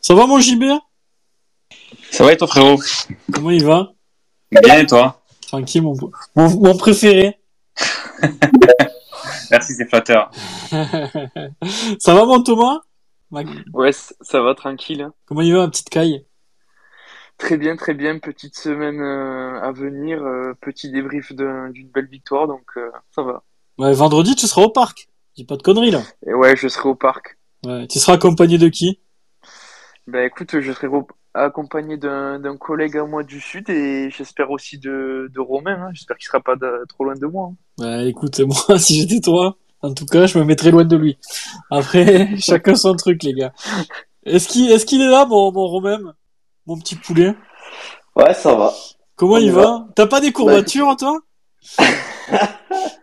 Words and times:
Ça 0.00 0.14
va 0.14 0.26
mon 0.26 0.40
JB 0.40 0.64
Ça 2.10 2.24
va 2.24 2.32
et 2.32 2.36
toi 2.36 2.46
frérot? 2.46 2.78
Comment 3.32 3.50
il 3.50 3.64
va? 3.64 3.92
Bien 4.50 4.78
et 4.80 4.86
toi? 4.86 5.22
Tranquille 5.46 5.82
mon, 5.82 5.94
mon, 6.36 6.48
mon 6.60 6.76
préféré. 6.76 7.38
Merci 9.50 9.74
c'est 9.74 9.88
flatteur. 9.88 10.30
ça 11.98 12.14
va 12.14 12.24
mon 12.26 12.42
Thomas? 12.42 12.80
Ouais, 13.74 13.92
ça 13.92 14.40
va 14.40 14.54
tranquille. 14.54 15.02
hein. 15.02 15.12
Comment 15.26 15.42
il 15.42 15.52
va 15.54 15.60
ma 15.60 15.68
petite 15.68 15.88
caille? 15.90 16.24
Très 17.36 17.56
bien, 17.56 17.76
très 17.76 17.94
bien. 17.94 18.18
Petite 18.18 18.56
semaine 18.56 19.00
euh, 19.00 19.60
à 19.62 19.70
venir, 19.72 20.22
euh, 20.22 20.54
petit 20.60 20.90
débrief 20.90 21.32
d'un- 21.32 21.70
d'une 21.70 21.88
belle 21.88 22.08
victoire, 22.08 22.48
donc 22.48 22.64
euh, 22.76 22.90
ça 23.14 23.22
va. 23.22 23.42
ouais, 23.78 23.92
Vendredi 23.92 24.34
tu 24.34 24.46
seras 24.46 24.62
au 24.62 24.70
parc. 24.70 25.08
Dis 25.36 25.44
pas 25.44 25.56
de 25.56 25.62
conneries 25.62 25.90
là. 25.92 26.02
Et 26.26 26.34
ouais, 26.34 26.56
je 26.56 26.68
serai 26.68 26.88
au 26.88 26.94
parc. 26.94 27.38
Ouais. 27.64 27.86
Tu 27.86 27.98
seras 28.00 28.14
accompagné 28.14 28.58
de 28.58 28.68
qui? 28.68 29.00
Ben 30.10 30.24
écoute, 30.24 30.58
je 30.60 30.72
serai 30.72 30.88
accompagné 31.34 31.98
d'un 31.98 32.40
d'un 32.40 32.56
collègue 32.56 32.96
à 32.96 33.04
moi 33.04 33.22
du 33.22 33.40
sud 33.40 33.68
et 33.68 34.08
j'espère 34.10 34.50
aussi 34.50 34.78
de, 34.78 35.30
de 35.34 35.40
Romain. 35.40 35.78
hein. 35.82 35.90
J'espère 35.92 36.16
qu'il 36.16 36.26
sera 36.26 36.40
pas 36.40 36.56
de- 36.56 36.84
trop 36.88 37.04
loin 37.04 37.14
de 37.14 37.26
moi. 37.26 37.50
hein. 37.80 37.84
Ouais, 37.84 38.08
écoute, 38.08 38.40
moi 38.40 38.78
si 38.78 39.00
j'étais 39.00 39.20
toi, 39.20 39.56
en 39.82 39.92
tout 39.92 40.06
cas, 40.06 40.26
je 40.26 40.38
me 40.38 40.44
mettrais 40.44 40.70
loin 40.70 40.84
de 40.84 40.96
lui. 40.96 41.18
Après, 41.70 42.36
chacun 42.38 42.74
son 42.74 42.94
truc 42.94 43.22
les 43.22 43.34
gars. 43.34 43.52
Est-ce 44.24 44.48
qu'il 44.48 44.70
est, 44.72 44.82
qu'il 44.86 45.02
est 45.02 45.08
là 45.10 45.26
mon, 45.26 45.52
mon 45.52 45.66
Romain? 45.66 45.98
Mon 46.66 46.78
petit 46.78 46.96
poulet? 46.96 47.34
Ouais, 48.16 48.32
ça 48.32 48.54
va. 48.54 48.72
Comment 49.14 49.34
On 49.34 49.38
il 49.38 49.46
y 49.46 49.50
va? 49.50 49.86
T'as 49.94 50.06
pas 50.06 50.20
des 50.22 50.32
courbatures 50.32 50.96
toi? 50.96 51.18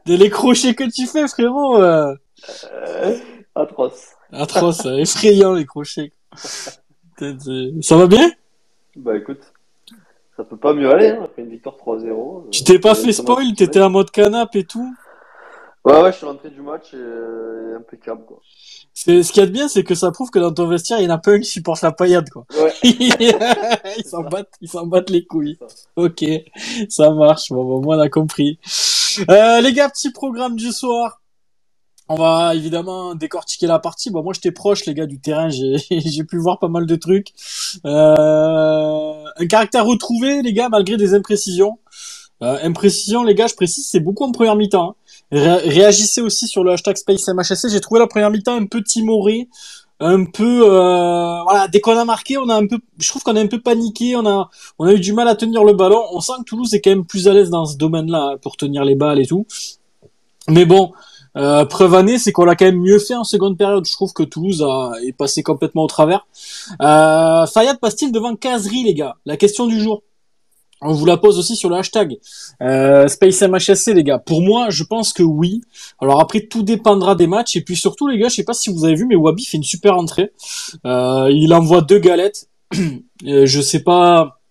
Des 0.05 0.18
les 0.18 0.30
crochets 0.30 0.74
que 0.76 0.84
tu 0.90 1.05
fais 1.08 1.27
frérot 1.27 1.82
euh, 1.82 2.16
Euh, 2.74 3.18
atroce. 3.55 4.12
Atroce, 4.32 4.85
euh, 4.85 4.98
effrayant 4.98 5.54
les 5.54 5.66
crochets. 5.66 6.12
C'est- 7.18 7.82
Ça 7.82 7.98
va 7.98 8.08
bien? 8.08 8.30
Bah 8.96 9.16
écoute, 9.18 9.41
ça 10.38 10.44
peut 10.44 10.58
pas 10.58 10.74
mieux 10.74 10.90
aller, 10.90 11.10
hein, 11.10 11.22
après 11.26 11.41
une 11.41 11.49
victoire 11.49 11.76
3-0. 11.77 12.48
Tu 12.52 12.63
t'es 12.63 12.80
pas 12.80 12.91
Euh, 12.91 12.96
fait 12.96 13.12
spoil. 13.13 13.54
T'étais 13.55 13.82
en 13.82 13.90
mode 13.90 14.12
canap 14.12 14.55
et 14.55 14.63
tout? 14.66 14.94
Ouais, 15.84 16.02
ouais, 16.02 16.12
je 16.12 16.18
suis 16.18 16.26
rentré 16.26 16.49
du 16.49 16.62
match 16.62 16.94
et 16.94 16.98
euh, 16.98 17.77
impeccable, 17.77 18.24
quoi. 18.26 18.40
c'est, 18.94 19.22
Ce 19.22 19.32
qu'il 19.32 19.41
y 19.41 19.44
a 19.44 19.46
de 19.48 19.52
bien, 19.52 19.68
c'est 19.68 19.84
que 19.84 19.94
ça 19.94 20.10
prouve 20.12 20.32
que 20.32 20.40
dans 20.40 20.52
ton 20.52 20.68
vestiaire, 20.68 20.99
il 20.99 21.04
y 21.04 21.07
en 21.07 21.12
a 21.13 21.20
pas 21.20 21.32
un 21.32 21.40
qui 21.40 21.46
supporte 21.49 21.82
la 21.84 21.91
paillade, 21.91 22.27
quoi. 22.32 22.46
Ouais. 22.60 22.74
ils 22.84 24.04
s'en 24.05 24.24
battent, 24.24 24.54
ils 24.62 24.70
s'en 24.70 24.88
battent 24.88 25.12
les 25.12 25.26
couilles. 25.26 25.60
Ok, 25.96 26.24
ça 26.90 27.12
marche. 27.12 27.50
Bon, 27.52 27.63
bon, 27.66 27.82
moi, 27.82 27.98
on 27.98 28.00
a 28.00 28.10
compris. 28.10 28.57
Euh, 29.29 29.62
les 29.62 29.74
gars, 29.74 29.90
petit 29.90 30.12
programme 30.12 30.55
du 30.55 30.72
soir. 30.72 31.22
On 32.07 32.15
va 32.15 32.53
évidemment 32.53 33.15
décortiquer 33.15 33.65
la 33.65 33.79
partie. 33.79 34.11
Bon, 34.11 34.21
moi, 34.21 34.34
j'étais 34.34 34.51
proche, 34.51 34.85
les 34.85 34.93
gars, 34.93 35.07
du 35.07 35.20
terrain. 35.20 35.49
J'ai, 35.89 36.23
pu 36.23 36.37
voir 36.37 36.59
pas 36.59 36.67
mal 36.67 36.85
de 36.85 36.95
trucs. 36.95 37.34
Euh, 37.85 39.23
un 39.37 39.48
caractère 39.48 39.85
retrouvé, 39.85 40.41
les 40.43 40.53
gars, 40.53 40.70
malgré 40.70 40.98
des 40.98 41.15
imprécisions. 41.15 41.79
Euh, 42.43 42.57
les 43.26 43.35
gars, 43.35 43.48
je 43.48 43.55
précise, 43.55 43.87
c'est 43.89 43.99
beaucoup 43.99 44.23
en 44.23 44.31
première 44.31 44.55
mi-temps. 44.55 44.89
hein. 44.91 44.95
Ré- 45.31 45.70
réagissez 45.70 46.21
aussi 46.21 46.48
sur 46.48 46.63
le 46.63 46.71
hashtag 46.73 46.98
SpaceMHSC. 46.98 47.70
J'ai 47.70 47.81
trouvé 47.81 47.99
la 47.99 48.07
première 48.07 48.29
mi-temps 48.29 48.55
un 48.55 48.67
peu 48.67 48.83
timorée, 48.83 49.49
un 49.99 50.26
peu, 50.26 50.61
euh, 50.70 51.41
voilà, 51.43 51.67
dès 51.70 51.79
qu'on 51.79 51.98
a 51.98 52.05
marqué, 52.05 52.37
on 52.37 52.49
a 52.49 52.55
un 52.55 52.67
peu, 52.67 52.77
je 52.99 53.09
trouve 53.09 53.23
qu'on 53.23 53.35
a 53.35 53.41
un 53.41 53.48
peu 53.48 53.59
paniqué, 53.61 54.15
on 54.15 54.27
a, 54.27 54.49
on 54.77 54.85
a 54.85 54.93
eu 54.93 54.99
du 54.99 55.13
mal 55.13 55.27
à 55.27 55.35
tenir 55.35 55.63
le 55.63 55.73
ballon. 55.73 56.03
On 56.11 56.20
sent 56.20 56.33
que 56.39 56.43
Toulouse 56.43 56.71
est 56.76 56.81
quand 56.81 56.91
même 56.91 57.05
plus 57.05 57.27
à 57.27 57.33
l'aise 57.33 57.49
dans 57.49 57.65
ce 57.65 57.77
domaine-là 57.77 58.33
hein, 58.33 58.37
pour 58.41 58.57
tenir 58.57 58.85
les 58.85 58.95
balles 58.95 59.20
et 59.20 59.26
tout. 59.26 59.48
Mais 60.48 60.65
bon, 60.65 60.91
euh, 61.38 61.66
preuve 61.66 61.96
année, 61.96 62.18
c'est 62.18 62.32
qu'on 62.32 62.46
l'a 62.46 62.55
quand 62.55 62.66
même 62.66 62.80
mieux 62.80 63.00
fait 63.00 63.16
en 63.16 63.24
seconde 63.24 63.58
période. 63.58 63.86
Je 63.86 63.94
trouve 63.94 64.14
que 64.14 64.24
Toulouse 64.24 64.64
a, 64.64 64.94
est 65.03 65.14
passé 65.14 65.44
complètement 65.44 65.84
au 65.84 65.88
travers. 65.88 66.28
Euh, 66.81 67.46
Fayad 67.46 67.80
passe-t-il 67.80 68.12
devant 68.12 68.36
Casery, 68.36 68.84
les 68.84 68.94
gars? 68.94 69.16
La 69.25 69.38
question 69.38 69.68
du 69.68 69.80
jour. 69.80 70.03
On 70.81 70.94
vous 70.94 71.06
la 71.06 71.18
pose 71.18 71.40
aussi 71.40 71.56
sur 71.56 71.69
le 71.69 71.78
hashtag 71.78 72.18
euh, 72.62 73.07
SpaceMHSC, 73.07 73.94
les 73.94 74.03
gars. 74.03 74.19
Pour 74.19 74.41
moi, 74.41 74.69
je 74.69 74.84
pense 74.84 75.13
que 75.13 75.24
oui. 75.24 75.62
Alors 76.00 76.19
après, 76.19 76.41
tout 76.41 76.63
dépendra 76.63 77.16
des 77.16 77.28
matchs. 77.28 77.56
Et 77.56 77.62
puis 77.62 77.75
surtout, 77.75 78.07
les 78.07 78.18
gars, 78.18 78.28
je 78.28 78.35
sais 78.35 78.44
pas 78.44 78.53
si 78.53 78.69
vous 78.72 78.85
avez 78.85 78.95
vu, 78.95 79.06
mais 79.06 79.16
Wabi 79.16 79.45
fait 79.45 79.57
une 79.57 79.63
super 79.63 79.97
entrée. 79.97 80.31
Euh, 80.85 81.29
il 81.31 81.53
envoie 81.53 81.81
deux 81.81 82.00
galettes. 82.00 82.50
Euh, 83.25 83.45
je 83.45 83.62
sais 83.62 83.79
pas. 83.79 84.41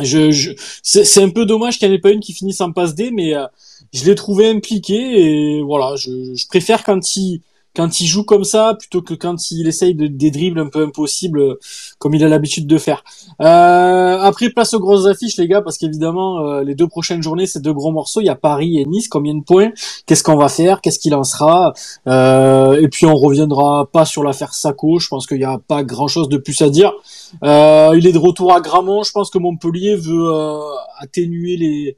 Je, 0.00 0.30
je... 0.30 0.50
c'est 0.82 1.04
c'est 1.04 1.22
un 1.22 1.30
peu 1.30 1.46
dommage 1.46 1.78
qu'il 1.78 1.88
n'y 1.88 1.94
en 1.94 1.96
ait 1.96 2.00
pas 2.00 2.10
une 2.10 2.20
qui 2.20 2.34
finisse 2.34 2.60
en 2.60 2.72
passe 2.72 2.94
D, 2.94 3.10
mais 3.10 3.34
euh, 3.34 3.46
je 3.92 4.04
l'ai 4.04 4.14
trouvé 4.14 4.48
impliqué 4.48 4.94
et 4.94 5.62
voilà, 5.62 5.96
je, 5.96 6.46
préfère 6.48 6.84
quand 6.84 7.16
il 7.16 7.40
quand 7.72 8.00
il 8.00 8.06
joue 8.06 8.24
comme 8.24 8.42
ça 8.42 8.74
plutôt 8.76 9.00
que 9.00 9.14
quand 9.14 9.52
il 9.52 9.68
essaye 9.68 9.94
de 9.94 10.08
des 10.08 10.32
dribbles 10.32 10.58
un 10.58 10.66
peu 10.66 10.82
impossibles 10.82 11.56
comme 11.98 12.14
il 12.14 12.24
a 12.24 12.28
l'habitude 12.28 12.66
de 12.66 12.78
faire. 12.78 13.04
Euh, 13.40 14.18
après 14.18 14.50
place 14.50 14.74
aux 14.74 14.80
grosses 14.80 15.06
affiches 15.06 15.36
les 15.36 15.46
gars 15.46 15.62
parce 15.62 15.78
qu'évidemment 15.78 16.40
euh, 16.40 16.64
les 16.64 16.74
deux 16.74 16.88
prochaines 16.88 17.22
journées 17.22 17.46
c'est 17.46 17.62
deux 17.62 17.72
gros 17.72 17.92
morceaux, 17.92 18.20
il 18.20 18.26
y 18.26 18.28
a 18.28 18.34
Paris 18.34 18.80
et 18.80 18.86
Nice, 18.86 19.06
combien 19.06 19.34
de 19.34 19.44
points, 19.44 19.70
qu'est-ce 20.06 20.24
qu'on 20.24 20.36
va 20.36 20.48
faire, 20.48 20.80
qu'est-ce 20.80 20.98
qu'il 20.98 21.14
en 21.14 21.22
sera? 21.22 21.72
Euh, 22.08 22.80
et 22.80 22.88
puis 22.88 23.06
on 23.06 23.14
reviendra 23.14 23.88
pas 23.90 24.04
sur 24.04 24.24
l'affaire 24.24 24.52
Sacco, 24.52 24.98
je 24.98 25.06
pense 25.06 25.28
qu'il 25.28 25.40
y 25.40 25.44
a 25.44 25.58
pas 25.58 25.84
grand-chose 25.84 26.28
de 26.28 26.38
plus 26.38 26.60
à 26.62 26.70
dire. 26.70 26.92
Euh, 27.44 27.94
il 27.96 28.06
est 28.06 28.12
de 28.12 28.18
retour 28.18 28.52
à 28.52 28.60
Gramont, 28.60 29.04
je 29.04 29.12
pense 29.12 29.30
que 29.30 29.38
Montpellier 29.38 29.94
veut 29.94 30.28
atténuer 30.98 31.56
les 31.56 31.96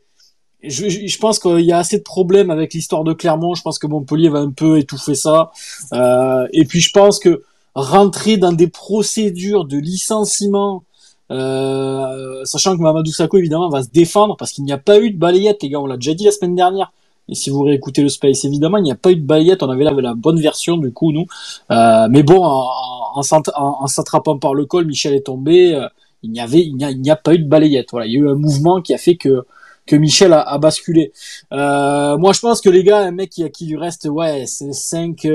je, 0.62 0.88
je- 0.88 1.18
pense 1.18 1.38
qu'il 1.38 1.60
y 1.60 1.72
a 1.72 1.78
assez 1.78 1.98
de 1.98 2.02
problèmes 2.02 2.50
avec 2.50 2.74
l'histoire 2.74 3.04
de 3.04 3.12
Clermont. 3.12 3.54
Je 3.54 3.62
pense 3.62 3.78
que 3.78 3.86
Montpellier 3.86 4.28
va 4.28 4.38
un 4.40 4.50
peu 4.50 4.78
étouffer 4.78 5.14
ça. 5.14 5.50
Euh, 5.92 6.46
et 6.52 6.64
puis 6.64 6.80
je 6.80 6.90
pense 6.92 7.18
que 7.18 7.42
rentrer 7.74 8.36
dans 8.36 8.52
des 8.52 8.68
procédures 8.68 9.64
de 9.64 9.78
licenciement, 9.78 10.84
euh, 11.30 12.44
sachant 12.44 12.76
que 12.76 12.82
Mamadou 12.82 13.10
Sakho 13.10 13.38
évidemment 13.38 13.68
va 13.70 13.82
se 13.82 13.88
défendre 13.90 14.36
parce 14.36 14.52
qu'il 14.52 14.64
n'y 14.64 14.72
a 14.72 14.78
pas 14.78 14.98
eu 15.00 15.10
de 15.10 15.18
balayette, 15.18 15.62
les 15.62 15.70
gars. 15.70 15.80
On 15.80 15.86
l'a 15.86 15.96
déjà 15.96 16.14
dit 16.14 16.24
la 16.24 16.32
semaine 16.32 16.54
dernière. 16.54 16.92
Et 17.28 17.34
si 17.34 17.50
vous 17.50 17.62
réécoutez 17.62 18.02
le 18.02 18.08
Space, 18.08 18.44
évidemment, 18.44 18.78
il 18.78 18.82
n'y 18.82 18.90
a 18.90 18.96
pas 18.96 19.12
eu 19.12 19.16
de 19.16 19.24
balayette. 19.24 19.62
On 19.62 19.70
avait 19.70 19.84
la, 19.84 19.92
la 19.92 20.14
bonne 20.14 20.40
version 20.40 20.76
du 20.76 20.92
coup, 20.92 21.12
nous. 21.12 21.26
Euh, 21.70 22.08
mais 22.10 22.22
bon, 22.24 22.42
en, 22.44 22.66
en, 23.14 23.22
s'att- 23.22 23.52
en- 23.56 23.76
en 23.80 23.86
s'attrapant 23.86 24.38
par 24.38 24.54
le 24.54 24.66
col, 24.66 24.86
Michel 24.86 25.14
est 25.14 25.26
tombé. 25.26 25.74
Euh, 25.74 25.86
il 26.24 26.30
n'y 26.30 26.40
avait, 26.40 26.60
il 26.60 26.74
n'y 26.76 27.10
a 27.10 27.16
pas 27.16 27.34
eu 27.34 27.38
de 27.38 27.48
balayette. 27.48 27.88
Voilà, 27.92 28.06
il 28.06 28.12
y 28.12 28.16
a 28.16 28.20
eu 28.20 28.28
un 28.28 28.34
mouvement 28.34 28.80
qui 28.82 28.92
a 28.92 28.98
fait 28.98 29.16
que 29.16 29.44
que 29.86 29.96
Michel 29.96 30.32
a, 30.32 30.40
a 30.40 30.58
basculé. 30.58 31.12
Euh, 31.52 32.16
moi, 32.18 32.32
je 32.32 32.40
pense 32.40 32.60
que 32.60 32.70
les 32.70 32.84
gars, 32.84 32.98
un 32.98 33.10
mec 33.10 33.30
qui, 33.30 33.48
qui 33.50 33.66
lui 33.66 33.76
reste 33.76 34.06
ouais, 34.06 34.44
5, 34.46 35.26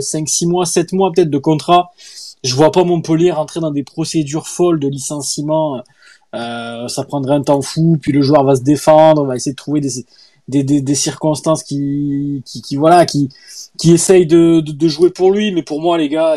5, 0.00 0.28
6 0.28 0.46
mois, 0.46 0.66
7 0.66 0.92
mois 0.92 1.12
peut-être 1.12 1.30
de 1.30 1.38
contrat, 1.38 1.90
je 2.44 2.54
vois 2.54 2.70
pas 2.70 2.84
Montpellier 2.84 3.32
rentrer 3.32 3.60
dans 3.60 3.70
des 3.70 3.82
procédures 3.82 4.46
folles 4.46 4.78
de 4.80 4.88
licenciement. 4.88 5.82
Euh, 6.34 6.88
ça 6.88 7.04
prendrait 7.04 7.34
un 7.34 7.42
temps 7.42 7.62
fou, 7.62 7.98
puis 8.00 8.12
le 8.12 8.22
joueur 8.22 8.44
va 8.44 8.54
se 8.54 8.62
défendre, 8.62 9.24
va 9.24 9.36
essayer 9.36 9.52
de 9.52 9.56
trouver 9.56 9.80
des, 9.80 9.90
des, 10.46 10.62
des, 10.62 10.80
des 10.80 10.94
circonstances 10.94 11.62
qui, 11.62 12.42
qui, 12.44 12.62
qui, 12.62 12.76
voilà, 12.76 13.06
qui, 13.06 13.28
qui 13.78 13.92
essayent 13.92 14.26
de, 14.26 14.60
de, 14.60 14.72
de 14.72 14.88
jouer 14.88 15.10
pour 15.10 15.32
lui. 15.32 15.52
Mais 15.52 15.62
pour 15.62 15.80
moi, 15.80 15.98
les 15.98 16.08
gars, 16.08 16.36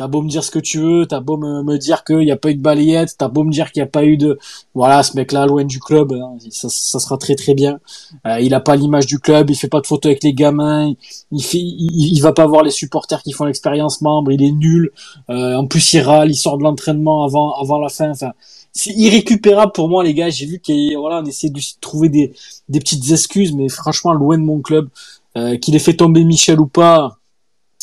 t'as 0.00 0.08
beau 0.08 0.22
me 0.22 0.30
dire 0.30 0.42
ce 0.42 0.50
que 0.50 0.58
tu 0.58 0.78
veux, 0.78 1.04
t'as 1.04 1.20
beau 1.20 1.36
me, 1.36 1.62
me 1.62 1.76
dire 1.76 2.04
qu'il 2.04 2.20
n'y 2.20 2.30
a 2.30 2.36
pas 2.36 2.48
eu 2.50 2.54
de 2.54 2.62
balayette, 2.62 3.18
t'as 3.18 3.28
beau 3.28 3.44
me 3.44 3.52
dire 3.52 3.70
qu'il 3.70 3.82
n'y 3.82 3.86
a 3.86 3.90
pas 3.90 4.02
eu 4.02 4.16
de, 4.16 4.38
voilà, 4.74 5.02
ce 5.02 5.14
mec-là, 5.14 5.44
loin 5.44 5.64
du 5.64 5.78
club, 5.78 6.14
hein, 6.14 6.38
ça, 6.48 6.70
sera 6.70 7.18
très 7.18 7.34
très 7.34 7.52
bien. 7.52 7.80
Euh, 8.26 8.40
il 8.40 8.54
a 8.54 8.60
pas 8.60 8.76
l'image 8.76 9.04
du 9.04 9.18
club, 9.18 9.50
il 9.50 9.56
fait 9.56 9.68
pas 9.68 9.82
de 9.82 9.86
photos 9.86 10.08
avec 10.08 10.24
les 10.24 10.32
gamins, 10.32 10.94
il 11.32 11.44
fait, 11.44 11.62
va 12.22 12.32
pas 12.32 12.46
voir 12.46 12.62
les 12.62 12.70
supporters 12.70 13.22
qui 13.22 13.32
font 13.32 13.44
l'expérience 13.44 14.00
membre, 14.00 14.32
il 14.32 14.42
est 14.42 14.52
nul. 14.52 14.90
Euh, 15.28 15.56
en 15.56 15.66
plus, 15.66 15.92
il 15.92 16.00
râle, 16.00 16.30
il 16.30 16.34
sort 16.34 16.56
de 16.56 16.62
l'entraînement 16.62 17.22
avant 17.22 17.52
avant 17.60 17.78
la 17.78 17.90
fin. 17.90 18.12
C'est 18.72 18.94
irrécupérable 18.94 19.72
pour 19.72 19.90
moi, 19.90 20.02
les 20.02 20.14
gars. 20.14 20.30
J'ai 20.30 20.46
vu 20.46 20.60
qu'il 20.60 20.96
voilà, 20.96 21.20
on 21.22 21.26
essaie 21.26 21.50
de 21.50 21.60
trouver 21.82 22.08
des 22.08 22.32
des 22.70 22.78
petites 22.78 23.10
excuses, 23.10 23.52
mais 23.52 23.68
franchement, 23.68 24.14
loin 24.14 24.38
de 24.38 24.44
mon 24.44 24.62
club, 24.62 24.88
euh, 25.36 25.58
qu'il 25.58 25.76
ait 25.76 25.78
fait 25.78 25.92
tomber 25.92 26.24
Michel 26.24 26.58
ou 26.58 26.66
pas. 26.66 27.19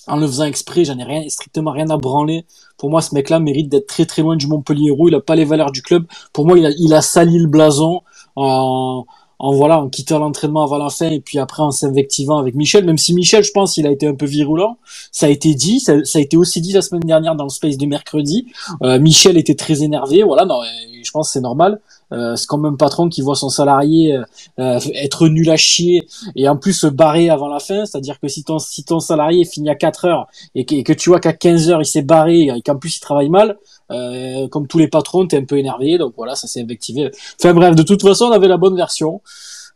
En 0.07 0.18
le 0.18 0.27
faisant 0.27 0.45
exprès, 0.45 0.86
j'en 0.86 0.98
ai 0.98 1.04
rien, 1.04 1.27
strictement 1.30 1.71
rien 1.71 1.89
à 1.89 1.98
branler. 1.98 2.45
Pour 2.77 2.89
moi, 2.89 3.01
ce 3.01 3.13
mec-là 3.13 3.39
mérite 3.39 3.69
d'être 3.69 3.88
très 3.88 4.06
très 4.06 4.21
loin 4.21 4.36
du 4.36 4.48
Montpellier. 4.48 4.92
Il 5.07 5.15
a 5.15 5.19
pas 5.21 5.36
les 5.36 5.45
valeurs 5.45 5.71
du 5.71 5.81
club. 5.81 6.06
Pour 6.33 6.45
moi, 6.48 6.57
il 6.57 6.94
a, 6.94 7.01
sali 7.01 7.38
le 7.39 7.48
blason 7.48 8.01
en, 8.36 9.06
voilà, 9.39 9.81
en 9.81 9.89
quittant 9.89 10.19
l'entraînement 10.19 10.63
avant 10.63 10.77
la 10.77 10.89
fin 10.89 11.09
et 11.09 11.19
puis 11.19 11.39
après 11.39 11.62
en 11.62 11.71
s'invectivant 11.71 12.38
avec 12.38 12.56
Michel. 12.56 12.86
Même 12.86 12.98
si 12.98 13.13
Michel, 13.13 13.44
je 13.44 13.51
pense, 13.51 13.77
il 13.77 13.86
a 13.86 13.92
été 13.92 14.07
un 14.07 14.15
peu 14.15 14.25
virulent. 14.25 14.77
Ça 15.12 15.25
a 15.25 15.30
été 15.30 15.54
dit, 15.54 15.80
ça, 15.80 15.94
a 15.94 16.19
été 16.19 16.38
aussi 16.38 16.62
dit 16.62 16.71
la 16.71 16.81
semaine 16.81 17.03
dernière 17.03 17.36
dans 17.36 17.44
le 17.44 17.50
space 17.50 17.77
de 17.77 17.86
mercredi. 17.86 18.48
Euh, 18.83 19.00
Michel 19.00 19.38
était 19.38 19.56
très 19.56 19.83
énervé. 19.83 20.24
Voilà, 20.24 20.45
non, 20.45 20.62
je 21.03 21.12
pense 21.12 21.27
que 21.30 21.33
c'est 21.33 21.42
normal. 21.42 21.80
Euh, 22.13 22.36
c'est 22.36 22.48
quand 22.48 22.57
même 22.57 22.74
un 22.74 22.77
patron 22.77 23.09
qui 23.09 23.21
voit 23.21 23.36
son 23.36 23.50
salarié 23.50 24.18
euh, 24.59 24.80
être 24.95 25.27
nul 25.27 25.50
à 25.50 25.57
chier 25.57 26.07
et 26.36 26.48
en 26.48 26.56
plus 26.56 26.74
se 26.74 26.88
barrer 26.88 27.30
avant 27.30 27.48
la 27.48 27.59
fin. 27.59 27.86
C'est-à-dire 27.86 28.19
que 28.19 28.27
si 28.27 28.44
ton 28.44 28.59
si 28.59 28.83
ton 28.83 29.00
salarié 29.00 29.45
finit 29.45 29.69
à 29.69 29.75
4 29.75 30.06
heures 30.06 30.27
et 30.56 30.65
que, 30.65 30.75
et 30.75 30.83
que 30.83 30.94
tu 30.94 31.09
vois 31.09 31.19
qu'à 31.19 31.33
15 31.33 31.69
heures 31.69 31.81
il 31.81 31.86
s'est 31.86 32.01
barré 32.01 32.44
et 32.44 32.62
qu'en 32.62 32.77
plus 32.77 32.98
il 32.98 33.00
travaille 33.00 33.30
mal, 33.30 33.57
euh, 33.92 34.48
comme 34.50 34.68
tous 34.68 34.77
les 34.77 34.88
patrons, 34.88 35.27
t'es 35.27 35.38
un 35.38 35.45
peu 35.45 35.57
énervé. 35.57 35.98
Donc 35.98 36.13
voilà, 36.18 36.36
ça 36.36 36.48
s'est 36.48 36.62
invectivé. 36.62 37.12
Enfin 37.39 37.54
bref, 37.54 37.75
de 37.75 37.83
toute 37.83 38.01
façon, 38.01 38.25
on 38.25 38.31
avait 38.31 38.48
la 38.48 38.57
bonne 38.57 38.75
version. 38.75 39.21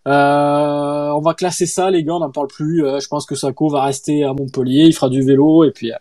Euh, 0.08 1.10
on 1.12 1.22
va 1.22 1.36
classer 1.36 1.68
ça, 1.68 1.92
les 1.92 2.04
gars, 2.04 2.16
on 2.16 2.20
n'en 2.20 2.32
parle 2.32 2.48
plus. 2.48 2.84
Euh, 2.86 3.00
je 3.00 3.08
pense 3.08 3.26
que 3.26 3.36
Sako 3.36 3.70
va 3.70 3.84
rester 3.84 4.24
à 4.24 4.34
Montpellier, 4.34 4.86
il 4.86 4.94
fera 4.94 5.10
du 5.10 5.22
vélo 5.22 5.64
et 5.64 5.72
puis 5.72 5.92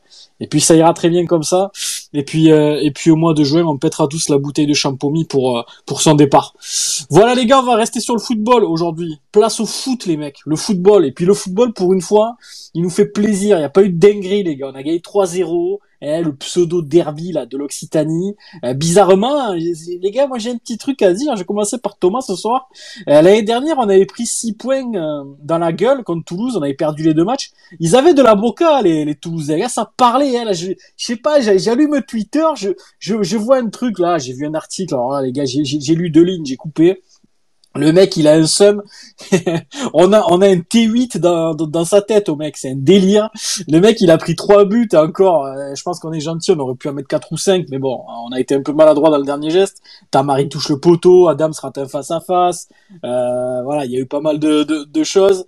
et 0.40 0.46
puis 0.46 0.60
ça 0.60 0.74
ira 0.74 0.94
très 0.94 1.10
bien 1.10 1.26
comme 1.26 1.42
ça. 1.42 1.70
Et 2.12 2.24
puis, 2.24 2.50
euh, 2.50 2.80
et 2.82 2.90
puis 2.90 3.10
au 3.10 3.16
mois 3.16 3.34
de 3.34 3.44
juin, 3.44 3.64
on 3.64 3.78
pètera 3.78 4.08
tous 4.08 4.28
la 4.28 4.38
bouteille 4.38 4.66
de 4.66 4.74
Champomy 4.74 5.24
pour, 5.24 5.58
euh, 5.58 5.62
pour 5.86 6.02
son 6.02 6.14
départ. 6.14 6.54
Voilà 7.08 7.34
les 7.34 7.46
gars, 7.46 7.60
on 7.60 7.64
va 7.64 7.76
rester 7.76 8.00
sur 8.00 8.14
le 8.14 8.20
football 8.20 8.64
aujourd'hui. 8.64 9.20
Place 9.32 9.60
au 9.60 9.66
foot 9.66 10.06
les 10.06 10.16
mecs, 10.16 10.38
le 10.44 10.56
football. 10.56 11.06
Et 11.06 11.12
puis 11.12 11.24
le 11.24 11.34
football, 11.34 11.72
pour 11.72 11.92
une 11.92 12.00
fois, 12.00 12.36
il 12.74 12.82
nous 12.82 12.90
fait 12.90 13.06
plaisir. 13.06 13.56
Il 13.56 13.60
n'y 13.60 13.64
a 13.64 13.70
pas 13.70 13.82
eu 13.82 13.90
de 13.90 13.98
dinguerie 13.98 14.42
les 14.42 14.56
gars. 14.56 14.70
On 14.72 14.74
a 14.74 14.82
gagné 14.82 14.98
3-0. 14.98 15.78
Eh, 16.02 16.22
le 16.22 16.34
pseudo 16.34 16.80
derby 16.82 17.32
là 17.32 17.46
de 17.46 17.56
l'Occitanie. 17.58 18.34
Euh, 18.64 18.72
bizarrement, 18.72 19.52
les 19.52 20.10
gars, 20.10 20.26
moi 20.26 20.38
j'ai 20.38 20.50
un 20.50 20.56
petit 20.56 20.78
truc 20.78 21.02
à 21.02 21.12
dire. 21.12 21.36
J'ai 21.36 21.44
commencé 21.44 21.78
par 21.78 21.96
Thomas 21.98 22.22
ce 22.22 22.34
soir. 22.36 22.68
Euh, 23.08 23.20
L'année 23.22 23.42
dernière, 23.42 23.76
on 23.78 23.88
avait 23.88 24.06
pris 24.06 24.26
6 24.26 24.54
points 24.54 24.94
euh, 24.94 25.24
dans 25.42 25.58
la 25.58 25.72
gueule 25.72 26.02
contre 26.02 26.24
Toulouse. 26.24 26.56
On 26.56 26.62
avait 26.62 26.74
perdu 26.74 27.02
les 27.02 27.14
deux 27.14 27.24
matchs. 27.24 27.50
Ils 27.80 27.96
avaient 27.96 28.14
de 28.14 28.22
la 28.22 28.34
boca 28.34 28.80
les, 28.82 29.04
les 29.04 29.14
Toulousains. 29.14 29.58
Là, 29.58 29.68
ça 29.68 29.92
parlait. 29.96 30.38
Hein, 30.38 30.44
là, 30.44 30.52
je, 30.52 30.68
je 30.96 31.04
sais 31.06 31.16
pas. 31.16 31.40
J'allume 31.40 32.00
Twitter. 32.02 32.46
Je, 32.56 32.70
je, 32.98 33.22
je 33.22 33.36
vois 33.36 33.58
un 33.58 33.68
truc 33.68 33.98
là. 33.98 34.18
J'ai 34.18 34.32
vu 34.32 34.46
un 34.46 34.54
article. 34.54 34.94
Alors 34.94 35.12
là, 35.12 35.22
les 35.22 35.32
gars, 35.32 35.44
j'ai 35.44 35.94
lu 35.94 36.10
deux 36.10 36.22
lignes. 36.22 36.46
J'ai 36.46 36.56
coupé. 36.56 37.02
Le 37.76 37.92
mec, 37.92 38.16
il 38.16 38.26
a 38.26 38.32
un 38.32 38.46
seum. 38.46 38.82
on 39.94 40.12
a, 40.12 40.24
on 40.28 40.40
a 40.42 40.48
un 40.48 40.56
T8 40.56 41.18
dans, 41.18 41.54
dans, 41.54 41.84
sa 41.84 42.02
tête 42.02 42.28
au 42.28 42.34
mec. 42.34 42.56
C'est 42.56 42.70
un 42.70 42.76
délire. 42.76 43.30
Le 43.68 43.78
mec, 43.78 44.00
il 44.00 44.10
a 44.10 44.18
pris 44.18 44.34
trois 44.34 44.64
buts 44.64 44.88
encore, 44.94 45.46
euh, 45.46 45.74
je 45.76 45.82
pense 45.82 46.00
qu'on 46.00 46.12
est 46.12 46.20
gentil. 46.20 46.50
On 46.50 46.58
aurait 46.58 46.74
pu 46.74 46.88
en 46.88 46.94
mettre 46.94 47.08
quatre 47.08 47.30
ou 47.30 47.36
cinq, 47.36 47.66
mais 47.70 47.78
bon, 47.78 48.02
on 48.08 48.32
a 48.32 48.40
été 48.40 48.56
un 48.56 48.62
peu 48.62 48.72
maladroit 48.72 49.10
dans 49.10 49.18
le 49.18 49.24
dernier 49.24 49.50
geste. 49.50 49.82
Tamari 50.10 50.48
touche 50.48 50.68
le 50.70 50.80
poteau, 50.80 51.28
Adam 51.28 51.52
sera 51.52 51.70
un 51.76 51.86
face 51.86 52.10
à 52.10 52.20
face. 52.20 52.68
Voilà, 53.02 53.84
il 53.84 53.92
y 53.92 53.96
a 53.96 54.00
eu 54.00 54.06
pas 54.06 54.20
mal 54.20 54.40
de, 54.40 54.64
de, 54.64 54.84
de 54.84 55.04
choses. 55.04 55.44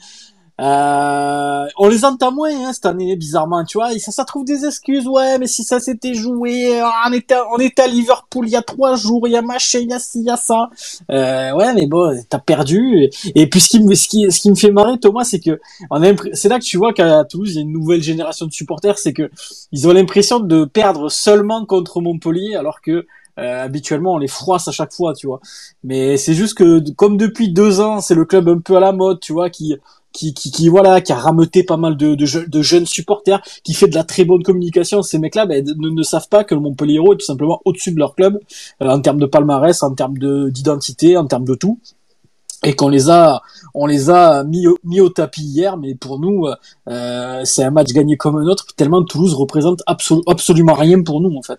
Euh, 0.61 1.67
on 1.79 1.89
les 1.89 2.05
entend 2.05 2.31
moins 2.31 2.51
hein, 2.51 2.73
cette 2.73 2.87
année, 2.87 3.17
bizarrement, 3.17 3.65
tu 3.65 3.79
vois. 3.79 3.99
Ça, 3.99 4.13
ça 4.13 4.25
trouve 4.25 4.45
des 4.45 4.65
excuses. 4.65 5.07
Ouais, 5.09 5.39
mais 5.39 5.47
si 5.47 5.65
ça 5.65 5.81
s'était 5.81 6.15
joué, 6.15 6.79
ah, 6.81 7.09
on 7.09 7.13
était, 7.13 7.37
on 7.55 7.59
était 7.59 7.83
à 7.83 7.87
Liverpool 7.87 8.47
il 8.47 8.53
y 8.53 8.57
a 8.57 8.63
trois 8.63 8.97
jours, 8.97 9.27
il 9.27 9.33
y 9.33 9.37
a 9.37 9.43
machin, 9.43 9.79
il 9.81 9.91
y 9.91 9.93
a 9.95 9.99
ci, 9.99 10.21
il 10.21 10.27
y 10.27 10.31
a 10.31 10.37
ça. 10.37 10.69
Euh, 11.11 11.53
ouais, 11.53 11.73
mais 11.75 11.87
bon, 11.87 12.15
t'as 12.29 12.39
perdu. 12.39 13.09
Et, 13.35 13.49
puis 13.49 13.61
ce 13.61 13.71
qui 13.71 13.81
me, 13.81 13.95
ce 13.95 14.09
qui, 14.09 14.31
ce 14.31 14.41
qui 14.41 14.51
me 14.51 14.55
fait 14.55 14.71
marrer, 14.71 14.99
Thomas, 14.99 15.25
c'est 15.25 15.41
que 15.41 15.61
on 15.91 16.03
a, 16.03 16.15
c'est 16.35 16.49
là 16.49 16.59
que 16.59 16.65
tu 16.65 16.77
vois 16.77 16.93
qu'à 16.93 17.25
Toulouse, 17.25 17.53
il 17.53 17.57
y 17.57 17.59
a 17.59 17.63
une 17.63 17.73
nouvelle 17.73 18.03
génération 18.03 18.47
de 18.47 18.53
supporters, 18.53 18.99
c'est 18.99 19.13
que 19.13 19.31
ils 19.73 19.89
ont 19.89 19.93
l'impression 19.93 20.41
de 20.41 20.65
perdre 20.65 21.11
seulement 21.11 21.65
contre 21.65 22.01
Montpellier, 22.01 22.57
alors 22.57 22.81
que 22.81 23.07
euh, 23.39 23.65
habituellement 23.65 24.15
on 24.15 24.19
les 24.19 24.29
froisse 24.29 24.69
à 24.69 24.73
chaque 24.73 24.93
fois, 24.93 25.15
tu 25.15 25.27
vois. 25.27 25.41
Mais 25.85 26.19
c'est 26.19 26.35
juste 26.35 26.55
que 26.55 26.91
comme 26.93 27.17
depuis 27.17 27.51
deux 27.53 27.81
ans, 27.81 28.01
c'est 28.01 28.15
le 28.15 28.27
club 28.27 28.49
un 28.49 28.59
peu 28.59 28.77
à 28.77 28.81
la 28.81 28.93
mode, 28.93 29.21
tu 29.21 29.33
vois, 29.33 29.49
qui 29.51 29.77
qui, 30.13 30.35
qui, 30.35 30.51
qui, 30.51 30.69
voilà, 30.69 31.01
qui 31.01 31.13
a 31.13 31.17
rameuté 31.17 31.63
pas 31.65 31.77
mal 31.77 31.97
de, 31.97 32.15
de, 32.15 32.47
de, 32.47 32.63
jeunes 32.63 32.87
supporters, 32.87 33.43
qui 33.65 33.75
fait 33.75 33.89
de 33.89 33.95
la 33.95 34.05
très 34.05 34.25
bonne 34.25 34.43
communication. 34.43 35.03
Ces 35.03 35.19
mecs-là 35.19 35.47
ben, 35.47 35.65
ne, 35.65 35.89
ne, 35.89 36.03
savent 36.03 36.29
pas 36.29 36.45
que 36.45 36.55
le 36.55 36.61
Montpellier 36.61 36.99
est 36.99 37.17
tout 37.17 37.25
simplement 37.25 37.61
au-dessus 37.65 37.93
de 37.93 37.99
leur 37.99 38.15
club 38.15 38.39
euh, 38.83 38.89
en 38.89 39.01
termes 39.01 39.19
de 39.19 39.27
palmarès, 39.27 39.83
en 39.83 39.95
termes 39.95 40.19
de 40.19 40.51
d'identité, 40.51 41.17
en 41.17 41.27
termes 41.27 41.45
de 41.45 41.55
tout, 41.55 41.81
et 42.65 42.75
qu'on 42.75 42.89
les 42.89 43.11
a, 43.11 43.43
on 43.75 43.87
les 43.87 44.11
a 44.11 44.45
mis 44.45 44.67
au, 44.67 44.79
mis 44.85 45.01
au 45.01 45.09
tapis 45.09 45.43
hier. 45.43 45.77
Mais 45.77 45.95
pour 45.95 46.19
nous, 46.21 46.47
euh, 46.89 47.41
c'est 47.45 47.65
un 47.65 47.71
match 47.71 47.93
gagné 47.93 48.17
comme 48.17 48.37
un 48.37 48.47
autre. 48.47 48.67
Tellement 48.77 49.03
Toulouse 49.05 49.35
représente 49.35 49.83
absolument 49.87 50.75
rien 50.75 51.03
pour 51.03 51.21
nous 51.21 51.37
en 51.37 51.43
fait. 51.43 51.59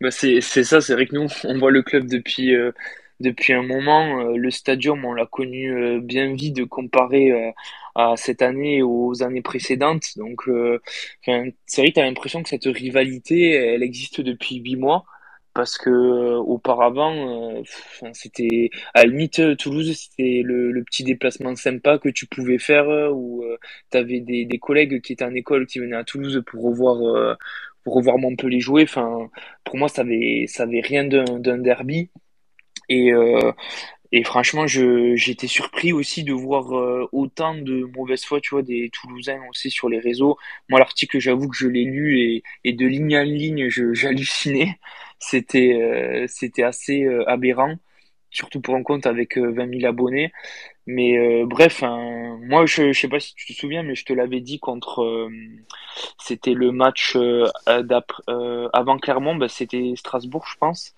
Bah 0.00 0.10
c'est 0.10 0.40
ça, 0.40 0.80
c'est 0.80 0.94
vrai 0.94 1.06
que 1.06 1.16
nous 1.16 1.28
on 1.44 1.58
voit 1.58 1.70
le 1.70 1.82
club 1.82 2.06
depuis. 2.08 2.54
Euh 2.54 2.72
depuis 3.20 3.52
un 3.52 3.62
moment. 3.62 4.20
Euh, 4.20 4.36
le 4.36 4.50
stadium, 4.50 5.04
on 5.04 5.12
l'a 5.12 5.26
connu 5.26 5.72
euh, 5.72 6.00
bien 6.00 6.34
vite 6.34 6.64
comparé 6.66 7.30
euh, 7.32 7.50
à 7.94 8.14
cette 8.16 8.42
année 8.42 8.78
et 8.78 8.82
aux 8.82 9.22
années 9.22 9.42
précédentes. 9.42 10.16
Donc, 10.16 10.42
c'est 11.66 11.80
vrai 11.80 11.88
que 11.90 11.94
tu 11.94 12.00
as 12.00 12.04
l'impression 12.04 12.42
que 12.42 12.48
cette 12.48 12.66
rivalité, 12.66 13.52
elle 13.52 13.82
existe 13.82 14.20
depuis 14.20 14.56
huit 14.56 14.76
mois? 14.76 15.04
Parce 15.54 15.78
que 15.78 15.90
auparavant, 16.36 17.62
c'était 18.12 18.68
à 18.92 19.04
la 19.04 19.08
limite 19.10 19.56
Toulouse, 19.56 19.90
c'était 19.96 20.42
le, 20.44 20.84
petit 20.84 21.02
déplacement 21.04 21.56
sympa 21.56 21.98
que 21.98 22.10
tu 22.10 22.26
pouvais 22.26 22.58
faire 22.58 22.86
où 23.16 23.42
tu 23.90 23.96
avais 23.96 24.20
des, 24.20 24.44
des 24.44 24.58
collègues 24.58 25.00
qui 25.00 25.14
étaient 25.14 25.24
en 25.24 25.34
école 25.34 25.66
qui 25.66 25.78
venaient 25.78 25.96
à 25.96 26.04
Toulouse 26.04 26.42
pour 26.46 26.62
revoir 26.62 27.38
pour 27.84 27.94
revoir 27.94 28.18
Montpellier 28.18 28.60
jouer. 28.60 28.82
Enfin, 28.82 29.30
pour 29.64 29.76
moi, 29.78 29.88
ça 29.88 30.02
avait 30.02 30.46
ça 30.48 30.64
avait 30.64 30.80
rien 30.80 31.04
d'un 31.04 31.58
derby. 31.58 32.10
Et, 32.88 33.12
euh, 33.12 33.52
et 34.12 34.24
franchement, 34.24 34.66
j'étais 34.66 35.48
surpris 35.48 35.92
aussi 35.92 36.24
de 36.24 36.32
voir 36.32 36.72
euh, 36.78 37.08
autant 37.12 37.54
de 37.54 37.84
mauvaise 37.96 38.24
foi, 38.24 38.40
tu 38.40 38.50
vois, 38.50 38.62
des 38.62 38.90
Toulousains 38.92 39.40
aussi 39.50 39.70
sur 39.70 39.88
les 39.88 39.98
réseaux. 39.98 40.38
Moi, 40.68 40.78
l'article, 40.80 41.18
j'avoue 41.20 41.48
que 41.48 41.56
je 41.56 41.68
l'ai 41.68 41.84
lu 41.84 42.20
et, 42.20 42.42
et 42.64 42.72
de 42.72 42.86
ligne 42.86 43.18
en 43.18 43.22
ligne, 43.24 43.68
j'hallucinais. 43.94 44.78
C'était, 45.18 45.74
euh, 45.74 46.26
c'était 46.28 46.62
assez 46.62 47.06
aberrant, 47.26 47.74
surtout 48.30 48.60
pour 48.60 48.74
un 48.76 48.82
compte 48.82 49.06
avec 49.06 49.38
20 49.38 49.66
000 49.66 49.86
abonnés. 49.86 50.32
Mais 50.86 51.44
bref, 51.44 51.82
hein, 51.82 52.38
moi, 52.42 52.64
je, 52.66 52.92
je 52.92 53.00
sais 53.00 53.08
pas 53.08 53.18
si 53.18 53.34
tu 53.34 53.52
te 53.52 53.58
souviens, 53.58 53.82
mais 53.82 53.96
je 53.96 54.04
te 54.04 54.12
l'avais 54.12 54.40
dit 54.40 54.60
contre, 54.60 55.28
c'était 56.18 56.54
le 56.54 56.70
match 56.70 57.16
avant 57.66 58.98
Clermont, 58.98 59.34
bah, 59.34 59.48
c'était 59.48 59.94
Strasbourg, 59.96 60.46
je 60.48 60.56
pense 60.58 60.94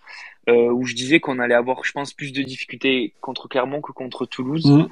euh, 0.49 0.71
où 0.71 0.85
je 0.85 0.95
disais 0.95 1.21
qu'on 1.21 1.39
allait 1.39 1.55
avoir, 1.55 1.85
je 1.85 1.93
pense, 1.93 2.13
plus 2.13 2.33
de 2.33 2.43
difficultés 2.43 3.13
contre 3.21 3.49
Clermont 3.49 3.81
que 3.81 3.93
contre 3.93 4.25
Toulouse. 4.25 4.67
Mm. 4.67 4.89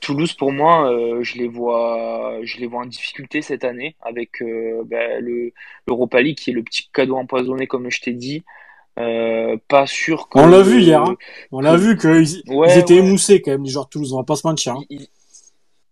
Toulouse, 0.00 0.34
pour 0.34 0.52
moi, 0.52 0.90
euh, 0.90 1.22
je 1.22 1.38
les 1.38 1.48
vois, 1.48 2.38
je 2.42 2.58
les 2.58 2.66
vois 2.66 2.82
en 2.82 2.86
difficulté 2.86 3.42
cette 3.42 3.64
année 3.64 3.96
avec 4.00 4.42
euh, 4.42 4.82
ben, 4.86 5.22
le 5.22 5.52
l'Europa 5.86 6.20
League 6.20 6.38
qui 6.38 6.50
est 6.50 6.54
le 6.54 6.62
petit 6.62 6.88
cadeau 6.92 7.16
empoisonné, 7.16 7.66
comme 7.66 7.90
je 7.90 8.00
t'ai 8.00 8.12
dit. 8.12 8.44
Euh, 9.00 9.56
pas 9.68 9.86
sûr 9.86 10.28
que. 10.28 10.38
On 10.38 10.46
l'a 10.46 10.62
vu 10.62 10.80
hier. 10.80 11.02
Hein. 11.02 11.16
On 11.52 11.60
l'a 11.60 11.76
vu 11.76 11.96
qu'ils 11.96 12.42
ils 12.46 12.78
étaient 12.78 12.96
émoussés 12.96 13.40
quand 13.40 13.52
même, 13.52 13.64
les 13.64 13.70
joueurs 13.70 13.86
de 13.86 13.90
Toulouse. 13.90 14.12
On 14.12 14.18
va 14.18 14.24
pas 14.24 14.36
se 14.36 14.46
mentir. 14.46 14.74
Hein. 14.74 14.84
Ils, 14.90 15.08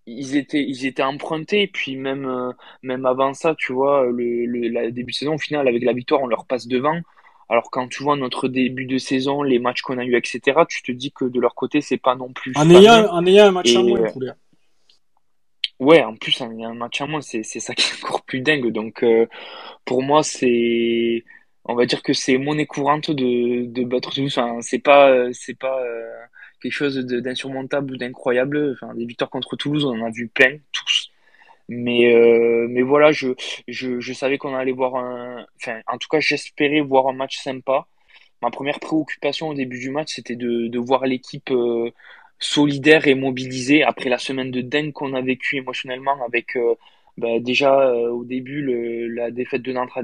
ils, 0.06 0.37
étaient, 0.37 0.62
ils 0.62 0.87
étaient 0.87 1.02
empruntés. 1.02 1.62
Et 1.62 1.66
puis 1.69 1.96
même, 1.96 2.26
euh, 2.26 2.52
même 2.82 3.06
avant 3.06 3.34
ça, 3.34 3.55
tu 3.56 3.72
vois, 3.72 4.05
le, 4.06 4.46
le 4.46 4.69
la 4.69 4.90
début 4.90 5.12
de 5.12 5.16
saison, 5.16 5.34
au 5.34 5.38
final, 5.38 5.66
avec 5.69 5.82
la 5.82 5.93
victoire, 5.93 6.22
on 6.22 6.26
leur 6.26 6.46
passe 6.46 6.66
devant. 6.66 7.00
Alors 7.50 7.70
quand 7.70 7.88
tu 7.88 8.02
vois 8.02 8.16
notre 8.16 8.49
début 8.49 8.84
de 8.84 8.99
saison, 8.99 9.43
les 9.43 9.58
matchs 9.58 9.81
qu'on 9.81 9.99
a 9.99 10.04
eu, 10.04 10.16
etc., 10.16 10.61
tu 10.69 10.82
te 10.82 10.93
dis 10.93 11.12
que 11.12 11.25
de 11.25 11.40
leur 11.40 11.54
côté, 11.54 11.81
c'est 11.81 11.96
pas 11.96 12.14
non 12.14 12.32
plus. 12.32 12.52
En 12.56 12.69
ayant, 12.69 13.11
en 13.11 13.25
ayant 13.25 13.46
un 13.46 13.50
match 13.52 13.75
en 13.75 13.84
moins, 13.84 14.00
Ouais, 15.81 16.02
en 16.02 16.16
plus, 16.16 16.40
en 16.40 16.50
ayant 16.50 16.70
un 16.70 16.75
match 16.75 17.00
en 17.00 17.08
moins, 17.08 17.20
c'est 17.20 17.43
ça 17.43 17.75
qui 17.75 17.82
est 17.82 18.04
encore 18.04 18.22
plus 18.22 18.40
dingue. 18.40 18.70
Donc 18.72 19.02
euh, 19.02 19.26
pour 19.85 20.02
moi, 20.02 20.23
c'est. 20.23 21.25
On 21.68 21.75
va 21.75 21.84
dire 21.87 22.02
que 22.02 22.14
c'est 22.14 22.38
monnaie 22.38 22.66
courante 22.66 23.10
de, 23.10 23.66
de 23.66 23.84
battre 23.84 24.12
Toulouse. 24.14 24.37
Enfin, 24.38 24.60
c'est 24.62 24.78
pas, 24.78 25.32
c'est 25.32 25.58
pas 25.58 25.80
euh, 25.82 26.10
quelque 26.62 26.72
chose 26.72 26.96
d'insurmontable 27.06 27.92
ou 27.94 27.96
d'incroyable. 27.98 28.72
Enfin, 28.75 28.94
des 28.94 29.04
victoires 29.04 29.30
contre 29.30 29.54
Toulouse, 29.56 29.84
on 29.84 30.00
en 30.00 30.06
a 30.06 30.10
vu 30.10 30.28
plein, 30.28 30.56
tous. 30.72 31.10
Mais, 31.68 32.14
euh, 32.14 32.66
mais 32.70 32.82
voilà, 32.82 33.12
je, 33.12 33.28
je, 33.68 34.00
je 34.00 34.12
savais 34.14 34.38
qu'on 34.38 34.54
allait 34.54 34.72
voir 34.72 34.96
un. 34.96 35.44
Enfin, 35.56 35.80
en 35.87 35.98
tout 35.98 36.08
cas, 36.10 36.20
j'espérais 36.20 36.80
voir 36.80 37.08
un 37.08 37.12
match 37.12 37.37
sympa. 37.38 37.87
Ma 38.42 38.50
première 38.50 38.80
préoccupation 38.80 39.48
au 39.48 39.54
début 39.54 39.78
du 39.78 39.90
match, 39.90 40.14
c'était 40.14 40.37
de, 40.37 40.68
de 40.68 40.78
voir 40.78 41.04
l'équipe 41.06 41.50
euh, 41.50 41.90
solidaire 42.38 43.06
et 43.08 43.14
mobilisée 43.14 43.82
après 43.82 44.08
la 44.08 44.18
semaine 44.18 44.50
de 44.50 44.62
dingue 44.62 44.92
qu'on 44.92 45.12
a 45.14 45.20
vécu 45.20 45.56
émotionnellement 45.58 46.25
avec 46.25 46.56
euh, 46.56 46.75
bah, 47.18 47.40
déjà 47.40 47.92
au 47.92 48.25
début 48.25 48.62
la 49.14 49.30
défaite 49.30 49.62
de 49.62 49.72
Nantes 49.72 49.90
à 49.96 50.02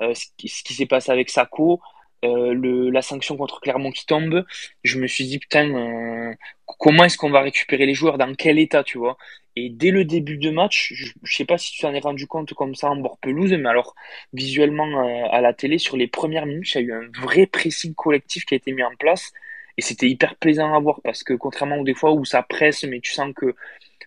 ce 0.00 0.26
qui, 0.36 0.48
ce 0.48 0.62
qui 0.62 0.74
s'est 0.74 0.86
passé 0.86 1.12
avec 1.12 1.30
Sako, 1.30 1.80
euh, 2.24 2.54
le, 2.54 2.90
la 2.90 3.02
sanction 3.02 3.36
contre 3.36 3.60
Clermont 3.60 3.90
qui 3.90 4.06
tombe, 4.06 4.44
je 4.82 4.98
me 4.98 5.06
suis 5.06 5.26
dit 5.26 5.38
putain, 5.38 5.68
euh, 5.74 6.34
comment 6.78 7.04
est-ce 7.04 7.18
qu'on 7.18 7.30
va 7.30 7.42
récupérer 7.42 7.84
les 7.86 7.94
joueurs, 7.94 8.16
dans 8.18 8.34
quel 8.34 8.58
état, 8.58 8.82
tu 8.82 8.98
vois? 8.98 9.18
Et 9.56 9.68
dès 9.68 9.90
le 9.90 10.04
début 10.04 10.38
de 10.38 10.50
match, 10.50 10.92
je, 10.94 11.12
je 11.22 11.36
sais 11.36 11.44
pas 11.44 11.58
si 11.58 11.72
tu 11.72 11.82
t'en 11.82 11.92
es 11.92 12.00
rendu 12.00 12.26
compte 12.26 12.54
comme 12.54 12.74
ça 12.74 12.90
en 12.90 12.96
bord 12.96 13.18
pelouse, 13.18 13.52
mais 13.52 13.68
alors 13.68 13.94
visuellement 14.32 15.06
euh, 15.06 15.26
à 15.30 15.40
la 15.42 15.52
télé, 15.52 15.78
sur 15.78 15.96
les 15.96 16.08
premières 16.08 16.46
minutes, 16.46 16.74
il 16.74 16.78
y 16.78 16.78
a 16.78 16.86
eu 16.86 16.92
un 16.94 17.08
vrai 17.20 17.46
pressing 17.46 17.94
collectif 17.94 18.44
qui 18.46 18.54
a 18.54 18.56
été 18.56 18.72
mis 18.72 18.82
en 18.82 18.94
place. 18.96 19.32
Et 19.76 19.82
c'était 19.82 20.08
hyper 20.08 20.36
plaisant 20.36 20.72
à 20.74 20.78
voir 20.80 21.00
parce 21.02 21.24
que 21.24 21.34
contrairement 21.34 21.78
aux 21.78 21.84
des 21.84 21.94
fois 21.94 22.12
où 22.12 22.24
ça 22.24 22.42
presse, 22.42 22.84
mais 22.84 23.00
tu 23.00 23.12
sens 23.12 23.32
que 23.34 23.54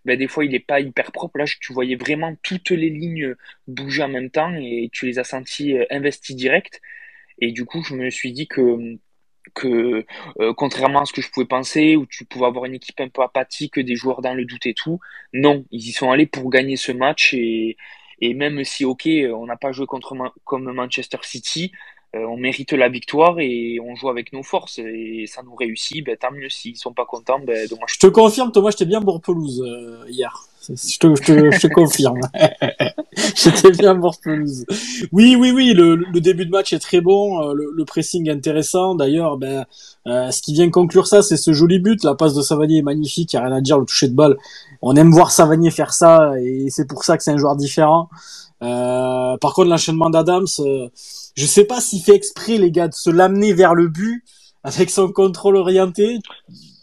ben, 0.08 0.18
des 0.18 0.28
fois 0.28 0.46
il 0.46 0.52
n'est 0.52 0.60
pas 0.60 0.80
hyper 0.80 1.12
propre, 1.12 1.38
là 1.38 1.46
tu 1.46 1.74
voyais 1.74 1.96
vraiment 1.96 2.36
toutes 2.42 2.72
les 2.72 2.90
lignes 2.90 3.36
bouger 3.68 4.04
en 4.04 4.08
même 4.10 4.32
temps 4.32 4.54
et 4.56 4.90
tu 4.92 5.06
les 5.06 5.20
as 5.20 5.24
sentis 5.26 5.76
investis 5.92 6.36
direct. 6.36 6.82
Et 7.40 7.52
du 7.52 7.66
coup, 7.66 7.84
je 7.84 7.94
me 7.96 8.10
suis 8.10 8.32
dit 8.34 8.48
que 8.48 8.98
que 9.54 10.06
euh, 10.40 10.54
contrairement 10.54 11.02
à 11.02 11.06
ce 11.06 11.14
que 11.14 11.22
je 11.22 11.30
pouvais 11.32 11.46
penser, 11.46 11.96
où 11.96 12.06
tu 12.06 12.26
pouvais 12.26 12.46
avoir 12.46 12.66
une 12.66 12.76
équipe 12.76 13.00
un 13.00 13.10
peu 13.10 13.22
apathique, 13.22 13.80
des 13.80 13.96
joueurs 13.96 14.22
dans 14.22 14.34
le 14.34 14.46
doute 14.46 14.66
et 14.66 14.74
tout, 14.74 15.00
non, 15.34 15.66
ils 15.72 15.88
y 15.90 15.92
sont 15.92 16.12
allés 16.12 16.26
pour 16.28 16.50
gagner 16.50 16.76
ce 16.76 16.92
match 16.92 17.34
et, 17.34 17.78
même 18.22 18.64
si 18.64 18.86
ok, 18.86 19.08
on 19.34 19.46
n'a 19.46 19.58
pas 19.58 19.72
joué 19.72 19.86
contre 19.86 20.16
comme 20.44 20.72
Manchester 20.72 21.20
City, 21.24 21.72
euh, 21.74 21.97
on 22.26 22.38
mérite 22.38 22.74
la 22.74 22.90
victoire 22.90 23.40
et 23.40 23.80
on 23.84 23.96
joue 23.96 24.10
avec 24.10 24.34
nos 24.34 24.44
forces 24.44 24.80
et 24.80 25.26
ça 25.28 25.42
nous 25.44 25.56
réussit, 25.56 26.06
ben, 26.06 26.18
tant 26.18 26.32
mieux 26.32 26.50
s'ils 26.50 26.78
sont 26.78 26.94
pas 26.94 27.06
contents, 27.06 27.40
ben, 27.40 27.68
dommage. 27.68 27.94
Je 27.94 28.00
te 28.00 28.08
confirme, 28.08 28.52
Thomas, 28.52 28.72
j'étais 28.72 28.86
bien 28.86 29.02
pour 29.02 29.22
pelouse 29.22 29.64
euh, 29.66 30.04
hier. 30.10 30.48
Je 30.70 30.98
te, 31.00 31.16
je 31.16 31.24
te, 31.24 31.52
je 31.52 31.60
te 31.62 31.68
confirme. 31.68 32.20
J'étais 33.36 33.72
bien 33.72 33.94
mort 33.94 34.18
pelouse. 34.22 34.66
Oui, 35.14 35.38
oui, 35.40 35.52
oui, 35.52 35.74
le, 35.74 35.96
le, 35.96 36.20
début 36.20 36.46
de 36.46 36.52
match 36.52 36.74
est 36.74 36.80
très 36.80 37.00
bon, 37.00 37.42
euh, 37.42 37.54
le, 37.54 37.72
le 37.74 37.86
pressing 37.86 38.30
intéressant. 38.30 38.94
D'ailleurs, 38.94 39.38
ben, 39.38 39.66
euh, 40.08 40.30
ce 40.32 40.42
qui 40.42 40.54
vient 40.54 40.70
conclure 40.70 41.08
ça, 41.08 41.22
c'est 41.22 41.38
ce 41.38 41.54
joli 41.54 41.80
but. 41.80 42.04
La 42.04 42.16
passe 42.16 42.34
de 42.34 42.42
Savanier 42.42 42.80
est 42.80 42.84
magnifique, 42.84 43.32
il 43.32 43.38
n'y 43.38 43.44
a 43.44 43.48
rien 43.48 43.56
à 43.56 43.62
dire, 43.62 43.80
le 43.80 43.86
toucher 43.86 44.10
de 44.10 44.16
balle. 44.16 44.38
On 44.82 44.96
aime 44.96 45.12
voir 45.12 45.32
Savanier 45.32 45.72
faire 45.72 45.94
ça, 45.94 46.34
et 46.40 46.68
c'est 46.70 46.88
pour 46.88 47.06
ça 47.06 47.18
que 47.18 47.24
c'est 47.24 47.32
un 47.32 47.38
joueur 47.38 47.56
différent. 47.56 48.10
Euh, 48.64 49.38
par 49.38 49.54
contre, 49.54 49.70
l'enchaînement 49.70 50.10
d'Adams, 50.10 50.46
euh, 50.60 50.90
je 51.38 51.46
sais 51.46 51.66
pas 51.66 51.80
s'il 51.80 52.02
fait 52.02 52.16
exprès, 52.16 52.58
les 52.58 52.72
gars, 52.72 52.88
de 52.88 52.94
se 52.94 53.10
l'amener 53.10 53.54
vers 53.54 53.76
le 53.76 53.88
but 53.88 54.24
avec 54.64 54.90
son 54.90 55.12
contrôle 55.12 55.56
orienté. 55.56 56.18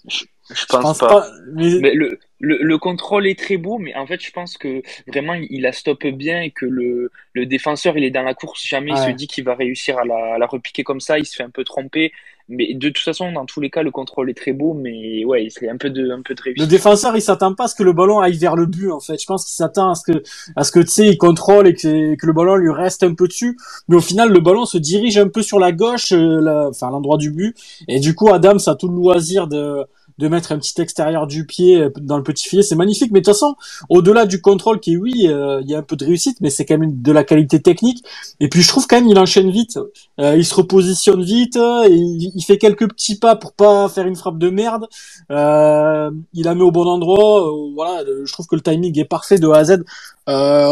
Je, 0.08 0.66
pense, 0.66 0.98
pas. 0.98 1.26
mais... 1.54 1.94
le, 1.94 2.18
le, 2.38 2.58
le, 2.60 2.78
contrôle 2.78 3.26
est 3.26 3.38
très 3.38 3.56
beau, 3.56 3.78
mais 3.78 3.94
en 3.96 4.06
fait, 4.06 4.22
je 4.22 4.30
pense 4.30 4.56
que 4.58 4.82
vraiment, 5.06 5.34
il 5.34 5.62
la 5.62 5.72
stoppe 5.72 6.06
bien 6.06 6.42
et 6.42 6.50
que 6.50 6.66
le, 6.66 7.10
le 7.32 7.46
défenseur, 7.46 7.96
il 7.96 8.04
est 8.04 8.10
dans 8.10 8.22
la 8.22 8.34
course. 8.34 8.64
Jamais 8.64 8.92
il 8.92 8.98
se 8.98 9.10
dit 9.10 9.26
qu'il 9.26 9.44
va 9.44 9.54
réussir 9.54 9.98
à 9.98 10.04
la, 10.04 10.34
à 10.34 10.38
la, 10.38 10.46
repiquer 10.46 10.84
comme 10.84 11.00
ça. 11.00 11.18
Il 11.18 11.26
se 11.26 11.34
fait 11.34 11.42
un 11.42 11.50
peu 11.50 11.64
tromper. 11.64 12.12
Mais 12.48 12.74
de 12.74 12.88
toute 12.88 13.02
façon, 13.02 13.32
dans 13.32 13.46
tous 13.46 13.60
les 13.60 13.70
cas, 13.70 13.82
le 13.82 13.90
contrôle 13.90 14.28
est 14.28 14.34
très 14.34 14.52
beau, 14.52 14.74
mais 14.74 15.24
ouais, 15.24 15.44
il 15.44 15.50
serait 15.50 15.68
un 15.68 15.78
peu 15.78 15.88
de, 15.88 16.10
un 16.10 16.20
peu 16.20 16.34
de 16.34 16.42
réussite. 16.42 16.62
Le 16.62 16.68
défenseur, 16.68 17.16
il 17.16 17.22
s'attend 17.22 17.54
pas 17.54 17.64
à 17.64 17.68
ce 17.68 17.74
que 17.74 17.82
le 17.82 17.94
ballon 17.94 18.20
aille 18.20 18.36
vers 18.36 18.54
le 18.54 18.66
but, 18.66 18.90
en 18.90 19.00
fait. 19.00 19.18
Je 19.18 19.26
pense 19.26 19.46
qu'il 19.46 19.54
s'attend 19.54 19.90
à 19.90 19.94
ce 19.94 20.12
que, 20.12 20.22
à 20.54 20.62
ce 20.64 20.70
que, 20.70 20.80
tu 20.80 20.88
sais, 20.88 21.08
il 21.08 21.16
contrôle 21.16 21.66
et 21.66 21.74
que, 21.74 22.26
le 22.26 22.32
ballon 22.32 22.56
lui 22.56 22.70
reste 22.70 23.02
un 23.02 23.14
peu 23.14 23.28
dessus. 23.28 23.56
Mais 23.88 23.96
au 23.96 24.00
final, 24.00 24.30
le 24.30 24.40
ballon 24.40 24.66
se 24.66 24.76
dirige 24.76 25.16
un 25.16 25.28
peu 25.28 25.40
sur 25.40 25.58
la 25.58 25.72
gauche, 25.72 26.12
euh, 26.12 26.68
enfin, 26.68 26.90
l'endroit 26.90 27.16
du 27.16 27.30
but. 27.30 27.56
Et 27.88 27.98
du 27.98 28.14
coup, 28.14 28.32
Adam, 28.32 28.58
ça 28.58 28.72
a 28.72 28.74
tout 28.74 28.88
le 28.88 28.96
loisir 28.96 29.46
de, 29.46 29.86
de 30.18 30.28
mettre 30.28 30.52
un 30.52 30.58
petit 30.58 30.80
extérieur 30.80 31.26
du 31.26 31.46
pied 31.46 31.80
euh, 31.80 31.90
dans 32.00 32.16
le 32.16 32.22
petit 32.22 32.48
filet, 32.48 32.62
c'est 32.62 32.76
magnifique. 32.76 33.10
Mais 33.12 33.20
de 33.20 33.24
toute 33.24 33.34
façon, 33.34 33.56
au-delà 33.88 34.26
du 34.26 34.40
contrôle 34.40 34.80
qui, 34.80 34.96
oui, 34.96 35.26
euh, 35.26 35.60
il 35.62 35.70
y 35.70 35.74
a 35.74 35.78
un 35.78 35.82
peu 35.82 35.96
de 35.96 36.04
réussite, 36.04 36.38
mais 36.40 36.50
c'est 36.50 36.64
quand 36.64 36.78
même 36.78 37.02
de 37.02 37.12
la 37.12 37.24
qualité 37.24 37.60
technique. 37.60 38.04
Et 38.40 38.48
puis 38.48 38.62
je 38.62 38.68
trouve 38.68 38.86
quand 38.86 38.96
même 38.96 39.08
il 39.08 39.18
enchaîne 39.18 39.50
vite, 39.50 39.78
euh, 40.20 40.36
il 40.36 40.44
se 40.44 40.54
repositionne 40.54 41.22
vite, 41.22 41.56
il, 41.56 42.42
fait 42.46 42.58
quelques 42.58 42.88
petits 42.88 43.18
pas 43.18 43.36
pour 43.36 43.52
pas 43.52 43.88
faire 43.88 44.06
une 44.06 44.16
frappe 44.16 44.38
de 44.38 44.50
merde. 44.50 44.86
il 45.30 46.44
la 46.44 46.54
met 46.54 46.62
au 46.62 46.70
bon 46.70 46.86
endroit. 46.86 47.50
voilà, 47.74 48.04
je 48.24 48.32
trouve 48.32 48.46
que 48.46 48.54
le 48.54 48.62
timing 48.62 48.98
est 48.98 49.04
parfait 49.04 49.38
de 49.38 49.48
A 49.48 49.58
à 49.58 49.64
Z. 49.64 49.84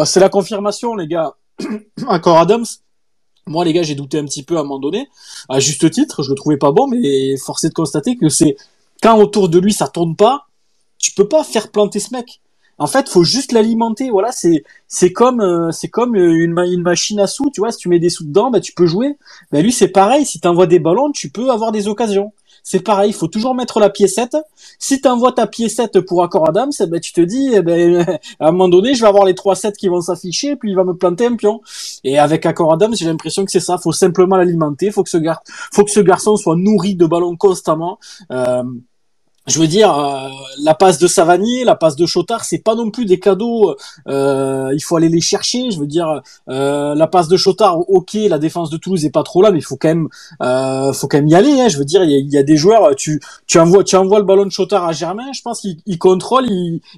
c'est 0.07 0.21
la 0.21 0.29
confirmation, 0.29 0.95
les 0.95 1.07
gars. 1.07 1.35
Encore 2.07 2.39
Adams. 2.39 2.67
Moi, 3.47 3.65
les 3.65 3.73
gars, 3.73 3.83
j'ai 3.83 3.97
douté 3.97 4.19
un 4.19 4.25
petit 4.25 4.45
peu 4.45 4.57
à 4.57 4.61
un 4.61 4.63
moment 4.63 4.79
donné, 4.79 5.09
à 5.49 5.59
juste 5.59 5.91
titre. 5.91 6.23
Je 6.23 6.31
le 6.31 6.37
trouvais 6.37 6.59
pas 6.59 6.71
bon, 6.71 6.87
mais 6.87 7.37
forcé 7.37 7.69
de 7.69 7.75
constater 7.75 8.17
que 8.17 8.29
c'est 8.29 8.57
quand 9.03 9.19
autour 9.19 9.49
de 9.49 9.59
lui 9.59 9.73
ça 9.73 9.89
tourne 9.89 10.17
pas, 10.17 10.47
tu 10.99 11.13
peux 11.13 11.29
pas 11.29 11.45
faire 11.45 11.71
planter 11.71 11.99
ce 11.99 12.15
mec. 12.15 12.41
En 12.79 12.87
fait, 12.87 13.09
faut 13.09 13.23
juste 13.23 13.53
l'alimenter. 13.53 14.11
Voilà, 14.11 14.33
c'est 14.33 14.65
c'est 14.89 15.13
comme 15.13 15.41
euh, 15.41 15.71
c'est 15.73 15.89
comme 15.89 16.17
une, 16.17 16.59
une 16.59 16.83
machine 16.83 17.21
à 17.21 17.27
sous. 17.27 17.51
Tu 17.51 17.61
vois, 17.61 17.71
si 17.71 17.79
tu 17.79 17.89
mets 17.89 17.99
des 17.99 18.09
sous 18.09 18.25
dedans, 18.25 18.51
bah 18.51 18.61
tu 18.61 18.73
peux 18.73 18.87
jouer. 18.87 19.19
Bah 19.53 19.61
lui, 19.61 19.73
c'est 19.73 19.89
pareil. 19.89 20.25
Si 20.25 20.41
t'envoies 20.41 20.67
des 20.67 20.79
ballons, 20.79 21.13
tu 21.13 21.31
peux 21.31 21.51
avoir 21.51 21.71
des 21.73 21.89
occasions. 21.89 22.33
C'est 22.65 22.81
pareil, 22.81 23.11
il 23.11 23.15
faut 23.15 23.27
toujours 23.27 23.55
mettre 23.55 23.81
la 23.81 23.91
piécette. 23.91 24.37
Si 24.79 25.01
tu 25.01 25.09
envoies 25.09 25.33
ta 25.33 25.47
piécette 25.47 26.01
pour 26.01 26.23
accord 26.23 26.49
Adams, 26.49 26.71
ben, 26.89 27.01
tu 27.01 27.13
te 27.13 27.21
dis, 27.21 27.51
eh 27.53 27.63
ben, 27.63 28.07
à 28.41 28.49
un 28.49 28.53
moment 28.53 28.69
donné, 28.69 28.95
je 28.95 29.01
vais 29.01 29.09
avoir 29.09 29.25
les 29.25 29.35
trois 29.35 29.57
sets 29.57 29.73
qui 29.73 29.89
vont 29.89 30.01
s'afficher, 30.01 30.57
puis 30.57 30.71
il 30.71 30.77
va 30.77 30.85
me 30.85 30.95
planter 30.95 31.27
un 31.27 31.37
pion. 31.37 31.61
Et 32.05 32.19
avec 32.19 32.47
accord 32.47 32.73
Adams, 32.73 32.95
j'ai 32.95 33.07
l'impression 33.07 33.45
que 33.45 33.51
c'est 33.51 33.61
ça. 33.61 33.79
Faut 33.79 33.93
simplement 33.93 34.37
l'alimenter. 34.37 34.91
Faut 34.91 35.03
que 35.03 35.11
ce 35.11 35.19
faut 35.73 35.85
que 35.85 35.91
ce 35.91 36.01
garçon 36.01 36.37
soit 36.37 36.57
nourri 36.57 36.95
de 36.95 37.07
ballons 37.07 37.37
constamment. 37.37 37.99
Euh, 38.31 38.63
je 39.49 39.59
veux 39.59 39.67
dire, 39.67 39.99
euh, 39.99 40.29
la 40.63 40.75
passe 40.75 40.99
de 40.99 41.09
Savanier, 41.09 41.65
la 41.65 41.75
passe 41.75 41.97
de 41.97 42.07
Chotard, 42.07 42.45
c'est 42.45 42.59
pas 42.59 42.77
non 42.77 42.91
plus 42.91 43.07
des 43.07 43.19
cadeaux. 43.19 43.75
Euh, 44.07 44.71
il 44.73 44.81
faut 44.81 44.97
aller 44.97 45.09
les 45.09 45.21
chercher. 45.21 45.73
Je 45.73 45.81
veux 45.81 45.87
dire, 45.87 46.23
euh, 46.49 46.95
la 46.95 47.07
passe 47.09 47.27
de 47.27 47.37
Chotard, 47.37 47.81
ok, 47.91 48.15
la 48.15 48.39
défense 48.39 48.71
de 48.71 48.77
Toulouse 48.77 49.05
est 49.05 49.11
pas 49.11 49.25
trop 49.25 49.43
là, 49.43 49.51
mais 49.51 49.59
il 49.59 49.65
faut 49.65 49.77
quand 49.77 49.89
même, 49.89 50.09
faut 50.95 51.09
quand 51.09 51.19
même 51.19 51.27
y 51.27 51.35
aller. 51.35 51.61
Hein. 51.61 51.69
Je 51.69 51.77
veux 51.77 51.85
dire, 51.85 52.05
il 52.05 52.33
y, 52.33 52.39
a, 52.39 52.43
des 52.45 52.57
joueurs. 52.57 52.95
Tu, 52.95 53.21
tu 53.49 53.59
envoies, 53.59 53.83
tu 53.83 53.97
envoies 53.97 54.21
le 54.21 54.25
ballon 54.25 54.45
de 54.45 54.51
Chotard 54.51 54.85
à 54.85 54.93
Germain. 54.93 55.33
Je 55.35 55.43
pense 55.43 55.61
qu'il 55.61 55.99
contrôle, 55.99 56.47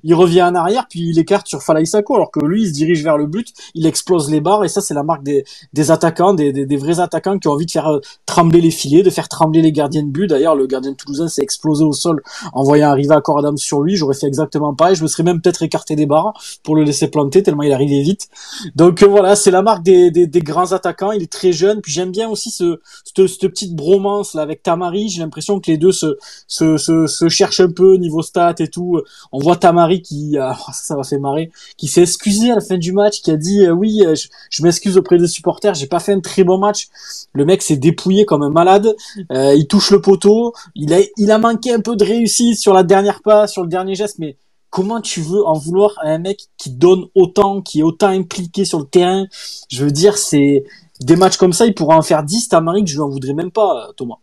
il, 0.03 0.15
revient 0.15 0.43
en 0.43 0.55
arrière, 0.55 0.87
puis 0.89 1.09
il 1.09 1.19
écarte 1.19 1.47
sur 1.47 1.63
Falaïsako, 1.63 2.15
alors 2.15 2.31
que 2.31 2.45
lui, 2.45 2.63
il 2.63 2.69
se 2.69 2.73
dirige 2.73 3.03
vers 3.03 3.17
le 3.17 3.27
but, 3.27 3.49
il 3.75 3.87
explose 3.87 4.31
les 4.31 4.41
barres, 4.41 4.65
et 4.65 4.69
ça, 4.69 4.81
c'est 4.81 4.95
la 4.95 5.03
marque 5.03 5.23
des, 5.23 5.45
des 5.73 5.91
attaquants, 5.91 6.35
des, 6.35 6.53
des, 6.53 6.67
des, 6.67 6.77
vrais 6.77 7.01
attaquants 7.01 7.39
qui 7.39 7.49
ont 7.49 7.53
envie 7.53 7.67
de 7.67 7.71
faire 7.71 7.99
trembler 8.27 8.61
les 8.61 8.71
filets, 8.71 9.03
de 9.03 9.11
faire 9.11 9.29
trembler 9.29 9.63
les 9.63 9.73
gardiens 9.73 10.03
de 10.03 10.11
but. 10.11 10.29
D'ailleurs, 10.29 10.55
le 10.55 10.67
gardien 10.67 10.93
de 10.93 10.97
toulousain 10.97 11.29
s'est 11.29 11.43
explosé 11.43 11.85
au 11.85 11.93
sol 11.93 12.23
en 12.53 12.63
voyant 12.63 12.91
arriver 12.91 13.15
à 13.15 13.21
Coradam 13.21 13.57
sur 13.57 13.83
lui, 13.83 13.97
j'aurais 13.97 14.15
fait 14.15 14.27
exactement 14.27 14.75
pareil. 14.75 14.97
Je 14.97 15.03
me 15.03 15.09
serais 15.09 15.23
même 15.23 15.41
peut-être 15.41 15.63
écarté 15.63 15.97
des 15.97 16.07
barres 16.07 16.33
pour 16.63 16.77
le 16.77 16.83
laisser 16.83 17.09
planter 17.09 17.43
tellement 17.43 17.63
il 17.63 17.73
arrivait 17.73 18.03
vite. 18.03 18.29
Donc 18.75 19.03
euh, 19.03 19.07
voilà, 19.07 19.37
c'est 19.37 19.51
la 19.51 19.63
marque 19.63 19.83
des, 19.83 20.11
des, 20.11 20.27
des, 20.27 20.41
grands 20.41 20.73
attaquants. 20.73 21.13
Il 21.13 21.23
est 21.23 21.33
très 21.33 21.53
jeune. 21.53 21.81
Puis 21.81 21.93
j'aime 21.93 22.11
bien 22.11 22.29
aussi 22.29 22.51
ce, 22.51 22.81
cette, 23.05 23.49
petite 23.49 23.75
bromance 23.75 24.35
là 24.35 24.43
avec 24.43 24.63
Tamari. 24.63 25.09
J'ai 25.09 25.21
l'impression 25.21 25.61
que 25.61 25.71
les 25.71 25.79
deux 25.79 25.93
se, 25.93 26.17
se, 26.47 26.77
se, 26.77 27.07
se, 27.07 27.29
cherchent 27.29 27.61
un 27.61 27.71
peu 27.71 27.97
niveau 27.97 28.23
stats 28.23 28.55
et 28.59 28.69
tout. 28.69 29.01
On 29.33 29.39
voit 29.39 29.57
Tamari 29.57 30.03
qui, 30.03 30.33
ça, 30.35 30.57
ça 30.73 30.97
m'a 30.97 31.05
fait 31.05 31.19
marrer, 31.19 31.51
qui 31.77 31.89
s'est 31.89 32.03
excusé 32.03 32.51
à 32.51 32.57
la 32.57 32.61
fin 32.61 32.79
du 32.79 32.93
match, 32.93 33.21
qui 33.21 33.31
a 33.31 33.37
dit 33.37 33.65
euh, 33.65 33.73
oui, 33.73 34.03
euh, 34.05 34.15
je, 34.15 34.29
je 34.51 34.63
m'excuse 34.63 34.97
auprès 34.97 35.19
des 35.19 35.27
supporters, 35.27 35.75
j'ai 35.75 35.87
pas 35.87 36.01
fait 36.01 36.13
un 36.13 36.21
très 36.21 36.45
bon 36.45 36.59
match. 36.59 36.89
Le 37.33 37.45
mec 37.45 37.63
s'est 37.63 37.77
dépouillé 37.77 38.25
comme 38.25 38.43
un 38.43 38.51
malade. 38.51 38.95
il 39.31 39.67
touche 39.69 39.91
le 39.91 40.01
poteau. 40.01 40.53
Il 40.75 40.93
a, 40.93 40.99
il 41.17 41.31
a 41.31 41.39
manqué 41.39 41.73
un 41.73 41.81
peu 41.81 41.97
de 41.97 42.05
réussite 42.05 42.24
sur 42.27 42.73
la 42.75 42.83
dernière 42.83 43.23
pas, 43.23 43.47
sur 43.47 43.63
le 43.63 43.69
dernier 43.69 43.95
geste, 43.95 44.19
mais 44.19 44.37
comment 44.71 45.01
tu 45.01 45.21
veux 45.21 45.47
en 45.47 45.55
vouloir 45.55 45.93
à 46.03 46.09
un 46.09 46.19
mec 46.19 46.49
qui 46.57 46.71
donne 46.71 47.07
autant, 47.15 47.63
qui 47.63 47.81
est 47.81 47.83
autant 47.83 48.09
impliqué 48.09 48.65
sur 48.65 48.79
le 48.81 48.87
terrain? 48.87 49.27
Je 49.71 49.85
veux 49.85 49.93
dire, 49.93 50.19
c'est 50.19 50.65
des 51.01 51.17
matchs 51.17 51.37
comme 51.37 51.53
ça, 51.53 51.67
il 51.67 51.75
pourra 51.75 51.97
en 51.97 52.03
faire 52.03 52.23
10, 52.23 52.49
Tamari, 52.49 52.85
que 52.85 52.91
je 52.91 53.01
lui 53.01 53.11
voudrais 53.11 53.35
même 53.35 53.51
pas, 53.51 53.91
Thomas. 53.97 54.19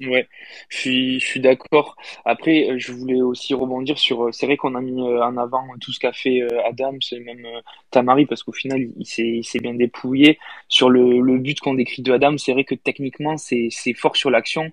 Ouais, 0.00 0.28
je 0.68 1.18
suis, 1.18 1.40
d'accord. 1.40 1.96
Après, 2.24 2.70
euh, 2.70 2.78
je 2.78 2.92
voulais 2.92 3.20
aussi 3.20 3.52
rebondir 3.52 3.98
sur. 3.98 4.26
Euh, 4.28 4.32
c'est 4.32 4.46
vrai 4.46 4.56
qu'on 4.56 4.76
a 4.76 4.80
mis 4.80 4.92
euh, 5.00 5.24
en 5.24 5.36
avant 5.36 5.64
tout 5.80 5.92
ce 5.92 5.98
qu'a 5.98 6.12
fait 6.12 6.40
Adams 6.68 7.00
et 7.10 7.18
même 7.18 7.44
Tamari 7.90 8.24
parce 8.24 8.44
qu'au 8.44 8.52
final, 8.52 8.80
il 8.96 9.04
s'est, 9.44 9.58
bien 9.58 9.74
dépouillé 9.74 10.38
sur 10.68 10.88
le, 10.88 11.38
but 11.38 11.58
qu'on 11.58 11.74
décrit 11.74 12.02
de 12.02 12.12
Adams. 12.12 12.38
C'est 12.38 12.52
vrai 12.52 12.62
que 12.62 12.76
techniquement, 12.76 13.36
c'est, 13.38 13.70
fort 13.96 14.14
sur 14.14 14.30
l'action, 14.30 14.70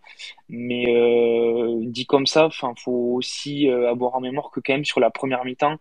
mais 0.48 0.86
euh, 0.96 1.80
dit 1.82 2.06
comme 2.06 2.28
ça, 2.28 2.46
enfin, 2.46 2.76
faut 2.78 3.16
aussi 3.16 3.68
avoir 3.68 4.14
en 4.16 4.22
mémoire 4.22 4.52
que 4.52 4.60
quand 4.60 4.74
même 4.74 4.86
sur 4.86 5.00
la 5.00 5.10
première 5.10 5.44
mi-temps, 5.44 5.78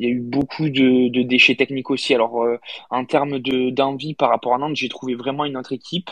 il 0.00 0.08
y 0.08 0.10
a 0.10 0.14
eu 0.14 0.20
beaucoup 0.20 0.68
de, 0.68 1.08
de 1.08 1.22
déchets 1.22 1.54
techniques 1.54 1.90
aussi. 1.90 2.12
Alors, 2.14 2.44
en 2.90 3.04
termes 3.04 3.38
de 3.38 3.70
d'envie 3.70 4.14
par 4.14 4.30
rapport 4.30 4.54
à 4.54 4.58
Nantes, 4.58 4.76
j'ai 4.76 4.88
trouvé 4.88 5.14
vraiment 5.14 5.44
une 5.44 5.56
autre 5.56 5.72
équipe. 5.72 6.10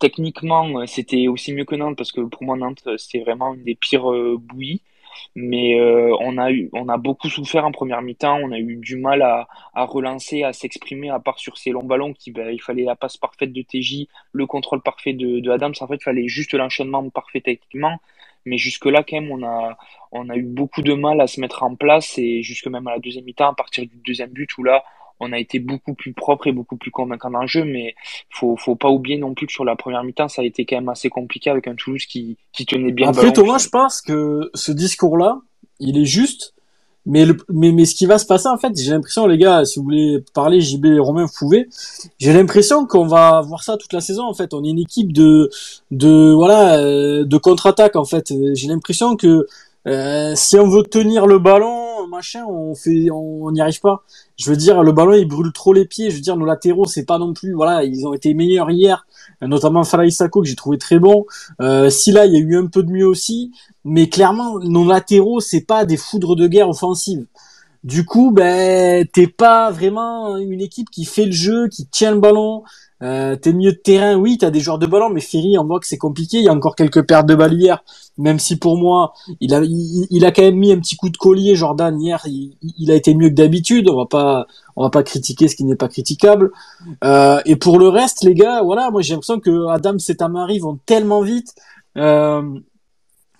Techniquement, 0.00 0.80
euh, 0.80 0.86
c'était 0.86 1.28
aussi 1.28 1.52
mieux 1.52 1.66
que 1.66 1.74
Nantes 1.74 1.96
parce 1.96 2.10
que 2.10 2.22
pour 2.22 2.42
moi, 2.42 2.56
Nantes, 2.56 2.82
euh, 2.86 2.96
c'était 2.96 3.22
vraiment 3.22 3.54
une 3.54 3.64
des 3.64 3.74
pires 3.74 4.10
euh, 4.10 4.36
bouillies. 4.40 4.82
Mais 5.34 5.78
on 6.20 6.38
a 6.38 6.50
eu, 6.52 6.70
on 6.72 6.88
a 6.88 6.96
beaucoup 6.96 7.28
souffert 7.28 7.64
en 7.66 7.72
première 7.72 8.00
mi-temps. 8.00 8.38
On 8.42 8.52
a 8.52 8.58
eu 8.58 8.76
du 8.76 8.96
mal 8.96 9.22
à, 9.22 9.48
à 9.74 9.84
relancer, 9.84 10.44
à 10.44 10.52
s'exprimer, 10.52 11.10
à 11.10 11.18
part 11.20 11.38
sur 11.38 11.58
ces 11.58 11.70
longs 11.70 11.82
ballons 11.84 12.14
qui, 12.14 12.30
ben, 12.30 12.48
il 12.50 12.60
fallait 12.62 12.84
la 12.84 12.96
passe 12.96 13.16
parfaite 13.16 13.52
de 13.52 13.62
TJ, 13.62 14.06
le 14.32 14.46
contrôle 14.46 14.82
parfait 14.82 15.12
de, 15.12 15.40
de 15.40 15.50
Adams. 15.50 15.74
En 15.80 15.88
fait, 15.88 15.96
il 15.96 16.02
fallait 16.04 16.28
juste 16.28 16.54
l'enchaînement 16.54 17.08
parfait 17.10 17.40
techniquement. 17.40 17.98
Mais 18.46 18.56
jusque-là, 18.56 19.02
quand 19.02 19.20
même, 19.20 19.30
on 19.30 19.42
a, 19.44 19.76
on 20.12 20.28
a 20.30 20.36
eu 20.36 20.42
beaucoup 20.42 20.82
de 20.82 20.94
mal 20.94 21.20
à 21.20 21.26
se 21.26 21.40
mettre 21.40 21.62
en 21.64 21.74
place 21.76 22.16
et 22.18 22.42
jusque 22.42 22.68
même 22.68 22.86
à 22.86 22.92
la 22.92 22.98
deuxième 23.00 23.24
mi-temps, 23.24 23.50
à 23.50 23.54
partir 23.54 23.84
du 23.86 23.96
deuxième 24.04 24.30
but 24.30 24.56
où 24.58 24.62
là, 24.62 24.84
on 25.20 25.32
a 25.32 25.38
été 25.38 25.58
beaucoup 25.58 25.94
plus 25.94 26.12
propre 26.12 26.46
et 26.46 26.52
beaucoup 26.52 26.76
plus 26.76 26.90
convaincant 26.90 27.30
dans 27.30 27.42
le 27.42 27.46
jeu, 27.46 27.64
mais 27.64 27.94
faut, 28.30 28.56
faut 28.56 28.76
pas 28.76 28.88
oublier 28.88 29.18
non 29.18 29.34
plus 29.34 29.46
que 29.46 29.52
sur 29.52 29.64
la 29.64 29.76
première 29.76 30.02
mi-temps, 30.02 30.28
ça 30.28 30.42
a 30.42 30.44
été 30.44 30.64
quand 30.64 30.76
même 30.76 30.88
assez 30.88 31.10
compliqué 31.10 31.50
avec 31.50 31.68
un 31.68 31.74
Toulouse 31.74 32.06
qui, 32.06 32.38
qui 32.52 32.66
tenait 32.66 32.92
bien. 32.92 33.08
Après, 33.08 33.32
Thomas, 33.32 33.58
je 33.58 33.68
pense 33.68 34.00
que 34.00 34.50
ce 34.54 34.72
discours-là, 34.72 35.40
il 35.78 35.98
est 35.98 36.06
juste, 36.06 36.54
mais, 37.06 37.24
le, 37.24 37.36
mais, 37.48 37.72
mais 37.72 37.86
ce 37.86 37.94
qui 37.94 38.06
va 38.06 38.18
se 38.18 38.26
passer, 38.26 38.48
en 38.48 38.58
fait, 38.58 38.72
j'ai 38.78 38.90
l'impression, 38.90 39.26
les 39.26 39.38
gars, 39.38 39.64
si 39.64 39.78
vous 39.78 39.84
voulez 39.84 40.22
parler 40.34 40.60
JB 40.60 40.86
et 40.86 40.98
Romain, 40.98 41.24
vous 41.24 41.32
pouvez, 41.38 41.68
j'ai 42.18 42.32
l'impression 42.32 42.86
qu'on 42.86 43.06
va 43.06 43.40
voir 43.40 43.62
ça 43.62 43.76
toute 43.76 43.92
la 43.92 44.00
saison, 44.00 44.24
en 44.24 44.34
fait. 44.34 44.52
On 44.54 44.64
est 44.64 44.68
une 44.68 44.78
équipe 44.78 45.12
de, 45.12 45.50
de, 45.90 46.32
voilà, 46.32 46.78
euh, 46.78 47.24
de 47.24 47.36
contre-attaque, 47.38 47.96
en 47.96 48.04
fait. 48.04 48.32
J'ai 48.54 48.68
l'impression 48.68 49.16
que, 49.16 49.46
euh, 49.86 50.34
si 50.36 50.58
on 50.58 50.68
veut 50.68 50.82
tenir 50.82 51.26
le 51.26 51.38
ballon, 51.38 52.06
machin, 52.08 52.44
on 52.46 52.74
fait, 52.74 53.10
on 53.10 53.50
n'y 53.50 53.60
arrive 53.60 53.80
pas. 53.80 54.04
Je 54.36 54.50
veux 54.50 54.56
dire, 54.56 54.82
le 54.82 54.92
ballon 54.92 55.14
il 55.14 55.26
brûle 55.26 55.52
trop 55.52 55.72
les 55.72 55.84
pieds. 55.84 56.10
Je 56.10 56.16
veux 56.16 56.20
dire, 56.20 56.36
nos 56.36 56.44
latéraux 56.44 56.86
c'est 56.86 57.04
pas 57.04 57.18
non 57.18 57.32
plus, 57.32 57.52
voilà, 57.52 57.84
ils 57.84 58.06
ont 58.06 58.12
été 58.12 58.34
meilleurs 58.34 58.70
hier, 58.70 59.06
notamment 59.42 59.84
Farai 59.84 60.10
Sako 60.10 60.42
que 60.42 60.48
j'ai 60.48 60.56
trouvé 60.56 60.78
très 60.78 60.98
bon. 60.98 61.24
Euh, 61.60 61.90
si 61.90 62.12
là 62.12 62.26
il 62.26 62.32
y 62.32 62.36
a 62.36 62.40
eu 62.40 62.56
un 62.56 62.66
peu 62.66 62.82
de 62.82 62.90
mieux 62.90 63.06
aussi, 63.06 63.52
mais 63.84 64.08
clairement 64.08 64.58
nos 64.58 64.86
latéraux 64.86 65.40
c'est 65.40 65.62
pas 65.62 65.84
des 65.84 65.96
foudres 65.96 66.36
de 66.36 66.46
guerre 66.46 66.68
offensives. 66.68 67.26
Du 67.82 68.04
coup, 68.04 68.30
ben, 68.30 69.06
t'es 69.06 69.26
pas 69.26 69.70
vraiment 69.70 70.36
une 70.36 70.60
équipe 70.60 70.90
qui 70.90 71.04
fait 71.04 71.24
le 71.24 71.32
jeu, 71.32 71.68
qui 71.68 71.86
tient 71.86 72.12
le 72.12 72.20
ballon. 72.20 72.62
Euh, 73.02 73.36
t'es 73.36 73.54
milieu 73.54 73.72
de 73.72 73.78
terrain, 73.78 74.16
oui, 74.16 74.36
t'as 74.36 74.50
des 74.50 74.60
joueurs 74.60 74.78
de 74.78 74.86
ballon, 74.86 75.08
mais 75.08 75.22
Ferry, 75.22 75.56
voit 75.64 75.80
que 75.80 75.86
c'est 75.86 75.96
compliqué. 75.96 76.36
Il 76.36 76.44
y 76.44 76.48
a 76.48 76.52
encore 76.52 76.76
quelques 76.76 77.06
pertes 77.06 77.26
de 77.26 77.34
balles 77.34 77.54
hier, 77.54 77.82
même 78.18 78.38
si 78.38 78.56
pour 78.56 78.76
moi, 78.76 79.14
il 79.40 79.54
a, 79.54 79.62
il, 79.64 80.24
a 80.26 80.32
quand 80.32 80.42
même 80.42 80.56
mis 80.56 80.72
un 80.72 80.78
petit 80.78 80.96
coup 80.96 81.08
de 81.08 81.16
collier. 81.16 81.56
Jordan 81.56 81.98
hier, 81.98 82.22
il, 82.26 82.90
a 82.90 82.94
été 82.94 83.14
mieux 83.14 83.30
que 83.30 83.34
d'habitude. 83.34 83.88
On 83.88 83.96
va 83.96 84.06
pas, 84.06 84.46
on 84.76 84.82
va 84.82 84.90
pas 84.90 85.02
critiquer 85.02 85.48
ce 85.48 85.56
qui 85.56 85.64
n'est 85.64 85.76
pas 85.76 85.88
critiquable. 85.88 86.50
Euh, 87.02 87.40
et 87.46 87.56
pour 87.56 87.78
le 87.78 87.88
reste, 87.88 88.22
les 88.22 88.34
gars, 88.34 88.62
voilà, 88.62 88.90
moi 88.90 89.00
j'ai 89.00 89.14
l'impression 89.14 89.40
que 89.40 89.68
Adam 89.68 89.96
et 89.96 90.14
Tamari 90.14 90.58
vont 90.58 90.78
tellement 90.84 91.22
vite. 91.22 91.54
Euh, 91.96 92.42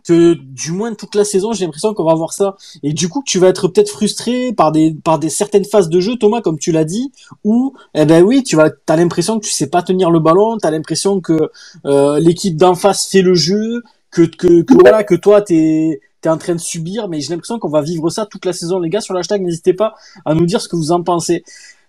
que 0.06 0.34
du 0.34 0.72
moins 0.72 0.94
toute 0.94 1.14
la 1.14 1.24
saison, 1.24 1.52
j'ai 1.52 1.64
l'impression 1.64 1.94
qu'on 1.94 2.04
va 2.04 2.14
voir 2.14 2.32
ça. 2.32 2.56
Et 2.82 2.92
du 2.92 3.08
coup, 3.08 3.22
tu 3.24 3.38
vas 3.38 3.48
être 3.48 3.68
peut-être 3.68 3.90
frustré 3.90 4.52
par 4.52 4.72
des 4.72 4.94
par 5.04 5.18
des 5.18 5.28
certaines 5.28 5.64
phases 5.64 5.88
de 5.88 6.00
jeu, 6.00 6.16
Thomas, 6.16 6.40
comme 6.40 6.58
tu 6.58 6.72
l'as 6.72 6.84
dit, 6.84 7.12
où 7.44 7.74
eh 7.94 8.04
ben 8.04 8.22
oui, 8.22 8.42
tu 8.42 8.56
vas, 8.56 8.70
t'as 8.70 8.96
l'impression 8.96 9.38
que 9.38 9.44
tu 9.46 9.52
sais 9.52 9.68
pas 9.68 9.82
tenir 9.82 10.10
le 10.10 10.20
ballon, 10.20 10.58
t'as 10.58 10.70
l'impression 10.70 11.20
que 11.20 11.50
euh, 11.84 12.18
l'équipe 12.18 12.56
d'en 12.56 12.74
face 12.74 13.06
fait 13.06 13.22
le 13.22 13.34
jeu, 13.34 13.82
que 14.10 14.22
que, 14.22 14.62
que 14.62 14.74
voilà, 14.74 15.04
que 15.04 15.14
toi 15.14 15.42
t'es 15.42 16.00
t'es 16.20 16.28
en 16.28 16.36
train 16.36 16.54
de 16.54 16.60
subir, 16.60 17.08
mais 17.08 17.20
j'ai 17.20 17.30
l'impression 17.30 17.58
qu'on 17.58 17.68
va 17.68 17.80
vivre 17.80 18.10
ça 18.10 18.26
toute 18.26 18.44
la 18.44 18.52
saison, 18.52 18.78
les 18.78 18.90
gars. 18.90 19.00
Sur 19.00 19.14
l'hashtag, 19.14 19.42
n'hésitez 19.42 19.72
pas 19.72 19.94
à 20.24 20.34
nous 20.34 20.46
dire 20.46 20.60
ce 20.60 20.68
que 20.68 20.76
vous 20.76 20.92
en 20.92 21.02
pensez. 21.02 21.44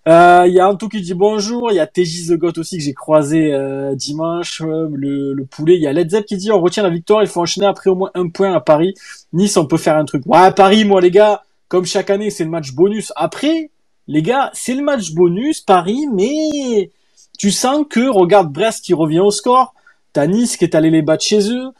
Euh, 0.08 0.46
il 0.48 0.54
y 0.54 0.58
a 0.58 0.68
Anto 0.68 0.88
qui 0.88 1.00
dit 1.00 1.14
bonjour, 1.14 1.70
il 1.70 1.76
y 1.76 1.80
a 1.80 1.86
TJ 1.86 2.28
The 2.28 2.32
Goat 2.32 2.54
aussi 2.56 2.76
que 2.76 2.82
j'ai 2.82 2.92
croisé 2.92 3.52
euh, 3.52 3.94
dimanche, 3.94 4.60
euh, 4.60 4.88
le, 4.92 5.32
le, 5.32 5.44
poulet. 5.44 5.76
Il 5.76 5.82
y 5.82 5.86
a 5.86 5.92
Led 5.92 6.10
Zepp 6.10 6.26
qui 6.26 6.36
dit 6.36 6.50
on 6.50 6.60
retient 6.60 6.82
la 6.82 6.90
victoire, 6.90 7.22
il 7.22 7.28
faut 7.28 7.40
enchaîner 7.40 7.66
après 7.66 7.88
au 7.88 7.94
moins 7.94 8.10
un 8.14 8.28
point 8.28 8.52
à 8.52 8.60
Paris. 8.60 8.94
Nice, 9.32 9.56
on 9.56 9.66
peut 9.66 9.76
faire 9.76 9.96
un 9.96 10.04
truc. 10.04 10.24
Ouais, 10.26 10.50
Paris, 10.52 10.84
moi 10.84 11.00
les 11.00 11.12
gars, 11.12 11.42
comme 11.68 11.84
chaque 11.84 12.10
année, 12.10 12.30
c'est 12.30 12.42
le 12.42 12.50
match 12.50 12.72
bonus. 12.72 13.12
Après, 13.14 13.70
les 14.08 14.22
gars, 14.22 14.50
c'est 14.54 14.74
le 14.74 14.82
match 14.82 15.12
bonus, 15.12 15.60
Paris, 15.60 16.08
mais 16.12 16.90
tu 17.38 17.52
sens 17.52 17.86
que, 17.88 18.08
regarde 18.08 18.52
Brest 18.52 18.84
qui 18.84 18.94
revient 18.94 19.20
au 19.20 19.30
score, 19.30 19.72
t'as 20.12 20.26
Nice 20.26 20.56
qui 20.56 20.64
est 20.64 20.74
allé 20.74 20.90
les 20.90 21.02
battre 21.02 21.24
chez 21.24 21.48
eux. 21.52 21.70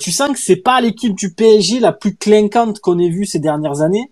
tu 0.00 0.10
sens 0.10 0.32
que 0.32 0.38
c'est 0.40 0.56
pas 0.56 0.80
l'équipe 0.80 1.14
du 1.14 1.32
PSG 1.32 1.78
la 1.78 1.92
plus 1.92 2.16
clinquante 2.16 2.80
qu'on 2.80 2.98
ait 2.98 3.08
vue 3.08 3.24
ces 3.24 3.38
dernières 3.38 3.82
années. 3.82 4.10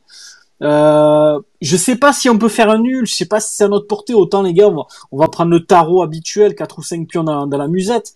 Euh, 0.62 1.40
je 1.60 1.76
sais 1.76 1.96
pas 1.96 2.12
si 2.12 2.30
on 2.30 2.38
peut 2.38 2.48
faire 2.48 2.70
un 2.70 2.78
nul, 2.78 3.06
je 3.06 3.14
sais 3.14 3.26
pas 3.26 3.40
si 3.40 3.56
c'est 3.56 3.64
à 3.64 3.68
notre 3.68 3.86
portée. 3.86 4.14
Autant 4.14 4.42
les 4.42 4.54
gars, 4.54 4.68
on 5.10 5.18
va, 5.18 5.28
prendre 5.28 5.50
le 5.50 5.64
tarot 5.64 6.02
habituel, 6.02 6.54
4 6.54 6.78
ou 6.78 6.82
5 6.82 7.06
pions 7.08 7.24
dans, 7.24 7.46
la 7.46 7.68
musette. 7.68 8.14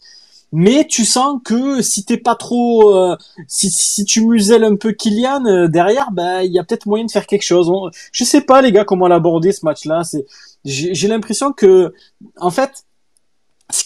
Mais 0.52 0.84
tu 0.86 1.04
sens 1.04 1.40
que 1.44 1.80
si 1.80 2.04
t'es 2.04 2.16
pas 2.16 2.34
trop, 2.34 2.92
euh, 2.96 3.16
si, 3.46 3.70
si 3.70 4.04
tu 4.04 4.26
muselles 4.26 4.64
un 4.64 4.74
peu 4.74 4.92
Kylian 4.92 5.44
euh, 5.46 5.68
derrière, 5.68 6.10
ben 6.10 6.40
il 6.42 6.50
y 6.52 6.58
a 6.58 6.64
peut-être 6.64 6.86
moyen 6.86 7.04
de 7.04 7.10
faire 7.10 7.26
quelque 7.26 7.44
chose. 7.44 7.70
je 8.10 8.24
sais 8.24 8.40
pas 8.40 8.60
les 8.60 8.72
gars 8.72 8.84
comment 8.84 9.06
l'aborder 9.06 9.52
ce 9.52 9.64
match-là. 9.64 10.02
C'est, 10.02 10.26
j'ai 10.64 11.08
l'impression 11.08 11.52
que, 11.52 11.94
en 12.36 12.50
fait, 12.50 12.84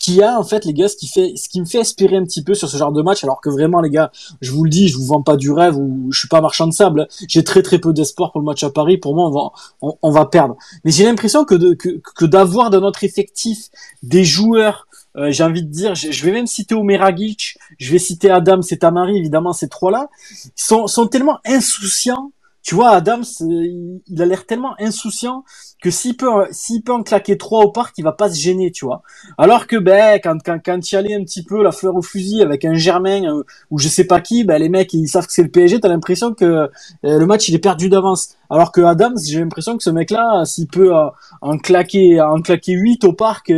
qu'il 0.05 0.15
y 0.15 0.23
a 0.23 0.39
en 0.39 0.45
fait 0.45 0.65
les 0.65 0.75
gars 0.75 0.89
ce 0.89 0.97
qui 0.97 1.09
fait 1.09 1.33
ce 1.37 1.49
qui 1.49 1.61
me 1.61 1.67
fait 1.67 1.79
espérer 1.79 2.17
un 2.17 2.25
petit 2.25 2.43
peu 2.43 2.55
sur 2.55 2.69
ce 2.69 2.77
genre 2.77 2.93
de 2.93 3.03
match 3.03 3.25
alors 3.25 3.41
que 3.41 3.49
vraiment 3.49 3.81
les 3.81 3.91
gars 3.91 4.13
je 4.41 4.51
vous 4.51 4.65
le 4.65 4.71
dis 4.71 4.89
je 4.89 4.97
vous 4.97 5.07
vends 5.07 5.23
pas 5.23 5.37
du 5.37 5.51
rêve 5.51 5.77
ou 5.77 6.09
je 6.11 6.19
suis 6.19 6.29
pas 6.29 6.41
marchand 6.41 6.67
de 6.67 6.73
sable 6.73 7.09
j'ai 7.27 7.43
très 7.43 7.63
très 7.63 7.79
peu 7.79 7.93
d'espoir 7.93 8.33
pour 8.33 8.41
le 8.41 8.45
match 8.45 8.63
à 8.63 8.71
Paris 8.71 8.99
pour 8.99 9.15
moi 9.15 9.29
on 9.29 9.31
va 9.31 9.97
on, 10.03 10.11
va 10.11 10.27
perdre. 10.27 10.57
Mais 10.85 10.91
j'ai 10.91 11.05
l'impression 11.05 11.45
que 11.45 11.75
que, 11.75 12.01
que 12.17 12.25
d'avoir 12.25 12.71
dans 12.71 12.81
notre 12.81 13.05
effectif 13.05 13.69
des 14.03 14.25
joueurs 14.25 14.87
euh, 15.17 15.31
j'ai 15.31 15.45
envie 15.45 15.63
de 15.63 15.71
dire, 15.71 15.95
je, 15.95 16.25
vais 16.25 16.33
même 16.33 16.49
citer 16.49 16.75
Omeragic, 16.75 17.57
je 17.79 17.93
vais 17.93 18.01
citer 18.01 18.31
Adam, 18.31 18.63
c'est 18.63 18.79
Tamari, 18.79 19.17
évidemment, 19.17 19.53
ces 19.53 19.69
trois-là, 19.69 20.09
sont, 20.57 20.89
sont 20.89 21.07
tellement 21.07 21.39
insouciants 21.47 22.33
tu 22.65 22.75
vois, 22.75 22.93
Adams, 22.93 23.25
il 23.41 24.23
a 24.23 24.25
l'air 24.25 24.47
tellement 24.47 24.75
insouciant 24.81 25.45
que 25.83 25.91
s'il 25.91 26.17
peut, 26.17 26.47
s'il 26.51 26.83
peut 26.83 26.95
en 26.95 27.03
claquer 27.03 27.37
trois 27.37 27.63
au 27.63 27.71
parc, 27.71 27.99
il 27.99 28.05
va 28.05 28.13
pas 28.13 28.31
se 28.31 28.41
gêner, 28.41 28.71
tu 28.73 28.87
vois. 28.87 29.03
Alors 29.37 29.67
que, 29.67 29.77
ben, 29.77 30.19
quand, 30.23 30.39
quand, 30.43 30.59
quand 30.65 30.91
y 30.91 30.97
allait 30.97 31.15
un 31.15 31.23
petit 31.25 31.45
peu 31.45 31.63
la 31.63 31.73
fleur 31.73 31.95
au 31.95 32.01
fusil 32.01 32.41
avec 32.41 32.65
un 32.65 32.73
Germain 32.73 33.25
euh, 33.25 33.43
ou 33.71 33.79
je 33.79 33.87
sais 33.89 34.05
pas 34.05 34.23
qui, 34.23 34.45
ben, 34.45 34.59
les 34.59 34.71
mecs, 34.71 34.95
ils 34.95 35.09
savent 35.09 35.27
que 35.27 35.35
c'est 35.35 35.43
le 35.43 35.51
PSG, 35.51 35.81
t'as 35.81 35.89
l'impression 35.89 36.33
que 36.33 36.45
euh, 36.47 36.69
le 37.03 37.27
match, 37.27 37.51
il 37.51 37.55
est 37.55 37.59
perdu 37.59 37.91
d'avance. 37.91 38.31
Alors 38.49 38.73
que 38.73 38.81
Adams, 38.81 39.19
j'ai 39.23 39.41
l'impression 39.41 39.77
que 39.77 39.83
ce 39.83 39.91
mec-là, 39.91 40.47
s'il 40.47 40.67
peut 40.67 40.97
euh, 40.97 41.11
en 41.43 41.59
claquer, 41.59 42.23
en 42.23 42.41
claquer 42.41 42.73
8 42.73 43.05
au 43.05 43.13
parc, 43.13 43.53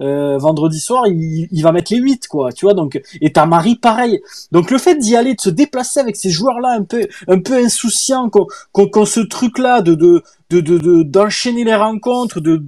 euh, 0.00 0.36
vendredi 0.38 0.78
soir, 0.78 1.06
il, 1.06 1.48
il, 1.50 1.62
va 1.62 1.72
mettre 1.72 1.92
les 1.92 1.98
8 1.98 2.28
quoi, 2.28 2.52
tu 2.52 2.66
vois 2.66 2.74
donc 2.74 3.00
et 3.20 3.32
ta 3.32 3.46
Marie 3.46 3.76
pareil. 3.76 4.20
Donc 4.52 4.70
le 4.70 4.78
fait 4.78 4.96
d'y 4.96 5.16
aller, 5.16 5.34
de 5.34 5.40
se 5.40 5.48
déplacer 5.50 6.00
avec 6.00 6.16
ces 6.16 6.30
joueurs 6.30 6.60
là 6.60 6.76
un 6.78 6.82
peu 6.82 7.06
un 7.28 7.40
peu 7.40 7.54
insouciants, 7.54 8.28
qu'on 8.28 8.88
qu 8.88 9.06
ce 9.06 9.20
truc 9.20 9.58
là 9.58 9.80
de 9.80 9.94
de 9.94 10.22
de 10.50 11.02
d'enchaîner 11.02 11.64
les 11.64 11.74
rencontres, 11.74 12.40
de 12.40 12.62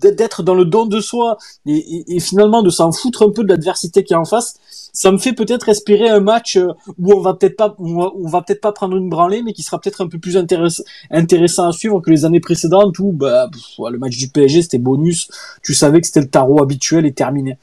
d'être 0.00 0.42
dans 0.42 0.54
le 0.54 0.64
don 0.64 0.86
de 0.86 1.00
soi 1.00 1.36
et, 1.66 2.16
et, 2.16 2.20
finalement 2.20 2.62
de 2.62 2.70
s'en 2.70 2.90
foutre 2.90 3.22
un 3.22 3.30
peu 3.30 3.44
de 3.44 3.48
l'adversité 3.48 4.02
qui 4.02 4.12
est 4.12 4.16
en 4.16 4.24
face, 4.24 4.58
ça 4.92 5.10
me 5.10 5.18
fait 5.18 5.32
peut-être 5.32 5.68
espérer 5.68 6.08
un 6.08 6.20
match 6.20 6.56
euh, 6.56 6.72
où 6.98 7.14
on 7.14 7.20
va 7.20 7.34
peut-être 7.34 7.56
pas 7.56 7.74
on 7.78 8.28
va, 8.28 8.42
peut-être 8.42 8.60
pas 8.60 8.72
prendre 8.72 8.96
une 8.96 9.08
branlée, 9.08 9.42
mais 9.42 9.52
qui 9.52 9.62
sera 9.62 9.80
peut-être 9.80 10.02
un 10.02 10.08
peu 10.08 10.18
plus 10.18 10.36
intéressant 10.36 11.68
à 11.68 11.72
suivre 11.72 12.00
que 12.00 12.10
les 12.10 12.24
années 12.24 12.40
précédentes 12.40 12.98
où 12.98 13.12
bah 13.12 13.50
le 13.78 13.98
match 13.98 14.16
du 14.16 14.28
PSG 14.28 14.62
c'était 14.62 14.78
bonus, 14.78 15.28
tu 15.62 15.74
savais 15.74 16.00
que 16.00 16.06
c'était 16.06 16.20
le 16.20 16.28
tarot 16.28 16.62
habituel 16.62 17.06
et 17.06 17.12
terminé. 17.12 17.58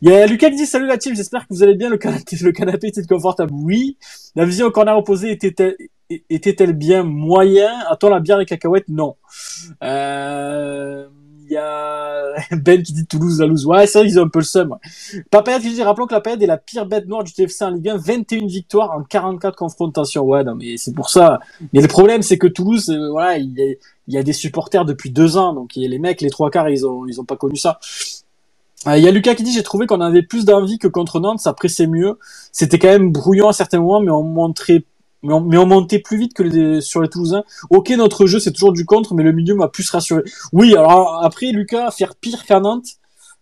Il 0.00 0.10
y 0.10 0.14
a 0.14 0.26
Lucas 0.26 0.50
qui 0.50 0.56
dit 0.56 0.66
salut 0.66 0.86
la 0.86 0.98
team, 0.98 1.14
j'espère 1.14 1.46
que 1.46 1.54
vous 1.54 1.62
allez 1.62 1.74
bien, 1.74 1.88
le 1.88 1.98
canapé, 1.98 2.36
le 2.40 2.52
canapé 2.52 2.88
était 2.88 3.04
confortable. 3.04 3.52
Oui, 3.54 3.96
la 4.34 4.44
vision 4.44 4.66
au 4.66 4.70
corner 4.70 4.96
opposé 4.96 5.30
était 5.30 5.76
était-elle 6.28 6.72
bien 6.72 7.04
moyen? 7.04 7.70
Attends, 7.88 8.10
la 8.10 8.20
bière 8.20 8.40
et 8.40 8.46
cacahuètes, 8.46 8.88
non. 8.88 9.16
Euh, 9.82 11.06
y 11.52 11.56
a 11.56 12.24
Ben 12.52 12.82
qui 12.82 12.92
dit 12.92 13.06
Toulouse, 13.06 13.40
la 13.40 13.46
loose. 13.46 13.66
Ouais, 13.66 13.86
c'est 13.86 14.02
qu'ils 14.02 14.18
ont 14.18 14.24
un 14.24 14.28
peu 14.28 14.40
le 14.40 14.44
seum. 14.44 14.76
Papayade 15.30 15.62
qui 15.62 15.72
dit, 15.72 15.82
rappelons 15.82 16.06
que 16.06 16.14
la 16.14 16.20
Papayade 16.20 16.42
est 16.42 16.46
la 16.46 16.58
pire 16.58 16.86
bête 16.86 17.06
noire 17.06 17.24
du 17.24 17.32
TFC 17.32 17.64
en 17.64 17.70
Ligue 17.70 17.88
1, 17.88 17.96
21 17.96 18.46
victoires 18.46 18.92
en 18.92 19.02
44 19.02 19.56
confrontations. 19.56 20.22
Ouais, 20.22 20.44
non, 20.44 20.54
mais 20.54 20.76
c'est 20.76 20.94
pour 20.94 21.10
ça. 21.10 21.40
Mais 21.72 21.80
le 21.80 21.88
problème, 21.88 22.22
c'est 22.22 22.38
que 22.38 22.46
Toulouse, 22.46 22.90
euh, 22.90 23.10
voilà, 23.10 23.38
il 23.38 23.52
y, 23.58 23.62
a, 23.62 23.74
il 24.08 24.14
y, 24.14 24.18
a, 24.18 24.22
des 24.22 24.32
supporters 24.32 24.84
depuis 24.84 25.10
deux 25.10 25.36
ans, 25.36 25.52
donc 25.52 25.72
les 25.76 25.98
mecs, 25.98 26.20
les 26.20 26.30
trois 26.30 26.50
quarts, 26.50 26.68
ils 26.68 26.86
ont, 26.86 27.06
ils 27.06 27.20
ont 27.20 27.24
pas 27.24 27.36
connu 27.36 27.56
ça. 27.56 27.78
Euh, 28.86 28.96
il 28.96 29.04
y 29.04 29.08
a 29.08 29.10
Lucas 29.10 29.34
qui 29.34 29.42
dit 29.42 29.52
j'ai 29.52 29.62
trouvé 29.62 29.86
qu'on 29.86 30.00
avait 30.00 30.22
plus 30.22 30.44
d'envie 30.44 30.78
que 30.78 30.88
contre 30.88 31.20
Nantes, 31.20 31.40
ça 31.40 31.52
pressait 31.52 31.86
mieux. 31.86 32.18
C'était 32.50 32.78
quand 32.78 32.88
même 32.88 33.12
brouillon 33.12 33.48
à 33.48 33.52
certains 33.52 33.78
moments, 33.78 34.00
mais 34.00 34.10
on 34.10 34.24
montrait 34.24 34.84
mais 35.22 35.34
on, 35.34 35.66
montait 35.66 36.00
plus 36.00 36.18
vite 36.18 36.34
que 36.34 36.42
les, 36.42 36.80
sur 36.80 37.00
les 37.00 37.08
Toulousains. 37.08 37.44
Ok, 37.70 37.90
notre 37.90 38.26
jeu 38.26 38.40
c'est 38.40 38.52
toujours 38.52 38.72
du 38.72 38.84
contre, 38.84 39.14
mais 39.14 39.22
le 39.22 39.32
milieu 39.32 39.54
m'a 39.54 39.68
plus 39.68 39.88
rassuré. 39.90 40.22
Oui, 40.52 40.74
alors 40.76 41.22
après 41.22 41.52
Lucas 41.52 41.90
faire 41.90 42.14
pire 42.16 42.44
qu'à 42.44 42.60
Nantes, 42.60 42.86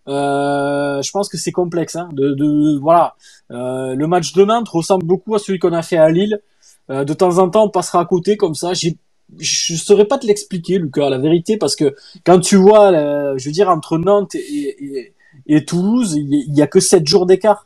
euh, 0.07 1.01
je 1.01 1.11
pense 1.11 1.29
que 1.29 1.37
c'est 1.37 1.51
complexe. 1.51 1.95
Hein, 1.95 2.09
de, 2.13 2.33
de 2.33 2.77
voilà, 2.79 3.15
euh, 3.51 3.95
le 3.95 4.07
match 4.07 4.33
de 4.33 4.43
Nantes 4.43 4.69
ressemble 4.69 5.05
beaucoup 5.05 5.35
à 5.35 5.39
celui 5.39 5.59
qu'on 5.59 5.73
a 5.73 5.81
fait 5.81 5.97
à 5.97 6.09
Lille. 6.09 6.41
Euh, 6.89 7.03
de 7.03 7.13
temps 7.13 7.37
en 7.37 7.49
temps, 7.49 7.65
on 7.65 7.69
passera 7.69 8.01
à 8.01 8.05
côté 8.05 8.37
comme 8.37 8.55
ça. 8.55 8.73
J'ai 8.73 8.97
je 9.39 9.75
saurais 9.75 10.03
pas 10.03 10.17
te 10.17 10.27
l'expliquer, 10.27 10.77
Lucas, 10.77 11.09
la 11.09 11.17
vérité, 11.17 11.55
parce 11.55 11.77
que 11.77 11.95
quand 12.25 12.41
tu 12.41 12.57
vois, 12.57 12.91
je 13.37 13.45
veux 13.45 13.53
dire, 13.53 13.69
entre 13.69 13.97
Nantes 13.97 14.35
et, 14.35 15.13
et, 15.47 15.63
Toulouse, 15.63 16.15
il 16.17 16.53
y, 16.53 16.61
a 16.61 16.67
que 16.67 16.81
7 16.81 17.07
jours 17.07 17.25
d'écart. 17.25 17.65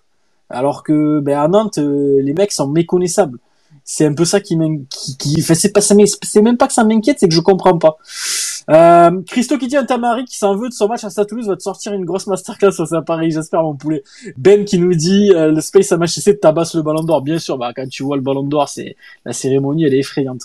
Alors 0.49 0.83
que 0.83 1.19
ben, 1.19 1.39
à 1.39 1.47
Nantes, 1.47 1.79
euh, 1.79 2.21
les 2.21 2.33
mecs 2.33 2.51
sont 2.51 2.67
méconnaissables 2.67 3.39
c'est 3.85 4.05
un 4.05 4.13
peu 4.13 4.25
ça 4.25 4.41
qui 4.41 4.57
m'inquiète. 4.57 4.87
Qui, 5.19 5.41
c'est 5.41 5.71
pas 5.71 5.79
c'est 5.79 6.41
même 6.41 6.57
pas 6.57 6.67
que 6.67 6.73
ça 6.73 6.83
m'inquiète, 6.83 7.17
c'est 7.19 7.29
que 7.29 7.35
je 7.35 7.39
comprends 7.39 7.77
pas. 7.77 7.97
Euh, 8.71 9.21
Christo 9.27 9.59
qui 9.59 9.67
dit 9.67 9.77
un 9.77 9.85
Tamari 9.85 10.25
qui 10.25 10.37
s'en 10.39 10.55
veut 10.55 10.69
de 10.69 10.73
son 10.73 10.87
match 10.87 11.03
à 11.03 11.11
Stade 11.11 11.27
Toulouse 11.27 11.47
va 11.47 11.55
te 11.55 11.61
sortir 11.61 11.93
une 11.93 12.03
grosse 12.03 12.25
masterclass 12.25 12.71
à 12.93 13.01
Paris, 13.03 13.29
j'espère 13.29 13.61
mon 13.61 13.75
poulet. 13.75 14.03
Ben 14.37 14.65
qui 14.65 14.79
nous 14.79 14.95
dit 14.95 15.31
euh, 15.35 15.51
le 15.51 15.61
Space 15.61 15.91
à 15.91 15.97
MHC 15.97 16.39
tabasse 16.41 16.73
le 16.73 16.81
Ballon 16.81 17.03
d'Or, 17.03 17.21
bien 17.21 17.37
sûr. 17.37 17.59
Bah 17.59 17.73
quand 17.75 17.87
tu 17.87 18.01
vois 18.01 18.15
le 18.15 18.23
Ballon 18.23 18.41
d'Or, 18.41 18.67
c'est 18.67 18.95
la 19.23 19.33
cérémonie, 19.33 19.85
elle 19.85 19.93
est 19.93 19.99
effrayante. 19.99 20.41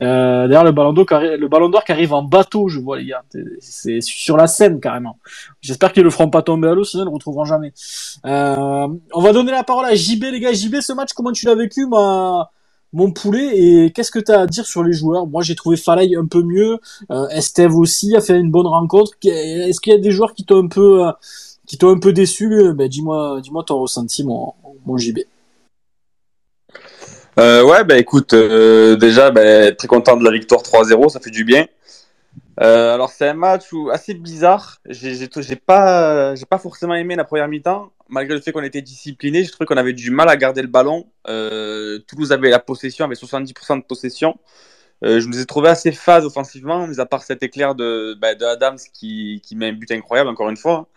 Euh, 0.00 0.46
D'ailleurs 0.46 0.64
le 0.64 0.70
Ballon 0.70 0.92
d'Or, 0.92 1.06
le 1.10 1.48
Ballon 1.48 1.68
d'Or 1.68 1.82
qui 1.82 1.90
arrive 1.90 2.12
en 2.12 2.22
bateau, 2.22 2.68
je 2.68 2.78
vois 2.78 2.98
les 2.98 3.06
gars, 3.06 3.24
c'est 3.58 4.00
sur 4.00 4.36
la 4.36 4.46
scène 4.46 4.78
carrément. 4.78 5.18
J'espère 5.60 5.92
qu'ils 5.92 6.04
le 6.04 6.10
feront 6.10 6.30
pas 6.30 6.42
tomber 6.42 6.68
à 6.68 6.74
l'eau, 6.74 6.84
sinon 6.84 7.02
ils 7.02 7.06
le 7.06 7.12
retrouveront 7.12 7.44
jamais. 7.44 7.72
Euh, 8.24 8.88
on 9.12 9.20
va 9.20 9.32
donner 9.32 9.50
la 9.50 9.64
parole 9.64 9.86
à 9.86 9.96
JB 9.96 10.22
les 10.30 10.38
gars. 10.40 10.52
JB, 10.52 10.80
ce 10.80 10.92
match, 10.92 11.12
comment 11.12 11.32
tu 11.32 11.46
l'as 11.46 11.56
vécu, 11.56 11.86
moi? 11.86 12.52
Mon 12.94 13.10
poulet. 13.10 13.50
Et 13.54 13.90
qu'est-ce 13.90 14.10
que 14.10 14.18
tu 14.18 14.32
as 14.32 14.40
à 14.40 14.46
dire 14.46 14.64
sur 14.64 14.82
les 14.82 14.94
joueurs? 14.94 15.26
Moi, 15.26 15.42
j'ai 15.42 15.54
trouvé 15.54 15.76
Falay 15.76 16.16
un 16.16 16.26
peu 16.26 16.42
mieux. 16.42 16.78
Euh, 17.10 17.28
Esteve 17.28 17.76
aussi 17.76 18.16
a 18.16 18.22
fait 18.22 18.38
une 18.38 18.50
bonne 18.50 18.66
rencontre. 18.66 19.12
Est-ce 19.22 19.80
qu'il 19.80 19.92
y 19.92 19.96
a 19.96 19.98
des 19.98 20.10
joueurs 20.10 20.32
qui 20.32 20.44
t'ont 20.44 20.64
un 20.64 20.68
peu, 20.68 21.06
euh, 21.06 21.12
qui 21.66 21.76
t'ont 21.76 21.90
un 21.90 21.98
peu 21.98 22.12
déçu? 22.12 22.72
Ben, 22.74 22.88
dis-moi, 22.88 23.40
dis-moi 23.42 23.64
ton 23.64 23.80
ressenti, 23.80 24.24
mon, 24.24 24.54
mon 24.86 24.96
JB. 24.96 25.18
Euh, 27.38 27.64
ouais, 27.64 27.82
bah 27.84 27.98
écoute, 27.98 28.32
euh, 28.32 28.96
déjà, 28.96 29.30
bah, 29.30 29.72
très 29.72 29.88
content 29.88 30.16
de 30.16 30.24
la 30.24 30.30
victoire 30.30 30.62
3-0, 30.62 31.08
ça 31.08 31.20
fait 31.20 31.30
du 31.30 31.44
bien. 31.44 31.66
Euh, 32.60 32.94
alors 32.94 33.10
c'est 33.10 33.28
un 33.28 33.34
match 33.34 33.66
assez 33.92 34.14
bizarre. 34.14 34.80
J'ai, 34.86 35.28
pas, 35.56 36.34
forcément 36.60 36.94
aimé 36.94 37.16
la 37.16 37.24
première 37.24 37.48
mi-temps, 37.48 37.92
malgré 38.08 38.34
le 38.34 38.40
fait 38.40 38.52
qu'on 38.52 38.62
était 38.62 38.82
discipliné. 38.82 39.42
J'ai 39.42 39.50
trouvé 39.50 39.66
qu'on 39.66 39.76
avait 39.76 39.92
du 39.92 40.10
mal 40.10 40.28
à 40.28 40.36
garder 40.36 40.62
le 40.62 40.68
ballon. 40.68 41.06
Euh, 41.28 41.98
Toulouse 42.06 42.32
avait 42.32 42.50
la 42.50 42.60
possession, 42.60 43.04
avait 43.04 43.14
70% 43.14 43.78
de 43.78 43.84
possession. 43.84 44.38
Euh, 45.04 45.20
je 45.20 45.28
nous 45.28 45.40
ai 45.40 45.46
trouvé 45.46 45.68
assez 45.68 45.92
phase 45.92 46.24
offensivement, 46.24 46.86
mis 46.86 47.00
à 47.00 47.06
part 47.06 47.24
cet 47.24 47.42
éclair 47.42 47.74
de, 47.74 48.16
bah, 48.20 48.28
Adams 48.48 48.78
qui, 48.92 49.42
qui 49.44 49.56
met 49.56 49.68
un 49.68 49.72
but 49.72 49.90
incroyable, 49.90 50.30
encore 50.30 50.48
une 50.48 50.56
fois. 50.56 50.88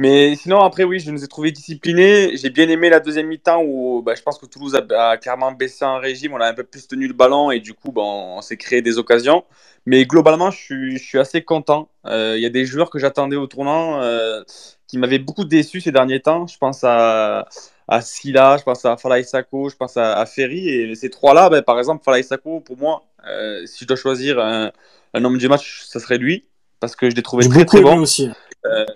Mais 0.00 0.34
sinon, 0.34 0.62
après, 0.62 0.84
oui, 0.84 0.98
je 0.98 1.10
nous 1.10 1.22
ai 1.22 1.28
trouvé 1.28 1.52
disciplinés. 1.52 2.34
J'ai 2.34 2.48
bien 2.48 2.66
aimé 2.70 2.88
la 2.88 3.00
deuxième 3.00 3.26
mi-temps 3.26 3.62
où 3.62 4.00
bah, 4.00 4.14
je 4.14 4.22
pense 4.22 4.38
que 4.38 4.46
Toulouse 4.46 4.74
a, 4.74 5.10
a, 5.10 5.18
clairement 5.18 5.52
baissé 5.52 5.84
en 5.84 5.98
régime. 5.98 6.32
On 6.32 6.40
a 6.40 6.46
un 6.46 6.54
peu 6.54 6.64
plus 6.64 6.88
tenu 6.88 7.06
le 7.06 7.12
ballon 7.12 7.50
et 7.50 7.60
du 7.60 7.74
coup, 7.74 7.92
bah, 7.92 8.00
on 8.00 8.40
s'est 8.40 8.56
créé 8.56 8.80
des 8.80 8.96
occasions. 8.96 9.44
Mais 9.84 10.06
globalement, 10.06 10.50
je 10.50 10.56
suis, 10.56 10.96
je 10.96 11.04
suis 11.04 11.18
assez 11.18 11.42
content. 11.42 11.90
Il 12.06 12.12
euh, 12.12 12.38
y 12.38 12.46
a 12.46 12.48
des 12.48 12.64
joueurs 12.64 12.88
que 12.88 12.98
j'attendais 12.98 13.36
au 13.36 13.46
tournant 13.46 14.00
euh, 14.00 14.42
qui 14.86 14.96
m'avaient 14.96 15.18
beaucoup 15.18 15.44
déçu 15.44 15.82
ces 15.82 15.92
derniers 15.92 16.20
temps. 16.20 16.46
Je 16.46 16.56
pense 16.56 16.82
à, 16.82 17.46
à 17.86 18.00
Silla, 18.00 18.56
je 18.56 18.62
pense 18.62 18.86
à 18.86 18.96
Falaï 18.96 19.22
Sako, 19.22 19.68
je 19.68 19.76
pense 19.76 19.98
à, 19.98 20.14
à 20.14 20.24
Ferry. 20.24 20.66
Et 20.66 20.94
ces 20.94 21.10
trois-là, 21.10 21.50
ben, 21.50 21.60
par 21.60 21.78
exemple, 21.78 22.02
Falaï 22.02 22.24
Sako, 22.24 22.60
pour 22.60 22.78
moi, 22.78 23.02
euh, 23.28 23.66
si 23.66 23.84
je 23.84 23.86
dois 23.86 23.98
choisir 23.98 24.38
un, 24.38 24.72
un, 25.12 25.24
homme 25.26 25.36
du 25.36 25.46
match, 25.46 25.82
ça 25.84 26.00
serait 26.00 26.16
lui. 26.16 26.46
Parce 26.80 26.96
que 26.96 27.10
je 27.10 27.14
l'ai 27.14 27.22
trouvé 27.22 27.46
très, 27.46 27.66
très 27.66 27.82
bon. 27.82 27.98
Aussi. 27.98 28.30
Euh, 28.64 28.86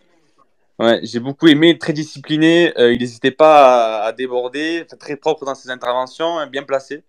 ouais, 0.78 1.00
j'ai 1.02 1.20
beaucoup 1.20 1.48
aimé, 1.48 1.78
très 1.78 1.92
discipliné. 1.92 2.72
Euh, 2.78 2.92
il 2.92 3.00
n'hésitait 3.00 3.30
pas 3.30 4.04
à, 4.04 4.12
déborder, 4.12 4.86
très 4.98 5.16
propre 5.16 5.44
dans 5.44 5.54
ses 5.54 5.70
interventions, 5.70 6.38
hein, 6.38 6.46
bien 6.46 6.62
placé. 6.62 7.02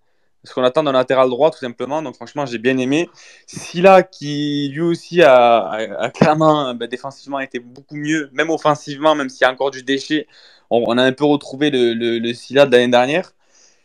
Ce 0.43 0.53
qu'on 0.53 0.63
attend 0.63 0.83
d'un 0.83 0.91
latéral 0.91 1.29
droit, 1.29 1.49
tout 1.49 1.57
simplement. 1.57 2.03
Donc, 2.03 2.15
franchement, 2.15 2.45
j'ai 2.45 2.59
bien 2.59 2.77
aimé. 2.77 3.09
Silla, 3.47 4.03
qui 4.03 4.69
lui 4.73 4.81
aussi 4.81 5.23
a, 5.23 6.11
clairement, 6.13 6.75
ben, 6.75 6.87
défensivement, 6.87 7.39
été 7.39 7.59
beaucoup 7.59 7.95
mieux, 7.95 8.29
même 8.31 8.51
offensivement, 8.51 9.15
même 9.15 9.29
s'il 9.29 9.41
y 9.41 9.45
a 9.45 9.51
encore 9.51 9.71
du 9.71 9.81
déchet 9.81 10.27
on, 10.69 10.97
a 10.97 11.03
un 11.03 11.11
peu 11.11 11.25
retrouvé 11.25 11.69
le, 11.69 11.93
le, 11.93 12.33
Silla 12.33 12.65
de 12.65 12.71
l'année 12.71 12.89
dernière. 12.89 13.33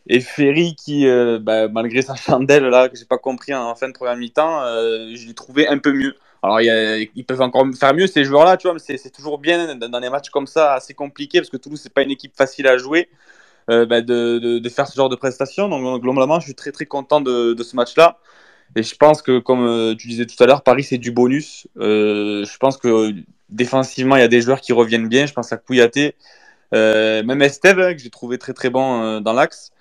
Et 0.07 0.19
Ferry, 0.19 0.75
qui, 0.75 1.07
euh, 1.07 1.39
bah, 1.39 1.67
malgré 1.67 2.01
sa 2.01 2.15
chandelle, 2.15 2.65
là, 2.65 2.89
que 2.89 2.97
j'ai 2.97 3.05
pas 3.05 3.17
compris 3.17 3.53
en 3.53 3.75
fin 3.75 3.87
de 3.87 3.93
première 3.93 4.17
mi-temps, 4.17 4.61
euh, 4.63 5.13
je 5.15 5.27
l'ai 5.27 5.33
trouvé 5.33 5.67
un 5.67 5.77
peu 5.77 5.93
mieux. 5.93 6.15
Alors, 6.43 6.59
ils 6.61 7.25
peuvent 7.25 7.41
encore 7.41 7.67
faire 7.79 7.93
mieux, 7.93 8.07
ces 8.07 8.23
joueurs-là, 8.23 8.57
tu 8.57 8.67
vois, 8.67 8.73
mais 8.73 8.97
c'est 8.97 9.11
toujours 9.11 9.37
bien 9.37 9.75
dans 9.75 9.99
des 9.99 10.09
matchs 10.09 10.29
comme 10.31 10.47
ça, 10.47 10.73
assez 10.73 10.95
compliqués, 10.95 11.39
parce 11.39 11.51
que 11.51 11.57
Toulouse, 11.57 11.79
c'est 11.81 11.93
pas 11.93 12.01
une 12.01 12.09
équipe 12.09 12.35
facile 12.35 12.67
à 12.67 12.77
jouer, 12.77 13.09
euh, 13.69 13.85
bah, 13.85 14.01
de, 14.01 14.61
faire 14.69 14.87
ce 14.87 14.95
genre 14.95 15.09
de 15.09 15.15
prestations. 15.15 15.69
Donc, 15.69 16.01
globalement, 16.01 16.39
je 16.39 16.45
suis 16.45 16.55
très, 16.55 16.71
très 16.71 16.87
content 16.87 17.21
de, 17.21 17.55
ce 17.61 17.75
match-là. 17.75 18.17
Et 18.75 18.83
je 18.83 18.95
pense 18.95 19.21
que, 19.21 19.39
comme 19.39 19.65
euh, 19.67 19.95
tu 19.95 20.07
disais 20.07 20.25
tout 20.25 20.41
à 20.43 20.47
l'heure, 20.47 20.63
Paris, 20.63 20.83
c'est 20.83 20.97
du 20.97 21.11
bonus. 21.11 21.67
Euh, 21.77 22.45
je 22.45 22.57
pense 22.57 22.77
que 22.77 23.13
défensivement, 23.49 24.15
il 24.15 24.21
y 24.21 24.23
a 24.23 24.29
des 24.29 24.41
joueurs 24.41 24.61
qui 24.61 24.73
reviennent 24.73 25.09
bien. 25.09 25.25
Je 25.27 25.33
pense 25.33 25.51
à 25.53 25.57
Kouyaté. 25.57 26.15
Même 26.73 27.41
Esteve, 27.41 27.79
hein, 27.81 27.93
que 27.93 27.99
j'ai 27.99 28.09
trouvé 28.09 28.37
très 28.37 28.53
très 28.53 28.69
bon 28.69 29.19
dans 29.21 29.33
l'axe. 29.33 29.71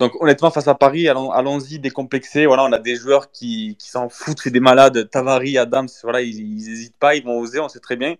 Donc 0.00 0.20
honnêtement, 0.20 0.50
face 0.50 0.66
à 0.66 0.74
Paris, 0.74 1.08
allons-y 1.08 1.34
allons 1.34 1.58
décomplexés. 1.78 2.46
Voilà, 2.46 2.64
on 2.64 2.72
a 2.72 2.78
des 2.78 2.96
joueurs 2.96 3.30
qui, 3.30 3.76
s'en 3.78 4.08
foutent, 4.08 4.40
c'est 4.42 4.50
des 4.50 4.58
malades. 4.60 5.10
Tavari, 5.10 5.58
Adams, 5.58 5.88
voilà, 6.02 6.22
ils 6.22 6.42
n'hésitent 6.56 6.96
pas, 6.98 7.14
ils 7.16 7.24
vont 7.24 7.38
oser, 7.38 7.60
on 7.60 7.68
sait 7.68 7.80
très 7.80 7.96
bien. 7.96 8.16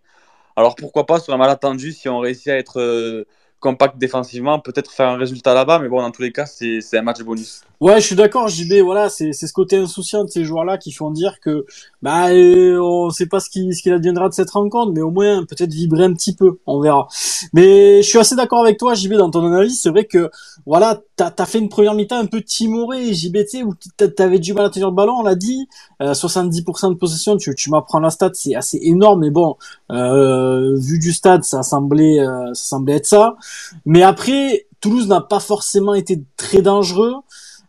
Alors 0.57 0.77
pourquoi 0.77 1.07
pas 1.07 1.21
sur 1.21 1.33
un 1.35 1.39
malentendu 1.39 1.93
si 1.93 2.09
on 2.09 2.19
réussit 2.21 2.49
à 2.49 2.59
être 2.59 2.81
euh, 2.81 3.27
compact 3.61 3.99
défensivement, 3.99 4.59
peut-être 4.59 4.91
faire 4.91 5.09
un 5.09 5.17
résultat 5.17 5.55
là-bas, 5.55 5.79
mais 5.79 5.89
bon, 5.89 6.01
dans 6.01 6.11
tous 6.11 6.23
les 6.23 6.33
cas, 6.33 6.47
c'est 6.47 6.81
un 6.95 7.03
match 7.03 7.23
bonus. 7.23 7.63
Ouais, 7.81 7.99
je 8.01 8.07
suis 8.07 8.17
d'accord, 8.17 8.49
JB, 8.49 8.83
voilà, 8.83 9.09
c'est 9.09 9.33
ce 9.33 9.53
côté 9.53 9.77
insouciant 9.77 10.25
de 10.25 10.29
ces 10.29 10.45
joueurs-là 10.45 10.77
qui 10.77 10.93
font 10.93 11.11
dire 11.11 11.41
que, 11.41 11.65
bah, 12.03 12.29
euh, 12.29 12.79
on 12.79 13.09
sait 13.09 13.27
pas 13.27 13.41
ce 13.41 13.49
qui, 13.49 13.73
ce 13.73 13.83
qu'il 13.83 13.93
adviendra 13.93 14.29
de 14.29 14.35
cette 14.35 14.51
rencontre, 14.51 14.93
mais 14.93 15.01
au 15.01 15.11
moins, 15.11 15.45
peut-être 15.47 15.73
vibrer 15.73 16.05
un 16.05 16.13
petit 16.13 16.35
peu, 16.35 16.59
on 16.67 16.81
verra. 16.81 17.09
Mais 17.55 18.03
je 18.03 18.09
suis 18.09 18.19
assez 18.19 18.35
d'accord 18.35 18.63
avec 18.63 18.79
toi, 18.79 18.95
JB, 18.95 19.15
dans 19.15 19.31
ton 19.31 19.47
analyse, 19.47 19.81
c'est 19.81 19.89
vrai 19.89 20.05
que, 20.05 20.31
voilà, 20.67 21.01
t'as 21.17 21.33
as 21.39 21.47
fait 21.47 21.59
une 21.59 21.71
première 21.71 21.95
mi-temps 21.95 22.19
un 22.19 22.27
peu 22.27 22.43
timorée, 22.43 23.15
JB, 23.15 23.37
tu 23.39 23.49
sais, 23.49 23.63
où 23.63 23.75
t'avais 23.97 24.39
du 24.39 24.53
mal 24.53 24.67
à 24.67 24.71
tenir 24.71 24.89
le 24.89 24.95
ballon, 24.95 25.21
on 25.21 25.23
l'a 25.23 25.35
dit, 25.35 25.67
euh, 26.03 26.13
70% 26.13 26.91
de 26.91 26.95
possession, 26.95 27.39
tu, 27.39 27.55
tu 27.55 27.71
m'apprends 27.71 28.01
la 28.01 28.11
stat, 28.11 28.31
c'est 28.35 28.55
assez 28.55 28.79
énorme, 28.83 29.21
mais 29.21 29.31
bon, 29.31 29.57
euh, 29.91 30.77
vu 30.77 30.99
du 30.99 31.13
stade, 31.13 31.45
ça 31.45 31.63
semblait, 31.63 32.21
euh, 32.21 32.53
ça 32.53 32.65
semblait 32.77 32.97
être 32.97 33.07
ça. 33.07 33.37
Mais 33.87 34.03
après, 34.03 34.67
Toulouse 34.81 35.09
n'a 35.09 35.21
pas 35.21 35.41
forcément 35.41 35.95
été 35.95 36.23
très 36.37 36.63
dangereux. 36.63 37.15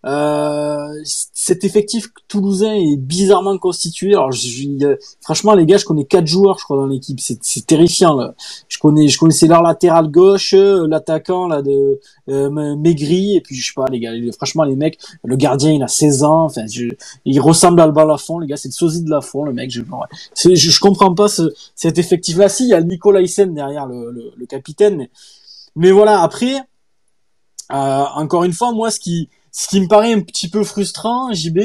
Euh, 0.04 0.88
cet 1.06 1.64
effectif 1.64 2.08
toulousain 2.28 2.74
est 2.74 2.98
bizarrement 2.98 3.58
constitué. 3.58 4.14
Alors, 4.14 4.32
je, 4.32 4.98
franchement, 5.22 5.54
les 5.54 5.66
gars, 5.66 5.78
je 5.78 5.86
connais 5.86 6.06
quatre 6.06 6.26
joueurs, 6.26 6.58
je 6.58 6.64
crois, 6.64 6.78
dans 6.78 6.88
l'équipe. 6.88 7.20
C'est 7.20 7.68
terrifiant. 7.68 8.16
Là. 8.16 8.34
Je 8.68 8.80
connais, 8.80 9.08
je 9.08 9.18
connaissais 9.20 9.48
leur 9.48 9.62
latéral 9.62 10.10
gauche, 10.10 10.54
l'attaquant 10.54 11.48
là 11.48 11.62
de 11.62 12.00
euh, 12.30 12.76
Maigri, 12.78 13.36
et 13.36 13.42
puis 13.42 13.56
je 13.56 13.68
sais 13.68 13.74
pas, 13.76 13.86
les 13.92 14.00
gars. 14.00 14.12
franchement, 14.36 14.64
les 14.64 14.76
mecs, 14.76 14.98
le 15.24 15.36
gardien, 15.36 15.72
il 15.72 15.84
a 15.84 15.88
16 15.88 16.24
ans. 16.24 16.46
Enfin, 16.46 16.66
je, 16.68 16.86
il 17.26 17.40
ressemble 17.40 17.80
à 17.82 17.84
Alba 17.84 18.06
Lafont, 18.06 18.40
les 18.40 18.48
gars. 18.48 18.58
C'est 18.58 18.70
le 18.70 18.74
sosie 18.74 19.04
de 19.04 19.10
Lafont, 19.10 19.44
le 19.44 19.54
mec. 19.54 19.70
Je, 19.70 19.82
ouais. 19.82 20.56
je, 20.56 20.56
je 20.56 20.80
comprends 20.80 21.14
pas 21.14 21.28
ce, 21.28 21.54
cet 21.76 22.00
effectif-là. 22.00 22.50
Si, 22.50 22.64
il 22.64 22.70
y 22.70 22.74
a 22.74 22.82
Nicolas 22.82 23.22
Hyssen 23.22 23.54
derrière 23.54 23.86
le, 23.86 24.12
le, 24.12 24.32
le 24.36 24.46
capitaine, 24.48 25.08
mais 25.76 25.92
voilà. 25.92 26.22
Après, 26.22 26.56
euh, 27.72 27.76
encore 28.16 28.44
une 28.44 28.54
fois, 28.54 28.72
moi, 28.72 28.92
ce 28.92 29.00
qui 29.00 29.30
ce 29.52 29.68
qui 29.68 29.82
me 29.82 29.88
paraît 29.88 30.14
un 30.14 30.22
petit 30.22 30.50
peu 30.50 30.64
frustrant, 30.64 31.34
JB, 31.34 31.60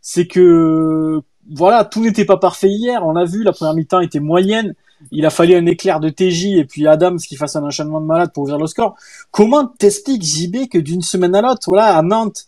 c'est 0.00 0.26
que 0.26 1.20
voilà, 1.50 1.84
tout 1.84 2.00
n'était 2.02 2.24
pas 2.24 2.36
parfait 2.36 2.68
hier. 2.68 3.06
On 3.06 3.12
l'a 3.12 3.24
vu, 3.24 3.42
la 3.42 3.52
première 3.52 3.74
mi-temps 3.74 4.00
était 4.00 4.20
moyenne. 4.20 4.74
Il 5.12 5.24
a 5.24 5.30
fallu 5.30 5.54
un 5.54 5.66
éclair 5.66 6.00
de 6.00 6.08
TJ 6.08 6.56
et 6.56 6.64
puis 6.64 6.86
Adams 6.86 7.18
qui 7.18 7.36
fasse 7.36 7.54
un 7.56 7.62
enchaînement 7.62 8.00
de 8.00 8.06
malade 8.06 8.32
pour 8.32 8.42
ouvrir 8.42 8.58
le 8.58 8.66
score. 8.66 8.96
Comment 9.30 9.66
t'expliques, 9.66 10.24
JB, 10.24 10.68
que 10.68 10.78
d'une 10.78 11.02
semaine 11.02 11.34
à 11.36 11.42
l'autre, 11.42 11.62
voilà, 11.68 11.96
à 11.96 12.02
Nantes, 12.02 12.44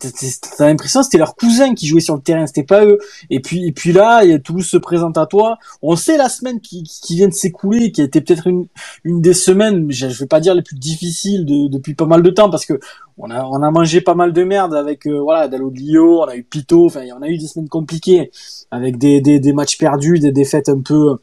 T'as 0.00 0.66
l'impression 0.66 1.04
c'était 1.04 1.18
leur 1.18 1.36
cousin 1.36 1.72
qui 1.74 1.86
jouait 1.86 2.00
sur 2.00 2.16
le 2.16 2.20
terrain, 2.20 2.46
c'était 2.46 2.64
pas 2.64 2.84
eux. 2.84 2.98
Et 3.30 3.40
puis, 3.40 3.66
et 3.66 3.72
puis 3.72 3.92
là, 3.92 4.22
Toulouse 4.40 4.66
se 4.66 4.76
présente 4.76 5.16
à 5.16 5.26
toi. 5.26 5.58
On 5.82 5.94
sait 5.94 6.16
la 6.16 6.28
semaine 6.28 6.60
qui, 6.60 6.82
qui 6.82 7.14
vient 7.14 7.28
de 7.28 7.32
s'écouler, 7.32 7.92
qui 7.92 8.00
a 8.00 8.04
été 8.04 8.20
peut-être 8.20 8.48
une, 8.48 8.66
une 9.04 9.20
des 9.20 9.34
semaines, 9.34 9.86
je, 9.90 10.08
je 10.08 10.18
vais 10.18 10.26
pas 10.26 10.40
dire 10.40 10.54
les 10.54 10.62
plus 10.62 10.76
difficiles 10.76 11.44
de, 11.46 11.68
depuis 11.68 11.94
pas 11.94 12.06
mal 12.06 12.22
de 12.22 12.30
temps, 12.30 12.50
parce 12.50 12.66
que 12.66 12.80
on 13.18 13.30
a, 13.30 13.44
on 13.44 13.62
a 13.62 13.70
mangé 13.70 14.00
pas 14.00 14.14
mal 14.14 14.32
de 14.32 14.42
merde 14.42 14.74
avec 14.74 15.06
euh, 15.06 15.20
voilà 15.20 15.46
Dalloglio, 15.48 16.22
on 16.22 16.26
a 16.26 16.36
eu 16.36 16.42
Pito, 16.42 16.86
enfin 16.86 17.02
on 17.16 17.22
a 17.22 17.28
eu 17.28 17.38
des 17.38 17.46
semaines 17.46 17.68
compliquées 17.68 18.30
avec 18.70 18.98
des, 18.98 19.20
des, 19.20 19.38
des 19.38 19.52
matchs 19.52 19.78
perdus, 19.78 20.18
des 20.18 20.32
défaites 20.32 20.68
un 20.68 20.80
peu 20.80 21.18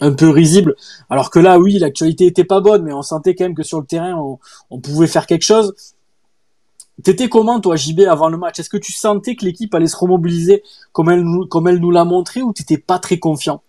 un 0.00 0.12
peu 0.12 0.28
risibles. 0.28 0.74
Alors 1.08 1.30
que 1.30 1.38
là, 1.38 1.58
oui, 1.58 1.78
l'actualité 1.78 2.26
était 2.26 2.44
pas 2.44 2.60
bonne, 2.60 2.82
mais 2.82 2.92
on 2.92 3.02
sentait 3.02 3.34
quand 3.34 3.44
même 3.44 3.54
que 3.54 3.62
sur 3.62 3.80
le 3.80 3.86
terrain, 3.86 4.16
on, 4.16 4.38
on 4.70 4.80
pouvait 4.80 5.06
faire 5.06 5.26
quelque 5.26 5.42
chose. 5.42 5.74
T'étais 7.02 7.28
comment 7.28 7.60
toi 7.60 7.76
JB 7.76 8.00
avant 8.00 8.28
le 8.28 8.36
match? 8.36 8.58
Est-ce 8.58 8.70
que 8.70 8.76
tu 8.76 8.92
sentais 8.92 9.36
que 9.36 9.44
l'équipe 9.44 9.74
allait 9.74 9.86
se 9.86 9.96
remobiliser 9.96 10.62
comme 10.92 11.08
elle 11.10 11.22
nous, 11.22 11.90
l'a 11.90 12.04
montré 12.04 12.42
ou 12.42 12.52
t'étais 12.52 12.78
pas 12.78 12.98
très 12.98 13.18
confiant? 13.18 13.62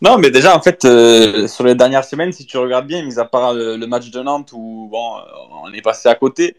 Non, 0.00 0.18
mais 0.18 0.30
déjà 0.30 0.56
en 0.56 0.60
fait 0.60 0.84
euh, 0.84 1.48
sur 1.48 1.64
les 1.64 1.74
dernières 1.74 2.04
semaines, 2.04 2.32
si 2.32 2.46
tu 2.46 2.56
regardes 2.56 2.86
bien, 2.86 3.02
mis 3.02 3.18
à 3.18 3.24
part 3.24 3.52
le, 3.52 3.76
le 3.76 3.86
match 3.86 4.10
de 4.10 4.20
Nantes 4.20 4.52
où 4.52 4.88
bon, 4.90 5.16
on 5.64 5.72
est 5.72 5.82
passé 5.82 6.08
à 6.08 6.14
côté, 6.14 6.56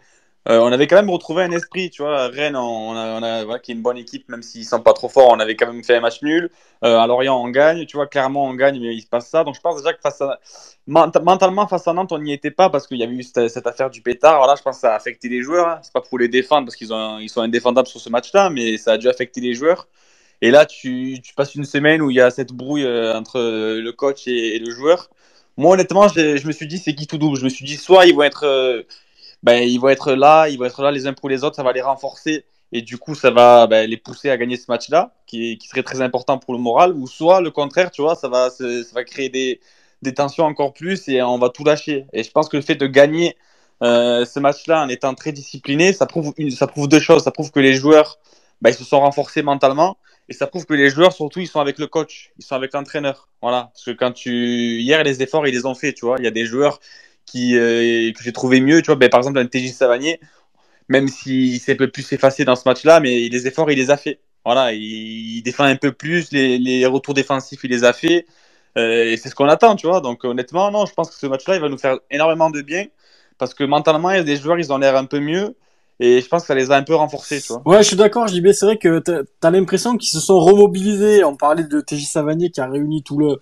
euh, 0.49 0.59
on 0.59 0.71
avait 0.71 0.87
quand 0.87 0.95
même 0.95 1.11
retrouvé 1.11 1.43
un 1.43 1.51
esprit, 1.51 1.91
tu 1.91 2.01
vois. 2.01 2.27
Rennes, 2.27 2.55
on 2.55 2.95
a, 2.95 3.19
on 3.19 3.51
a 3.51 3.59
qui 3.59 3.71
est 3.71 3.75
une 3.75 3.83
bonne 3.83 3.97
équipe, 3.97 4.27
même 4.29 4.41
s'ils 4.41 4.65
sont 4.65 4.79
pas 4.79 4.93
trop 4.93 5.07
forts, 5.07 5.29
on 5.29 5.39
avait 5.39 5.55
quand 5.55 5.67
même 5.67 5.83
fait 5.83 5.97
un 5.97 5.99
match 5.99 6.23
nul. 6.23 6.49
Euh, 6.83 6.97
à 6.97 7.05
Lorient, 7.05 7.39
on 7.39 7.49
gagne, 7.49 7.85
tu 7.85 7.97
vois. 7.97 8.07
Clairement, 8.07 8.45
on 8.45 8.55
gagne, 8.55 8.79
mais 8.79 8.95
il 8.95 9.01
se 9.01 9.07
passe 9.07 9.29
ça. 9.29 9.43
Donc, 9.43 9.53
je 9.55 9.61
pense 9.61 9.77
déjà 9.77 9.93
que 9.93 9.99
face 10.01 10.23
mentalement 10.87 11.67
face 11.67 11.87
à 11.87 11.93
Nantes, 11.93 12.11
on 12.11 12.17
n'y 12.17 12.33
était 12.33 12.49
pas 12.49 12.71
parce 12.71 12.87
qu'il 12.87 12.97
y 12.97 13.03
avait 13.03 13.13
eu 13.13 13.21
cette, 13.21 13.67
affaire 13.67 13.91
du 13.91 14.01
pétard. 14.01 14.39
Voilà, 14.39 14.55
je 14.55 14.63
pense 14.63 14.77
que 14.77 14.81
ça 14.81 14.93
a 14.93 14.95
affecté 14.95 15.29
les 15.29 15.43
joueurs. 15.43 15.67
Hein. 15.67 15.79
C'est 15.83 15.93
pas 15.93 16.01
pour 16.01 16.17
les 16.17 16.29
défendre 16.29 16.65
parce 16.65 16.75
qu'ils 16.75 16.93
ont, 16.93 17.19
ils 17.19 17.29
sont 17.29 17.41
indéfendables 17.41 17.87
sur 17.87 17.99
ce 17.99 18.09
match-là, 18.09 18.49
mais 18.49 18.77
ça 18.77 18.93
a 18.93 18.97
dû 18.97 19.07
affecter 19.07 19.41
les 19.41 19.53
joueurs. 19.53 19.87
Et 20.41 20.49
là, 20.51 20.65
tu, 20.65 21.21
passes 21.35 21.53
une 21.55 21.65
semaine 21.65 22.01
où 22.01 22.09
il 22.09 22.15
y 22.15 22.21
a 22.21 22.31
cette 22.31 22.53
brouille 22.53 22.85
euh, 22.85 23.15
entre 23.15 23.39
le 23.39 23.91
coach 23.91 24.27
et, 24.27 24.57
le 24.57 24.71
joueur. 24.71 25.09
Moi, 25.57 25.73
honnêtement, 25.73 26.07
je 26.07 26.47
me 26.47 26.51
suis 26.51 26.67
dit, 26.67 26.79
c'est 26.79 26.95
qui 26.95 27.05
tout 27.05 27.17
double? 27.19 27.37
Je 27.37 27.43
me 27.43 27.49
suis 27.49 27.65
dit, 27.65 27.75
soit 27.75 28.05
ils 28.05 28.15
vont 28.15 28.23
être 28.23 28.45
euh, 28.45 28.83
ben, 29.43 29.63
ils 29.63 29.77
vont 29.79 29.89
être 29.89 30.13
là, 30.13 30.47
ils 30.49 30.57
vont 30.57 30.65
être 30.65 30.81
là 30.81 30.91
les 30.91 31.07
uns 31.07 31.13
pour 31.13 31.29
les 31.29 31.43
autres, 31.43 31.55
ça 31.55 31.63
va 31.63 31.73
les 31.73 31.81
renforcer 31.81 32.45
et 32.71 32.81
du 32.81 32.97
coup 32.97 33.15
ça 33.15 33.31
va 33.31 33.67
ben, 33.67 33.89
les 33.89 33.97
pousser 33.97 34.29
à 34.29 34.37
gagner 34.37 34.57
ce 34.57 34.65
match-là, 34.69 35.13
qui, 35.25 35.57
serait 35.67 35.83
très 35.83 36.01
important 36.01 36.37
pour 36.37 36.53
le 36.53 36.59
moral, 36.59 36.93
ou 36.93 37.07
soit 37.07 37.41
le 37.41 37.51
contraire, 37.51 37.91
tu 37.91 38.01
vois, 38.01 38.15
ça 38.15 38.27
va, 38.27 38.49
ça 38.49 38.65
va 38.93 39.03
créer 39.03 39.29
des, 39.29 39.59
tensions 40.13 40.45
encore 40.45 40.73
plus 40.73 41.07
et 41.07 41.21
on 41.21 41.37
va 41.37 41.49
tout 41.49 41.63
lâcher. 41.63 42.05
Et 42.13 42.23
je 42.23 42.31
pense 42.31 42.49
que 42.49 42.57
le 42.57 42.63
fait 42.63 42.75
de 42.75 42.87
gagner 42.87 43.35
euh, 43.81 44.25
ce 44.25 44.39
match-là 44.39 44.83
en 44.83 44.89
étant 44.89 45.13
très 45.13 45.31
discipliné, 45.31 45.93
ça 45.93 46.05
prouve, 46.05 46.33
ça 46.55 46.67
prouve 46.67 46.87
deux 46.87 46.99
choses. 46.99 47.23
Ça 47.23 47.31
prouve 47.31 47.51
que 47.51 47.59
les 47.59 47.73
joueurs, 47.73 48.19
ben, 48.61 48.69
ils 48.71 48.75
se 48.75 48.83
sont 48.83 48.99
renforcés 48.99 49.41
mentalement 49.41 49.97
et 50.29 50.33
ça 50.33 50.45
prouve 50.47 50.65
que 50.65 50.73
les 50.73 50.89
joueurs, 50.89 51.11
surtout, 51.11 51.39
ils 51.39 51.47
sont 51.47 51.59
avec 51.59 51.79
le 51.79 51.87
coach, 51.87 52.31
ils 52.37 52.45
sont 52.45 52.55
avec 52.55 52.73
l'entraîneur. 52.73 53.29
Voilà. 53.41 53.71
Parce 53.73 53.85
que 53.85 53.91
quand 53.91 54.11
tu. 54.11 54.79
Hier, 54.79 55.03
les 55.03 55.23
efforts, 55.23 55.47
ils 55.47 55.53
les 55.53 55.65
ont 55.65 55.75
fait, 55.75 55.93
tu 55.93 56.05
vois. 56.05 56.17
Il 56.19 56.23
y 56.23 56.27
a 56.27 56.31
des 56.31 56.45
joueurs 56.45 56.79
qui, 57.29 57.57
euh, 57.57 58.11
que 58.13 58.23
j'ai 58.23 58.33
trouvé 58.33 58.61
mieux. 58.61 58.81
Tu 58.81 58.87
vois, 58.87 58.95
ben, 58.95 59.09
par 59.09 59.19
exemple, 59.19 59.39
un 59.39 59.45
TJ 59.45 59.71
Savanier, 59.71 60.19
même 60.89 61.07
s'il 61.07 61.59
s'est 61.59 61.73
un 61.73 61.75
peu 61.75 61.89
plus 61.89 62.11
effacé 62.13 62.45
dans 62.45 62.55
ce 62.55 62.63
match-là, 62.67 62.99
mais 62.99 63.29
les 63.29 63.47
efforts, 63.47 63.71
il 63.71 63.77
les 63.77 63.91
a 63.91 63.97
fait. 63.97 64.19
Voilà, 64.45 64.73
il, 64.73 65.41
défend 65.43 65.65
un 65.65 65.75
peu 65.75 65.91
plus, 65.91 66.31
les, 66.31 66.57
les, 66.57 66.85
retours 66.85 67.13
défensifs, 67.13 67.63
il 67.63 67.71
les 67.71 67.83
a 67.83 67.93
fait. 67.93 68.25
Euh, 68.77 69.05
et 69.05 69.17
c'est 69.17 69.29
ce 69.29 69.35
qu'on 69.35 69.47
attend, 69.49 69.75
tu 69.75 69.87
vois. 69.87 70.01
Donc, 70.01 70.23
honnêtement, 70.23 70.71
non, 70.71 70.85
je 70.85 70.93
pense 70.93 71.09
que 71.09 71.15
ce 71.17 71.27
match-là, 71.27 71.55
il 71.55 71.61
va 71.61 71.69
nous 71.69 71.77
faire 71.77 71.99
énormément 72.09 72.49
de 72.49 72.61
bien. 72.61 72.85
Parce 73.37 73.53
que 73.53 73.63
mentalement, 73.63 74.11
il 74.11 74.17
y 74.17 74.19
a 74.19 74.23
des 74.23 74.37
joueurs, 74.37 74.59
ils 74.59 74.73
ont 74.73 74.77
l'air 74.77 74.95
un 74.95 75.05
peu 75.05 75.19
mieux. 75.19 75.55
Et 76.01 76.21
je 76.21 76.27
pense 76.27 76.43
que 76.43 76.47
ça 76.47 76.55
les 76.55 76.71
a 76.71 76.75
un 76.77 76.83
peu 76.83 76.95
renforcés, 76.95 77.41
tu 77.41 77.51
vois. 77.51 77.61
Ouais, 77.65 77.83
je 77.83 77.87
suis 77.89 77.97
d'accord, 77.97 78.27
JB. 78.27 78.51
C'est 78.53 78.65
vrai 78.65 78.77
que 78.77 78.99
t'as 78.99 79.21
as, 79.43 79.51
l'impression 79.51 79.97
qu'ils 79.97 80.09
se 80.09 80.21
sont 80.21 80.39
remobilisés. 80.39 81.25
On 81.25 81.35
parlait 81.35 81.65
de 81.65 81.81
TJ 81.81 82.05
Savanier 82.05 82.51
qui 82.51 82.61
a 82.61 82.67
réuni 82.67 83.03
tout 83.03 83.17
le, 83.17 83.39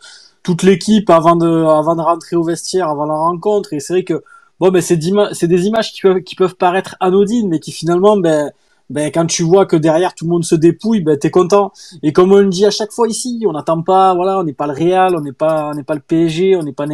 toute 0.47 0.63
l'équipe 0.63 1.09
avant 1.09 1.35
de, 1.35 1.45
avant 1.45 1.93
de 1.93 2.01
rentrer 2.01 2.37
au 2.37 2.43
vestiaire, 2.43 2.87
avant 2.87 3.05
la 3.05 3.15
rencontre. 3.15 3.73
Et 3.73 3.81
c'est 3.81 3.91
vrai 3.91 4.03
que, 4.05 4.23
bon, 4.61 4.69
ben, 4.69 4.81
c'est 4.81 4.95
des 4.95 5.65
images 5.65 5.91
qui 5.91 5.99
peuvent, 5.99 6.21
qui 6.21 6.35
peuvent 6.35 6.55
paraître 6.55 6.95
anodines, 7.01 7.49
mais 7.49 7.59
qui 7.59 7.73
finalement, 7.73 8.15
ben, 8.15 8.53
ben 8.89 9.11
quand 9.11 9.25
tu 9.25 9.43
vois 9.43 9.65
que 9.65 9.75
derrière 9.75 10.13
tout 10.15 10.23
le 10.23 10.29
monde 10.29 10.45
se 10.45 10.55
dépouille, 10.55 11.01
ben 11.01 11.17
t'es 11.19 11.31
content. 11.31 11.73
Et 12.01 12.13
comme 12.13 12.31
on 12.31 12.37
le 12.37 12.47
dit 12.47 12.65
à 12.65 12.71
chaque 12.71 12.93
fois 12.93 13.09
ici, 13.09 13.43
on 13.45 13.51
n'attend 13.51 13.81
pas, 13.81 14.15
voilà, 14.15 14.39
on 14.39 14.43
n'est 14.45 14.53
pas 14.53 14.67
le 14.67 14.73
Real, 14.73 15.17
on 15.17 15.19
n'est 15.19 15.33
pas, 15.33 15.71
on 15.71 15.75
n'est 15.75 15.83
pas 15.83 15.95
le 15.95 15.99
PSG, 15.99 16.55
on 16.55 16.63
n'est 16.63 16.71
pas, 16.71 16.85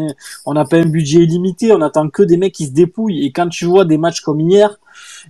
on 0.47 0.53
n'a 0.55 0.65
pas 0.65 0.77
un 0.77 0.87
budget 0.87 1.19
illimité, 1.19 1.71
on 1.73 1.81
attend 1.81 2.09
que 2.09 2.23
des 2.23 2.37
mecs 2.37 2.55
qui 2.55 2.65
se 2.65 2.71
dépouillent. 2.71 3.23
Et 3.23 3.31
quand 3.31 3.49
tu 3.49 3.65
vois 3.65 3.85
des 3.85 3.99
matchs 3.99 4.21
comme 4.21 4.39
hier, 4.39 4.79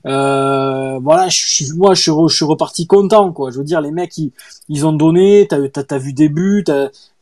euh, 0.05 0.99
voilà, 0.99 1.27
moi 1.75 1.93
je 1.93 2.01
suis, 2.01 2.09
je 2.27 2.35
suis 2.35 2.45
reparti 2.45 2.87
content 2.87 3.31
quoi. 3.31 3.51
Je 3.51 3.57
veux 3.57 3.63
dire, 3.63 3.81
les 3.81 3.91
mecs 3.91 4.17
ils, 4.17 4.31
ils 4.69 4.85
ont 4.85 4.93
donné, 4.93 5.47
t'as 5.49 5.57
as, 5.57 5.93
as, 5.93 5.97
vu 5.97 6.13
des 6.13 6.29
buts, 6.29 6.65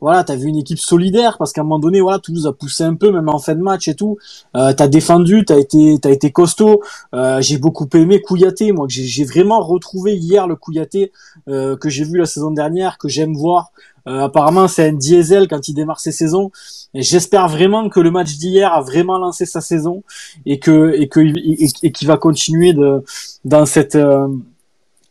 voilà, 0.00 0.24
t'as 0.24 0.36
vu 0.36 0.48
une 0.48 0.56
équipe 0.56 0.78
solidaire 0.78 1.38
parce 1.38 1.52
qu'à 1.52 1.60
un 1.60 1.64
moment 1.64 1.78
donné, 1.78 2.00
voilà, 2.00 2.18
Toulouse 2.18 2.46
a 2.46 2.52
poussé 2.52 2.84
un 2.84 2.94
peu 2.94 3.10
même 3.10 3.28
en 3.28 3.38
fin 3.38 3.54
de 3.54 3.62
match 3.62 3.88
et 3.88 3.94
tout. 3.94 4.18
Euh, 4.56 4.72
t'as 4.72 4.88
défendu, 4.88 5.44
t'as 5.44 5.58
été 5.58 5.98
t'as 6.00 6.10
été 6.10 6.30
costaud. 6.30 6.82
Euh, 7.14 7.40
j'ai 7.40 7.58
beaucoup 7.58 7.88
aimé 7.94 8.20
Kouyaté, 8.20 8.72
moi 8.72 8.86
j'ai 8.88 9.24
vraiment 9.24 9.60
retrouvé 9.60 10.16
hier 10.16 10.46
le 10.46 10.56
Kouyaté 10.56 11.12
que 11.46 11.88
j'ai 11.88 12.04
vu 12.04 12.18
la 12.18 12.26
saison 12.26 12.50
dernière, 12.50 12.98
que 12.98 13.08
j'aime 13.08 13.34
voir. 13.34 13.72
Euh, 14.08 14.24
apparemment, 14.24 14.68
c'est 14.68 14.88
un 14.88 14.92
diesel 14.92 15.48
quand 15.48 15.68
il 15.68 15.74
démarre 15.74 16.00
ses 16.00 16.12
saisons. 16.12 16.50
Et 16.94 17.02
j'espère 17.02 17.48
vraiment 17.48 17.88
que 17.88 18.00
le 18.00 18.10
match 18.10 18.36
d'hier 18.36 18.72
a 18.72 18.80
vraiment 18.82 19.18
lancé 19.18 19.46
sa 19.46 19.60
saison 19.60 20.02
et 20.44 20.58
que 20.58 20.92
et 20.94 21.08
que 21.08 21.20
et, 21.20 21.92
qu'il 21.92 22.08
va 22.08 22.16
continuer 22.16 22.72
de 22.72 23.02
dans 23.44 23.64
cette 23.64 23.94
euh, 23.94 24.28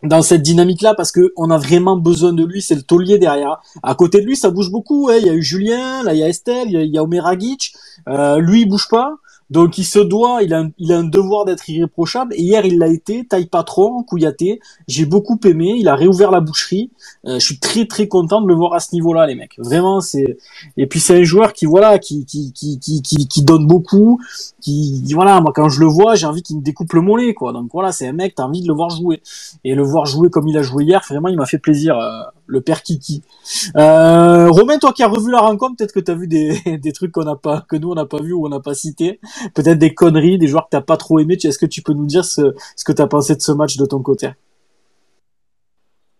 dans 0.03 0.21
cette 0.21 0.41
dynamique-là 0.41 0.93
parce 0.95 1.11
que 1.11 1.31
on 1.37 1.49
a 1.51 1.57
vraiment 1.57 1.95
besoin 1.97 2.33
de 2.33 2.43
lui. 2.43 2.61
C'est 2.61 2.75
le 2.75 2.81
taulier 2.81 3.17
derrière. 3.17 3.61
À 3.83 3.95
côté 3.95 4.21
de 4.21 4.25
lui, 4.25 4.35
ça 4.35 4.49
bouge 4.49 4.71
beaucoup. 4.71 5.09
Il 5.11 5.25
y 5.25 5.29
a 5.29 5.33
eu 5.33 5.41
Julien, 5.41 6.03
là 6.03 6.13
il 6.13 6.19
y 6.19 6.23
a 6.23 6.27
Estelle, 6.27 6.67
il 6.67 6.73
y 6.73 6.77
a, 6.77 6.83
y 6.83 6.99
Omeragic. 6.99 7.73
Euh, 8.07 8.37
lui, 8.37 8.61
il 8.61 8.65
bouge 8.65 8.87
pas. 8.89 9.15
Donc 9.51 9.77
il 9.77 9.83
se 9.83 9.99
doit, 9.99 10.41
il 10.43 10.53
a, 10.53 10.97
un 10.97 11.03
devoir 11.03 11.43
d'être 11.43 11.69
irréprochable. 11.69 12.33
Et 12.35 12.41
hier 12.41 12.65
il 12.65 12.79
l'a 12.79 12.87
été, 12.87 13.25
taille 13.25 13.47
patron, 13.47 14.01
Kouyaté. 14.03 14.61
J'ai 14.87 15.05
beaucoup 15.05 15.37
aimé. 15.43 15.75
Il 15.77 15.89
a 15.89 15.95
réouvert 15.95 16.31
la 16.31 16.39
boucherie. 16.39 16.89
Euh, 17.27 17.37
je 17.37 17.45
suis 17.45 17.59
très 17.59 17.85
très 17.85 18.07
content 18.07 18.41
de 18.41 18.47
le 18.47 18.55
voir 18.55 18.73
à 18.73 18.79
ce 18.79 18.95
niveau-là, 18.95 19.27
les 19.27 19.35
mecs. 19.35 19.55
Vraiment, 19.57 19.99
c'est. 19.99 20.37
Et 20.77 20.87
puis 20.87 21.01
c'est 21.01 21.19
un 21.19 21.23
joueur 21.23 21.51
qui 21.51 21.65
voilà, 21.65 21.99
qui 21.99 22.25
qui 22.25 22.53
qui 22.53 22.79
qui 22.79 23.01
qui, 23.01 23.41
donne 23.43 23.67
beaucoup. 23.67 24.21
Qui 24.61 25.03
voilà, 25.13 25.41
moi 25.41 25.51
quand 25.53 25.67
je 25.67 25.81
le 25.81 25.87
vois, 25.87 26.15
j'ai 26.15 26.27
envie 26.27 26.43
qu'il 26.43 26.55
me 26.55 26.61
découpe 26.61 26.93
le 26.93 27.01
mollet, 27.01 27.33
quoi. 27.33 27.51
Donc 27.51 27.69
voilà, 27.73 27.91
c'est 27.91 28.07
un 28.07 28.13
mec, 28.13 28.35
t'as 28.35 28.43
envie 28.43 28.61
de 28.61 28.67
le 28.67 28.73
voir 28.73 28.89
jouer. 28.89 29.21
Et 29.65 29.75
le 29.75 29.83
voir 29.83 30.05
jouer 30.05 30.29
comme 30.29 30.47
il 30.47 30.57
a 30.57 30.61
joué 30.61 30.85
hier, 30.85 31.01
vraiment, 31.09 31.27
il 31.27 31.35
m'a 31.35 31.45
fait 31.45 31.57
plaisir. 31.57 31.99
Euh, 31.99 32.21
le 32.51 32.61
père 32.61 32.83
Kiki. 32.83 33.23
Euh, 33.77 34.49
Romain, 34.49 34.77
toi 34.77 34.91
qui 34.91 35.03
as 35.03 35.07
revu 35.07 35.31
la 35.31 35.39
rencontre, 35.39 35.77
peut-être 35.77 35.93
que 35.93 35.99
tu 35.99 36.11
as 36.11 36.15
vu 36.15 36.27
des, 36.77 36.91
trucs 36.91 37.11
qu'on 37.11 37.23
n'a 37.23 37.35
pas, 37.35 37.65
que 37.67 37.77
nous 37.77 37.89
on 37.89 37.95
n'a 37.95 38.05
pas 38.05 38.21
vu 38.21 38.33
ou 38.33 38.45
on 38.45 38.49
n'a 38.49 38.59
pas 38.59 38.73
cité. 38.73 39.19
Peut-être 39.55 39.79
des 39.79 39.93
conneries, 39.93 40.37
des 40.37 40.47
joueurs 40.47 40.65
que 40.65 40.71
t'as 40.71 40.81
pas 40.81 40.97
trop 40.97 41.19
aimé. 41.19 41.37
Est-ce 41.41 41.57
que 41.57 41.65
tu 41.65 41.81
peux 41.81 41.93
nous 41.93 42.05
dire 42.05 42.25
ce, 42.25 42.53
que 42.85 42.91
tu 42.91 43.01
as 43.01 43.07
pensé 43.07 43.35
de 43.35 43.41
ce 43.41 43.53
match 43.53 43.77
de 43.77 43.85
ton 43.85 44.01
côté? 44.03 44.29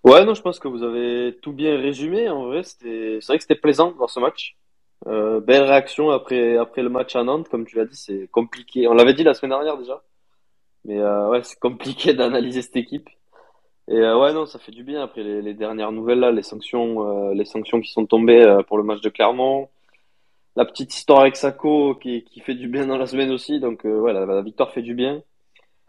Ouais, 0.03 0.25
non, 0.25 0.33
je 0.33 0.41
pense 0.41 0.57
que 0.57 0.67
vous 0.67 0.81
avez 0.81 1.37
tout 1.41 1.51
bien 1.51 1.77
résumé. 1.77 2.29
En 2.29 2.45
vrai, 2.45 2.63
c'est 2.63 3.19
vrai 3.27 3.37
que 3.37 3.43
c'était 3.43 3.55
plaisant 3.55 3.93
dans 3.99 4.07
ce 4.07 4.19
match. 4.19 4.55
Euh, 5.07 5.39
belle 5.41 5.63
réaction 5.63 6.11
après 6.11 6.57
après 6.57 6.83
le 6.83 6.89
match 6.89 7.15
à 7.15 7.23
Nantes, 7.23 7.49
comme 7.49 7.65
tu 7.65 7.75
l'as 7.75 7.85
dit, 7.85 7.95
c'est 7.95 8.27
compliqué. 8.31 8.87
On 8.87 8.93
l'avait 8.93 9.15
dit 9.15 9.23
la 9.23 9.33
semaine 9.33 9.51
dernière 9.51 9.77
déjà, 9.77 10.03
mais 10.85 10.99
euh, 10.99 11.29
ouais, 11.29 11.41
c'est 11.43 11.59
compliqué 11.59 12.13
d'analyser 12.15 12.61
cette 12.61 12.77
équipe. 12.77 13.09
Et 13.91 13.97
euh, 13.97 14.17
ouais, 14.17 14.31
non, 14.31 14.45
ça 14.45 14.57
fait 14.57 14.71
du 14.71 14.85
bien 14.85 15.03
après 15.03 15.21
les, 15.21 15.53
dernières 15.53 15.91
nouvelles 15.91 16.19
là, 16.19 16.31
les 16.31 16.43
sanctions, 16.43 17.29
euh, 17.29 17.33
les 17.33 17.43
sanctions 17.43 17.81
qui 17.81 17.91
sont 17.91 18.05
tombées 18.05 18.41
euh, 18.41 18.63
pour 18.63 18.77
le 18.77 18.85
match 18.85 19.01
de 19.01 19.09
Clermont, 19.09 19.67
la 20.55 20.63
petite 20.63 20.95
histoire 20.95 21.19
avec 21.21 21.35
Sako 21.35 21.95
qui, 21.95 22.23
qui 22.23 22.39
fait 22.39 22.55
du 22.55 22.69
bien 22.69 22.87
dans 22.87 22.97
la 22.97 23.05
semaine 23.05 23.31
aussi. 23.31 23.59
Donc 23.59 23.83
ouais, 23.83 24.13
la, 24.13 24.41
victoire 24.43 24.71
fait 24.71 24.81
du 24.81 24.93
bien. 24.93 25.21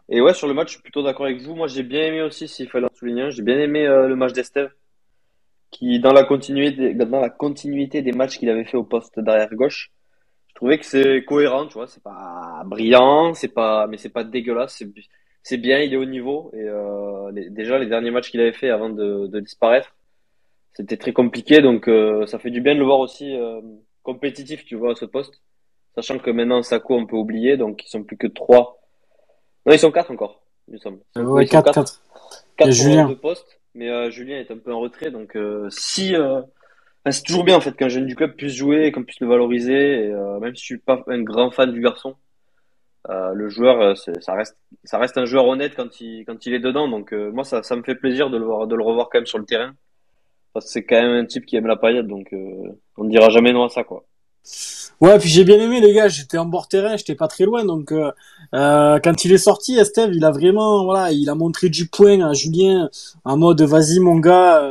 Et 0.09 0.19
ouais, 0.19 0.33
sur 0.33 0.49
le 0.49 0.53
match, 0.53 0.67
je 0.67 0.73
suis 0.73 0.81
plutôt 0.81 1.01
d'accord 1.01 1.27
avec 1.27 1.41
vous. 1.41 1.55
Moi, 1.55 1.67
j'ai 1.67 1.83
bien 1.83 2.01
aimé 2.07 2.21
aussi, 2.21 2.49
s'il 2.49 2.67
fallait 2.67 2.87
en 2.91 2.95
souligner, 2.95 3.31
j'ai 3.31 3.41
bien 3.41 3.57
aimé 3.57 3.85
le 3.85 4.15
match 4.17 4.33
d'Esteve, 4.33 4.71
qui 5.71 5.99
dans 6.01 6.11
la 6.11 6.25
continuité, 6.25 6.93
dans 6.95 7.21
la 7.21 7.29
continuité 7.29 8.01
des 8.01 8.11
matchs 8.11 8.37
qu'il 8.37 8.49
avait 8.49 8.65
fait 8.65 8.77
au 8.77 8.83
poste 8.83 9.17
derrière 9.21 9.53
gauche, 9.55 9.91
je 10.49 10.55
trouvais 10.55 10.77
que 10.77 10.85
c'est 10.85 11.23
cohérent, 11.23 11.67
tu 11.67 11.75
vois. 11.75 11.87
C'est 11.87 12.03
pas 12.03 12.63
brillant, 12.65 13.33
c'est 13.33 13.53
pas, 13.53 13.87
mais 13.87 13.97
c'est 13.97 14.09
pas 14.09 14.25
dégueulasse. 14.25 14.83
C'est 15.43 15.57
bien, 15.57 15.79
il 15.79 15.93
est 15.93 15.97
au 15.97 16.05
niveau. 16.05 16.51
Et 16.53 16.63
euh, 16.63 17.31
déjà, 17.49 17.77
les 17.77 17.85
derniers 17.85 18.11
matchs 18.11 18.31
qu'il 18.31 18.39
avait 18.39 18.53
fait 18.53 18.69
avant 18.69 18.89
de, 18.89 19.27
de 19.27 19.39
disparaître, 19.41 19.93
c'était 20.73 20.97
très 20.97 21.11
compliqué. 21.11 21.61
Donc, 21.61 21.87
euh, 21.87 22.25
ça 22.25 22.39
fait 22.39 22.49
du 22.49 22.61
bien 22.61 22.73
de 22.73 22.79
le 22.79 22.85
voir 22.85 22.99
aussi 22.99 23.35
euh, 23.35 23.61
compétitif, 24.01 24.65
tu 24.65 24.75
vois, 24.75 24.93
à 24.93 24.95
ce 24.95 25.05
poste. 25.05 25.41
Sachant 25.95 26.17
que 26.17 26.31
maintenant, 26.31 26.63
Sako, 26.63 26.95
on 26.95 27.05
peut 27.05 27.17
oublier. 27.17 27.57
Donc, 27.57 27.83
ils 27.85 27.89
sont 27.89 28.03
plus 28.03 28.17
que 28.17 28.27
trois. 28.27 28.81
Non, 29.65 29.73
ils 29.73 29.79
sont 29.79 29.91
quatre 29.91 30.11
encore, 30.11 30.41
il 30.69 30.75
me 30.75 30.79
semble. 30.79 30.99
Ouais, 31.15 31.45
quatre, 31.45 31.71
quatre. 31.71 32.01
Quatre 32.55 32.71
Julien. 32.71 33.09
de 33.09 33.13
poste. 33.13 33.59
Mais 33.75 33.89
euh, 33.89 34.09
Julien 34.11 34.39
est 34.39 34.51
un 34.51 34.57
peu 34.57 34.73
en 34.73 34.79
retrait. 34.79 35.11
Donc, 35.11 35.35
euh, 35.35 35.67
si... 35.69 36.15
c'est 37.09 37.23
toujours 37.23 37.43
bien, 37.43 37.57
en 37.57 37.61
fait, 37.61 37.75
qu'un 37.75 37.89
jeune 37.89 38.05
du 38.05 38.15
club 38.15 38.35
puisse 38.35 38.53
jouer, 38.53 38.93
qu'on 38.93 39.03
puisse 39.03 39.19
le 39.19 39.27
valoriser. 39.27 40.05
Et, 40.05 40.13
même 40.39 40.55
si 40.55 40.61
je 40.61 40.65
suis 40.65 40.77
pas 40.77 41.03
un 41.07 41.21
grand 41.21 41.51
fan 41.51 41.73
du 41.73 41.81
garçon, 41.81 42.15
euh, 43.09 43.33
le 43.33 43.49
joueur, 43.49 43.81
euh, 43.81 43.93
ça 44.21 44.33
reste, 44.33 44.55
ça 44.85 44.97
reste 44.97 45.17
un 45.17 45.25
joueur 45.25 45.45
honnête 45.45 45.73
quand 45.75 45.99
il, 45.99 46.23
quand 46.25 46.45
il 46.45 46.53
est 46.53 46.59
dedans. 46.59 46.87
Donc 46.87 47.13
euh, 47.13 47.31
moi, 47.31 47.43
ça, 47.43 47.61
ça 47.61 47.75
me 47.75 47.83
fait 47.83 47.95
plaisir 47.95 48.29
de 48.29 48.37
le 48.37 48.45
voir, 48.45 48.65
de 48.65 48.75
le 48.75 48.83
revoir 48.83 49.09
quand 49.11 49.19
même 49.19 49.25
sur 49.25 49.39
le 49.39 49.45
terrain, 49.45 49.73
parce 50.53 50.65
que 50.65 50.71
c'est 50.71 50.83
quand 50.83 51.01
même 51.01 51.11
un 51.11 51.25
type 51.25 51.45
qui 51.45 51.57
aime 51.57 51.67
la 51.67 51.75
paillette, 51.75 52.07
donc 52.07 52.33
on 52.97 53.03
ne 53.03 53.09
dira 53.09 53.29
jamais 53.29 53.51
non 53.51 53.65
à 53.65 53.69
ça, 53.69 53.83
quoi. 53.83 54.05
Ouais, 55.01 55.17
puis 55.19 55.29
j'ai 55.29 55.43
bien 55.43 55.59
aimé 55.59 55.81
les 55.81 55.93
gars. 55.93 56.07
J'étais 56.07 56.37
en 56.37 56.45
bord 56.45 56.67
terrain, 56.67 56.95
j'étais 56.95 57.15
pas 57.15 57.27
très 57.27 57.45
loin, 57.45 57.65
donc 57.65 57.93
quand 58.51 59.25
il 59.25 59.33
est 59.33 59.37
sorti, 59.37 59.77
Esteve, 59.77 60.13
il 60.13 60.23
a 60.23 60.31
vraiment, 60.31 60.85
voilà, 60.85 61.11
il 61.11 61.29
a 61.29 61.35
montré 61.35 61.69
du 61.69 61.87
point 61.87 62.21
à 62.21 62.33
Julien 62.33 62.89
en 63.25 63.37
mode 63.37 63.61
vas-y 63.63 63.99
mon 63.99 64.19
gars, 64.19 64.61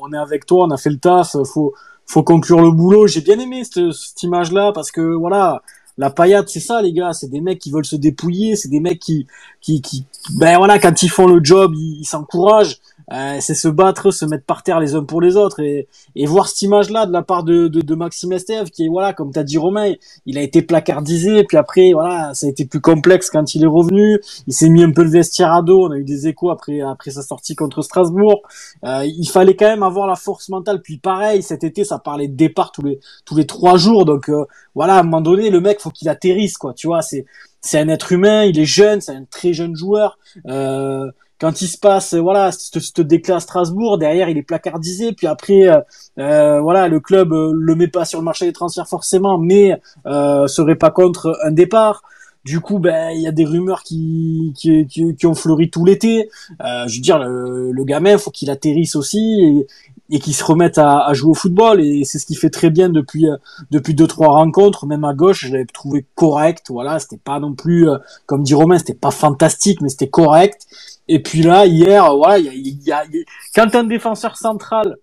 on 0.00 0.12
est 0.12 0.18
avec 0.18 0.46
toi, 0.46 0.64
on 0.64 0.70
a 0.70 0.76
fait 0.76 0.90
le 0.90 0.98
taf, 0.98 1.36
faut, 1.44 1.74
faut 2.06 2.22
conclure 2.22 2.60
le 2.60 2.70
boulot. 2.70 3.06
J'ai 3.06 3.20
bien 3.20 3.38
aimé 3.38 3.64
cette, 3.64 3.92
cette 3.92 4.22
image-là 4.22 4.72
parce 4.72 4.90
que 4.90 5.00
voilà 5.00 5.62
la 5.98 6.10
paillade, 6.10 6.48
c'est 6.48 6.60
ça, 6.60 6.82
les 6.82 6.92
gars. 6.92 7.12
C'est 7.12 7.28
des 7.28 7.40
mecs 7.40 7.58
qui 7.58 7.70
veulent 7.70 7.86
se 7.86 7.96
dépouiller. 7.96 8.56
C'est 8.56 8.68
des 8.68 8.80
mecs 8.80 8.98
qui, 8.98 9.26
qui, 9.60 9.80
qui, 9.80 10.04
ben 10.34 10.58
voilà, 10.58 10.78
quand 10.78 11.02
ils 11.02 11.08
font 11.08 11.26
le 11.26 11.42
job, 11.42 11.72
ils 11.74 12.04
s'encouragent. 12.04 12.80
Euh, 13.12 13.36
c'est 13.40 13.54
se 13.54 13.68
battre, 13.68 14.10
se 14.10 14.24
mettre 14.24 14.44
par 14.44 14.64
terre 14.64 14.80
les 14.80 14.96
uns 14.96 15.04
pour 15.04 15.20
les 15.20 15.36
autres 15.36 15.60
et, 15.60 15.86
et 16.16 16.26
voir 16.26 16.48
cette 16.48 16.62
image-là 16.62 17.06
de 17.06 17.12
la 17.12 17.22
part 17.22 17.44
de, 17.44 17.68
de, 17.68 17.80
de 17.80 17.94
Maxime 17.94 18.32
Estève 18.32 18.70
qui 18.70 18.86
est 18.86 18.88
voilà 18.88 19.12
comme 19.12 19.30
t'as 19.30 19.44
dit 19.44 19.58
Romain, 19.58 19.92
il 20.26 20.38
a 20.38 20.42
été 20.42 20.60
placardisé 20.60 21.44
puis 21.44 21.56
après 21.56 21.92
voilà 21.92 22.34
ça 22.34 22.48
a 22.48 22.50
été 22.50 22.66
plus 22.66 22.80
complexe 22.80 23.30
quand 23.30 23.54
il 23.54 23.62
est 23.62 23.68
revenu, 23.68 24.20
il 24.48 24.52
s'est 24.52 24.68
mis 24.68 24.82
un 24.82 24.90
peu 24.90 25.04
le 25.04 25.10
vestiaire 25.10 25.52
à 25.52 25.62
dos, 25.62 25.86
on 25.86 25.92
a 25.92 25.98
eu 25.98 26.04
des 26.04 26.26
échos 26.26 26.50
après 26.50 26.80
après 26.80 27.12
sa 27.12 27.22
sortie 27.22 27.54
contre 27.54 27.80
Strasbourg, 27.82 28.42
euh, 28.84 29.04
il 29.04 29.28
fallait 29.28 29.54
quand 29.54 29.68
même 29.68 29.84
avoir 29.84 30.08
la 30.08 30.16
force 30.16 30.48
mentale 30.48 30.82
puis 30.82 30.98
pareil 30.98 31.42
cet 31.42 31.62
été 31.62 31.84
ça 31.84 32.00
parlait 32.00 32.26
de 32.26 32.34
départ 32.34 32.72
tous 32.72 32.82
les 32.82 32.98
tous 33.24 33.36
les 33.36 33.46
trois 33.46 33.76
jours 33.76 34.04
donc 34.04 34.28
euh, 34.28 34.46
voilà 34.74 34.96
à 34.96 35.00
un 35.00 35.02
moment 35.04 35.20
donné 35.20 35.50
le 35.50 35.60
mec 35.60 35.80
faut 35.80 35.90
qu'il 35.90 36.08
atterrisse 36.08 36.58
quoi 36.58 36.74
tu 36.74 36.88
vois 36.88 37.02
c'est 37.02 37.24
c'est 37.66 37.78
un 37.80 37.88
être 37.88 38.12
humain, 38.12 38.44
il 38.44 38.58
est 38.60 38.64
jeune, 38.64 39.00
c'est 39.00 39.12
un 39.12 39.24
très 39.24 39.52
jeune 39.52 39.74
joueur. 39.74 40.18
Euh, 40.46 41.10
quand 41.38 41.60
il 41.60 41.68
se 41.68 41.78
passe 41.78 42.14
voilà 42.14 42.50
ce 42.52 43.02
déclin 43.02 43.36
à 43.36 43.40
Strasbourg 43.40 43.98
derrière 43.98 44.28
il 44.28 44.38
est 44.38 44.42
placardisé 44.42 45.12
puis 45.12 45.26
après 45.26 45.68
euh, 45.68 45.80
euh 46.18 46.60
voilà 46.60 46.88
le 46.88 47.00
club 47.00 47.32
euh, 47.32 47.52
le 47.54 47.74
met 47.74 47.88
pas 47.88 48.04
sur 48.04 48.18
le 48.18 48.24
marché 48.24 48.46
des 48.46 48.52
transferts 48.52 48.88
forcément 48.88 49.38
mais 49.38 49.80
euh, 50.06 50.46
serait 50.46 50.76
pas 50.76 50.90
contre 50.90 51.38
un 51.44 51.50
départ. 51.50 52.02
Du 52.44 52.60
coup 52.60 52.78
ben 52.78 53.10
il 53.10 53.20
y 53.20 53.26
a 53.26 53.32
des 53.32 53.44
rumeurs 53.44 53.82
qui 53.82 54.54
qui, 54.56 55.26
ont 55.26 55.34
fleuri 55.34 55.68
tout 55.68 55.84
l'été. 55.84 56.28
Euh, 56.64 56.86
je 56.86 56.96
veux 56.96 57.02
dire 57.02 57.18
le, 57.18 57.72
le 57.72 57.84
gamin 57.84 58.18
faut 58.18 58.30
qu'il 58.30 58.50
atterrisse 58.50 58.94
aussi 58.94 59.66
et 60.10 60.20
qu'il 60.20 60.34
se 60.34 60.44
remette 60.44 60.78
à, 60.78 61.04
à, 61.06 61.12
jouer 61.14 61.30
au 61.30 61.34
football. 61.34 61.80
Et 61.80 62.04
c'est 62.04 62.18
ce 62.18 62.26
qu'il 62.26 62.38
fait 62.38 62.50
très 62.50 62.70
bien 62.70 62.88
depuis 62.88 63.26
depuis 63.70 63.94
deux 63.94 64.06
trois 64.06 64.28
rencontres 64.28 64.86
même 64.86 65.04
à 65.04 65.14
gauche 65.14 65.46
je 65.46 65.52
l'avais 65.52 65.66
trouvé 65.66 66.06
correct. 66.14 66.66
Voilà 66.70 66.98
c'était 66.98 67.16
pas 67.18 67.40
non 67.40 67.54
plus 67.54 67.88
comme 68.26 68.42
dit 68.42 68.54
Romain 68.54 68.78
c'était 68.78 68.94
pas 68.94 69.10
fantastique 69.10 69.80
mais 69.80 69.88
c'était 69.88 70.08
correct. 70.08 70.66
Et 71.08 71.22
puis 71.22 71.42
là, 71.42 71.66
hier, 71.66 72.14
voilà, 72.16 72.38
il 72.38 72.84
y 72.84 72.92
a, 72.92 73.04
y 73.04 73.16
a, 73.16 73.22
quand 73.54 73.74
un 73.74 73.84
défenseur 73.84 74.36
central, 74.36 74.96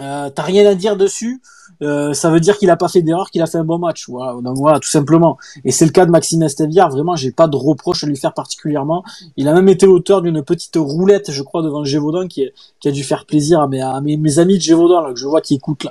euh, 0.00 0.28
t'as 0.30 0.42
rien 0.42 0.68
à 0.68 0.74
dire 0.74 0.96
dessus, 0.96 1.40
euh, 1.82 2.12
ça 2.12 2.30
veut 2.30 2.40
dire 2.40 2.58
qu'il 2.58 2.70
a 2.70 2.76
pas 2.76 2.88
fait 2.88 3.02
d'erreur, 3.02 3.30
qu'il 3.30 3.42
a 3.42 3.46
fait 3.46 3.58
un 3.58 3.64
bon 3.64 3.78
match. 3.78 4.08
Voilà, 4.08 4.40
donc 4.40 4.56
voilà, 4.56 4.78
tout 4.78 4.88
simplement. 4.88 5.38
Et 5.64 5.72
c'est 5.72 5.84
le 5.84 5.90
cas 5.90 6.06
de 6.06 6.10
Maxime 6.10 6.42
Esteviard. 6.42 6.90
Vraiment, 6.90 7.16
j'ai 7.16 7.32
pas 7.32 7.48
de 7.48 7.56
reproche 7.56 8.04
à 8.04 8.06
lui 8.06 8.16
faire 8.16 8.32
particulièrement. 8.32 9.04
Il 9.36 9.48
a 9.48 9.54
même 9.54 9.68
été 9.68 9.86
auteur 9.86 10.22
d'une 10.22 10.42
petite 10.42 10.76
roulette, 10.76 11.30
je 11.30 11.42
crois, 11.42 11.62
devant 11.62 11.84
Gévaudan, 11.84 12.26
qui, 12.28 12.50
a 12.84 12.90
dû 12.90 13.02
faire 13.02 13.26
plaisir 13.26 13.60
à 13.60 13.68
mes, 13.68 14.38
amis 14.38 14.56
de 14.56 14.62
Gévaudan, 14.62 15.12
que 15.12 15.18
je 15.18 15.26
vois 15.26 15.40
qui 15.40 15.54
écoutent. 15.54 15.86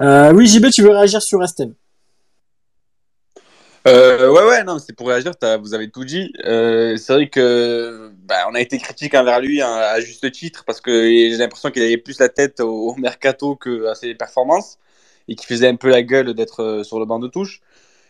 Euh, 0.00 0.32
oui, 0.32 0.46
JB, 0.46 0.66
tu 0.70 0.82
veux 0.82 0.90
réagir 0.90 1.22
sur 1.22 1.42
Esteve 1.42 1.72
Euh, 3.86 4.30
ouais, 4.30 4.44
ouais, 4.44 4.64
non, 4.64 4.78
c'est 4.78 4.94
pour 4.94 5.08
réagir, 5.08 5.32
vous 5.60 5.74
avez 5.74 5.90
tout 5.90 6.04
dit. 6.04 6.30
C'est 6.44 7.12
vrai 7.12 7.28
que 7.28 8.12
bah, 8.26 8.46
on 8.50 8.54
a 8.54 8.60
été 8.60 8.78
critique 8.78 9.14
envers 9.14 9.40
lui 9.40 9.62
hein, 9.62 9.72
à 9.72 10.00
juste 10.00 10.30
titre 10.32 10.64
parce 10.66 10.80
que 10.80 10.90
j'ai 10.92 11.36
l'impression 11.36 11.70
qu'il 11.70 11.82
avait 11.82 11.96
plus 11.96 12.18
la 12.18 12.28
tête 12.28 12.60
au, 12.60 12.94
mercato 12.96 13.54
que 13.54 13.86
à 13.86 13.94
ses 13.94 14.14
performances 14.14 14.78
et 15.28 15.34
qu'il 15.34 15.46
faisait 15.46 15.68
un 15.68 15.76
peu 15.76 15.88
la 15.90 16.02
gueule 16.02 16.34
d'être 16.34 16.62
euh, 16.62 16.84
sur 16.84 16.98
le 16.98 17.06
banc 17.06 17.18
de 17.18 17.28
touche. 17.28 17.60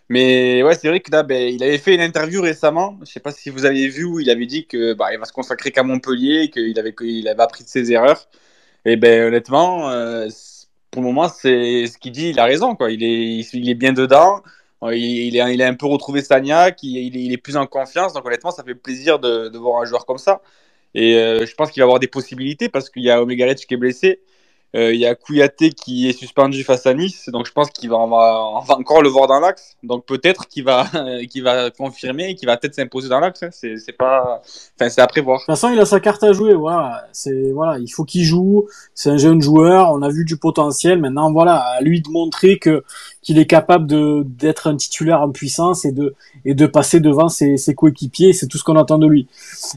Mais 0.09 0.63
ouais, 0.63 0.75
c'est 0.77 0.89
vrai 0.89 1.01
que 1.01 1.11
là, 1.11 1.23
ben, 1.25 1.53
il 1.53 1.63
avait 1.65 1.79
fait 1.79 1.95
une 1.95 2.01
interview 2.01 2.41
récemment. 2.41 2.99
Je 3.01 3.11
sais 3.11 3.21
pas 3.21 3.33
si 3.33 3.51
vous 3.51 3.65
avez 3.65 3.89
vu 3.89 4.05
où 4.05 4.21
il 4.21 4.31
avait 4.31 4.47
dit 4.47 4.67
que 4.67 4.95
bah, 4.95 5.13
il 5.13 5.19
va 5.19 5.25
se 5.25 5.33
consacrer 5.33 5.73
qu'à 5.73 5.83
Montpellier, 5.83 6.51
qu'il 6.51 6.79
avait, 6.79 6.95
qu'il 6.95 7.27
avait 7.29 7.43
appris 7.43 7.65
de 7.65 7.69
ses 7.69 7.91
erreurs. 7.93 8.29
Et 8.85 8.97
ben 8.97 9.25
honnêtement, 9.25 9.91
euh, 9.91 10.29
pour 10.91 11.03
le 11.03 11.09
moment, 11.09 11.29
c'est 11.29 11.87
ce 11.89 11.99
qu'il 11.99 12.13
dit, 12.13 12.31
il 12.31 12.39
a 12.39 12.45
raison. 12.45 12.77
Quoi. 12.77 12.93
Il, 12.93 13.03
est, 13.03 13.41
il 13.53 13.69
est 13.69 13.75
bien 13.75 13.93
dedans. 13.93 14.43
Il, 14.83 14.95
il, 14.95 15.37
est, 15.37 15.55
il 15.55 15.63
a 15.63 15.67
un 15.69 15.75
peu 15.75 15.87
retrouvé 15.87 16.23
Sagnac, 16.23 16.83
il, 16.83 17.17
il, 17.17 17.33
est 17.33 17.37
plus 17.39 17.57
en 17.57 17.67
confiance. 17.67 18.13
Donc 18.13 18.25
honnêtement, 18.27 18.53
ça 18.53 18.63
fait 18.63 18.75
plaisir 18.75 19.19
de, 19.19 19.57
voir 19.59 19.83
un 19.83 19.87
joueur 19.87 20.07
comme 20.07 20.19
ça. 20.19 20.41
Et 20.95 21.17
euh, 21.17 21.45
je 21.47 21.55
pense 21.55 21.71
qu'il 21.73 21.81
va 21.83 21.85
avoir 21.85 21.99
des 22.01 22.07
possibilités 22.09 22.69
parce 22.69 22.91
qu'il 22.91 23.03
y 23.03 23.11
a 23.11 23.21
Omega 23.21 23.53
qui 23.55 23.75
est 23.75 23.77
blessé. 23.77 24.21
Euh, 24.75 24.93
il 24.93 25.01
y 25.01 25.07
a 25.07 25.15
Kouyaté 25.15 25.71
qui 25.71 26.09
est 26.09 26.13
suspendu 26.13 26.65
face 26.65 26.87
à 26.87 26.93
Nice, 26.93 27.29
donc 27.29 27.47
je 27.47 27.53
pense 27.53 27.71
qu'il 27.71 27.89
va, 27.89 27.97
encore 27.97 29.01
le 29.01 29.09
voir 29.09 29.27
dans 29.27 29.41
l'axe. 29.41 29.77
Donc 29.83 30.05
peut-être 30.05 30.49
qu'il 30.49 30.65
va, 30.65 30.87
qu'il 31.31 31.45
va 31.45 31.71
confirmer, 31.71 32.35
qu'il 32.35 32.47
va 32.47 32.57
peut-être 32.57 32.75
s'imposer 32.75 33.09
dans 33.09 33.21
l'axe. 33.21 33.43
Hein. 33.43 33.49
C'est, 33.53 33.97
pas, 33.97 34.43
enfin 34.79 34.91
c'est 34.91 35.01
à 35.01 35.07
prévoir. 35.07 35.39
De 35.39 35.45
toute 35.45 35.47
façon, 35.47 35.71
il 35.73 35.79
a 35.79 35.87
sa 35.87 36.01
carte 36.01 36.23
à 36.25 36.33
jouer. 36.33 36.55
Voilà, 36.55 37.07
c'est 37.13 37.53
voilà, 37.53 37.79
il 37.79 37.89
faut 37.89 38.05
qu'il 38.05 38.25
joue. 38.25 38.67
C'est 38.95 39.11
un 39.11 39.17
jeune 39.17 39.41
joueur. 39.41 39.93
On 39.93 40.03
a 40.03 40.11
vu 40.11 40.25
du 40.25 40.37
potentiel. 40.37 40.99
Maintenant, 41.01 41.33
voilà, 41.33 41.57
à 41.57 41.81
lui 41.81 42.03
de 42.03 42.11
montrer 42.11 42.59
que 42.59 42.85
qu'il 43.23 43.39
est 43.39 43.47
capable 43.47 43.87
de 43.87 44.25
d'être 44.27 44.69
un 44.69 44.77
titulaire 44.77 45.21
en 45.21 45.31
puissance 45.31 45.85
et 45.85 45.93
de 45.93 46.15
et 46.45 46.55
de 46.55 46.67
passer 46.67 47.01
devant 47.01 47.29
ses, 47.29 47.57
coéquipiers. 47.75 48.33
C'est 48.33 48.47
tout 48.47 48.59
ce 48.59 48.65
qu'on 48.65 48.77
attend 48.77 48.99
de 48.99 49.07
lui. 49.07 49.27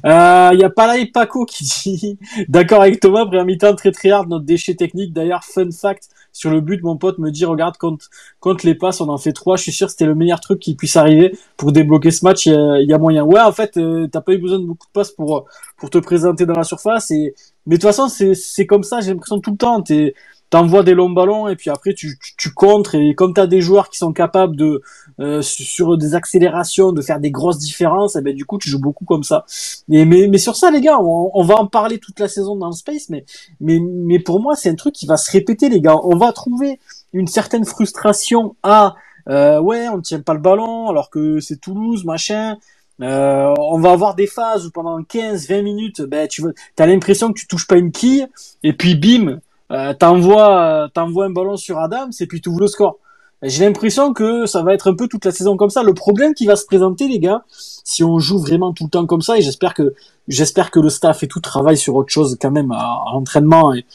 Euh, 0.06 0.50
il 0.54 0.60
y 0.60 0.64
a 0.64 0.70
Palais 0.70 1.06
Paco 1.06 1.46
qui 1.46 1.64
dit 1.64 2.18
d'accord 2.50 2.82
avec 2.82 3.00
Thomas, 3.00 3.26
première 3.26 3.46
mi-temps 3.46 3.76
très 3.76 3.92
très 3.92 4.12
hard, 4.12 4.30
notre 4.30 4.46
déchet 4.46 4.76
technique. 4.80 5.14
D'ailleurs, 5.14 5.44
fun 5.44 5.70
fact 5.72 6.10
sur 6.34 6.50
le 6.50 6.62
but, 6.62 6.82
mon 6.84 6.98
pote 6.98 7.20
me 7.20 7.30
dit 7.30 7.46
regarde 7.46 7.76
quand 7.78 7.98
quand 8.40 8.64
les 8.64 8.76
passes, 8.76 9.02
on 9.02 9.10
en 9.10 9.18
fait 9.18 9.34
trois. 9.34 9.58
Je 9.58 9.64
suis 9.64 9.72
sûr 9.72 9.90
c'était 9.90 10.06
le 10.06 10.16
meilleur 10.16 10.40
truc 10.40 10.60
qui 10.60 10.76
puisse 10.76 10.96
arriver 10.96 11.38
pour 11.58 11.72
débloquer 11.72 12.12
ce 12.12 12.26
match. 12.26 12.48
Il 12.48 12.86
y 12.88 12.94
a, 12.94 12.98
moyen. 12.98 13.24
Ouais, 13.24 13.42
en 13.42 13.52
fait, 13.52 13.78
euh, 13.78 14.08
t'as 14.08 14.22
pas 14.22 14.34
eu 14.34 14.40
besoin 14.40 14.60
de 14.60 14.66
beaucoup 14.66 14.88
de 14.88 14.92
passes 14.94 15.12
pour 15.12 15.46
pour 15.78 15.90
te 15.90 16.00
présenter 16.00 16.46
dans 16.46 16.56
la 16.56 16.64
surface 16.64 17.12
et 17.12 17.36
mais 17.68 17.76
de 17.76 17.82
toute 17.82 17.90
façon 17.90 18.08
c'est 18.08 18.34
c'est 18.34 18.66
comme 18.66 18.84
ça. 18.84 19.02
J'ai 19.02 19.12
l'impression 19.12 19.40
tout 19.40 19.52
le 19.52 19.58
temps. 19.58 19.82
T'es 19.82 20.16
t'envoies 20.50 20.84
des 20.84 20.94
longs 20.94 21.10
ballons 21.10 21.48
et 21.48 21.56
puis 21.56 21.70
après 21.70 21.94
tu, 21.94 22.18
tu, 22.22 22.36
tu 22.38 22.52
contres 22.52 22.96
et 22.96 23.14
comme 23.14 23.34
tu 23.34 23.42
as 23.42 23.48
des 23.48 23.62
joueurs 23.62 23.90
qui 23.90 23.98
sont 23.98 24.14
capables 24.14 24.56
de 24.56 24.82
euh, 25.20 25.42
sur 25.42 25.98
des 25.98 26.16
accélérations 26.16 26.92
de 26.92 27.02
faire 27.02 27.20
des 27.20 27.32
grosses 27.32 27.60
différences 27.60 28.16
et 28.16 28.20
eh 28.20 28.22
ben 28.22 28.36
du 28.36 28.46
coup 28.46 28.58
tu 28.58 28.70
joues 28.70 28.80
beaucoup 28.80 29.06
comme 29.06 29.24
ça. 29.24 29.46
Mais 29.88 30.06
mais, 30.06 30.28
mais 30.28 30.38
sur 30.38 30.56
ça 30.56 30.72
les 30.72 30.82
gars 30.82 31.00
on, 31.00 31.32
on, 31.34 31.44
va 31.44 31.56
en 31.56 31.68
parler 31.68 32.00
toute 32.00 32.20
la 32.20 32.28
saison 32.28 32.56
dans 32.56 32.68
le 32.68 32.74
space 32.74 33.10
mais 33.10 33.26
mais 33.60 33.80
mais 33.80 34.20
pour 34.20 34.42
moi 34.42 34.56
c'est 34.56 34.70
un 34.70 34.76
truc 34.76 34.96
qui 34.96 35.06
va 35.06 35.18
se 35.18 35.32
répéter 35.32 35.70
les 35.70 35.82
gars. 35.82 35.98
On 36.04 36.18
va 36.18 36.32
trouver 36.32 36.80
une 37.14 37.28
certaine 37.28 37.66
frustration 37.66 38.56
à 38.64 38.96
euh, 39.30 39.60
ouais 39.60 39.88
on 39.90 39.98
ne 39.98 40.02
tient 40.02 40.22
pas 40.22 40.34
le 40.34 40.40
ballon 40.40 40.88
alors 40.88 41.10
que 41.10 41.40
c'est 41.40 41.58
Toulouse 41.58 42.06
machin. 42.06 42.58
Euh, 43.02 43.54
on 43.58 43.80
va 43.80 43.92
avoir 43.92 44.16
des 44.16 44.28
phases 44.28 44.66
où 44.66 44.72
pendant 44.72 45.00
15-20 45.00 45.62
minutes, 45.62 46.02
ben 46.02 46.28
tu 46.28 46.44
as 46.78 46.86
l'impression 46.86 47.32
que 47.32 47.40
tu 47.40 47.48
touches 47.48 47.68
pas 47.68 47.78
une 47.78 47.92
quille, 47.92 48.28
et 48.62 48.74
puis 48.74 48.96
bim, 48.96 49.40
euh, 49.72 49.94
t'envoies, 49.94 50.90
t'envoies 50.94 51.26
un 51.26 51.30
ballon 51.30 51.58
sur 51.58 51.80
Adam, 51.80 52.10
et 52.20 52.28
puis 52.28 52.42
tu 52.42 52.50
ouvres 52.50 52.62
le 52.62 52.68
score. 52.68 52.98
J'ai 53.42 53.64
l'impression 53.64 54.14
que 54.14 54.46
ça 54.46 54.64
va 54.64 54.74
être 54.74 54.90
un 54.90 54.96
peu 54.96 55.08
toute 55.08 55.24
la 55.24 55.32
saison 55.32 55.56
comme 55.56 55.70
ça. 55.70 55.82
Le 55.82 55.94
problème 55.94 56.34
qui 56.34 56.46
va 56.46 56.58
se 56.58 56.66
présenter, 56.66 57.08
les 57.08 57.20
gars, 57.20 57.44
si 57.48 58.04
on 58.04 58.20
joue 58.20 58.38
vraiment 58.38 58.74
tout 58.74 58.84
le 58.86 58.90
temps 58.90 59.06
comme 59.06 59.22
ça, 59.22 59.38
et 59.38 59.42
j'espère 59.42 59.74
que 59.74 59.94
j'espère 60.28 60.72
que 60.72 60.80
le 60.80 60.90
staff 60.90 61.24
et 61.24 61.28
tout 61.28 61.40
travaille 61.40 61.78
sur 61.78 61.96
autre 61.96 62.12
chose 62.12 62.38
quand 62.40 62.52
même 62.52 62.72
à, 62.72 63.04
entraînement 63.14 63.74
et, 63.74 63.86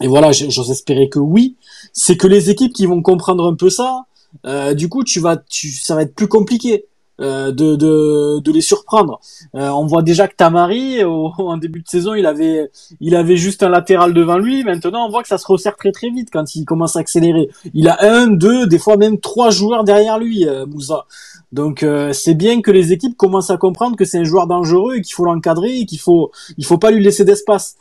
et 0.00 0.08
voilà, 0.08 0.32
j'ose 0.32 0.70
espérer 0.70 1.08
que 1.08 1.18
oui, 1.18 1.56
c'est 1.92 2.16
que 2.16 2.26
les 2.26 2.50
équipes 2.50 2.72
qui 2.72 2.86
vont 2.86 3.02
comprendre 3.02 3.48
un 3.48 3.54
peu 3.54 3.70
ça, 3.70 4.06
euh, 4.46 4.74
du 4.74 4.88
coup, 4.88 5.04
tu 5.04 5.20
vas, 5.20 5.36
tu, 5.36 5.70
ça 5.70 5.94
va 5.94 6.02
être 6.02 6.14
plus 6.14 6.28
compliqué. 6.28 6.86
Euh, 7.20 7.52
de, 7.52 7.76
de, 7.76 8.40
de, 8.40 8.52
les 8.52 8.60
surprendre. 8.60 9.20
Euh, 9.54 9.68
on 9.68 9.86
voit 9.86 10.02
déjà 10.02 10.26
que 10.26 10.34
Tamari, 10.34 11.04
au, 11.04 11.30
en 11.38 11.56
début 11.56 11.80
de 11.80 11.86
saison, 11.86 12.14
il 12.14 12.26
avait, 12.26 12.72
il 13.00 13.14
avait 13.14 13.36
juste 13.36 13.62
un 13.62 13.68
latéral 13.68 14.12
devant 14.12 14.36
lui. 14.36 14.64
Maintenant, 14.64 15.06
on 15.06 15.10
voit 15.10 15.22
que 15.22 15.28
ça 15.28 15.38
se 15.38 15.46
resserre 15.46 15.76
très 15.76 15.92
très 15.92 16.10
vite 16.10 16.30
quand 16.32 16.56
il 16.56 16.64
commence 16.64 16.96
à 16.96 16.98
accélérer. 16.98 17.50
Il 17.72 17.86
a 17.88 17.98
un, 18.00 18.26
deux, 18.26 18.66
des 18.66 18.80
fois 18.80 18.96
même 18.96 19.20
trois 19.20 19.50
joueurs 19.50 19.84
derrière 19.84 20.18
lui, 20.18 20.48
euh, 20.48 20.66
Moussa. 20.66 21.06
Donc 21.52 21.84
euh, 21.84 22.12
c'est 22.12 22.34
bien 22.34 22.60
que 22.60 22.72
les 22.72 22.92
équipes 22.92 23.16
commencent 23.16 23.50
à 23.50 23.58
comprendre 23.58 23.96
que 23.96 24.04
c'est 24.04 24.18
un 24.18 24.24
joueur 24.24 24.48
dangereux 24.48 24.96
et 24.96 25.00
qu'il 25.00 25.14
faut 25.14 25.24
l'encadrer 25.24 25.78
et 25.78 25.86
qu'il 25.86 26.00
faut, 26.00 26.32
il 26.58 26.64
faut 26.66 26.78
pas 26.78 26.90
lui 26.90 27.02
laisser 27.02 27.24
d'espace. 27.24 27.76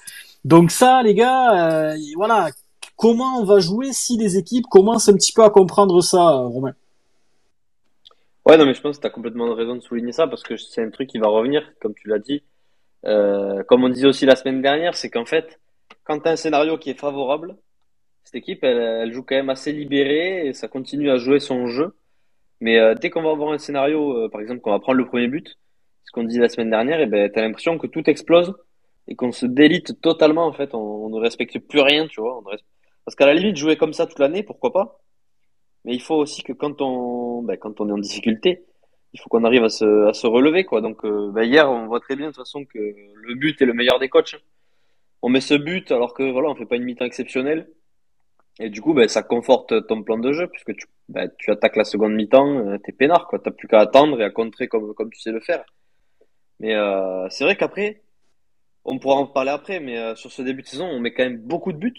Donc 0.45 0.69
ça, 0.69 1.01
les 1.01 1.15
gars, 1.15 1.95
voilà. 2.15 2.49
Comment 2.97 3.39
on 3.39 3.45
va 3.45 3.59
jouer 3.59 3.89
si 3.91 4.17
les 4.17 4.37
équipes 4.37 4.67
commencent 4.69 5.09
un 5.09 5.13
petit 5.13 5.33
peu 5.33 5.43
à 5.43 5.49
comprendre 5.49 6.01
ça, 6.01 6.29
Romain? 6.33 6.73
Ouais, 8.45 8.57
non, 8.57 8.65
mais 8.65 8.73
je 8.73 8.81
pense 8.81 8.97
que 8.97 9.01
tu 9.01 9.07
as 9.07 9.09
complètement 9.09 9.53
raison 9.55 9.75
de 9.75 9.81
souligner 9.81 10.11
ça 10.11 10.27
parce 10.27 10.43
que 10.43 10.57
c'est 10.57 10.83
un 10.83 10.89
truc 10.89 11.09
qui 11.09 11.17
va 11.17 11.27
revenir, 11.27 11.71
comme 11.79 11.93
tu 11.95 12.09
l'as 12.09 12.19
dit. 12.19 12.43
Euh, 13.05 13.63
comme 13.63 13.83
on 13.83 13.89
disait 13.89 14.07
aussi 14.07 14.25
la 14.25 14.35
semaine 14.35 14.61
dernière, 14.61 14.95
c'est 14.95 15.09
qu'en 15.09 15.25
fait, 15.25 15.59
quand 16.03 16.19
tu 16.19 16.27
as 16.27 16.31
un 16.33 16.35
scénario 16.35 16.77
qui 16.77 16.89
est 16.89 16.99
favorable, 16.99 17.57
cette 18.23 18.35
équipe, 18.35 18.63
elle, 18.63 19.11
joue 19.13 19.23
quand 19.23 19.35
même 19.35 19.49
assez 19.49 19.71
libérée 19.71 20.47
et 20.47 20.53
ça 20.53 20.67
continue 20.67 21.09
à 21.09 21.17
jouer 21.17 21.39
son 21.39 21.67
jeu. 21.67 21.95
Mais 22.61 22.79
euh, 22.79 22.95
dès 22.95 23.09
qu'on 23.09 23.23
va 23.23 23.31
avoir 23.31 23.51
un 23.53 23.57
scénario, 23.57 24.25
euh, 24.25 24.29
par 24.29 24.41
exemple, 24.41 24.61
qu'on 24.61 24.71
va 24.71 24.79
prendre 24.79 24.97
le 24.97 25.05
premier 25.05 25.27
but, 25.27 25.57
ce 26.05 26.11
qu'on 26.11 26.23
dit 26.23 26.39
la 26.39 26.49
semaine 26.49 26.69
dernière, 26.69 26.99
et 26.99 27.03
eh 27.03 27.05
ben, 27.07 27.31
tu 27.31 27.39
as 27.39 27.43
l'impression 27.43 27.77
que 27.77 27.87
tout 27.87 28.09
explose 28.09 28.55
et 29.07 29.15
qu'on 29.15 29.31
se 29.31 29.45
délite 29.45 30.01
totalement, 30.01 30.45
en 30.47 30.53
fait. 30.53 30.73
On, 30.73 31.09
ne 31.09 31.19
respecte 31.19 31.59
plus 31.59 31.81
rien, 31.81 32.07
tu 32.07 32.21
vois. 32.21 32.41
Parce 33.05 33.15
qu'à 33.15 33.25
la 33.25 33.33
limite, 33.33 33.57
jouer 33.57 33.77
comme 33.77 33.93
ça 33.93 34.05
toute 34.07 34.19
l'année, 34.19 34.43
pourquoi 34.43 34.71
pas? 34.73 34.99
Mais 35.85 35.93
il 35.93 36.01
faut 36.01 36.15
aussi 36.15 36.43
que 36.43 36.53
quand 36.53 36.81
on, 36.81 37.41
ben, 37.43 37.57
quand 37.57 37.81
on 37.81 37.89
est 37.89 37.91
en 37.91 37.97
difficulté, 37.97 38.65
il 39.13 39.19
faut 39.19 39.29
qu'on 39.29 39.43
arrive 39.43 39.63
à 39.63 39.69
se, 39.69 40.07
à 40.07 40.13
se 40.13 40.27
relever, 40.27 40.63
quoi. 40.65 40.81
Donc, 40.81 41.05
euh, 41.05 41.31
ben, 41.31 41.43
hier, 41.43 41.69
on 41.69 41.85
voit 41.87 41.99
très 41.99 42.15
bien 42.15 42.27
de 42.27 42.31
toute 42.31 42.43
façon 42.43 42.65
que 42.65 42.79
le 42.79 43.35
but 43.35 43.61
est 43.61 43.65
le 43.65 43.73
meilleur 43.73 43.99
des 43.99 44.09
coachs. 44.09 44.35
On 45.21 45.29
met 45.29 45.41
ce 45.41 45.53
but 45.53 45.91
alors 45.91 46.13
que 46.13 46.23
voilà, 46.31 46.49
on 46.49 46.55
fait 46.55 46.65
pas 46.65 46.75
une 46.75 46.83
mi-temps 46.83 47.05
exceptionnelle. 47.05 47.69
Et 48.59 48.69
du 48.69 48.81
coup, 48.81 48.93
ben, 48.93 49.07
ça 49.07 49.23
conforte 49.23 49.87
ton 49.87 50.03
plan 50.03 50.17
de 50.17 50.31
jeu 50.31 50.47
puisque 50.47 50.75
tu, 50.75 50.87
tu 51.37 51.51
attaques 51.51 51.75
la 51.75 51.85
seconde 51.85 52.13
mi-temps, 52.13 52.67
euh, 52.67 52.77
t'es 52.83 52.91
peinard, 52.91 53.27
quoi. 53.27 53.39
T'as 53.39 53.51
plus 53.51 53.67
qu'à 53.67 53.79
attendre 53.79 54.19
et 54.21 54.23
à 54.23 54.29
contrer 54.31 54.67
comme, 54.67 54.93
comme 54.93 55.11
tu 55.11 55.19
sais 55.19 55.31
le 55.31 55.39
faire. 55.41 55.63
Mais 56.59 56.75
euh, 56.75 57.27
c'est 57.29 57.43
vrai 57.43 57.55
qu'après, 57.55 58.01
on 58.85 58.99
pourra 58.99 59.15
en 59.15 59.27
parler 59.27 59.51
après, 59.51 59.79
mais 59.79 60.15
sur 60.15 60.31
ce 60.31 60.41
début 60.41 60.61
de 60.61 60.67
saison, 60.67 60.85
on 60.85 60.99
met 60.99 61.13
quand 61.13 61.23
même 61.23 61.37
beaucoup 61.37 61.71
de 61.71 61.77
buts. 61.77 61.93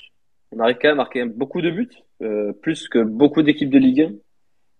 On 0.52 0.60
arrive 0.60 0.76
quand 0.76 0.88
même 0.88 1.00
à 1.00 1.04
marquer 1.04 1.24
beaucoup 1.24 1.62
de 1.62 1.70
buts. 1.70 1.90
Euh, 2.24 2.52
plus 2.52 2.88
que 2.88 3.00
beaucoup 3.00 3.42
d'équipes 3.42 3.70
de 3.70 3.78
Ligue 3.78 4.00
1. 4.02 4.12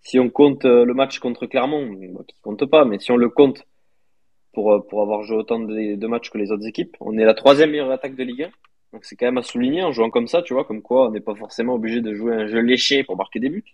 Si 0.01 0.19
on 0.19 0.31
compte 0.31 0.65
euh, 0.65 0.85
le 0.85 0.95
match 0.95 1.19
contre 1.19 1.47
Clermont, 1.47 1.95
qui 2.27 2.37
compte 2.41 2.65
pas, 2.65 2.85
mais 2.85 2.99
si 2.99 3.13
on 3.13 3.17
le 3.17 3.29
compte 3.29 3.65
pour, 4.53 4.73
euh, 4.73 4.81
avoir 4.93 5.25
joué 5.25 5.37
autant 5.37 5.61
de, 5.61 6.07
matchs 6.07 6.31
que 6.31 6.39
les 6.39 6.53
autres 6.53 6.67
équipes, 6.67 6.97
on 7.01 7.19
est 7.19 7.25
la 7.25 7.35
troisième 7.35 7.71
meilleure 7.71 7.91
attaque 7.91 8.17
de 8.17 8.23
Ligue 8.23 8.45
1. 8.45 8.51
Donc 8.95 9.05
c'est 9.05 9.17
quand 9.17 9.27
même 9.27 9.39
à 9.39 9.43
souligner 9.43 9.83
en 9.83 9.93
jouant 9.93 10.11
comme 10.11 10.27
ça, 10.27 10.43
tu 10.43 10.55
vois, 10.55 10.65
comme 10.65 10.81
quoi 10.81 11.09
on 11.09 11.11
n'est 11.11 11.21
pas 11.21 11.35
forcément 11.35 11.75
obligé 11.75 12.01
de 12.01 12.15
jouer 12.15 12.35
un 12.35 12.47
jeu 12.47 12.61
léché 12.61 13.05
pour 13.05 13.17
marquer 13.17 13.41
des 13.41 13.51
buts. 13.51 13.65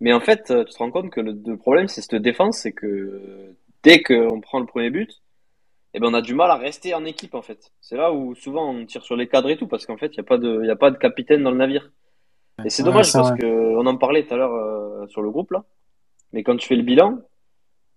Mais 0.00 0.12
en 0.12 0.20
fait, 0.20 0.44
tu 0.44 0.72
te 0.72 0.78
rends 0.78 0.90
compte 0.90 1.10
que 1.10 1.20
le, 1.20 1.56
problème, 1.56 1.88
c'est 1.88 2.02
cette 2.02 2.16
défense, 2.16 2.58
c'est 2.58 2.72
que 2.72 3.54
dès 3.82 4.02
qu'on 4.02 4.40
prend 4.40 4.60
le 4.60 4.66
premier 4.66 4.90
but, 4.90 5.22
eh 5.94 6.00
ben 6.00 6.08
on 6.08 6.14
a 6.14 6.22
du 6.22 6.34
mal 6.34 6.50
à 6.50 6.56
rester 6.56 6.94
en 6.94 7.04
équipe 7.04 7.34
en 7.34 7.42
fait. 7.42 7.72
C'est 7.80 7.96
là 7.96 8.12
où 8.12 8.34
souvent 8.34 8.70
on 8.70 8.84
tire 8.86 9.04
sur 9.04 9.16
les 9.16 9.28
cadres 9.28 9.50
et 9.50 9.56
tout 9.56 9.66
parce 9.66 9.86
qu'en 9.86 9.96
fait 9.96 10.12
il 10.14 10.16
y 10.16 10.68
a 10.68 10.72
a 10.72 10.76
pas 10.76 10.90
de 10.90 10.96
capitaine 10.96 11.42
dans 11.42 11.50
le 11.50 11.58
navire. 11.58 11.90
Et 12.64 12.70
c'est 12.70 12.82
dommage 12.82 13.12
parce 13.12 13.32
que 13.32 13.76
on 13.76 13.86
en 13.86 13.96
parlait 13.96 14.26
tout 14.26 14.34
à 14.34 14.36
l'heure 14.36 14.52
euh, 14.52 15.06
sur 15.08 15.22
le 15.22 15.30
groupe 15.30 15.50
là. 15.50 15.64
Mais 16.32 16.42
quand 16.42 16.56
tu 16.56 16.66
fais 16.68 16.76
le 16.76 16.82
bilan, 16.82 17.18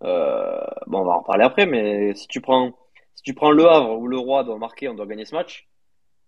euh, 0.03 0.59
bon, 0.87 0.99
on 0.99 1.05
va 1.05 1.13
en 1.13 1.23
parler 1.23 1.43
après, 1.43 1.65
mais 1.65 2.13
si 2.15 2.27
tu 2.27 2.41
prends 2.41 2.73
si 3.15 3.23
tu 3.23 3.33
prends 3.33 3.51
le 3.51 3.67
Havre 3.67 3.97
où 3.97 4.07
le 4.07 4.17
Roi 4.17 4.43
doit 4.43 4.57
marquer, 4.57 4.89
on 4.89 4.93
doit 4.93 5.05
gagner 5.05 5.25
ce 5.25 5.35
match. 5.35 5.67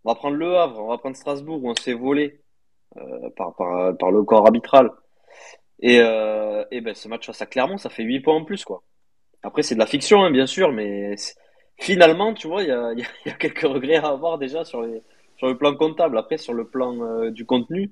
On 0.04 0.12
va 0.12 0.16
prendre 0.16 0.38
le 0.38 0.58
Havre, 0.58 0.80
on 0.80 0.88
va 0.88 0.98
prendre 0.98 1.16
Strasbourg 1.16 1.64
où 1.64 1.70
on 1.70 1.76
s'est 1.76 1.94
volé 1.94 2.42
euh, 2.98 3.30
par, 3.36 3.56
par, 3.56 3.98
par 3.98 4.12
le 4.12 4.24
corps 4.24 4.46
arbitral. 4.46 4.92
Et, 5.80 5.98
et 5.98 6.82
ben 6.82 6.96
ce 6.96 7.08
match 7.08 7.28
face 7.28 7.42
à 7.42 7.46
Clermont, 7.46 7.78
ça 7.78 7.90
fait 7.90 8.04
8 8.04 8.22
points 8.22 8.36
en 8.36 8.44
plus 8.46 8.66
quoi. 8.66 8.84
Après 9.44 9.62
c'est 9.62 9.76
de 9.76 9.80
la 9.80 9.86
fiction 9.86 10.24
hein, 10.24 10.32
bien 10.32 10.48
sûr, 10.48 10.72
mais 10.72 11.16
finalement 11.78 12.34
tu 12.34 12.48
vois 12.48 12.64
il 12.64 12.70
y 12.70 12.72
a, 12.72 12.94
y 12.94 13.30
a 13.30 13.34
quelques 13.34 13.62
regrets 13.62 13.98
à 13.98 14.08
avoir 14.08 14.40
déjà 14.40 14.64
sur 14.64 14.82
les 14.82 15.04
sur 15.38 15.48
le 15.48 15.58
plan 15.58 15.76
comptable. 15.76 16.18
Après 16.18 16.38
sur 16.38 16.54
le 16.54 16.68
plan 16.68 17.30
du 17.30 17.46
contenu, 17.46 17.92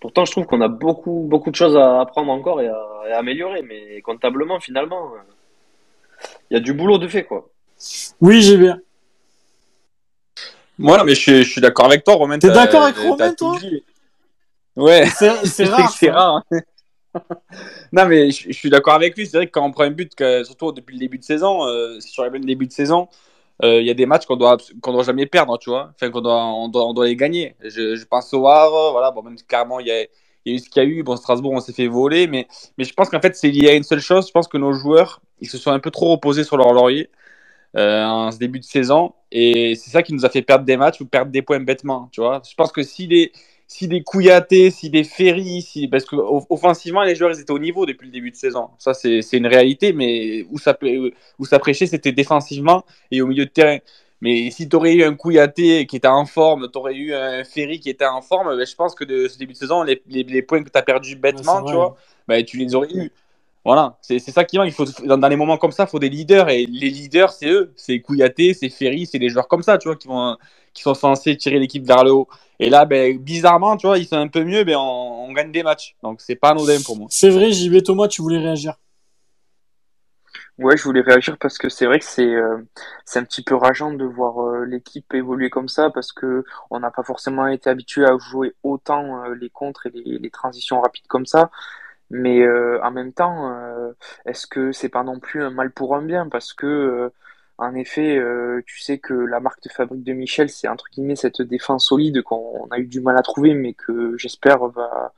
Pourtant, 0.00 0.24
je 0.24 0.32
trouve 0.32 0.46
qu'on 0.46 0.62
a 0.62 0.68
beaucoup, 0.68 1.26
beaucoup 1.28 1.50
de 1.50 1.56
choses 1.56 1.76
à 1.76 2.00
apprendre 2.00 2.32
encore 2.32 2.60
et 2.60 2.68
à, 2.68 3.18
améliorer, 3.18 3.62
mais 3.62 4.00
comptablement, 4.02 4.60
finalement, 4.60 5.12
il 6.50 6.54
y 6.54 6.56
a 6.56 6.60
du 6.60 6.72
boulot 6.72 6.98
de 6.98 7.08
fait, 7.08 7.24
quoi. 7.24 7.50
Oui, 8.20 8.40
j'ai 8.40 8.56
bien. 8.56 8.80
Moi, 10.78 11.04
mais 11.04 11.14
je, 11.14 11.42
suis 11.42 11.60
d'accord 11.60 11.86
avec 11.86 12.04
toi, 12.04 12.14
Romain. 12.14 12.38
T'es 12.38 12.48
d'accord 12.48 12.84
avec 12.84 12.96
Romain, 12.96 13.34
toi? 13.34 13.58
Ouais. 14.76 15.06
C'est 15.06 15.28
rare. 15.64 15.90
c'est 15.90 16.10
rare. 16.10 16.42
Hein. 16.50 16.60
non, 17.92 18.06
mais 18.06 18.30
je, 18.30 18.52
suis 18.52 18.70
d'accord 18.70 18.94
avec 18.94 19.16
lui. 19.16 19.26
C'est 19.26 19.36
vrai 19.36 19.46
que 19.46 19.52
quand 19.52 19.64
on 19.64 19.72
prend 19.72 19.84
un 19.84 19.90
but, 19.90 20.14
que, 20.14 20.42
surtout 20.44 20.72
depuis 20.72 20.94
le 20.94 21.00
début 21.00 21.18
de 21.18 21.24
saison, 21.24 21.66
euh, 21.66 22.00
sur 22.00 22.24
le 22.24 22.38
début 22.38 22.66
de 22.66 22.72
saison, 22.72 23.08
euh, 23.62 23.80
il 23.80 23.86
y 23.86 23.90
a 23.90 23.94
des 23.94 24.06
matchs 24.06 24.26
qu'on 24.26 24.36
doit, 24.36 24.56
qu'on 24.80 24.92
doit 24.92 25.02
jamais 25.02 25.26
perdre, 25.26 25.58
tu 25.58 25.70
vois. 25.70 25.92
Enfin, 25.94 26.10
qu'on 26.10 26.20
doit, 26.20 26.44
on 26.44 26.68
doit, 26.68 27.06
les 27.06 27.16
gagner. 27.16 27.56
Je, 27.62 28.04
pense 28.04 28.32
au 28.32 28.46
Havre, 28.48 28.92
voilà. 28.92 29.10
Bon, 29.10 29.22
même 29.22 29.36
carrément, 29.48 29.80
il 29.80 29.86
y 29.86 29.90
a, 29.90 30.02
il 30.02 30.06
y 30.46 30.50
a 30.52 30.54
eu 30.56 30.58
ce 30.58 30.70
qu'il 30.70 30.82
y 30.82 30.86
a 30.86 30.88
eu. 30.88 31.02
Bon, 31.02 31.16
Strasbourg, 31.16 31.52
on 31.52 31.60
s'est 31.60 31.72
fait 31.72 31.86
voler, 31.86 32.26
mais, 32.26 32.46
mais 32.78 32.84
je 32.84 32.94
pense 32.94 33.10
qu'en 33.10 33.20
fait, 33.20 33.36
c'est 33.36 33.50
lié 33.50 33.68
à 33.68 33.74
une 33.74 33.82
seule 33.82 34.00
chose. 34.00 34.26
Je 34.26 34.32
pense 34.32 34.48
que 34.48 34.56
nos 34.56 34.72
joueurs, 34.72 35.20
ils 35.40 35.48
se 35.48 35.58
sont 35.58 35.70
un 35.70 35.80
peu 35.80 35.90
trop 35.90 36.12
reposés 36.12 36.44
sur 36.44 36.56
leur 36.56 36.72
laurier 36.72 37.10
euh, 37.76 38.04
en 38.04 38.30
ce 38.32 38.38
début 38.38 38.60
de 38.60 38.64
saison. 38.64 39.12
Et 39.30 39.74
c'est 39.74 39.90
ça 39.90 40.02
qui 40.02 40.14
nous 40.14 40.24
a 40.24 40.30
fait 40.30 40.42
perdre 40.42 40.64
des 40.64 40.76
matchs 40.76 41.00
ou 41.00 41.06
perdre 41.06 41.30
des 41.30 41.42
points 41.42 41.60
bêtement, 41.60 42.08
tu 42.12 42.20
vois. 42.20 42.42
Je 42.48 42.54
pense 42.54 42.72
que 42.72 42.82
si 42.82 43.06
les, 43.06 43.32
si 43.70 43.86
des 43.86 44.02
Kouyaté, 44.02 44.72
si 44.72 44.90
des 44.90 45.04
Ferry, 45.04 45.62
si... 45.62 45.86
parce 45.86 46.04
que 46.04 46.16
offensivement, 46.16 47.04
les 47.04 47.14
joueurs 47.14 47.30
ils 47.30 47.40
étaient 47.40 47.52
au 47.52 47.58
niveau 47.60 47.86
depuis 47.86 48.06
le 48.06 48.12
début 48.12 48.32
de 48.32 48.36
saison. 48.36 48.70
Ça, 48.78 48.94
c'est 48.94 49.22
une 49.32 49.46
réalité, 49.46 49.92
mais 49.92 50.44
où 50.50 50.58
ça, 50.58 50.76
où 51.38 51.44
ça 51.46 51.60
prêchait, 51.60 51.86
c'était 51.86 52.10
défensivement 52.10 52.84
et 53.12 53.22
au 53.22 53.28
milieu 53.28 53.44
de 53.44 53.50
terrain. 53.50 53.78
Mais 54.22 54.50
si 54.50 54.68
tu 54.68 54.74
aurais 54.74 54.94
eu 54.94 55.04
un 55.04 55.14
Kouyaté 55.14 55.86
qui 55.86 55.94
était 55.94 56.08
en 56.08 56.26
forme, 56.26 56.68
tu 56.68 56.78
aurais 56.78 56.96
eu 56.96 57.14
un 57.14 57.44
Ferry 57.44 57.78
qui 57.78 57.90
était 57.90 58.06
en 58.06 58.22
forme, 58.22 58.56
ben, 58.56 58.66
je 58.66 58.74
pense 58.74 58.96
que 58.96 59.04
de 59.04 59.28
ce 59.28 59.38
début 59.38 59.52
de 59.52 59.58
saison, 59.58 59.84
les, 59.84 60.02
les, 60.08 60.24
les 60.24 60.42
points 60.42 60.64
que 60.64 60.68
tu 60.68 60.76
as 60.76 60.82
perdus 60.82 61.14
bêtement, 61.14 61.62
tu 61.62 61.72
vois, 61.72 61.96
ben, 62.26 62.44
tu 62.44 62.56
les 62.56 62.74
aurais 62.74 62.92
eu. 62.92 63.12
Voilà, 63.64 63.98
c'est 64.00 64.18
ça 64.18 64.42
qui 64.44 64.58
manque. 64.58 64.68
Il 64.68 64.72
faut, 64.72 64.86
dans, 65.04 65.28
les 65.28 65.36
moments 65.36 65.58
comme 65.58 65.70
ça, 65.70 65.84
il 65.84 65.90
faut 65.90 65.98
des 66.00 66.08
leaders. 66.08 66.48
Et 66.48 66.66
les 66.66 66.90
leaders, 66.90 67.30
c'est 67.30 67.48
eux. 67.48 67.72
C'est 67.76 68.00
Kouyaté, 68.00 68.52
c'est 68.52 68.68
Ferry, 68.68 69.06
c'est 69.06 69.18
des 69.20 69.28
joueurs 69.28 69.46
comme 69.46 69.62
ça, 69.62 69.78
tu 69.78 69.86
vois, 69.88 69.96
qui, 69.96 70.08
vont, 70.08 70.36
qui 70.72 70.82
sont 70.82 70.94
censés 70.94 71.36
tirer 71.36 71.58
l'équipe 71.58 71.84
vers 71.84 72.04
le 72.04 72.12
haut. 72.12 72.28
Et 72.58 72.70
là, 72.70 72.84
ben, 72.84 73.18
bizarrement, 73.18 73.76
tu 73.76 73.86
vois, 73.86 73.98
ils 73.98 74.06
sont 74.06 74.16
un 74.16 74.28
peu 74.28 74.44
mieux, 74.44 74.64
ben, 74.64 74.76
on, 74.76 75.28
on 75.28 75.32
gagne 75.32 75.52
des 75.52 75.62
matchs. 75.62 75.96
Donc, 76.02 76.20
c'est 76.20 76.36
pas 76.36 76.50
anodin 76.50 76.78
pour 76.84 76.96
moi. 76.96 77.06
C'est 77.10 77.30
vrai, 77.30 77.50
JB 77.50 77.82
Thomas, 77.82 78.08
tu 78.08 78.22
voulais 78.22 78.38
réagir. 78.38 78.74
Ouais, 80.58 80.76
je 80.76 80.82
voulais 80.82 81.00
réagir 81.00 81.38
parce 81.38 81.56
que 81.56 81.70
c'est 81.70 81.86
vrai 81.86 81.98
que 81.98 82.04
c'est 82.04 82.22
euh, 82.22 82.58
c'est 83.06 83.18
un 83.18 83.24
petit 83.24 83.42
peu 83.42 83.54
rageant 83.54 83.94
de 83.94 84.04
voir 84.04 84.42
euh, 84.42 84.66
l'équipe 84.66 85.14
évoluer 85.14 85.48
comme 85.48 85.68
ça 85.68 85.88
parce 85.88 86.12
que 86.12 86.44
on 86.70 86.80
n'a 86.80 86.90
pas 86.90 87.02
forcément 87.02 87.46
été 87.46 87.70
habitué 87.70 88.04
à 88.04 88.18
jouer 88.18 88.52
autant 88.62 89.24
euh, 89.24 89.34
les 89.34 89.48
contres 89.48 89.86
et 89.86 89.90
les, 89.90 90.18
les, 90.18 90.30
transitions 90.30 90.82
rapides 90.82 91.06
comme 91.08 91.24
ça. 91.24 91.50
Mais 92.10 92.40
euh, 92.42 92.80
en 92.82 92.90
même 92.90 93.12
temps, 93.12 93.50
euh, 93.52 93.92
est-ce 94.26 94.46
que 94.46 94.72
c'est 94.72 94.88
pas 94.88 95.04
non 95.04 95.20
plus 95.20 95.42
un 95.42 95.50
mal 95.50 95.70
pour 95.70 95.94
un 95.94 96.02
bien? 96.02 96.28
Parce 96.28 96.52
que, 96.52 96.66
euh, 96.66 97.10
en 97.60 97.74
effet, 97.74 98.18
tu 98.66 98.80
sais 98.80 98.98
que 98.98 99.14
la 99.14 99.40
marque 99.40 99.62
de 99.62 99.68
fabrique 99.68 100.02
de 100.02 100.12
Michel, 100.12 100.48
c'est 100.48 100.68
entre 100.68 100.86
guillemets 100.92 101.16
cette 101.16 101.42
défense 101.42 101.86
solide 101.86 102.22
qu'on 102.22 102.66
a 102.70 102.78
eu 102.78 102.86
du 102.86 103.00
mal 103.00 103.16
à 103.16 103.22
trouver, 103.22 103.54
mais 103.54 103.74
que 103.74 104.16
j'espère 104.16 104.58
va, 104.68 105.12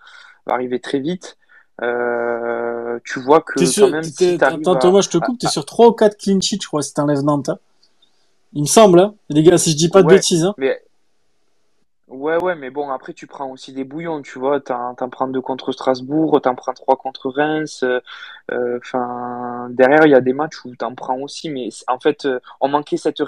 va 0.46 0.54
arriver 0.54 0.80
très 0.80 0.98
vite. 0.98 1.38
tu 1.80 3.20
vois 3.20 3.40
que 3.40 3.80
quand 3.80 3.90
même, 3.90 4.02
si 4.02 4.38
Attends, 4.40 4.76
Thomas, 4.76 5.00
je 5.00 5.08
te 5.08 5.18
coupe, 5.18 5.38
t'es 5.38 5.48
sur 5.48 5.64
3 5.64 5.88
ou 5.88 5.92
4 5.92 6.16
clean 6.16 6.40
sheets, 6.40 6.62
je 6.62 6.66
crois, 6.66 6.82
si 6.82 6.92
t'enlèves 6.92 7.22
Nantes. 7.22 7.48
Hein. 7.48 7.58
Il 8.54 8.62
me 8.62 8.66
semble, 8.66 9.00
hein. 9.00 9.14
les 9.30 9.42
gars, 9.42 9.56
si 9.56 9.70
je 9.70 9.76
dis 9.76 9.88
pas 9.88 10.02
de 10.02 10.08
bêtises. 10.08 10.44
Hein. 10.44 10.54
Mais 10.58 10.82
Ouais, 12.12 12.36
ouais, 12.42 12.54
mais 12.54 12.68
bon, 12.68 12.90
après, 12.90 13.14
tu 13.14 13.26
prends 13.26 13.50
aussi 13.50 13.72
des 13.72 13.84
bouillons, 13.84 14.20
tu 14.20 14.38
vois. 14.38 14.60
T'en, 14.60 14.94
t'en 14.94 15.08
prends 15.08 15.28
deux 15.28 15.40
contre 15.40 15.72
Strasbourg, 15.72 16.42
t'en 16.42 16.54
prends 16.54 16.74
trois 16.74 16.96
contre 16.96 17.30
Reims. 17.30 17.82
Euh, 17.84 18.00
euh, 18.50 18.78
enfin, 18.82 19.68
derrière, 19.70 20.04
il 20.04 20.10
y 20.10 20.14
a 20.14 20.20
des 20.20 20.34
matchs 20.34 20.62
où 20.66 20.76
t'en 20.76 20.94
prends 20.94 21.18
aussi, 21.20 21.48
mais 21.48 21.70
en 21.88 21.98
fait, 21.98 22.26
euh, 22.26 22.38
on 22.60 22.68
manquait 22.68 22.98
cette 22.98 23.22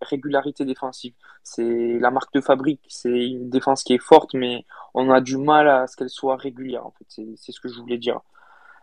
régularité 0.00 0.64
défensive. 0.64 1.12
C'est 1.42 1.98
la 2.00 2.10
marque 2.10 2.32
de 2.32 2.40
fabrique, 2.40 2.80
c'est 2.88 3.10
une 3.10 3.50
défense 3.50 3.82
qui 3.84 3.92
est 3.92 3.98
forte, 3.98 4.32
mais 4.32 4.64
on 4.94 5.10
a 5.10 5.20
du 5.20 5.36
mal 5.36 5.68
à 5.68 5.86
ce 5.86 5.96
qu'elle 5.96 6.08
soit 6.08 6.36
régulière, 6.36 6.86
en 6.86 6.92
fait. 6.92 7.04
C'est, 7.08 7.28
c'est 7.36 7.52
ce 7.52 7.60
que 7.60 7.68
je 7.68 7.78
voulais 7.78 7.98
dire. 7.98 8.20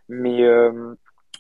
Mais 0.10 0.44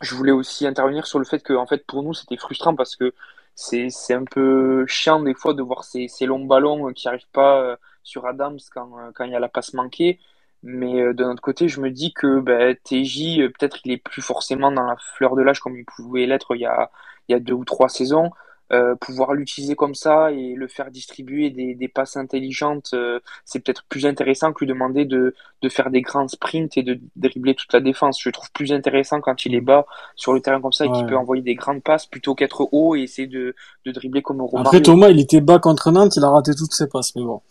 je 0.01 0.15
voulais 0.15 0.31
aussi 0.31 0.65
intervenir 0.67 1.05
sur 1.07 1.19
le 1.19 1.25
fait 1.25 1.43
que, 1.43 1.53
en 1.53 1.67
fait, 1.67 1.85
pour 1.85 2.03
nous, 2.03 2.13
c'était 2.13 2.37
frustrant 2.37 2.75
parce 2.75 2.95
que 2.95 3.13
c'est, 3.55 3.89
c'est 3.89 4.13
un 4.13 4.25
peu 4.25 4.85
chiant 4.87 5.21
des 5.21 5.33
fois 5.33 5.53
de 5.53 5.61
voir 5.63 5.83
ces, 5.83 6.07
ces 6.07 6.25
longs 6.25 6.45
ballons 6.45 6.91
qui 6.93 7.07
arrivent 7.07 7.29
pas 7.33 7.77
sur 8.07 8.25
Adams 8.25 8.59
quand, 8.73 9.11
quand 9.13 9.25
il 9.25 9.31
y 9.31 9.35
a 9.35 9.39
la 9.39 9.49
passe 9.49 9.73
manquée. 9.73 10.19
Mais 10.63 11.01
euh, 11.01 11.13
de 11.13 11.23
notre 11.23 11.41
côté, 11.41 11.67
je 11.67 11.79
me 11.81 11.91
dis 11.91 12.13
que 12.13 12.39
ben, 12.39 12.75
TJ, 12.83 13.39
euh, 13.41 13.49
peut-être 13.49 13.79
il 13.85 13.91
est 13.91 13.97
plus 13.97 14.21
forcément 14.21 14.71
dans 14.71 14.83
la 14.85 14.97
fleur 14.97 15.35
de 15.35 15.41
l'âge 15.43 15.59
comme 15.59 15.77
il 15.77 15.85
pouvait 15.85 16.25
l'être 16.25 16.55
il 16.55 16.61
y 16.61 16.65
a, 16.65 16.91
il 17.27 17.33
y 17.33 17.35
a 17.35 17.39
deux 17.39 17.53
ou 17.53 17.65
trois 17.65 17.89
saisons. 17.89 18.31
Euh, 18.73 18.95
pouvoir 18.95 19.33
l'utiliser 19.33 19.75
comme 19.75 19.95
ça 19.95 20.29
et 20.33 20.53
le 20.53 20.67
faire 20.67 20.91
distribuer 20.91 21.51
des, 21.51 21.73
des 21.73 21.87
passes 21.87 22.17
intelligentes, 22.17 22.89
euh, 22.93 23.21
c'est 23.45 23.59
peut-être 23.59 23.85
plus 23.87 24.05
intéressant 24.05 24.51
que 24.51 24.65
lui 24.65 24.67
demander 24.67 25.05
de, 25.05 25.33
de 25.61 25.69
faire 25.69 25.89
des 25.89 26.01
grands 26.01 26.27
sprints 26.27 26.77
et 26.77 26.83
de 26.83 26.99
dribbler 27.15 27.55
toute 27.55 27.71
la 27.71 27.79
défense. 27.79 28.21
Je 28.21 28.29
trouve 28.29 28.51
plus 28.51 28.73
intéressant 28.73 29.21
quand 29.21 29.45
il 29.45 29.55
est 29.55 29.61
bas 29.61 29.85
sur 30.17 30.33
le 30.33 30.41
terrain 30.41 30.59
comme 30.59 30.73
ça 30.73 30.85
et 30.85 30.91
qu'il 30.91 31.05
peut 31.05 31.15
envoyer 31.15 31.41
des 31.41 31.55
grandes 31.55 31.81
passes 31.81 32.07
plutôt 32.07 32.35
qu'être 32.35 32.67
haut 32.73 32.93
et 32.97 33.03
essayer 33.03 33.29
de, 33.29 33.55
de 33.85 33.91
dribbler 33.93 34.21
comme 34.21 34.41
Romario. 34.41 34.67
Après 34.67 34.81
Thomas, 34.81 35.09
il 35.09 35.19
était 35.21 35.39
bas 35.39 35.59
contre 35.59 35.91
Nantes, 35.91 36.17
il 36.17 36.23
a 36.25 36.29
raté 36.29 36.53
toutes 36.53 36.73
ses 36.73 36.87
passes, 36.87 37.15
mais 37.15 37.23
bon. 37.23 37.41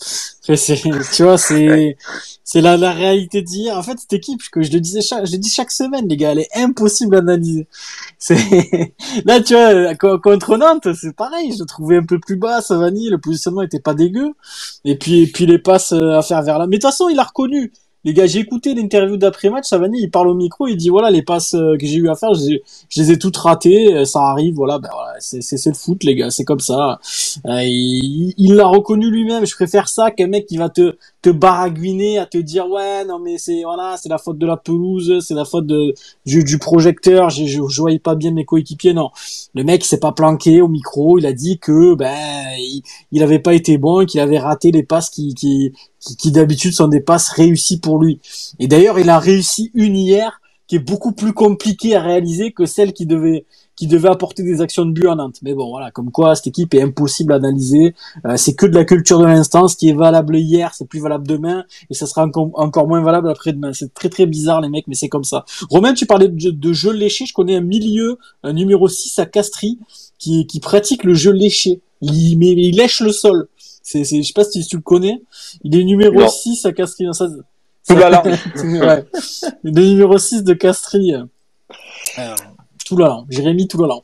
Après, 0.43 0.57
tu 1.15 1.23
vois, 1.23 1.39
c'est, 1.39 1.97
c'est 2.45 2.61
la, 2.61 2.77
la 2.77 2.93
réalité 2.93 3.43
d'hier. 3.43 3.77
En 3.77 3.83
fait, 3.83 3.99
cette 3.99 4.13
équipe, 4.13 4.41
que 4.53 4.63
je 4.63 4.71
le 4.71 4.81
disais 4.81 5.01
chaque, 5.01 5.27
je 5.27 5.33
le 5.33 5.39
dis 5.39 5.51
chaque 5.51 5.71
semaine, 5.71 6.07
les 6.09 6.17
gars, 6.17 6.33
elle 6.33 6.41
est 6.41 6.57
impossible 6.57 7.17
à 7.17 7.19
analyser. 7.19 7.67
C'est, 8.19 8.37
là, 9.25 9.41
tu 9.41 9.55
vois, 9.55 10.19
contre 10.19 10.57
Nantes, 10.57 10.93
c'est 10.95 11.06
pareil, 11.11 11.55
je 11.59 11.65
trouvais 11.65 11.97
un 11.97 12.05
peu 12.05 12.19
plus 12.19 12.37
bas, 12.37 12.61
Savani, 12.61 13.09
le 13.09 13.19
positionnement 13.19 13.63
était 13.63 13.81
pas 13.81 13.95
dégueu. 13.95 14.33
Et 14.85 14.97
puis, 14.97 15.23
et 15.23 15.27
puis 15.27 15.47
les 15.47 15.59
passes 15.59 15.93
euh, 15.93 16.19
à 16.19 16.23
faire 16.23 16.43
vers 16.43 16.59
là. 16.59 16.67
Mais 16.67 16.77
de 16.77 16.83
toute 16.83 16.91
façon, 16.91 17.09
il 17.09 17.19
a 17.19 17.25
reconnu. 17.25 17.73
Les 18.05 18.15
gars, 18.15 18.27
j'ai 18.27 18.39
écouté 18.39 18.73
l'interview 18.75 19.17
d'après-match, 19.17 19.65
Savani, 19.67 20.01
il 20.01 20.11
parle 20.13 20.29
au 20.29 20.35
micro, 20.35 20.69
il 20.69 20.77
dit 20.77 20.91
voilà, 20.91 21.11
les 21.11 21.23
passes 21.23 21.55
euh, 21.55 21.77
que 21.77 21.85
j'ai 21.87 21.97
eu 21.97 22.09
à 22.09 22.15
faire, 22.15 22.35
je, 22.35 22.59
les 22.97 23.11
ai 23.11 23.19
toutes 23.19 23.37
ratées, 23.37 23.93
euh, 23.93 24.05
ça 24.05 24.21
arrive, 24.21 24.55
voilà, 24.55 24.79
ben 24.79 24.91
voilà, 24.93 25.15
c'est 25.19 25.43
c'est 25.43 25.69
le 25.69 25.75
foot, 25.75 26.05
les 26.05 26.15
gars, 26.15 26.31
c'est 26.31 26.45
comme 26.45 26.61
ça. 26.61 27.01
il 27.45 28.55
l'a 28.55 28.67
reconnu 28.67 29.11
lui-même. 29.11 29.45
Je 29.45 29.55
préfère 29.57 29.89
ça 29.89 30.13
qu'un 30.13 30.29
mec 30.29 30.47
qui 30.47 30.57
va 30.57 30.69
te 30.69 30.97
te 31.27 31.31
baragouiner 31.31 32.19
à 32.19 32.27
te 32.27 32.39
dire 32.39 32.69
ouais 32.69 33.05
non 33.05 33.19
mais 33.19 33.37
c'est 33.37 33.65
voilà 33.65 33.97
c'est 34.01 34.09
la 34.09 34.17
faute 34.17 34.39
de 34.39 34.47
la 34.47 34.57
pelouse 34.57 35.19
c'est 35.27 35.35
la 35.35 35.45
faute 35.45 35.67
de 35.67 35.93
du, 36.25 36.59
projecteur 36.59 37.31
je, 37.31 37.47
je, 37.47 37.61
je 37.69 37.81
voyais 37.81 37.99
pas 37.99 38.15
bien 38.15 38.31
mes 38.31 38.45
coéquipiers. 38.45 38.95
Non. 38.95 39.11
Le 39.53 39.65
mec 39.65 39.85
s'est 39.85 39.99
pas 39.99 40.13
planqué 40.13 40.63
au 40.63 40.69
micro 40.69 41.19
il 41.19 41.27
a 41.27 41.33
dit 41.33 41.59
que 41.59 41.95
ben 41.95 42.15
il, 43.11 43.23
avait 43.25 43.41
pas 43.41 43.55
été 43.55 43.77
bon 43.77 44.07
qu'il 44.07 44.21
avait 44.21 44.39
raté 44.39 44.71
les 44.71 44.85
passes 44.85 45.11
qui 45.11 45.35
qui 45.35 45.73
qui, 45.99 46.17
qui 46.17 46.31
d'habitude 46.31 46.73
sont 46.73 46.87
des 46.87 47.01
passes 47.01 47.31
réussies 47.31 47.81
pour 47.81 47.99
lui. 47.99 48.21
Et 48.61 48.69
d'ailleurs 48.69 49.01
il 49.01 49.11
a 49.11 49.19
réussi 49.19 49.73
une 49.75 49.97
hier 49.97 50.41
qui 50.69 50.77
est 50.77 50.87
beaucoup 50.91 51.11
plus 51.11 51.33
compliquée 51.33 51.97
à 51.97 52.03
réaliser 52.03 52.53
que 52.53 52.67
celle 52.67 52.93
qui 52.93 53.07
devait 53.07 53.47
qui 53.77 53.87
devait 53.87 54.09
apporter 54.09 54.43
des 54.43 54.63
actions 54.63 54.87
de 54.87 54.91
but 54.91 55.07
à 55.07 55.15
Nantes. 55.15 55.37
Mais 55.43 55.53
bon, 55.53 55.69
voilà, 55.69 55.91
comme 55.91 56.11
quoi 56.11 56.35
cette 56.35 56.47
équipe 56.47 56.75
est 56.75 56.81
impossible 56.81 57.33
à 57.35 57.37
analyser. 57.37 57.95
Euh, 58.25 58.37
c'est 58.39 58.55
que 58.55 58.65
de 58.65 58.75
la 58.75 58.85
culture 58.85 59.19
de 59.19 59.27
l'instant. 59.27 59.69
Ce 59.69 59.77
qui 59.77 59.91
est 59.91 59.95
valable 59.95 60.37
hier, 60.37 60.73
c'est 60.75 60.89
plus 60.89 61.01
valable 61.01 61.27
demain, 61.27 61.65
et 61.91 61.95
ça 61.95 62.07
sera 62.07 62.25
encore, 62.25 62.51
encore 62.55 62.89
moins 62.89 63.03
valable 63.03 63.29
après-demain. 63.29 63.73
C'est 63.75 63.93
très 63.93 64.09
très 64.09 64.25
bizarre 64.25 64.63
les 64.63 64.71
mecs, 64.71 64.87
mais 64.89 64.95
c'est 64.95 65.11
comme 65.11 65.25
ça. 65.25 65.45
Romain, 65.69 65.93
tu 65.93 66.07
parlais 66.07 66.29
de, 66.29 66.51
de, 66.51 66.73
jeu 66.73 66.93
léché. 66.93 67.27
Je 67.27 67.35
connais 67.35 67.57
un 67.57 67.61
milieu, 67.61 68.19
un 68.43 68.55
numéro 68.55 68.89
6 68.89 69.19
à 69.19 69.27
Castries, 69.27 69.79
qui, 70.19 70.47
qui 70.47 70.61
pratique 70.61 71.05
le 71.05 71.13
jeu 71.13 71.33
léché. 71.33 71.81
Il, 72.01 72.39
mais, 72.39 72.53
il 72.53 72.77
lèche 72.77 73.01
le 73.01 73.13
sol. 73.13 73.49
C'est, 73.83 74.05
c'est, 74.05 74.23
je 74.23 74.27
sais 74.27 74.33
pas 74.33 74.45
si 74.45 74.67
tu 74.67 74.77
le 74.77 74.83
connais. 74.83 75.23
Il 75.63 75.77
est 75.77 75.85
numéro 75.85 76.27
6 76.27 76.65
à 76.65 76.73
Castries. 76.73 77.07
Ça, 77.13 77.29
ça, 77.83 77.95
ouais. 78.25 79.05
Le 79.63 79.71
numéro 79.71 80.17
6 80.17 80.45
de 80.45 80.55
Castries. 80.55 81.15
Alors 82.17 82.56
Jérémy 83.29 83.69
tout 83.69 83.83
là. 83.83 83.95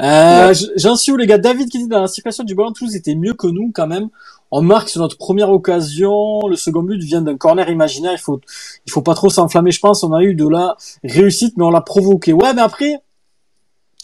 Euh, 0.00 0.54
J'en 0.76 0.96
suis 0.96 1.12
où 1.12 1.16
les 1.16 1.26
gars? 1.26 1.38
David 1.38 1.68
qui 1.68 1.78
dit 1.78 1.88
dans 1.88 2.00
la 2.00 2.06
circulation 2.06 2.44
du 2.44 2.54
ballon 2.54 2.72
Toulouse 2.72 2.94
était 2.94 3.14
mieux 3.14 3.34
que 3.34 3.46
nous 3.46 3.72
quand 3.74 3.86
même. 3.86 4.08
On 4.50 4.62
marque 4.62 4.88
sur 4.90 5.00
notre 5.00 5.16
première 5.16 5.50
occasion. 5.50 6.46
Le 6.46 6.56
second 6.56 6.82
but 6.82 7.02
vient 7.02 7.22
d'un 7.22 7.36
corner 7.36 7.68
imaginaire. 7.68 8.12
Il 8.12 8.18
faut, 8.20 8.40
il 8.86 8.92
faut 8.92 9.02
pas 9.02 9.14
trop 9.14 9.30
s'enflammer. 9.30 9.70
Je 9.72 9.80
pense 9.80 10.04
on 10.04 10.12
a 10.12 10.22
eu 10.22 10.34
de 10.34 10.46
la 10.46 10.76
réussite, 11.02 11.56
mais 11.56 11.64
on 11.64 11.70
l'a 11.70 11.80
provoqué. 11.80 12.32
Ouais, 12.32 12.52
mais 12.54 12.62
après, 12.62 13.02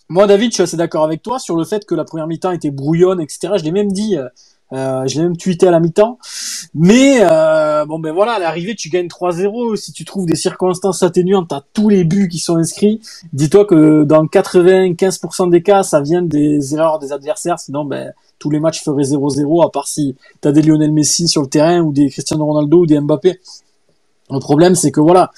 moi 0.09 0.27
David, 0.27 0.51
je 0.51 0.55
suis 0.55 0.63
assez 0.63 0.77
d'accord 0.77 1.05
avec 1.05 1.23
toi 1.23 1.39
sur 1.39 1.57
le 1.57 1.65
fait 1.65 1.85
que 1.85 1.95
la 1.95 2.05
première 2.05 2.27
mi-temps 2.27 2.51
était 2.51 2.71
brouillonne, 2.71 3.21
etc. 3.21 3.55
Je 3.57 3.65
l'ai 3.65 3.73
même 3.73 3.93
dit. 3.93 4.17
Euh, 4.73 5.07
je 5.07 5.17
l'ai 5.17 5.23
même 5.23 5.37
tweeté 5.37 5.67
à 5.67 5.71
la 5.71 5.81
mi-temps. 5.81 6.19
Mais 6.75 7.21
euh, 7.23 7.87
bon 7.87 7.99
ben 7.99 8.13
voilà, 8.13 8.33
à 8.33 8.39
l'arrivée 8.39 8.75
tu 8.75 8.91
gagnes 8.91 9.07
3-0. 9.07 9.77
Si 9.77 9.93
tu 9.93 10.05
trouves 10.05 10.27
des 10.27 10.37
circonstances 10.37 11.03
atténuantes 11.03 11.53
à 11.53 11.65
tous 11.73 11.89
les 11.89 12.05
buts 12.05 12.29
qui 12.29 12.39
sont 12.39 12.57
inscrits, 12.57 13.01
dis-toi 13.33 13.65
que 13.65 14.05
dans 14.05 14.25
95% 14.25 15.51
des 15.51 15.63
cas, 15.63 15.83
ça 15.83 16.01
vient 16.01 16.23
des 16.23 16.75
erreurs 16.75 16.99
des 16.99 17.13
adversaires. 17.13 17.59
Sinon, 17.59 17.85
ben 17.85 18.13
tous 18.39 18.51
les 18.51 18.61
matchs 18.61 18.83
feraient 18.83 19.03
0-0, 19.03 19.67
à 19.67 19.71
part 19.71 19.89
si 19.89 20.17
t'as 20.41 20.53
des 20.53 20.63
Lionel 20.63 20.93
Messi 20.93 21.29
sur 21.29 21.43
le 21.43 21.49
terrain 21.49 21.81
ou 21.81 21.93
des 21.93 22.09
Cristiano 22.09 22.45
Ronaldo 22.45 22.81
ou 22.83 22.87
des 22.87 23.01
Mbappé. 23.01 23.41
Le 24.31 24.41
problème, 24.41 24.75
c'est 24.75 24.91
que 24.91 25.01
voilà, 25.01 25.31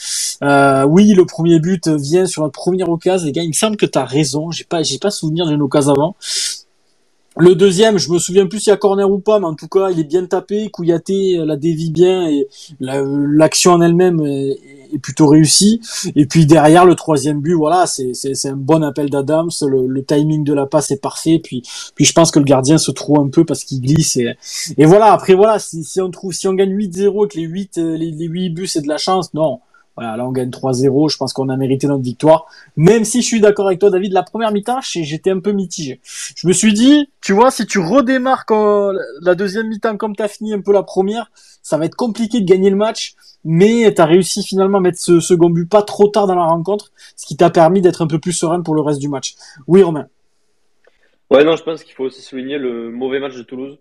euh, 0.42 0.84
oui, 0.84 1.12
le 1.12 1.24
premier 1.24 1.60
but 1.60 1.86
vient 1.88 2.26
sur 2.26 2.42
notre 2.42 2.58
première 2.58 2.88
occasion, 2.88 3.24
les 3.24 3.32
gars. 3.32 3.42
Il 3.42 3.48
me 3.48 3.52
semble 3.52 3.76
que 3.76 3.86
t'as 3.86 4.04
raison. 4.04 4.50
J'ai 4.50 4.64
pas, 4.64 4.82
j'ai 4.82 4.98
pas 4.98 5.10
souvenir 5.10 5.46
d'une 5.46 5.62
occasion 5.62 5.92
avant. 5.92 6.16
Le 7.36 7.54
deuxième, 7.54 7.96
je 7.96 8.10
me 8.10 8.18
souviens 8.18 8.46
plus 8.46 8.58
s'il 8.58 8.70
y 8.70 8.72
a 8.72 8.76
corner 8.76 9.08
ou 9.08 9.20
pas, 9.20 9.38
mais 9.38 9.46
en 9.46 9.54
tout 9.54 9.68
cas, 9.68 9.90
il 9.90 10.00
est 10.00 10.04
bien 10.04 10.26
tapé. 10.26 10.68
Kouyaté 10.68 11.36
la 11.36 11.56
dévie 11.56 11.92
bien 11.92 12.28
et 12.28 12.48
l'action 12.80 13.72
en 13.72 13.80
elle-même 13.80 14.20
est, 14.20 14.58
plutôt 15.00 15.28
réussie. 15.28 15.80
Et 16.16 16.26
puis 16.26 16.44
derrière, 16.46 16.84
le 16.84 16.96
troisième 16.96 17.40
but, 17.40 17.54
voilà, 17.54 17.86
c'est 17.86 18.46
un 18.46 18.56
bon 18.56 18.82
appel 18.82 19.10
d'Adams. 19.10 19.50
Le, 19.62 20.04
timing 20.04 20.42
de 20.42 20.52
la 20.52 20.66
passe 20.66 20.90
est 20.90 21.00
parfait. 21.00 21.40
Puis, 21.42 21.62
puis 21.94 22.04
je 22.04 22.12
pense 22.12 22.32
que 22.32 22.40
le 22.40 22.44
gardien 22.44 22.78
se 22.78 22.90
trouve 22.90 23.20
un 23.20 23.28
peu 23.28 23.44
parce 23.44 23.62
qu'il 23.62 23.80
glisse. 23.80 24.16
Et, 24.16 24.34
et 24.76 24.84
voilà. 24.84 25.12
Après, 25.12 25.34
voilà, 25.34 25.60
si, 25.60 25.84
si 25.84 26.00
on 26.00 26.10
trouve, 26.10 26.32
si 26.32 26.48
on 26.48 26.54
gagne 26.54 26.76
8-0 26.76 27.26
et 27.26 27.28
que 27.28 27.38
les 27.38 27.44
8 27.44 27.76
les, 27.76 28.10
les 28.10 28.26
8 28.26 28.50
buts 28.50 28.66
c'est 28.66 28.82
de 28.82 28.88
la 28.88 28.98
chance, 28.98 29.32
non. 29.34 29.60
Voilà, 30.00 30.16
là 30.16 30.26
on 30.26 30.32
gagne 30.32 30.48
3-0, 30.48 31.10
je 31.10 31.18
pense 31.18 31.34
qu'on 31.34 31.50
a 31.50 31.58
mérité 31.58 31.86
notre 31.86 32.02
victoire. 32.02 32.46
Même 32.74 33.04
si 33.04 33.20
je 33.20 33.26
suis 33.26 33.40
d'accord 33.42 33.66
avec 33.66 33.80
toi 33.80 33.90
David, 33.90 34.14
la 34.14 34.22
première 34.22 34.50
mi-temps, 34.50 34.80
j'étais 34.80 35.28
un 35.28 35.40
peu 35.40 35.52
mitigé. 35.52 36.00
Je 36.02 36.48
me 36.48 36.54
suis 36.54 36.72
dit, 36.72 37.10
tu 37.20 37.34
vois, 37.34 37.50
si 37.50 37.66
tu 37.66 37.78
redémarres 37.80 38.46
la 39.20 39.34
deuxième 39.34 39.68
mi-temps 39.68 39.98
comme 39.98 40.16
tu 40.16 40.22
as 40.22 40.28
fini 40.28 40.54
un 40.54 40.62
peu 40.62 40.72
la 40.72 40.82
première, 40.82 41.30
ça 41.62 41.76
va 41.76 41.84
être 41.84 41.96
compliqué 41.96 42.40
de 42.40 42.46
gagner 42.46 42.70
le 42.70 42.76
match, 42.76 43.14
mais 43.44 43.92
tu 43.94 44.00
as 44.00 44.06
réussi 44.06 44.42
finalement 44.42 44.78
à 44.78 44.80
mettre 44.80 44.98
ce 44.98 45.20
second 45.20 45.50
but 45.50 45.68
pas 45.68 45.82
trop 45.82 46.08
tard 46.08 46.26
dans 46.26 46.34
la 46.34 46.46
rencontre, 46.46 46.92
ce 47.14 47.26
qui 47.26 47.36
t'a 47.36 47.50
permis 47.50 47.82
d'être 47.82 48.00
un 48.00 48.06
peu 48.06 48.18
plus 48.18 48.32
serein 48.32 48.62
pour 48.62 48.74
le 48.74 48.80
reste 48.80 49.00
du 49.00 49.10
match. 49.10 49.34
Oui 49.66 49.82
Romain. 49.82 50.06
Ouais, 51.30 51.44
non, 51.44 51.56
je 51.56 51.62
pense 51.62 51.84
qu'il 51.84 51.94
faut 51.94 52.04
aussi 52.04 52.22
souligner 52.22 52.56
le 52.56 52.90
mauvais 52.90 53.20
match 53.20 53.36
de 53.36 53.42
Toulouse 53.42 53.78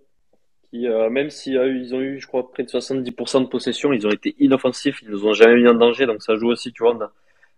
euh, 0.74 1.09
même 1.09 1.30
si 1.30 1.57
euh, 1.57 1.67
ils 1.67 1.95
ont 1.95 2.01
eu, 2.01 2.20
je 2.20 2.28
crois, 2.28 2.51
près 2.51 2.63
de 2.63 2.70
70% 2.70 3.41
de 3.41 3.47
possession, 3.47 3.91
ils 3.91 4.05
ont 4.05 4.11
été 4.11 4.36
inoffensifs, 4.39 5.01
ils 5.01 5.09
nous 5.09 5.26
ont 5.26 5.34
jamais 5.34 5.55
mis 5.55 5.67
en 5.67 5.74
danger, 5.74 6.05
donc 6.05 6.22
ça 6.22 6.36
joue 6.36 6.47
aussi, 6.49 6.72
tu 6.72 6.84
vois. 6.84 6.95
On 6.95 7.01
a, 7.01 7.11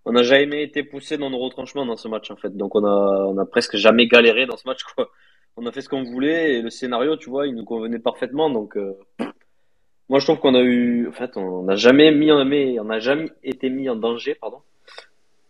on 0.05 0.15
a 0.15 0.23
jamais 0.23 0.63
été 0.63 0.83
poussé 0.83 1.17
dans 1.17 1.29
nos 1.29 1.39
retranchements 1.39 1.85
dans 1.85 1.97
ce 1.97 2.07
match, 2.07 2.31
en 2.31 2.37
fait. 2.37 2.55
Donc 2.55 2.75
on 2.75 2.85
a, 2.85 3.45
presque 3.45 3.75
jamais 3.75 4.07
galéré 4.07 4.45
dans 4.45 4.57
ce 4.57 4.67
match, 4.67 4.83
quoi. 4.95 5.09
On 5.57 5.65
a 5.65 5.71
fait 5.73 5.81
ce 5.81 5.89
qu'on 5.89 6.03
voulait 6.03 6.55
et 6.55 6.61
le 6.61 6.69
scénario, 6.69 7.17
tu 7.17 7.29
vois, 7.29 7.45
il 7.47 7.55
nous 7.55 7.65
convenait 7.65 7.99
parfaitement. 7.99 8.49
Donc, 8.49 8.77
euh, 8.77 8.93
moi, 10.07 10.19
je 10.19 10.25
trouve 10.25 10.39
qu'on 10.39 10.55
a 10.55 10.61
eu, 10.61 11.09
en 11.09 11.11
fait, 11.11 11.35
on 11.35 11.63
n'a 11.63 11.75
jamais 11.75 12.11
mis 12.11 12.31
on 12.31 12.83
n'a 12.85 12.99
jamais 12.99 13.29
été 13.43 13.69
mis 13.69 13.89
en 13.89 13.97
danger, 13.97 14.35
pardon. 14.35 14.59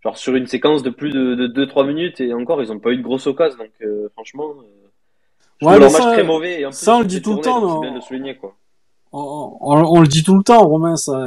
Genre 0.02 0.18
sur 0.18 0.34
une 0.34 0.48
séquence 0.48 0.82
de 0.82 0.90
plus 0.90 1.10
de, 1.10 1.36
de 1.36 1.46
2-3 1.66 1.86
minutes 1.86 2.20
et 2.20 2.34
encore, 2.34 2.60
ils 2.60 2.72
ont 2.72 2.80
pas 2.80 2.90
eu 2.90 2.96
de 2.96 3.02
grosse 3.02 3.28
occasion. 3.28 3.58
Donc, 3.58 3.70
franchement, 4.14 4.56
Ouais, 5.60 5.74
ça, 5.74 5.98
match 5.98 6.12
très 6.14 6.24
mauvais. 6.24 6.66
ça, 6.72 6.96
on 6.96 7.00
le 7.00 7.06
dit 7.06 7.22
tout 7.22 7.34
le 7.34 7.40
temps. 7.40 7.60
Non 7.60 8.00
on, 9.12 10.00
le 10.00 10.06
dit 10.06 10.22
tout 10.22 10.36
le 10.36 10.42
temps, 10.42 10.66
Romain. 10.66 10.96
Ça, 10.96 11.26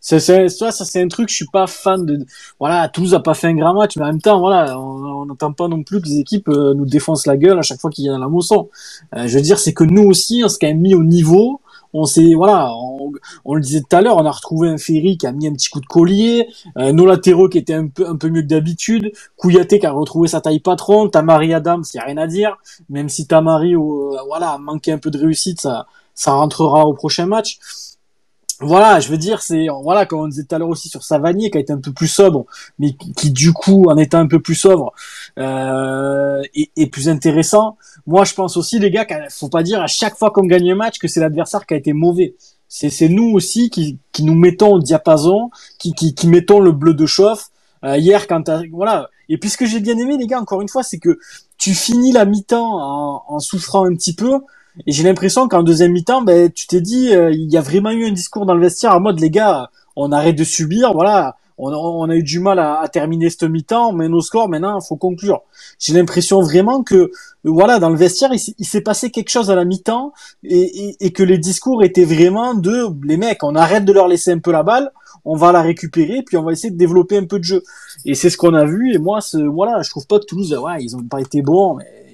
c'est, 0.00 0.20
c'est, 0.20 0.48
ça, 0.48 0.70
ça 0.70 0.84
c'est 0.84 1.02
un 1.02 1.08
truc. 1.08 1.28
Je 1.28 1.34
suis 1.34 1.46
pas 1.46 1.66
fan 1.66 2.04
de. 2.04 2.24
Voilà, 2.58 2.88
Toulouse 2.88 3.14
a 3.14 3.20
pas 3.20 3.34
fait 3.34 3.48
un 3.48 3.54
grand 3.54 3.74
match, 3.74 3.96
mais 3.96 4.04
en 4.04 4.08
même 4.08 4.20
temps, 4.20 4.40
voilà, 4.40 4.78
on 4.78 5.26
n'entend 5.26 5.52
pas 5.52 5.68
non 5.68 5.82
plus 5.82 6.00
que 6.00 6.06
les 6.06 6.18
équipes 6.18 6.48
euh, 6.48 6.74
nous 6.74 6.86
défoncent 6.86 7.26
la 7.26 7.36
gueule 7.36 7.58
à 7.58 7.62
chaque 7.62 7.80
fois 7.80 7.90
qu'il 7.90 8.04
y 8.04 8.08
a 8.08 8.18
la 8.18 8.28
mousson. 8.28 8.68
Euh, 9.14 9.26
je 9.26 9.36
veux 9.36 9.42
dire, 9.42 9.58
c'est 9.58 9.72
que 9.72 9.84
nous 9.84 10.04
aussi, 10.04 10.42
on 10.44 10.48
s'est 10.48 10.58
quand 10.60 10.68
même 10.68 10.80
mis 10.80 10.94
au 10.94 11.04
niveau 11.04 11.60
on 11.92 12.04
s'est 12.04 12.34
voilà, 12.34 12.70
on, 13.44 13.54
le 13.54 13.60
disait 13.60 13.80
tout 13.80 13.96
à 13.96 14.02
l'heure, 14.02 14.16
on 14.16 14.24
a 14.26 14.30
retrouvé 14.30 14.68
un 14.68 14.78
Ferry 14.78 15.16
qui 15.16 15.26
a 15.26 15.32
mis 15.32 15.46
un 15.46 15.52
petit 15.52 15.70
coup 15.70 15.80
de 15.80 15.86
collier, 15.86 16.48
euh, 16.76 16.92
nos 16.92 17.06
latéraux 17.06 17.48
qui 17.48 17.58
étaient 17.58 17.74
un 17.74 17.88
peu 17.88 18.08
un 18.08 18.16
peu 18.16 18.28
mieux 18.28 18.42
que 18.42 18.46
d'habitude, 18.46 19.12
Kouyaté 19.36 19.78
qui 19.78 19.86
a 19.86 19.92
retrouvé 19.92 20.28
sa 20.28 20.40
taille 20.40 20.60
patron, 20.60 21.08
Tamari 21.08 21.54
Adams, 21.54 21.84
il 21.92 21.96
y 21.96 22.00
a 22.00 22.04
rien 22.04 22.16
à 22.18 22.26
dire, 22.26 22.56
même 22.88 23.08
si 23.08 23.26
Tamari 23.26 23.74
euh, 23.74 24.16
voilà, 24.26 24.58
manquait 24.58 24.92
un 24.92 24.98
peu 24.98 25.10
de 25.10 25.18
réussite, 25.18 25.60
ça 25.60 25.86
ça 26.14 26.32
rentrera 26.32 26.84
au 26.84 26.94
prochain 26.94 27.26
match 27.26 27.58
voilà, 28.60 28.98
je 28.98 29.08
veux 29.08 29.18
dire, 29.18 29.40
c'est 29.40 29.66
voilà, 29.82 30.04
comme 30.04 30.20
on 30.20 30.28
disait 30.28 30.42
tout 30.42 30.54
à 30.54 30.58
l'heure 30.58 30.68
aussi 30.68 30.88
sur 30.88 31.04
Savanier, 31.04 31.50
qui 31.50 31.58
a 31.58 31.60
été 31.60 31.72
un 31.72 31.78
peu 31.78 31.92
plus 31.92 32.08
sobre, 32.08 32.44
mais 32.80 32.94
qui, 33.16 33.30
du 33.30 33.52
coup, 33.52 33.84
en 33.88 33.96
étant 33.96 34.18
un 34.18 34.26
peu 34.26 34.40
plus 34.40 34.56
sobre, 34.56 34.92
euh, 35.38 36.42
est, 36.54 36.86
plus 36.90 37.08
intéressant. 37.08 37.76
Moi, 38.06 38.24
je 38.24 38.34
pense 38.34 38.56
aussi, 38.56 38.80
les 38.80 38.90
gars, 38.90 39.04
qu'il 39.04 39.16
faut 39.30 39.48
pas 39.48 39.62
dire 39.62 39.80
à 39.80 39.86
chaque 39.86 40.16
fois 40.16 40.30
qu'on 40.32 40.44
gagne 40.44 40.72
un 40.72 40.74
match 40.74 40.98
que 40.98 41.06
c'est 41.06 41.20
l'adversaire 41.20 41.66
qui 41.66 41.74
a 41.74 41.76
été 41.76 41.92
mauvais. 41.92 42.34
C'est 42.68 42.90
c'est 42.90 43.08
nous 43.08 43.30
aussi 43.32 43.70
qui, 43.70 43.98
qui 44.12 44.24
nous 44.24 44.34
mettons 44.34 44.74
au 44.74 44.80
diapason, 44.80 45.50
qui, 45.78 45.92
qui, 45.94 46.14
qui 46.14 46.26
mettons 46.26 46.60
le 46.60 46.72
bleu 46.72 46.94
de 46.94 47.06
chauffe. 47.06 47.50
Euh, 47.84 47.96
hier, 47.96 48.26
quand 48.26 48.50
voilà. 48.72 49.08
Et 49.28 49.38
puis 49.38 49.50
ce 49.50 49.56
que 49.56 49.66
j'ai 49.66 49.78
bien 49.78 49.96
aimé, 49.98 50.16
les 50.16 50.26
gars, 50.26 50.40
encore 50.40 50.62
une 50.62 50.68
fois, 50.68 50.82
c'est 50.82 50.98
que 50.98 51.18
tu 51.58 51.74
finis 51.74 52.10
la 52.12 52.24
mi-temps 52.24 52.80
en, 52.80 53.22
en 53.28 53.38
souffrant 53.38 53.84
un 53.84 53.94
petit 53.94 54.14
peu, 54.14 54.40
et 54.86 54.92
j'ai 54.92 55.02
l'impression 55.02 55.48
qu'en 55.48 55.62
deuxième 55.62 55.92
mi-temps, 55.92 56.22
ben, 56.22 56.50
tu 56.50 56.66
t'es 56.66 56.80
dit, 56.80 57.14
euh, 57.14 57.30
il 57.30 57.50
y 57.50 57.56
a 57.56 57.60
vraiment 57.60 57.90
eu 57.90 58.06
un 58.06 58.12
discours 58.12 58.46
dans 58.46 58.54
le 58.54 58.60
vestiaire 58.60 58.94
en 58.94 59.00
mode, 59.00 59.20
les 59.20 59.30
gars, 59.30 59.70
on 59.96 60.12
arrête 60.12 60.36
de 60.36 60.44
subir, 60.44 60.92
voilà, 60.92 61.36
on, 61.58 62.08
a 62.08 62.14
eu 62.14 62.22
du 62.22 62.38
mal 62.38 62.60
à, 62.60 62.86
terminer 62.92 63.30
cette 63.30 63.42
mi-temps, 63.42 63.92
mais 63.92 64.08
nos 64.08 64.20
scores, 64.20 64.48
maintenant, 64.48 64.80
faut 64.80 64.96
conclure. 64.96 65.42
J'ai 65.80 65.92
l'impression 65.92 66.40
vraiment 66.40 66.84
que, 66.84 67.10
voilà, 67.42 67.80
dans 67.80 67.90
le 67.90 67.96
vestiaire, 67.96 68.30
il, 68.32 68.64
s'est 68.64 68.80
passé 68.80 69.10
quelque 69.10 69.30
chose 69.30 69.50
à 69.50 69.56
la 69.56 69.64
mi-temps 69.64 70.12
et, 70.44 70.88
et, 70.88 70.96
et, 71.00 71.12
que 71.12 71.24
les 71.24 71.38
discours 71.38 71.82
étaient 71.82 72.04
vraiment 72.04 72.54
de, 72.54 72.86
les 73.04 73.16
mecs, 73.16 73.42
on 73.42 73.56
arrête 73.56 73.84
de 73.84 73.92
leur 73.92 74.06
laisser 74.06 74.30
un 74.30 74.38
peu 74.38 74.52
la 74.52 74.62
balle, 74.62 74.92
on 75.24 75.36
va 75.36 75.50
la 75.50 75.62
récupérer, 75.62 76.22
puis 76.24 76.36
on 76.36 76.44
va 76.44 76.52
essayer 76.52 76.70
de 76.70 76.78
développer 76.78 77.18
un 77.18 77.24
peu 77.24 77.40
de 77.40 77.44
jeu. 77.44 77.62
Et 78.04 78.14
c'est 78.14 78.30
ce 78.30 78.36
qu'on 78.36 78.54
a 78.54 78.64
vu, 78.64 78.94
et 78.94 78.98
moi, 78.98 79.20
ce, 79.20 79.38
voilà, 79.38 79.82
je 79.82 79.90
trouve 79.90 80.06
pas 80.06 80.20
que 80.20 80.26
Toulouse, 80.26 80.54
ouais, 80.54 80.82
ils 80.82 80.94
ont 80.94 81.02
pas 81.02 81.20
été 81.20 81.42
bons, 81.42 81.74
mais 81.74 82.07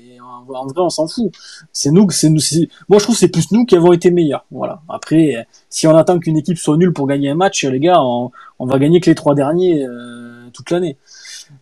en 0.52 0.66
vrai, 0.66 0.80
on 0.80 0.90
s'en 0.90 1.06
fout. 1.06 1.32
C'est 1.72 1.90
nous, 1.90 2.08
c'est 2.10 2.30
nous. 2.30 2.40
Moi, 2.88 2.98
je 2.98 3.04
trouve 3.04 3.16
c'est 3.16 3.28
plus 3.28 3.50
nous 3.52 3.64
qui 3.64 3.76
avons 3.76 3.92
été 3.92 4.10
meilleurs. 4.10 4.44
Voilà. 4.50 4.80
Après, 4.88 5.46
si 5.68 5.86
on 5.86 5.96
attend 5.96 6.18
qu'une 6.18 6.36
équipe 6.36 6.58
soit 6.58 6.76
nulle 6.76 6.92
pour 6.92 7.06
gagner 7.06 7.30
un 7.30 7.34
match, 7.34 7.64
les 7.64 7.80
gars, 7.80 8.00
on, 8.02 8.30
va 8.60 8.78
gagner 8.78 9.00
que 9.00 9.10
les 9.10 9.14
trois 9.14 9.34
derniers 9.34 9.84
euh, 9.84 10.48
toute 10.52 10.70
l'année. 10.70 10.96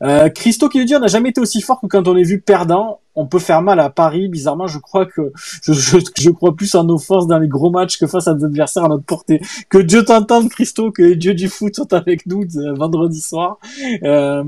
Euh, 0.03 0.29
Christo 0.29 0.69
qui 0.69 0.79
veut 0.79 0.85
dire, 0.85 0.99
on 0.99 1.01
n'a 1.01 1.09
jamais 1.09 1.31
été 1.31 1.41
aussi 1.41 1.61
fort 1.61 1.81
que 1.81 1.87
quand 1.87 2.07
on 2.09 2.17
est 2.17 2.23
vu 2.23 2.41
perdant. 2.41 3.01
On 3.15 3.27
peut 3.27 3.39
faire 3.39 3.61
mal 3.61 3.79
à 3.79 3.91
Paris. 3.91 4.29
Bizarrement, 4.29 4.67
je 4.67 4.79
crois 4.79 5.05
que 5.05 5.33
je, 5.63 5.73
je, 6.17 6.31
crois 6.31 6.57
plus 6.57 6.75
en 6.75 6.85
nos 6.85 6.99
forces 6.99 7.27
dans 7.27 7.39
les 7.39 7.49
gros 7.49 7.71
matchs 7.71 7.99
que 7.99 8.07
face 8.07 8.27
à 8.27 8.35
des 8.35 8.45
adversaires 8.45 8.85
à 8.85 8.89
notre 8.89 9.05
portée. 9.05 9.43
Que 9.69 9.79
Dieu 9.79 10.03
t'entende, 10.05 10.49
Christo, 10.49 10.91
que 10.93 11.03
les 11.03 11.17
dieux 11.17 11.35
du 11.35 11.49
foot 11.49 11.77
sont 11.77 11.93
avec 11.93 12.25
nous 12.27 12.45
euh, 12.57 12.73
vendredi 12.73 13.21
soir. 13.21 13.59
Euh, 14.03 14.43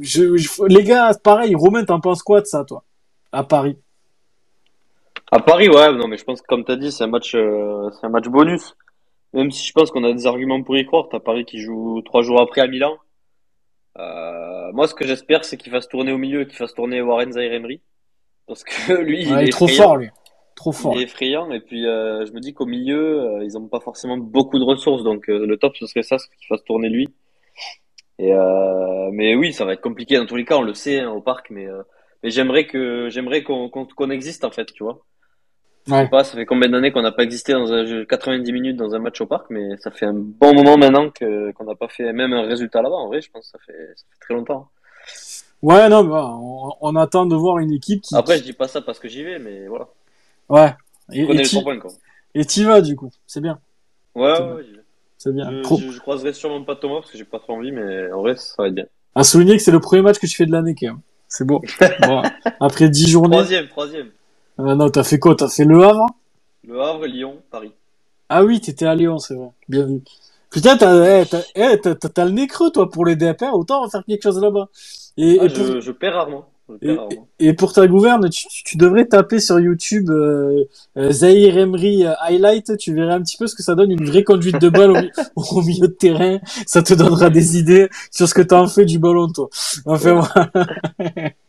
je, 0.00 0.66
les 0.66 0.84
gars, 0.84 1.14
pareil. 1.14 1.54
Romain, 1.54 1.84
t'en 1.84 2.00
penses 2.00 2.22
quoi 2.22 2.42
de 2.42 2.46
ça, 2.46 2.64
toi? 2.64 2.84
À 3.36 3.44
Paris. 3.44 3.76
À 5.30 5.40
Paris, 5.40 5.68
ouais, 5.68 5.92
non, 5.92 6.08
mais 6.08 6.16
je 6.16 6.24
pense 6.24 6.40
que 6.40 6.46
comme 6.46 6.64
tu 6.64 6.72
as 6.72 6.76
dit, 6.76 6.90
c'est 6.90 7.04
un 7.04 7.08
match, 7.08 7.34
euh, 7.34 7.90
c'est 7.92 8.06
un 8.06 8.10
match 8.10 8.28
bonus. 8.28 8.74
Même 9.34 9.50
si 9.50 9.66
je 9.66 9.72
pense 9.72 9.90
qu'on 9.90 10.04
a 10.04 10.12
des 10.12 10.26
arguments 10.26 10.62
pour 10.62 10.76
y 10.76 10.86
croire. 10.86 11.08
T'as 11.10 11.20
Paris 11.20 11.44
qui 11.44 11.58
joue 11.58 12.00
trois 12.02 12.22
jours 12.22 12.40
après 12.40 12.62
à 12.62 12.66
Milan. 12.66 12.96
Euh, 13.98 14.72
moi, 14.72 14.88
ce 14.88 14.94
que 14.94 15.06
j'espère, 15.06 15.44
c'est 15.44 15.58
qu'il 15.58 15.70
fasse 15.70 15.88
tourner 15.88 16.12
au 16.12 16.18
milieu, 16.18 16.44
qu'il 16.44 16.56
fasse 16.56 16.72
tourner 16.72 17.02
Warren 17.02 17.32
Zaire 17.32 17.60
Parce 18.46 18.64
que 18.64 18.92
lui, 19.02 19.22
il, 19.22 19.32
est, 19.32 19.50
trop 19.50 19.68
fort, 19.68 19.96
lui. 19.98 20.08
Trop 20.54 20.72
fort. 20.72 20.94
Il 20.94 21.00
est 21.00 21.04
effrayant. 21.04 21.50
Et 21.50 21.60
puis, 21.60 21.86
euh, 21.86 22.24
je 22.24 22.32
me 22.32 22.40
dis 22.40 22.54
qu'au 22.54 22.66
milieu, 22.66 23.42
ils 23.42 23.52
n'ont 23.52 23.68
pas 23.68 23.80
forcément 23.80 24.16
beaucoup 24.16 24.58
de 24.58 24.64
ressources. 24.64 25.02
Donc, 25.02 25.26
le 25.26 25.54
top, 25.56 25.76
ce 25.76 25.86
serait 25.86 26.04
ça, 26.04 26.16
qu'il 26.16 26.46
fasse 26.48 26.64
tourner 26.64 26.88
lui. 26.88 27.08
Et 28.18 28.32
mais 29.12 29.34
oui, 29.34 29.52
ça 29.52 29.66
va 29.66 29.74
être 29.74 29.82
compliqué 29.82 30.16
dans 30.16 30.26
tous 30.26 30.36
les 30.36 30.46
cas. 30.46 30.56
On 30.56 30.62
le 30.62 30.72
sait 30.72 31.00
hein, 31.00 31.10
au 31.10 31.20
parc, 31.20 31.50
mais 31.50 31.66
mais 32.26 32.32
j'aimerais 32.32 32.66
que 32.66 33.08
j'aimerais 33.08 33.44
qu'on 33.44 33.68
qu'on 33.68 34.10
existe 34.10 34.42
en 34.44 34.50
fait, 34.50 34.66
tu 34.72 34.82
vois. 34.82 34.98
Ouais. 35.86 36.08
Pas, 36.08 36.24
ça 36.24 36.36
fait 36.36 36.44
combien 36.44 36.68
d'années 36.68 36.90
qu'on 36.90 37.02
n'a 37.02 37.12
pas 37.12 37.22
existé 37.22 37.52
dans 37.52 37.72
un 37.72 38.04
90 38.04 38.52
minutes 38.52 38.76
dans 38.76 38.96
un 38.96 38.98
match 38.98 39.20
au 39.20 39.26
parc, 39.26 39.46
mais 39.48 39.76
ça 39.76 39.92
fait 39.92 40.06
un 40.06 40.12
bon 40.12 40.52
moment 40.52 40.76
maintenant 40.76 41.08
que 41.10 41.52
qu'on 41.52 41.62
n'a 41.62 41.76
pas 41.76 41.86
fait 41.86 42.12
même 42.12 42.32
un 42.32 42.42
résultat 42.42 42.82
là-bas. 42.82 42.96
En 42.96 43.06
vrai, 43.06 43.20
je 43.20 43.30
pense 43.30 43.44
que 43.44 43.50
ça 43.52 43.58
fait, 43.64 43.92
ça 43.94 44.04
fait 44.10 44.18
très 44.18 44.34
longtemps. 44.34 44.68
Ouais, 45.62 45.88
non, 45.88 46.02
bah, 46.02 46.34
on, 46.36 46.72
on, 46.80 46.96
attend 46.96 47.26
de 47.26 47.36
voir 47.36 47.58
une 47.58 47.70
équipe 47.70 48.02
qui. 48.02 48.16
Après, 48.16 48.38
je 48.38 48.42
dis 48.42 48.54
pas 48.54 48.66
ça 48.66 48.80
parce 48.80 48.98
que 48.98 49.06
j'y 49.06 49.22
vais, 49.22 49.38
mais 49.38 49.68
voilà. 49.68 49.86
Ouais. 50.48 50.74
Et, 51.12 51.22
et 52.34 52.44
tu 52.44 52.64
vas 52.64 52.80
du 52.80 52.96
coup, 52.96 53.10
c'est 53.24 53.40
bien. 53.40 53.60
Ouais, 54.16 54.32
ouais, 54.32 54.64
j'y 54.64 54.72
vais. 54.72 54.82
C'est 55.18 55.32
bien. 55.32 55.48
Je, 55.62 55.92
je, 55.92 56.00
croiserai 56.00 56.32
sûrement 56.32 56.64
pas 56.64 56.74
Thomas 56.74 56.96
parce 56.96 57.12
que 57.12 57.18
j'ai 57.18 57.24
pas 57.24 57.38
trop 57.38 57.52
envie, 57.52 57.70
mais 57.70 58.10
en 58.10 58.22
vrai, 58.22 58.34
ça 58.34 58.54
va 58.58 58.66
être 58.66 58.74
bien. 58.74 58.86
À 59.14 59.22
souligner 59.22 59.56
que 59.56 59.62
c'est 59.62 59.70
le 59.70 59.78
premier 59.78 60.02
match 60.02 60.18
que 60.18 60.26
tu 60.26 60.34
fais 60.34 60.46
de 60.46 60.52
l'année, 60.52 60.74
quand 60.74 60.88
même. 60.88 61.00
C'est 61.28 61.46
bon. 61.46 61.60
bon. 62.02 62.22
Après 62.60 62.88
10 62.88 63.08
journées. 63.08 63.36
Troisième, 63.36 63.68
troisième. 63.68 64.10
Euh, 64.60 64.74
non, 64.74 64.88
t'as 64.88 65.04
fait 65.04 65.18
quoi? 65.18 65.34
T'as 65.34 65.48
fait 65.48 65.64
Le 65.64 65.82
Havre? 65.84 66.06
Le 66.66 66.80
Havre, 66.80 67.06
Lyon, 67.06 67.36
Paris. 67.50 67.72
Ah 68.28 68.44
oui, 68.44 68.60
t'étais 68.60 68.86
à 68.86 68.94
Lyon, 68.94 69.18
c'est 69.18 69.34
vrai. 69.34 69.50
Bien 69.68 69.84
vu. 69.84 70.02
Putain, 70.50 70.76
t'as 70.76 71.20
eh, 71.20 71.24
eh, 71.54 71.76
le 71.84 72.30
nez 72.30 72.46
creux, 72.46 72.70
toi, 72.70 72.90
pour 72.90 73.04
les 73.04 73.16
DFR. 73.16 73.54
Autant 73.54 73.88
faire 73.88 74.04
quelque 74.04 74.22
chose 74.22 74.40
là-bas. 74.40 74.68
Et, 75.16 75.38
ah, 75.40 75.48
je, 75.48 75.80
je 75.80 75.92
perds 75.92 76.14
rarement. 76.14 76.46
Et, 77.38 77.52
pour 77.52 77.72
ta 77.72 77.86
gouverne, 77.86 78.28
tu, 78.28 78.46
tu, 78.64 78.76
devrais 78.76 79.06
taper 79.06 79.38
sur 79.38 79.60
YouTube 79.60 80.10
euh, 80.10 80.64
euh 80.96 81.12
Zahir 81.12 81.56
Emery 81.58 82.04
euh, 82.04 82.14
highlight, 82.20 82.76
tu 82.76 82.92
verrais 82.92 83.14
un 83.14 83.22
petit 83.22 83.36
peu 83.36 83.46
ce 83.46 83.54
que 83.54 83.62
ça 83.62 83.74
donne 83.74 83.92
une 83.92 84.04
vraie 84.04 84.24
conduite 84.24 84.60
de 84.60 84.68
balle 84.68 84.90
au, 85.36 85.42
au, 85.56 85.62
milieu 85.62 85.88
de 85.88 85.92
terrain. 85.92 86.38
Ça 86.66 86.82
te 86.82 86.94
donnera 86.94 87.30
des 87.30 87.58
idées 87.58 87.88
sur 88.10 88.28
ce 88.28 88.34
que 88.34 88.42
t'as 88.42 88.60
en 88.60 88.66
fait 88.66 88.84
du 88.84 88.98
ballon, 88.98 89.28
toi. 89.28 89.48
Enfin, 89.84 90.20
voilà. 90.20 91.30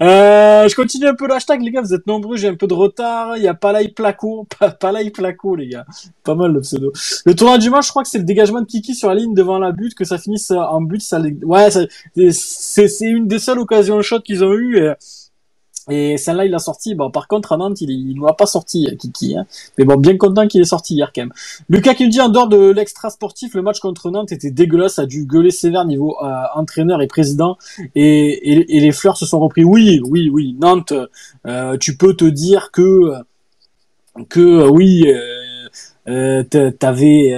Euh, 0.00 0.68
je 0.68 0.74
continue 0.74 1.06
un 1.06 1.14
peu 1.14 1.26
l'hashtag, 1.26 1.62
les 1.62 1.70
gars. 1.70 1.82
Vous 1.82 1.94
êtes 1.94 2.06
nombreux, 2.06 2.36
j'ai 2.36 2.48
un 2.48 2.54
peu 2.54 2.66
de 2.66 2.74
retard. 2.74 3.36
Il 3.36 3.42
y 3.42 3.48
a 3.48 3.54
Palai 3.54 3.88
Placo, 3.88 4.46
Palai 4.80 5.10
Placo, 5.10 5.54
les 5.56 5.68
gars. 5.68 5.86
Pas 6.24 6.34
mal 6.34 6.52
le 6.52 6.60
pseudo. 6.60 6.92
Le 7.24 7.34
tournoi 7.34 7.58
du 7.58 7.70
match, 7.70 7.86
je 7.86 7.90
crois 7.90 8.02
que 8.02 8.08
c'est 8.08 8.18
le 8.18 8.24
dégagement 8.24 8.60
de 8.60 8.66
Kiki 8.66 8.94
sur 8.94 9.08
la 9.08 9.14
ligne 9.14 9.34
devant 9.34 9.58
la 9.58 9.72
but, 9.72 9.94
que 9.94 10.04
ça 10.04 10.18
finisse 10.18 10.50
en 10.50 10.80
but. 10.80 11.02
Ça, 11.02 11.20
ouais, 11.42 11.68
c'est, 11.70 12.98
une 13.00 13.26
des 13.26 13.38
seules 13.38 13.58
occasions 13.58 14.00
shot 14.02 14.20
qu'ils 14.20 14.44
ont 14.44 14.52
eu. 14.52 14.78
Et 14.78 14.92
celle-là, 15.88 16.44
il 16.44 16.50
l'a 16.50 16.58
sorti. 16.58 16.94
Bon, 16.94 17.10
par 17.10 17.28
contre, 17.28 17.52
à 17.52 17.56
Nantes, 17.56 17.80
il, 17.80 17.90
il 17.90 18.14
nous 18.14 18.26
l'a 18.26 18.32
pas 18.32 18.46
sorti, 18.46 18.88
Kiki. 18.98 19.36
Hein. 19.36 19.46
Mais 19.78 19.84
bon, 19.84 19.96
bien 19.96 20.16
content 20.16 20.46
qu'il 20.46 20.60
est 20.60 20.64
sorti 20.64 20.94
hier 20.94 21.12
quand 21.14 21.22
même. 21.22 21.32
Lucas 21.68 21.94
qui 21.94 22.06
me 22.06 22.10
dit, 22.10 22.20
en 22.20 22.28
dehors 22.28 22.48
de 22.48 22.70
l'extra 22.70 23.10
sportif, 23.10 23.54
le 23.54 23.62
match 23.62 23.80
contre 23.80 24.10
Nantes 24.10 24.32
était 24.32 24.50
dégueulasse, 24.50 24.98
a 24.98 25.06
dû 25.06 25.26
gueuler 25.26 25.50
sévère 25.50 25.84
niveau 25.84 26.16
euh, 26.22 26.42
entraîneur 26.54 27.02
et 27.02 27.06
président. 27.06 27.56
Et, 27.94 28.52
et, 28.52 28.76
et, 28.76 28.80
les 28.80 28.92
fleurs 28.92 29.16
se 29.16 29.26
sont 29.26 29.40
repris. 29.40 29.64
Oui, 29.64 30.00
oui, 30.04 30.30
oui. 30.30 30.56
Nantes, 30.60 30.92
euh, 31.46 31.76
tu 31.78 31.96
peux 31.96 32.14
te 32.14 32.24
dire 32.24 32.70
que 32.70 33.12
que 34.28 34.68
oui, 34.68 35.06
euh, 35.06 35.68
euh 36.08 36.70
t'avais 36.78 37.34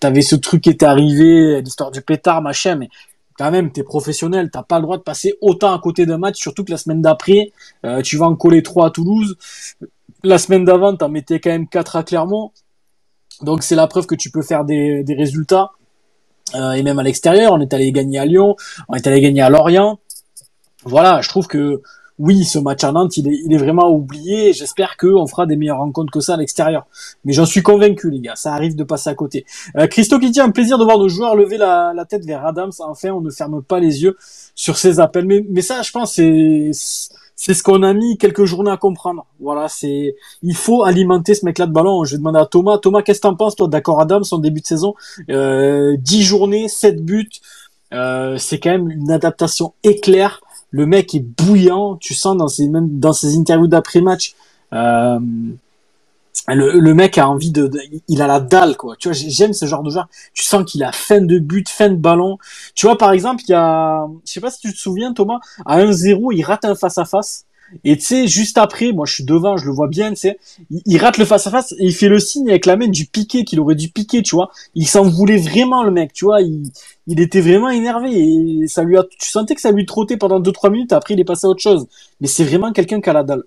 t'avais 0.00 0.22
ce 0.22 0.36
truc 0.36 0.62
qui 0.62 0.70
était 0.70 0.86
arrivé, 0.86 1.60
l'histoire 1.60 1.90
du 1.90 2.00
pétard, 2.00 2.40
machin, 2.40 2.76
mais 2.76 2.88
quand 3.36 3.50
même, 3.50 3.72
t'es 3.72 3.82
professionnel, 3.82 4.50
t'as 4.50 4.62
pas 4.62 4.78
le 4.78 4.82
droit 4.82 4.96
de 4.96 5.02
passer 5.02 5.34
autant 5.40 5.74
à 5.74 5.78
côté 5.78 6.06
d'un 6.06 6.18
match, 6.18 6.38
surtout 6.38 6.64
que 6.64 6.70
la 6.70 6.78
semaine 6.78 7.02
d'après, 7.02 7.52
euh, 7.84 8.02
tu 8.02 8.16
vas 8.16 8.26
en 8.26 8.36
coller 8.36 8.62
trois 8.62 8.86
à 8.86 8.90
Toulouse. 8.90 9.36
La 10.24 10.38
semaine 10.38 10.64
d'avant, 10.64 10.96
t'en 10.96 11.08
mettais 11.08 11.40
quand 11.40 11.50
même 11.50 11.68
quatre 11.68 11.96
à 11.96 12.02
Clermont. 12.02 12.52
Donc 13.42 13.62
c'est 13.62 13.74
la 13.74 13.86
preuve 13.86 14.06
que 14.06 14.14
tu 14.14 14.30
peux 14.30 14.42
faire 14.42 14.64
des, 14.64 15.02
des 15.02 15.14
résultats. 15.14 15.72
Euh, 16.54 16.72
et 16.72 16.82
même 16.82 16.98
à 16.98 17.02
l'extérieur, 17.02 17.52
on 17.52 17.60
est 17.60 17.72
allé 17.72 17.90
gagner 17.92 18.18
à 18.18 18.26
Lyon, 18.26 18.56
on 18.88 18.94
est 18.94 19.06
allé 19.06 19.20
gagner 19.20 19.42
à 19.42 19.50
Lorient. 19.50 19.98
Voilà, 20.84 21.20
je 21.22 21.28
trouve 21.28 21.46
que 21.46 21.82
oui, 22.18 22.44
ce 22.44 22.58
match 22.58 22.84
à 22.84 22.92
Nantes, 22.92 23.16
il 23.16 23.28
est, 23.28 23.40
il 23.44 23.52
est 23.52 23.58
vraiment 23.58 23.90
oublié. 23.90 24.52
J'espère 24.52 24.96
qu'on 24.96 25.26
fera 25.26 25.46
des 25.46 25.56
meilleures 25.56 25.78
rencontres 25.78 26.12
que 26.12 26.20
ça 26.20 26.34
à 26.34 26.36
l'extérieur. 26.36 26.86
Mais 27.24 27.32
j'en 27.32 27.46
suis 27.46 27.62
convaincu, 27.62 28.10
les 28.10 28.20
gars. 28.20 28.36
Ça 28.36 28.52
arrive 28.52 28.76
de 28.76 28.84
passer 28.84 29.10
à 29.10 29.14
côté. 29.14 29.44
Euh, 29.76 29.86
Christo 29.86 30.18
qui 30.18 30.30
dit 30.30 30.40
un 30.40 30.50
plaisir 30.50 30.78
de 30.78 30.84
voir 30.84 30.98
nos 30.98 31.08
joueurs 31.08 31.34
lever 31.34 31.56
la, 31.56 31.92
la, 31.94 32.04
tête 32.04 32.24
vers 32.24 32.46
Adams. 32.46 32.72
Enfin, 32.80 33.10
on 33.10 33.20
ne 33.20 33.30
ferme 33.30 33.62
pas 33.62 33.80
les 33.80 34.02
yeux 34.02 34.16
sur 34.54 34.76
ces 34.76 35.00
appels. 35.00 35.26
Mais, 35.26 35.44
mais 35.48 35.62
ça, 35.62 35.82
je 35.82 35.90
pense, 35.90 36.14
c'est 36.14 36.70
c'est 37.34 37.54
ce 37.54 37.64
qu'on 37.64 37.82
a 37.82 37.92
mis 37.92 38.18
quelques 38.18 38.44
journées 38.44 38.70
à 38.70 38.76
comprendre. 38.76 39.26
Voilà, 39.40 39.68
c'est 39.68 40.14
il 40.42 40.54
faut 40.54 40.84
alimenter 40.84 41.34
ce 41.34 41.44
mec-là 41.44 41.66
de 41.66 41.72
ballon. 41.72 42.04
Je 42.04 42.12
vais 42.12 42.18
demander 42.18 42.38
à 42.38 42.46
Thomas. 42.46 42.78
Thomas, 42.78 43.02
qu'est-ce 43.02 43.18
que 43.20 43.26
t'en 43.26 43.34
penses, 43.34 43.56
toi, 43.56 43.66
d'accord 43.66 44.00
Adams, 44.00 44.22
son 44.22 44.38
début 44.38 44.60
de 44.60 44.66
saison, 44.66 44.94
euh, 45.28 45.96
10 45.98 46.22
journées, 46.22 46.68
7 46.68 47.04
buts. 47.04 47.28
Euh, 47.92 48.38
c'est 48.38 48.60
quand 48.60 48.70
même 48.70 48.90
une 48.90 49.10
adaptation 49.10 49.74
éclair 49.82 50.40
le 50.72 50.86
mec 50.86 51.14
est 51.14 51.20
bouillant. 51.20 51.96
Tu 51.96 52.14
sens 52.14 52.36
dans 52.36 52.48
ses 52.48 52.68
dans 52.68 53.12
ses 53.12 53.36
interviews 53.36 53.68
d'après 53.68 54.00
match. 54.00 54.34
Euh, 54.72 55.20
le, 56.48 56.92
mec 56.92 57.18
a 57.18 57.28
envie 57.28 57.52
de, 57.52 57.70
il 58.08 58.20
a 58.20 58.26
la 58.26 58.40
dalle 58.40 58.76
quoi. 58.76 58.96
Tu 58.98 59.08
vois, 59.08 59.16
j'aime 59.16 59.52
ce 59.52 59.66
genre 59.66 59.82
de 59.82 59.90
joueur. 59.90 60.08
Tu 60.34 60.42
sens 60.42 60.64
qu'il 60.64 60.82
a 60.82 60.90
fin 60.90 61.20
de 61.20 61.38
but, 61.38 61.68
fin 61.68 61.88
de 61.88 61.94
ballon. 61.94 62.38
Tu 62.74 62.86
vois 62.86 62.98
par 62.98 63.12
exemple, 63.12 63.42
il 63.46 63.52
y 63.52 63.54
a, 63.54 64.08
je 64.26 64.32
sais 64.32 64.40
pas 64.40 64.50
si 64.50 64.60
tu 64.60 64.72
te 64.72 64.78
souviens 64.78 65.12
Thomas, 65.12 65.38
à 65.66 65.78
1-0, 65.78 66.34
il 66.34 66.42
rate 66.42 66.64
un 66.64 66.74
face 66.74 66.98
à 66.98 67.04
face. 67.04 67.44
Et 67.84 67.96
tu 67.96 68.04
sais, 68.04 68.26
juste 68.26 68.58
après, 68.58 68.92
moi 68.92 69.06
je 69.06 69.14
suis 69.14 69.24
devant, 69.24 69.56
je 69.56 69.66
le 69.66 69.72
vois 69.72 69.88
bien, 69.88 70.10
tu 70.10 70.16
sais, 70.16 70.38
il, 70.70 70.98
rate 70.98 71.18
le 71.18 71.24
face 71.24 71.46
à 71.46 71.50
face 71.50 71.72
et 71.72 71.84
il 71.84 71.94
fait 71.94 72.08
le 72.08 72.18
signe 72.18 72.48
avec 72.50 72.66
la 72.66 72.76
main 72.76 72.88
du 72.88 73.06
piqué 73.06 73.44
qu'il 73.44 73.60
aurait 73.60 73.74
dû 73.74 73.88
piquer, 73.88 74.22
tu 74.22 74.34
vois. 74.34 74.50
Il 74.74 74.86
s'en 74.86 75.02
voulait 75.02 75.38
vraiment 75.38 75.82
le 75.82 75.90
mec, 75.90 76.12
tu 76.12 76.24
vois. 76.24 76.40
Il, 76.40 76.70
était 77.08 77.40
vraiment 77.40 77.70
énervé 77.70 78.10
et 78.12 78.68
ça 78.68 78.84
lui 78.84 78.96
a, 78.96 79.04
tu 79.04 79.28
sentais 79.28 79.54
que 79.54 79.60
ça 79.60 79.72
lui 79.72 79.86
trottait 79.86 80.16
pendant 80.16 80.40
2-3 80.40 80.70
minutes. 80.70 80.92
Après, 80.92 81.14
il 81.14 81.20
est 81.20 81.24
passé 81.24 81.46
à 81.46 81.50
autre 81.50 81.62
chose. 81.62 81.86
Mais 82.20 82.26
c'est 82.28 82.44
vraiment 82.44 82.72
quelqu'un 82.72 83.00
qui 83.00 83.10
a 83.10 83.12
la 83.12 83.22
dalle. 83.24 83.44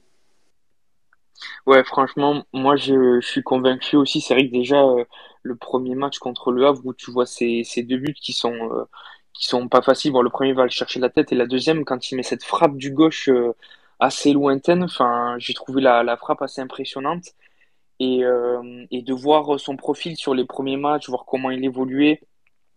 Ouais, 1.65 1.83
franchement, 1.83 2.43
moi 2.53 2.75
je, 2.75 3.19
je 3.21 3.27
suis 3.27 3.43
convaincu 3.43 3.95
aussi. 3.95 4.21
C'est 4.21 4.33
vrai 4.33 4.47
que 4.47 4.51
déjà 4.51 4.83
euh, 4.83 5.03
le 5.43 5.55
premier 5.55 5.95
match 5.95 6.19
contre 6.19 6.51
le 6.51 6.65
Havre 6.67 6.81
où 6.85 6.93
tu 6.93 7.11
vois 7.11 7.25
ces, 7.25 7.63
ces 7.63 7.83
deux 7.83 7.97
buts 7.97 8.13
qui 8.13 8.33
sont 8.33 8.53
euh, 8.53 8.85
qui 9.33 9.45
sont 9.47 9.67
pas 9.67 9.81
faciles. 9.81 10.11
Bon, 10.11 10.21
le 10.21 10.29
premier 10.29 10.53
va 10.53 10.63
le 10.63 10.69
chercher 10.69 10.99
la 10.99 11.09
tête 11.09 11.31
et 11.31 11.35
la 11.35 11.45
deuxième 11.47 11.85
quand 11.85 12.11
il 12.11 12.15
met 12.15 12.23
cette 12.23 12.43
frappe 12.43 12.77
du 12.77 12.91
gauche. 12.91 13.29
Euh, 13.29 13.53
assez 13.99 14.33
lointaine. 14.33 14.83
Enfin, 14.83 15.35
j'ai 15.37 15.53
trouvé 15.53 15.81
la, 15.81 16.03
la, 16.03 16.17
frappe 16.17 16.41
assez 16.41 16.61
impressionnante. 16.61 17.25
Et, 17.99 18.25
euh, 18.25 18.85
et, 18.91 19.01
de 19.01 19.13
voir 19.13 19.57
son 19.57 19.77
profil 19.77 20.17
sur 20.17 20.33
les 20.33 20.43
premiers 20.43 20.75
matchs, 20.75 21.07
voir 21.07 21.23
comment 21.25 21.49
il 21.49 21.63
évoluait, 21.63 22.19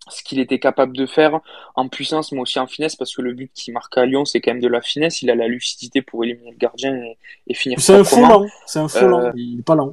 ce 0.08 0.22
qu'il 0.22 0.38
était 0.38 0.60
capable 0.60 0.96
de 0.96 1.06
faire 1.06 1.40
en 1.74 1.88
puissance, 1.88 2.30
mais 2.30 2.40
aussi 2.40 2.60
en 2.60 2.68
finesse, 2.68 2.94
parce 2.94 3.14
que 3.14 3.22
le 3.22 3.32
but 3.32 3.52
qu'il 3.52 3.74
marque 3.74 3.98
à 3.98 4.06
Lyon, 4.06 4.24
c'est 4.24 4.40
quand 4.40 4.52
même 4.52 4.62
de 4.62 4.68
la 4.68 4.80
finesse. 4.80 5.22
Il 5.22 5.30
a 5.30 5.34
la 5.34 5.48
lucidité 5.48 6.02
pour 6.02 6.24
éliminer 6.24 6.52
le 6.52 6.56
gardien 6.56 6.94
et, 6.94 7.18
et 7.48 7.54
finir. 7.54 7.80
C'est 7.80 7.94
un 7.94 8.04
faux 8.04 8.20
lent, 8.20 8.46
c'est 8.66 8.78
un 8.78 8.88
faux 8.88 9.06
euh, 9.06 9.32
il 9.34 9.58
est 9.58 9.62
pas 9.62 9.74
lent. 9.74 9.92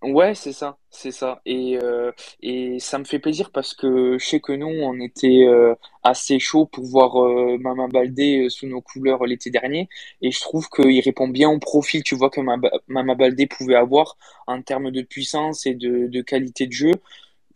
Ouais, 0.00 0.32
c'est 0.36 0.52
ça, 0.52 0.78
c'est 0.90 1.10
ça. 1.10 1.40
Et, 1.44 1.76
euh, 1.82 2.12
et 2.40 2.78
ça 2.78 2.98
me 3.00 3.04
fait 3.04 3.18
plaisir 3.18 3.50
parce 3.50 3.74
que 3.74 4.16
je 4.16 4.24
sais 4.24 4.38
que 4.38 4.52
nous, 4.52 4.68
on 4.68 5.00
était 5.00 5.44
euh, 5.44 5.74
assez 6.04 6.38
chaud 6.38 6.66
pour 6.66 6.84
voir 6.84 7.20
euh, 7.20 7.58
Mama 7.58 7.88
Baldé 7.88 8.44
euh, 8.44 8.48
sous 8.48 8.68
nos 8.68 8.80
couleurs 8.80 9.26
l'été 9.26 9.50
dernier. 9.50 9.88
Et 10.22 10.30
je 10.30 10.38
trouve 10.40 10.68
qu'il 10.68 11.00
répond 11.00 11.26
bien 11.26 11.50
au 11.50 11.58
profil, 11.58 12.04
tu 12.04 12.14
vois, 12.14 12.30
que 12.30 12.40
Mama 12.40 13.14
Baldé 13.16 13.46
pouvait 13.48 13.74
avoir 13.74 14.16
en 14.46 14.62
termes 14.62 14.92
de 14.92 15.02
puissance 15.02 15.66
et 15.66 15.74
de, 15.74 16.06
de 16.06 16.22
qualité 16.22 16.68
de 16.68 16.72
jeu. 16.72 16.92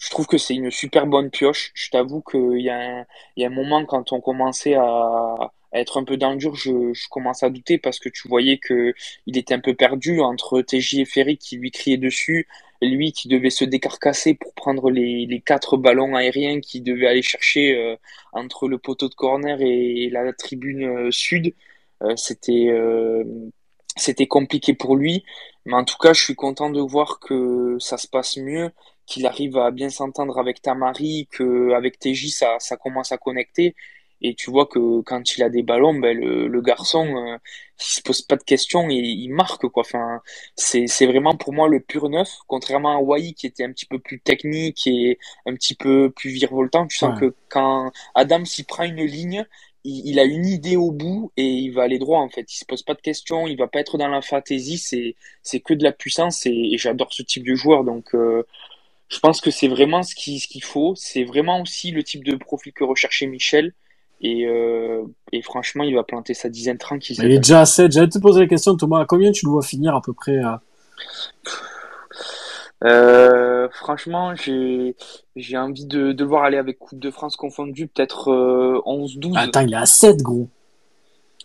Je 0.01 0.11
trouve 0.11 0.27
que 0.27 0.37
c'est 0.39 0.55
une 0.55 0.73
super 0.73 1.07
bonne 1.07 1.31
pioche. 1.31 1.71
Je 1.75 1.91
t'avoue 1.91 2.23
qu'il 2.23 2.61
y, 2.61 2.71
a 2.71 3.01
un, 3.03 3.07
il 3.37 3.43
y 3.43 3.45
a 3.45 3.49
un 3.49 3.51
moment 3.51 3.85
quand 3.87 4.13
on 4.13 4.21
commençait 4.21 4.75
à, 4.75 5.53
être 5.73 5.99
un 5.99 6.05
peu 6.05 6.17
dans 6.17 6.39
je, 6.39 7.09
commence 7.09 7.43
à 7.43 7.51
douter 7.51 7.79
parce 7.79 7.99
que 7.99 8.09
tu 8.09 8.29
voyais 8.29 8.59
que 8.59 8.95
il 9.27 9.39
était 9.39 9.55
un 9.55 9.61
peu 9.61 9.75
perdu 9.75 10.21
entre 10.21 10.61
TJ 10.61 11.01
et 11.01 11.05
Ferry 11.05 11.39
qui 11.39 11.57
lui 11.57 11.71
criaient 11.71 11.97
dessus, 11.97 12.47
lui 12.83 13.13
qui 13.13 13.29
devait 13.29 13.51
se 13.51 13.65
décarcasser 13.65 14.35
pour 14.35 14.55
prendre 14.55 14.91
les, 14.91 15.43
quatre 15.45 15.77
ballons 15.77 16.15
aériens 16.15 16.61
qui 16.61 16.81
devait 16.81 17.07
aller 17.07 17.23
chercher 17.23 17.77
euh, 17.77 17.97
entre 18.33 18.69
le 18.69 18.79
poteau 18.79 19.09
de 19.09 19.15
corner 19.15 19.61
et, 19.61 20.11
la 20.11 20.33
tribune 20.33 20.85
euh, 20.85 21.11
sud. 21.11 21.55
Euh, 22.03 22.17
c'était 22.17 22.69
c'était 23.97 24.27
compliqué 24.27 24.75
pour 24.75 24.97
lui, 24.97 25.23
mais 25.67 25.75
en 25.75 25.85
tout 25.85 25.99
cas, 25.99 26.15
je 26.15 26.23
suis 26.23 26.35
content 26.35 26.71
de 26.71 26.81
voir 26.81 27.21
que 27.21 27.77
ça 27.79 27.99
se 27.99 28.09
passe 28.09 28.39
mieux, 28.39 28.71
qu'il 29.07 29.27
arrive 29.27 29.59
à 29.59 29.71
bien 29.71 29.91
s'entendre 29.91 30.39
avec 30.39 30.63
Tamari, 30.63 31.29
que 31.31 31.73
avec 31.73 31.99
TJ 31.99 32.31
ça 32.31 32.77
commence 32.79 33.13
à 33.13 33.19
connecter 33.19 33.75
et 34.23 34.35
tu 34.35 34.51
vois 34.51 34.67
que 34.67 35.01
quand 35.03 35.37
il 35.37 35.43
a 35.43 35.49
des 35.51 35.63
ballons, 35.63 35.95
ben 35.95 36.17
le, 36.17 36.47
le 36.47 36.61
garçon, 36.61 37.07
euh, 37.17 37.37
il 37.81 37.85
se 37.85 38.01
pose 38.03 38.23
pas 38.23 38.37
de 38.37 38.43
questions 38.45 38.89
et 38.89 38.95
il 38.95 39.31
marque 39.31 39.67
quoi. 39.69 39.83
Enfin, 39.83 40.21
c'est 40.57 40.87
c'est 40.87 41.07
vraiment 41.07 41.37
pour 41.37 41.53
moi 41.53 41.69
le 41.69 41.81
pur 41.81 42.09
neuf, 42.09 42.31
contrairement 42.47 42.97
à 42.97 43.01
Wai 43.01 43.33
qui 43.35 43.47
était 43.47 43.65
un 43.65 43.73
petit 43.73 43.87
peu 43.87 43.99
plus 43.99 44.21
technique 44.21 44.87
et 44.87 45.19
un 45.47 45.55
petit 45.55 45.75
peu 45.75 46.11
plus 46.11 46.31
virevoltant. 46.31 46.87
Tu 46.87 46.97
sens 46.97 47.19
que 47.19 47.35
quand 47.49 47.91
Adam 48.15 48.45
s'y 48.45 48.63
prend 48.65 48.85
une 48.85 49.05
ligne, 49.05 49.45
il, 49.85 50.07
il, 50.07 50.19
a 50.21 50.25
une 50.25 50.47
idée 50.47 50.77
au 50.77 50.93
bout 50.93 51.33
et 51.37 51.45
il 51.45 51.71
va 51.71 51.83
aller 51.83 51.99
droit 51.99 52.21
en 52.21 52.29
fait. 52.29 52.53
Il 52.53 52.57
se 52.57 52.65
pose 52.65 52.83
pas 52.85 52.95
de 52.95 53.01
questions, 53.01 53.49
il 53.49 53.57
va 53.57 53.67
pas 53.67 53.81
être 53.81 53.99
dans 53.99 54.09
la 54.09 54.23
fantaisie. 54.23 54.79
C'est 54.79 55.17
c'est 55.43 55.61
que 55.61 55.75
de 55.75 55.83
la 55.83 55.93
puissance 55.93 56.47
et, 56.47 56.51
et 56.73 56.79
j'adore 56.79 57.13
ce 57.13 57.23
type 57.23 57.45
de 57.47 57.55
joueur. 57.57 57.83
Donc 57.85 58.15
euh, 58.15 58.45
je 59.09 59.19
pense 59.19 59.41
que 59.41 59.51
c'est 59.51 59.69
vraiment 59.69 60.03
ce 60.05 60.15
qu'il 60.15 60.41
ce 60.41 60.49
qu'il 60.49 60.65
faut. 60.65 60.95
C'est 60.97 61.25
vraiment 61.25 61.61
aussi 61.63 61.91
le 61.91 62.05
type 62.05 62.25
de 62.25 62.37
profil 62.37 62.73
que 62.73 62.85
recherchait 62.85 63.27
Michel. 63.27 63.75
Et, 64.23 64.47
euh, 64.47 65.03
et, 65.33 65.43
franchement, 65.43 65.83
il 65.83 65.95
va 65.95 66.05
planter 66.05 66.33
sa 66.33 66.49
dizaine 66.49 66.79
tranquille. 66.79 67.17
Il 67.21 67.33
est 67.33 67.39
déjà 67.39 67.63
à 67.63 67.67
7. 67.67 67.91
J'allais 67.91 68.09
te 68.09 68.19
poser 68.19 68.41
la 68.41 68.47
question, 68.47 68.77
Thomas. 68.77 69.01
À 69.01 69.05
combien 69.05 69.33
tu 69.33 69.47
le 69.47 69.51
vois 69.51 69.63
finir 69.63 69.97
à 69.97 70.01
peu 70.01 70.13
près 70.13 70.41
euh, 72.85 73.69
Franchement, 73.73 74.35
j'ai 74.37 74.95
j'ai 75.35 75.59
envie 75.59 75.87
de, 75.87 76.13
de 76.13 76.23
le 76.23 76.29
voir 76.29 76.45
aller 76.45 76.57
avec 76.57 76.79
Coupe 76.79 77.01
de 77.01 77.11
France 77.11 77.37
confondue, 77.37 77.89
peut-être 77.89 78.31
11-12. 78.87 79.33
Euh, 79.33 79.41
Attends, 79.41 79.61
il 79.63 79.73
est 79.73 79.77
à 79.77 79.87
7, 79.87 80.23
gros. 80.23 80.49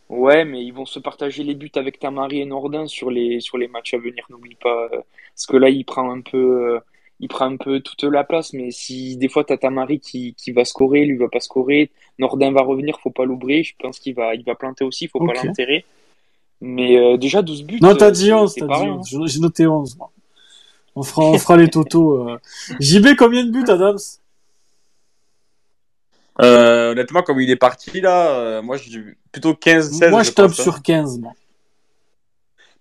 Ouais, 0.10 0.46
mais 0.46 0.64
ils 0.64 0.72
vont 0.72 0.86
se 0.86 1.00
partager 1.00 1.44
les 1.44 1.56
buts 1.56 1.72
avec 1.76 2.00
Tamari 2.00 2.42
et 2.42 2.46
Nordin 2.46 2.86
sur 2.86 3.10
les, 3.10 3.42
sur 3.42 3.58
les 3.58 3.68
matchs 3.68 3.96
à 3.96 3.98
venir, 3.98 4.24
n'oublie 4.30 4.56
pas. 4.56 4.88
Parce 5.34 5.48
que 5.48 5.58
là, 5.58 5.70
il 5.70 5.84
prend 5.84 6.12
un 6.12 6.22
peu 6.22 6.80
il 7.20 7.28
prend 7.28 7.46
un 7.46 7.58
peu 7.58 7.80
toute 7.80 8.04
la 8.04 8.24
place, 8.24 8.54
mais 8.54 8.72
si 8.72 9.18
des 9.18 9.28
fois 9.28 9.44
t'as 9.44 9.58
ta 9.58 9.70
Marie 9.70 10.00
qui, 10.00 10.36
qui 10.36 10.52
va 10.52 10.66
scorer, 10.66 11.06
lui 11.06 11.18
va 11.18 11.28
pas 11.30 11.40
scorer, 11.40 11.90
Nordin 12.20 12.52
va 12.52 12.62
revenir, 12.62 13.00
faut 13.00 13.10
pas 13.10 13.26
l'oublier, 13.26 13.64
je 13.64 13.74
pense 13.80 14.00
qu'il 14.00 14.14
va, 14.14 14.36
il 14.36 14.44
va 14.44 14.56
planter 14.56 14.84
aussi, 14.84 15.08
faut 15.08 15.26
pas 15.26 15.34
l'enterrer. 15.34 15.86
Mais 16.62 16.98
euh, 16.98 17.18
déjà 17.18 17.42
12 17.42 17.64
buts. 17.64 17.80
Non, 17.82 17.96
t'as 17.96 18.12
dit 18.12 18.34
11, 18.34 18.56
t'as 18.56 18.66
dit 18.66 18.90
11. 18.90 19.16
Hein. 19.16 19.26
J'ai 19.28 19.40
noté 19.40 19.68
11, 19.68 19.98
moi. 19.98 20.12
On 20.96 21.04
fera, 21.04 21.26
on 21.26 21.38
fera 21.38 21.58
les 21.58 21.70
totos. 21.70 22.28
Euh. 22.28 22.38
JB, 22.80 23.16
combien 23.16 23.46
de 23.46 23.52
buts, 23.52 23.66
Adams? 23.68 24.00
Euh, 26.42 26.92
Honnêtement, 26.92 27.22
comme 27.22 27.40
il 27.40 27.50
est 27.52 27.56
parti, 27.56 28.02
là, 28.02 28.32
euh, 28.32 28.62
moi, 28.64 28.78
j'ai 28.78 29.04
plutôt 29.32 29.54
15-16. 29.54 30.10
Moi, 30.10 30.24
je, 30.24 30.30
je 30.30 30.34
tape 30.34 30.50
hein. 30.50 30.54
sur 30.54 30.82
15, 30.82 31.20
moi. 31.20 31.34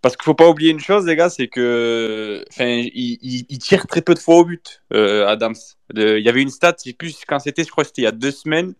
Parce 0.02 0.16
qu'il 0.16 0.24
faut 0.24 0.34
pas 0.34 0.48
oublier 0.48 0.70
une 0.70 0.80
chose, 0.80 1.06
les 1.06 1.16
gars, 1.16 1.30
c'est 1.30 1.48
que, 1.48 2.44
enfin, 2.50 2.66
il, 2.66 3.46
il, 3.48 3.58
tire 3.58 3.86
très 3.86 4.02
peu 4.02 4.14
de 4.14 4.18
fois 4.18 4.36
au 4.36 4.44
but, 4.44 4.82
euh, 4.92 5.26
Adams. 5.26 5.54
il 5.94 6.20
y 6.20 6.28
avait 6.28 6.42
une 6.42 6.50
stat, 6.50 6.74
je 6.78 6.90
sais 6.90 6.92
plus 6.92 7.16
quand 7.26 7.38
c'était, 7.38 7.64
je 7.64 7.70
crois 7.70 7.84
que 7.84 7.88
c'était 7.88 8.02
il 8.02 8.04
y 8.04 8.08
a 8.08 8.12
deux 8.12 8.30
semaines, 8.30 8.74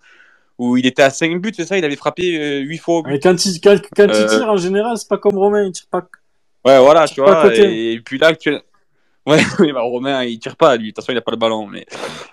où 0.58 0.76
il 0.76 0.86
était 0.86 1.02
à 1.02 1.10
5 1.10 1.40
buts, 1.40 1.52
c'est 1.54 1.66
ça, 1.66 1.78
il 1.78 1.84
avait 1.84 1.96
frappé 1.96 2.38
euh, 2.38 2.60
8 2.60 2.78
fois 2.78 2.98
au 2.98 3.02
but. 3.02 3.10
Mais 3.10 3.20
quand 3.20 3.44
il, 3.44 3.60
quand, 3.60 3.76
quand 3.94 4.04
il 4.04 4.10
euh, 4.10 4.28
tire, 4.28 4.48
en 4.48 4.56
général, 4.56 4.96
c'est 4.96 5.08
pas 5.08 5.18
comme 5.18 5.36
Romain, 5.36 5.64
il 5.64 5.72
tire 5.72 5.86
pas. 5.90 6.08
Ouais, 6.64 6.78
voilà, 6.78 7.06
tu 7.06 7.20
vois. 7.20 7.54
Et, 7.54 8.00
puis 8.04 8.18
là, 8.18 8.28
actuellement, 8.28 8.60
Ouais, 9.26 9.40
oui, 9.58 9.72
bah, 9.72 9.80
Romain, 9.80 10.24
il 10.24 10.38
tire 10.38 10.56
pas, 10.56 10.76
lui. 10.76 10.84
De 10.84 10.90
toute 10.90 11.02
façon, 11.02 11.12
il 11.12 11.18
a 11.18 11.20
pas 11.20 11.32
le 11.32 11.36
ballon. 11.36 11.66
Mais... 11.66 11.84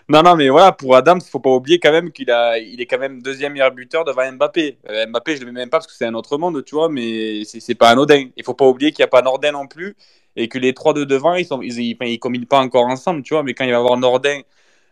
Non, 0.07 0.21
non, 0.21 0.35
mais 0.35 0.49
voilà, 0.49 0.71
pour 0.71 0.95
Adams, 0.95 1.21
faut 1.21 1.39
pas 1.39 1.49
oublier 1.49 1.79
quand 1.79 1.91
même 1.91 2.11
qu'il 2.11 2.29
a, 2.29 2.59
il 2.59 2.79
est 2.79 2.85
quand 2.85 2.99
même 2.99 3.21
deuxième 3.21 3.53
meilleur 3.53 3.71
buteur 3.71 4.05
devant 4.05 4.31
Mbappé. 4.31 4.77
Euh, 4.89 5.07
Mbappé, 5.07 5.37
je 5.37 5.41
le 5.41 5.47
mets 5.47 5.61
même 5.61 5.69
pas 5.69 5.77
parce 5.77 5.87
que 5.87 5.93
c'est 5.93 6.05
un 6.05 6.13
autre 6.13 6.37
monde, 6.37 6.63
tu 6.63 6.75
vois, 6.75 6.89
mais 6.89 7.43
c'est 7.45 7.75
pas 7.75 7.89
anodin. 7.89 8.27
Il 8.37 8.43
faut 8.43 8.53
pas 8.53 8.67
oublier 8.67 8.91
qu'il 8.91 9.01
n'y 9.01 9.05
a 9.05 9.09
pas 9.09 9.23
Nordin 9.23 9.53
non 9.53 9.67
plus 9.67 9.95
et 10.35 10.47
que 10.47 10.57
les 10.59 10.73
trois 10.73 10.93
de 10.93 11.03
devant, 11.03 11.35
ils 11.35 11.45
sont, 11.45 11.61
ils, 11.61 11.79
ils, 11.79 12.19
combinent 12.19 12.45
pas 12.45 12.59
encore 12.59 12.85
ensemble, 12.85 13.23
tu 13.23 13.33
vois, 13.33 13.43
mais 13.43 13.53
quand 13.53 13.65
il 13.65 13.71
va 13.71 13.77
avoir 13.77 13.97
Nordin, 13.97 14.41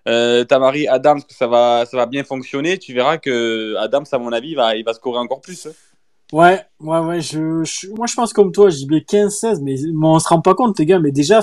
euh, 0.07 0.43
Tamari, 0.43 0.87
Adams, 0.87 1.21
que 1.23 1.33
ça 1.33 1.47
va, 1.47 1.85
ça 1.85 1.97
va 1.97 2.05
bien 2.05 2.23
fonctionner, 2.23 2.77
tu 2.77 2.93
verras 2.93 3.17
que 3.17 3.75
Adams, 3.77 4.05
à 4.11 4.17
mon 4.17 4.31
avis, 4.31 4.49
il 4.49 4.55
va, 4.55 4.75
il 4.75 4.83
va 4.83 4.93
scorer 4.93 5.19
encore 5.19 5.41
plus. 5.41 5.67
Hein. 5.67 5.71
Ouais, 6.31 6.65
ouais, 6.79 6.99
ouais, 6.99 7.19
je, 7.19 7.63
je, 7.65 7.89
moi 7.89 8.07
je 8.07 8.15
pense 8.15 8.31
comme 8.31 8.53
toi, 8.53 8.69
mets 8.89 8.99
15-16, 8.99 9.61
mais, 9.61 9.75
on 10.01 10.17
se 10.17 10.29
rend 10.29 10.39
pas 10.41 10.53
compte, 10.53 10.79
les 10.79 10.85
gars, 10.85 10.99
mais 10.99 11.11
déjà, 11.11 11.41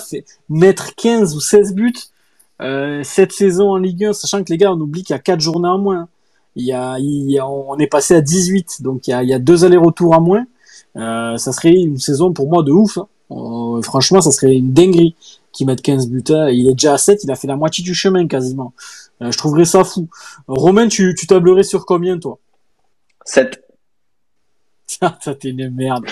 mettre 0.49 0.95
15 0.95 1.37
ou 1.37 1.41
16 1.41 1.75
buts, 1.75 1.93
euh, 2.63 3.03
cette 3.05 3.33
saison 3.33 3.71
en 3.73 3.77
Ligue 3.77 4.07
1, 4.07 4.13
sachant 4.15 4.43
que 4.43 4.51
les 4.51 4.57
gars, 4.57 4.73
on 4.73 4.81
oublie 4.81 5.03
qu'il 5.03 5.15
y 5.15 5.17
a 5.17 5.21
4 5.21 5.41
journées 5.41 5.69
en 5.69 5.79
moins. 5.79 6.09
Il 6.57 6.65
y 6.65 6.73
a, 6.73 6.99
il 6.99 7.41
on 7.43 7.79
est 7.79 7.87
passé 7.87 8.15
à 8.15 8.21
18, 8.21 8.83
donc 8.83 9.07
il 9.07 9.11
y 9.11 9.15
a, 9.15 9.23
il 9.23 9.29
y 9.29 9.35
a 9.35 9.39
deux 9.39 9.65
allers-retours 9.65 10.17
en 10.17 10.21
moins. 10.21 10.47
Euh, 10.97 11.37
ça 11.37 11.53
serait 11.53 11.73
une 11.73 11.99
saison 11.99 12.33
pour 12.33 12.49
moi 12.49 12.63
de 12.63 12.73
ouf. 12.73 12.99
Hein. 12.99 13.81
Franchement, 13.83 14.21
ça 14.21 14.33
serait 14.33 14.57
une 14.57 14.73
dinguerie 14.73 15.15
qu'il 15.53 15.67
mette 15.67 15.83
15 15.83 16.09
buts. 16.09 16.25
Hein. 16.31 16.49
Il 16.49 16.69
est 16.69 16.73
déjà 16.73 16.95
à 16.95 16.99
7, 16.99 17.23
il 17.25 17.31
a 17.31 17.37
fait 17.37 17.47
la 17.47 17.57
moitié 17.57 17.85
du 17.85 17.95
chemin 17.95 18.27
quasiment. 18.27 18.73
Euh, 19.23 19.31
je 19.31 19.39
trouverais 19.39 19.67
ça 19.67 19.85
fou. 19.85 20.09
Romain, 20.49 20.89
tu, 20.89 21.15
tu 21.15 21.27
tablerais 21.27 21.63
sur 21.63 21.85
combien 21.85 22.19
toi? 22.19 22.39
7. 23.25 23.68
Ça, 25.21 25.35
t'es 25.35 25.51
une 25.51 25.71
merde. 25.71 26.07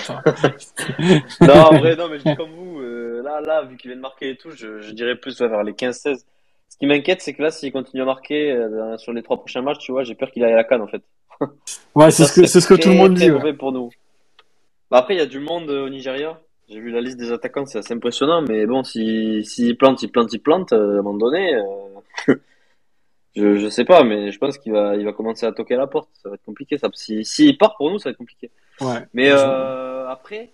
non, 1.41 1.53
en 1.53 1.77
vrai, 1.77 1.95
non, 1.95 2.07
mais 2.09 2.19
je 2.19 2.23
dis 2.23 2.35
comme 2.35 2.51
vous. 2.51 2.79
Euh, 2.79 3.21
là, 3.23 3.41
là, 3.41 3.63
vu 3.63 3.75
qu'il 3.77 3.89
vient 3.89 3.97
de 3.97 4.01
marquer 4.01 4.29
et 4.31 4.37
tout, 4.37 4.51
je, 4.51 4.81
je 4.81 4.91
dirais 4.91 5.15
plus 5.15 5.39
vers 5.41 5.63
les 5.63 5.73
15-16. 5.73 6.23
Ce 6.69 6.77
qui 6.77 6.85
m'inquiète, 6.85 7.21
c'est 7.21 7.33
que 7.33 7.41
là, 7.41 7.51
s'il 7.51 7.71
continue 7.71 8.01
à 8.01 8.05
marquer 8.05 8.51
euh, 8.51 8.97
sur 8.97 9.13
les 9.13 9.23
trois 9.23 9.37
prochains 9.37 9.61
matchs, 9.61 9.79
tu 9.79 9.91
vois, 9.91 10.03
j'ai 10.03 10.15
peur 10.15 10.31
qu'il 10.31 10.43
aille 10.43 10.53
à 10.53 10.57
la 10.57 10.63
canne, 10.63 10.81
en 10.81 10.87
fait. 10.87 11.01
ouais, 11.95 12.11
c'est 12.11 12.25
ce 12.25 12.33
que, 12.33 12.47
c'est 12.47 12.61
ce 12.61 12.67
que 12.67 12.75
tout 12.75 12.89
le 12.89 12.95
monde 12.95 13.13
dit. 13.15 13.29
Ouais. 13.29 13.53
pour 13.53 13.71
nous. 13.71 13.89
Bah, 14.89 14.99
après, 14.99 15.15
il 15.15 15.17
y 15.17 15.21
a 15.21 15.25
du 15.25 15.39
monde 15.39 15.69
euh, 15.69 15.85
au 15.85 15.89
Nigeria. 15.89 16.39
J'ai 16.69 16.79
vu 16.79 16.91
la 16.91 17.01
liste 17.01 17.17
des 17.17 17.31
attaquants, 17.31 17.65
c'est 17.65 17.79
assez 17.79 17.93
impressionnant, 17.93 18.41
mais 18.41 18.65
bon, 18.65 18.83
s'il 18.83 19.45
si, 19.45 19.67
si 19.67 19.73
plante, 19.73 20.03
il 20.03 20.11
plante, 20.11 20.33
il 20.33 20.39
plante, 20.39 20.73
à 20.73 20.75
un 20.75 21.01
moment 21.01 21.13
donné, 21.13 21.55
je, 23.37 23.57
je 23.57 23.69
sais 23.69 23.85
pas, 23.85 24.03
mais 24.03 24.31
je 24.31 24.39
pense 24.39 24.57
qu'il 24.57 24.71
va, 24.71 24.95
il 24.95 25.05
va 25.05 25.13
commencer 25.13 25.45
à 25.45 25.51
toquer 25.51 25.75
à 25.75 25.77
la 25.77 25.87
porte. 25.87 26.09
Ça 26.23 26.29
va 26.29 26.35
être 26.35 26.43
compliqué. 26.43 26.77
Ça, 26.79 26.89
si, 26.93 27.23
s'il 27.23 27.57
part 27.57 27.77
pour 27.77 27.91
nous, 27.91 27.99
ça 27.99 28.09
va 28.09 28.11
être 28.11 28.17
compliqué. 28.17 28.49
Ouais. 28.81 29.05
Mais 29.13 29.29
euh, 29.31 30.07
après, 30.07 30.51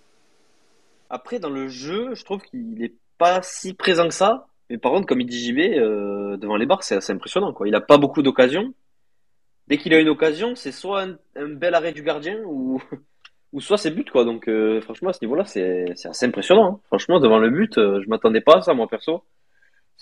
après 1.09 1.39
dans 1.39 1.49
le 1.49 1.69
jeu, 1.69 2.13
je 2.13 2.25
trouve 2.25 2.41
qu'il 2.41 2.83
est 2.83 2.95
pas 3.17 3.41
si 3.41 3.73
présent 3.73 4.07
que 4.07 4.13
ça. 4.13 4.47
Mais 4.69 4.77
par 4.77 4.91
contre, 4.91 5.07
comme 5.07 5.21
il 5.21 5.27
dit 5.27 5.39
JB, 5.39 5.59
euh, 5.59 6.35
devant 6.35 6.57
les 6.57 6.65
barres, 6.65 6.83
c'est 6.83 6.95
assez 6.95 7.13
impressionnant. 7.13 7.53
Quoi. 7.53 7.69
Il 7.69 7.75
a 7.75 7.81
pas 7.81 7.97
beaucoup 7.97 8.21
d'occasions. 8.21 8.73
Dès 9.67 9.77
qu'il 9.77 9.93
a 9.93 9.99
une 9.99 10.09
occasion, 10.09 10.55
c'est 10.55 10.73
soit 10.73 11.03
un, 11.03 11.17
un, 11.37 11.47
bel 11.47 11.75
arrêt 11.75 11.93
du 11.93 12.03
gardien 12.03 12.37
ou, 12.45 12.81
ou 13.53 13.61
soit 13.61 13.77
c'est 13.77 13.91
but. 13.91 14.11
Quoi. 14.11 14.25
Donc 14.25 14.49
euh, 14.49 14.81
franchement, 14.81 15.11
à 15.11 15.13
ce 15.13 15.23
niveau-là, 15.23 15.45
c'est, 15.45 15.85
c'est 15.95 16.09
assez 16.09 16.25
impressionnant. 16.25 16.65
Hein. 16.65 16.79
Franchement, 16.87 17.21
devant 17.21 17.39
le 17.39 17.49
but, 17.49 17.75
je 17.75 18.09
m'attendais 18.09 18.41
pas 18.41 18.57
à 18.57 18.61
ça, 18.61 18.73
moi 18.73 18.89
perso. 18.89 19.23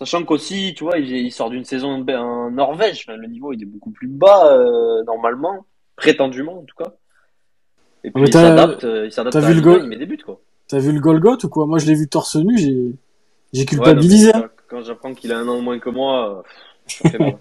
Sachant 0.02 0.24
qu'aussi, 0.24 0.74
tu 0.76 0.84
vois, 0.84 0.98
il, 0.98 1.12
il, 1.12 1.32
sort 1.32 1.52
d'une 1.52 1.64
saison 1.64 2.04
en 2.04 2.50
Norvège. 2.50 3.06
Enfin, 3.08 3.16
le 3.18 3.28
niveau 3.28 3.54
il 3.54 3.62
est 3.62 3.68
beaucoup 3.68 3.92
plus 3.92 4.08
bas 4.08 4.52
euh, 4.52 5.04
normalement, 5.04 5.68
prétendument 5.96 6.58
en 6.58 6.64
tout 6.64 6.76
cas. 6.76 6.92
Et 8.04 8.10
puis 8.10 8.24
il 8.24 8.34
s'adapte, 8.34 8.84
euh, 8.84 9.06
il 9.06 9.12
s'adapte 9.12 9.36
à 9.36 9.42
vu 9.42 9.54
le 9.54 9.62
goal, 9.62 9.82
il 9.84 9.90
met 9.90 9.98
des 9.98 10.08
buts 10.08 10.18
quoi. 10.18 10.42
T'as 10.68 10.80
vu 10.80 10.92
le 10.92 11.00
Golgot 11.00 11.38
ou 11.44 11.50
quoi? 11.50 11.68
Moi 11.68 11.78
je 11.78 11.86
l'ai 11.86 11.94
vu 11.94 12.08
torse 12.08 12.36
nu, 12.38 12.58
j'ai 12.58 12.96
j'ai 13.54 13.66
culpabilisé. 13.66 14.32
Ouais, 14.34 14.40
non, 14.40 14.50
quand 14.68 14.82
j'apprends 14.82 15.14
qu'il 15.14 15.32
a 15.34 15.38
un 15.38 15.48
an 15.48 15.58
de 15.58 15.62
moins 15.62 15.78
que 15.78 15.92
moi, 15.92 16.44
ça 16.88 17.08
fait 17.08 17.20
mal. 17.20 17.38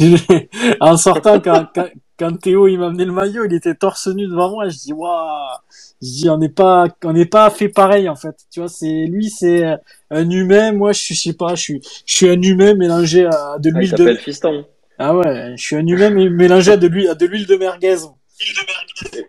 en 0.80 0.96
sortant, 0.96 1.40
quand, 1.40 1.66
quand, 1.74 1.88
quand, 2.18 2.36
Théo 2.40 2.66
il 2.66 2.78
m'a 2.78 2.86
amené 2.86 3.04
le 3.04 3.12
maillot, 3.12 3.44
il 3.44 3.54
était 3.54 3.74
torse 3.74 4.08
nu 4.08 4.26
devant 4.26 4.50
moi. 4.50 4.68
Je 4.68 4.76
dis 4.76 4.92
waouh, 4.92 5.56
je 6.02 6.08
dis 6.08 6.30
on 6.30 6.38
n'est 6.38 6.48
pas, 6.48 6.86
on 7.04 7.12
n'est 7.12 7.26
pas 7.26 7.48
fait 7.50 7.68
pareil 7.68 8.08
en 8.08 8.16
fait. 8.16 8.36
Tu 8.50 8.60
vois, 8.60 8.68
c'est 8.68 9.06
lui, 9.06 9.30
c'est 9.30 9.64
un 10.10 10.30
humain. 10.30 10.72
Moi, 10.72 10.92
je 10.92 11.00
suis, 11.00 11.14
je 11.14 11.22
sais 11.22 11.32
pas, 11.32 11.54
je 11.54 11.62
suis, 11.62 11.80
je 12.06 12.16
suis 12.16 12.28
un 12.28 12.40
humain 12.40 12.74
mélangé 12.74 13.26
à 13.26 13.58
de 13.58 13.70
l'huile 13.70 13.94
ah, 13.94 13.96
de. 13.96 14.14
fiston. 14.14 14.64
Ah 14.98 15.16
ouais, 15.16 15.54
je 15.56 15.62
suis 15.62 15.76
un 15.76 15.86
humain 15.86 16.10
mélangé 16.10 16.72
à 16.72 16.76
de 16.76 16.88
l'huile, 16.88 17.08
à 17.08 17.14
de 17.14 17.26
l'huile 17.26 17.46
de 17.46 17.56
merguez. 17.56 17.96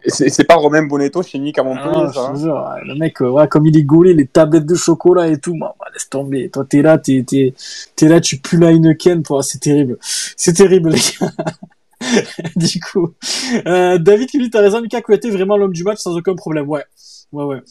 C'est 0.06 0.44
pas 0.44 0.56
Romain 0.56 0.84
Bonetto 0.84 1.24
chimique 1.24 1.58
à 1.58 1.64
Montpellier, 1.64 2.06
ah, 2.08 2.14
ça. 2.14 2.32
Hein. 2.32 2.82
le 2.86 2.96
mec, 2.96 3.20
ouais, 3.22 3.48
comme 3.48 3.66
il 3.66 3.76
est 3.78 3.84
gaulé, 3.84 4.14
les 4.14 4.28
tablettes 4.28 4.66
de 4.66 4.76
chocolat 4.76 5.28
et 5.28 5.40
tout, 5.40 5.58
bah, 5.60 5.76
laisse 5.94 6.10
tomber. 6.10 6.50
Toi, 6.50 6.66
t'es 6.70 6.82
là, 6.82 6.98
t'es, 6.98 7.24
t'es, 7.28 7.54
t'es 7.96 8.08
là, 8.08 8.22
tu 8.22 8.38
pues 8.38 8.60
la 8.60 8.72
Heineken, 8.72 9.24
toi, 9.24 9.42
c'est 9.42 9.60
terrible. 9.60 9.98
C'est 10.02 10.54
terrible, 10.54 10.92
les 10.92 11.00
gars. 11.00 11.32
du 12.56 12.80
coup, 12.80 13.14
euh, 13.68 13.98
David 13.98 14.30
qui 14.30 14.40
dit, 14.40 14.50
t'as 14.50 14.62
raison, 14.62 14.82
Mika 14.82 15.02
Kouyaté, 15.02 15.30
vraiment 15.30 15.58
l'homme 15.58 15.74
du 15.74 15.84
match 15.84 16.00
sans 16.00 16.16
aucun 16.16 16.36
problème. 16.36 16.68
Ouais, 16.70 16.84
ouais, 17.32 17.44
ouais. 17.44 17.62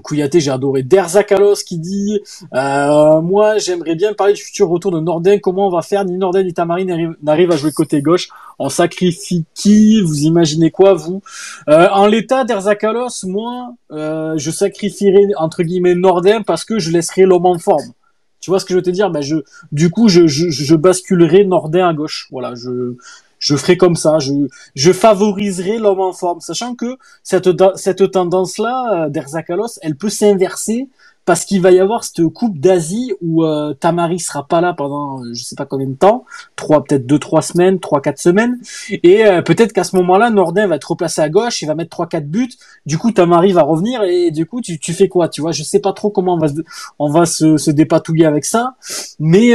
Kouyaté, 0.00 0.40
j'ai 0.40 0.50
adoré. 0.50 0.82
Derzakalos 0.82 1.56
qui 1.66 1.78
dit 1.78 2.20
euh, 2.54 3.20
Moi, 3.20 3.58
j'aimerais 3.58 3.94
bien 3.94 4.14
parler 4.14 4.32
du 4.32 4.42
futur 4.42 4.68
retour 4.68 4.92
de 4.92 5.00
Nordin. 5.00 5.38
Comment 5.38 5.68
on 5.68 5.70
va 5.70 5.82
faire? 5.82 6.04
Ni 6.04 6.16
Nordin 6.16 6.42
ni 6.42 6.54
Tamari 6.54 6.86
n'arrivent 7.22 7.50
à 7.50 7.56
jouer 7.56 7.72
côté 7.72 8.02
gauche. 8.02 8.28
On 8.58 8.68
sacrifie 8.68 9.44
qui? 9.54 10.00
Vous 10.00 10.22
imaginez 10.22 10.70
quoi, 10.70 10.94
vous? 10.94 11.22
Euh, 11.68 11.88
En 11.92 12.06
l'état, 12.06 12.44
Derzakalos, 12.44 13.24
moi, 13.26 13.74
euh, 13.90 14.34
je 14.36 14.50
sacrifierais, 14.50 15.26
entre 15.36 15.62
guillemets, 15.62 15.94
Nordin 15.94 16.42
parce 16.42 16.64
que 16.64 16.78
je 16.78 16.90
laisserai 16.90 17.22
l'homme 17.22 17.46
en 17.46 17.58
forme. 17.58 17.92
Tu 18.40 18.50
vois 18.50 18.58
ce 18.58 18.64
que 18.64 18.72
je 18.72 18.76
veux 18.76 18.82
te 18.82 18.90
dire? 18.90 19.10
Ben 19.10 19.20
je, 19.20 19.36
Du 19.70 19.90
coup, 19.90 20.08
je, 20.08 20.26
je, 20.26 20.48
je 20.48 20.74
basculerai 20.74 21.44
Nordin 21.44 21.86
à 21.86 21.92
gauche. 21.92 22.28
Voilà, 22.30 22.54
je 22.54 22.94
je 23.40 23.56
ferai 23.56 23.76
comme 23.76 23.96
ça, 23.96 24.20
je, 24.20 24.32
je 24.76 24.92
favoriserai 24.92 25.78
l'homme 25.78 26.00
en 26.00 26.12
forme, 26.12 26.40
sachant 26.40 26.76
que 26.76 26.96
cette, 27.24 27.48
cette 27.74 28.10
tendance-là, 28.12 29.06
euh, 29.06 29.08
d'Erzakalos, 29.08 29.80
elle 29.82 29.96
peut 29.96 30.10
s'inverser 30.10 30.88
parce 31.30 31.44
qu'il 31.44 31.60
va 31.60 31.70
y 31.70 31.78
avoir 31.78 32.02
cette 32.02 32.26
coupe 32.28 32.58
d'Asie 32.58 33.12
où 33.20 33.44
euh, 33.44 33.74
Tamari 33.74 34.18
sera 34.18 34.46
pas 34.46 34.60
là 34.60 34.72
pendant 34.72 35.22
euh, 35.22 35.32
je 35.32 35.44
sais 35.44 35.54
pas 35.54 35.66
combien 35.66 35.86
de 35.86 35.94
temps, 35.94 36.24
trois 36.56 36.82
peut-être 36.82 37.06
deux 37.06 37.18
trois 37.18 37.42
semaines, 37.42 37.78
trois 37.78 38.00
quatre 38.00 38.18
semaines, 38.18 38.58
et 38.90 39.24
euh, 39.26 39.42
peut-être 39.42 39.72
qu'à 39.72 39.84
ce 39.84 39.94
moment-là 39.96 40.30
Nordin 40.30 40.66
va 40.66 40.76
être 40.76 40.90
replacé 40.90 41.20
à 41.20 41.28
gauche, 41.28 41.62
il 41.62 41.66
va 41.66 41.74
mettre 41.74 41.90
trois 41.90 42.08
quatre 42.08 42.26
buts, 42.26 42.50
du 42.86 42.98
coup 42.98 43.12
Tamari 43.12 43.52
va 43.52 43.62
revenir 43.62 44.02
et 44.02 44.30
du 44.30 44.46
coup 44.46 44.60
tu, 44.60 44.78
tu 44.78 44.92
fais 44.92 45.08
quoi, 45.08 45.28
tu 45.28 45.40
vois, 45.40 45.52
je 45.52 45.62
sais 45.62 45.80
pas 45.80 45.92
trop 45.92 46.10
comment 46.10 46.34
on 46.34 46.38
va 46.38 46.48
se, 46.48 46.54
on 46.98 47.10
va 47.10 47.26
se, 47.26 47.56
se 47.58 47.70
dépatouiller 47.70 48.26
avec 48.26 48.44
ça, 48.44 48.74
mais 49.18 49.54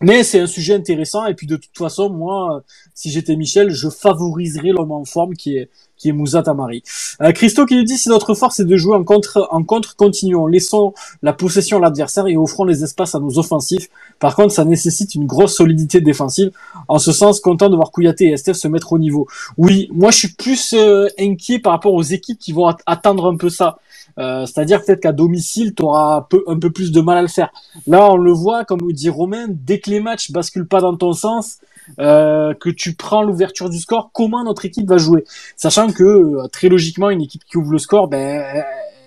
mais 0.00 0.24
c'est 0.24 0.40
un 0.40 0.46
sujet 0.46 0.74
intéressant 0.74 1.26
et 1.26 1.34
puis 1.34 1.46
de 1.46 1.56
toute 1.56 1.76
façon, 1.76 2.10
moi, 2.10 2.62
si 2.94 3.10
j'étais 3.10 3.36
Michel, 3.36 3.70
je 3.70 3.88
favoriserais 3.88 4.70
l'homme 4.70 4.92
en 4.92 5.04
forme 5.04 5.34
qui 5.34 5.56
est 5.56 5.70
qui 5.96 6.10
est 6.10 6.12
Moussa 6.12 6.42
Tamari. 6.42 6.82
Euh, 7.22 7.32
Christo 7.32 7.64
qui 7.64 7.74
nous 7.74 7.84
dit 7.84 7.96
si 7.96 8.08
notre 8.08 8.34
force 8.34 8.60
est 8.60 8.64
de 8.64 8.76
jouer 8.76 8.96
en 8.96 9.04
contre 9.04 9.48
en 9.50 9.64
contre, 9.64 9.96
continuons, 9.96 10.46
laissons 10.46 10.92
la 11.22 11.32
possession 11.32 11.78
à 11.78 11.80
l'adversaire 11.80 12.26
et 12.26 12.36
offrons 12.36 12.64
les 12.64 12.84
espaces 12.84 13.14
à 13.14 13.20
nos 13.20 13.38
offensifs. 13.38 13.88
Par 14.18 14.36
contre, 14.36 14.52
ça 14.52 14.64
nécessite 14.64 15.14
une 15.14 15.26
grosse 15.26 15.56
solidité 15.56 16.00
défensive. 16.00 16.50
En 16.88 16.98
ce 16.98 17.12
sens, 17.12 17.40
content 17.40 17.70
de 17.70 17.76
voir 17.76 17.90
Kouyaté 17.90 18.26
et 18.26 18.32
Estef 18.32 18.56
se 18.56 18.68
mettre 18.68 18.92
au 18.92 18.98
niveau. 18.98 19.26
Oui, 19.56 19.88
moi 19.92 20.10
je 20.10 20.18
suis 20.18 20.32
plus 20.32 20.74
euh, 20.74 21.08
inquiet 21.18 21.58
par 21.58 21.72
rapport 21.72 21.94
aux 21.94 22.02
équipes 22.02 22.38
qui 22.38 22.52
vont 22.52 22.66
attendre 22.86 23.26
un 23.26 23.36
peu 23.36 23.48
ça. 23.48 23.78
Euh, 24.18 24.46
c'est-à-dire 24.46 24.82
peut-être 24.84 25.00
qu'à 25.00 25.12
domicile, 25.12 25.74
tu 25.74 25.82
auras 25.82 26.26
un 26.46 26.58
peu, 26.58 26.70
plus 26.70 26.90
de 26.90 27.00
mal 27.00 27.18
à 27.18 27.22
le 27.22 27.28
faire. 27.28 27.50
Là, 27.86 28.10
on 28.10 28.16
le 28.16 28.32
voit, 28.32 28.64
comme 28.64 28.80
dit 28.92 29.10
Romain, 29.10 29.46
dès 29.48 29.78
que 29.78 29.90
les 29.90 30.00
matchs 30.00 30.32
basculent 30.32 30.68
pas 30.68 30.80
dans 30.80 30.96
ton 30.96 31.12
sens, 31.12 31.58
euh, 32.00 32.54
que 32.54 32.70
tu 32.70 32.94
prends 32.94 33.22
l'ouverture 33.22 33.70
du 33.70 33.78
score, 33.78 34.10
comment 34.12 34.42
notre 34.42 34.64
équipe 34.64 34.88
va 34.88 34.98
jouer? 34.98 35.24
Sachant 35.56 35.92
que, 35.92 36.02
euh, 36.02 36.48
très 36.48 36.68
logiquement, 36.68 37.10
une 37.10 37.22
équipe 37.22 37.44
qui 37.44 37.58
ouvre 37.58 37.72
le 37.72 37.78
score, 37.78 38.08
ben, 38.08 38.64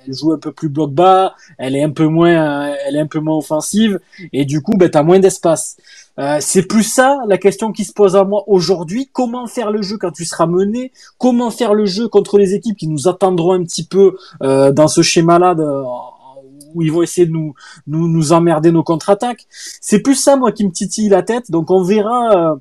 elle 0.07 0.13
joue 0.13 0.31
un 0.31 0.37
peu 0.37 0.51
plus 0.51 0.69
bloc 0.69 0.91
bas, 0.91 1.35
elle 1.57 1.75
est 1.75 1.83
un 1.83 1.91
peu 1.91 2.07
moins, 2.07 2.73
elle 2.85 2.95
est 2.95 2.99
un 2.99 3.07
peu 3.07 3.19
moins 3.19 3.37
offensive, 3.37 3.99
et 4.33 4.45
du 4.45 4.61
coup, 4.61 4.77
ben, 4.77 4.89
tu 4.89 4.97
as 4.97 5.03
moins 5.03 5.19
d'espace. 5.19 5.77
Euh, 6.19 6.37
c'est 6.41 6.63
plus 6.63 6.83
ça 6.83 7.17
la 7.27 7.37
question 7.37 7.71
qui 7.71 7.85
se 7.85 7.93
pose 7.93 8.17
à 8.17 8.25
moi 8.25 8.43
aujourd'hui. 8.47 9.09
Comment 9.11 9.47
faire 9.47 9.71
le 9.71 9.81
jeu 9.81 9.97
quand 9.97 10.11
tu 10.11 10.25
seras 10.25 10.47
mené? 10.47 10.91
Comment 11.17 11.49
faire 11.49 11.73
le 11.73 11.85
jeu 11.85 12.09
contre 12.09 12.37
les 12.37 12.53
équipes 12.53 12.75
qui 12.75 12.87
nous 12.87 13.07
attendront 13.07 13.53
un 13.53 13.63
petit 13.63 13.85
peu 13.85 14.17
euh, 14.43 14.71
dans 14.71 14.89
ce 14.89 15.01
schéma-là 15.01 15.55
où 16.75 16.81
ils 16.81 16.91
vont 16.91 17.01
essayer 17.01 17.25
de 17.25 17.31
nous 17.31 17.53
nous, 17.87 18.09
nous 18.09 18.33
emmerder 18.33 18.71
nos 18.71 18.83
contre-attaques? 18.83 19.45
C'est 19.79 20.01
plus 20.01 20.15
ça 20.15 20.35
moi 20.35 20.51
qui 20.51 20.65
me 20.65 20.71
titille 20.71 21.07
la 21.07 21.23
tête. 21.23 21.51
Donc 21.51 21.71
on 21.71 21.83
verra. 21.83 22.51
Euh, 22.51 22.55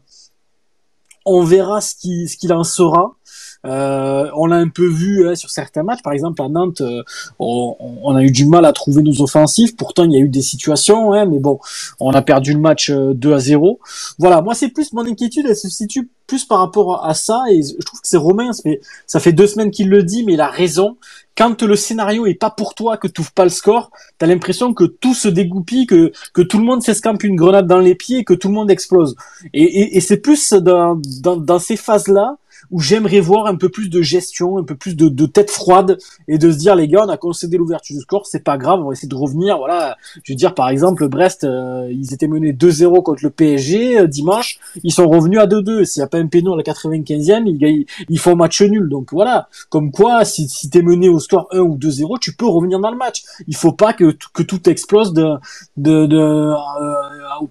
on 1.26 1.42
verra 1.42 1.80
ce 1.80 1.94
qui 1.96 2.28
ce 2.28 2.36
qu'il 2.36 2.52
en 2.52 2.64
sera. 2.64 3.16
Euh, 3.66 4.30
on 4.34 4.46
l'a 4.46 4.56
un 4.56 4.68
peu 4.68 4.86
vu 4.86 5.28
hein, 5.28 5.34
sur 5.34 5.50
certains 5.50 5.82
matchs, 5.82 6.02
par 6.02 6.12
exemple 6.12 6.40
à 6.42 6.48
Nantes, 6.48 6.80
euh, 6.80 7.02
on, 7.38 7.76
on, 7.80 8.14
a 8.14 8.22
eu 8.22 8.30
du 8.30 8.46
mal 8.46 8.64
à 8.64 8.72
trouver 8.72 9.02
nos 9.02 9.20
offensifs. 9.20 9.76
Pourtant, 9.76 10.04
il 10.04 10.12
y 10.12 10.16
a 10.16 10.20
eu 10.20 10.28
des 10.28 10.42
situations, 10.42 11.12
hein, 11.12 11.26
mais 11.26 11.40
bon, 11.40 11.58
on 11.98 12.12
a 12.12 12.22
perdu 12.22 12.52
le 12.52 12.60
match 12.60 12.90
2 12.90 13.32
à 13.32 13.38
0. 13.38 13.80
Voilà, 14.18 14.42
moi 14.42 14.54
c'est 14.54 14.68
plus 14.68 14.92
mon 14.92 15.04
inquiétude, 15.04 15.46
elle 15.48 15.56
se 15.56 15.68
situe 15.68 16.08
plus 16.26 16.44
par 16.44 16.58
rapport 16.58 17.04
à 17.04 17.14
ça, 17.14 17.42
et 17.50 17.62
je 17.62 17.84
trouve 17.84 18.00
que 18.00 18.06
c'est 18.06 18.18
Romain, 18.18 18.50
fait, 18.52 18.80
ça 19.06 19.18
fait 19.18 19.32
deux 19.32 19.46
semaines 19.46 19.70
qu'il 19.70 19.88
le 19.88 20.02
dit, 20.02 20.24
mais 20.24 20.34
il 20.34 20.40
a 20.40 20.48
raison 20.48 20.96
quand 21.38 21.62
le 21.62 21.76
scénario 21.76 22.26
est 22.26 22.34
pas 22.34 22.50
pour 22.50 22.74
toi, 22.74 22.96
que 22.96 23.06
tu 23.06 23.22
pas 23.32 23.44
le 23.44 23.50
score, 23.50 23.92
t'as 24.18 24.26
l'impression 24.26 24.74
que 24.74 24.82
tout 24.82 25.14
se 25.14 25.28
dégoupille, 25.28 25.86
que, 25.86 26.10
que 26.34 26.42
tout 26.42 26.58
le 26.58 26.64
monde 26.64 26.82
s'escampe 26.82 27.22
une 27.22 27.36
grenade 27.36 27.68
dans 27.68 27.78
les 27.78 27.94
pieds, 27.94 28.24
que 28.24 28.34
tout 28.34 28.48
le 28.48 28.54
monde 28.54 28.72
explose. 28.72 29.14
Et, 29.54 29.62
et, 29.62 29.96
et 29.96 30.00
c'est 30.00 30.16
plus 30.16 30.52
dans, 30.52 31.00
dans, 31.22 31.36
dans 31.36 31.60
ces 31.60 31.76
phases-là 31.76 32.38
où 32.70 32.80
j'aimerais 32.80 33.20
voir 33.20 33.46
un 33.46 33.56
peu 33.56 33.68
plus 33.68 33.88
de 33.88 34.02
gestion, 34.02 34.58
un 34.58 34.64
peu 34.64 34.74
plus 34.74 34.96
de, 34.96 35.08
de 35.08 35.26
tête 35.26 35.50
froide 35.50 35.98
et 36.26 36.38
de 36.38 36.50
se 36.50 36.58
dire 36.58 36.74
les 36.74 36.88
gars, 36.88 37.04
on 37.06 37.08
a 37.08 37.16
concédé 37.16 37.56
l'ouverture 37.56 37.96
du 37.96 38.02
score, 38.02 38.26
c'est 38.26 38.44
pas 38.44 38.58
grave, 38.58 38.80
on 38.80 38.88
va 38.88 38.92
essayer 38.92 39.08
de 39.08 39.14
revenir. 39.14 39.58
Voilà, 39.58 39.96
je 40.22 40.32
veux 40.32 40.36
dire 40.36 40.54
par 40.54 40.68
exemple 40.68 41.08
Brest, 41.08 41.44
euh, 41.44 41.88
ils 41.90 42.12
étaient 42.14 42.28
menés 42.28 42.52
2-0 42.52 43.02
contre 43.02 43.24
le 43.24 43.30
PSG 43.30 44.00
euh, 44.00 44.06
dimanche, 44.06 44.58
ils 44.82 44.92
sont 44.92 45.08
revenus 45.08 45.38
à 45.38 45.46
2-2. 45.46 45.84
S'il 45.84 46.00
n'y 46.00 46.04
a 46.04 46.08
pas 46.08 46.18
un 46.18 46.26
péno 46.26 46.54
à 46.54 46.56
la 46.56 46.62
95e, 46.62 47.44
ils, 47.46 47.86
ils 48.08 48.18
font 48.18 48.36
match 48.36 48.62
nul. 48.62 48.88
Donc 48.88 49.12
voilà, 49.12 49.48
comme 49.68 49.90
quoi 49.90 50.24
si, 50.24 50.48
si 50.48 50.70
t'es 50.70 50.82
mené 50.82 51.08
au 51.08 51.18
score 51.18 51.48
1 51.52 51.60
ou 51.60 51.76
2-0, 51.76 52.18
tu 52.20 52.34
peux 52.34 52.46
revenir 52.46 52.80
dans 52.80 52.90
le 52.90 52.96
match. 52.96 53.22
Il 53.46 53.56
faut 53.56 53.72
pas 53.72 53.92
que, 53.92 54.16
que 54.32 54.42
tout 54.42 54.68
explose 54.68 55.12
de, 55.12 55.34
de, 55.76 56.06
de 56.06 56.18
euh, 56.18 56.54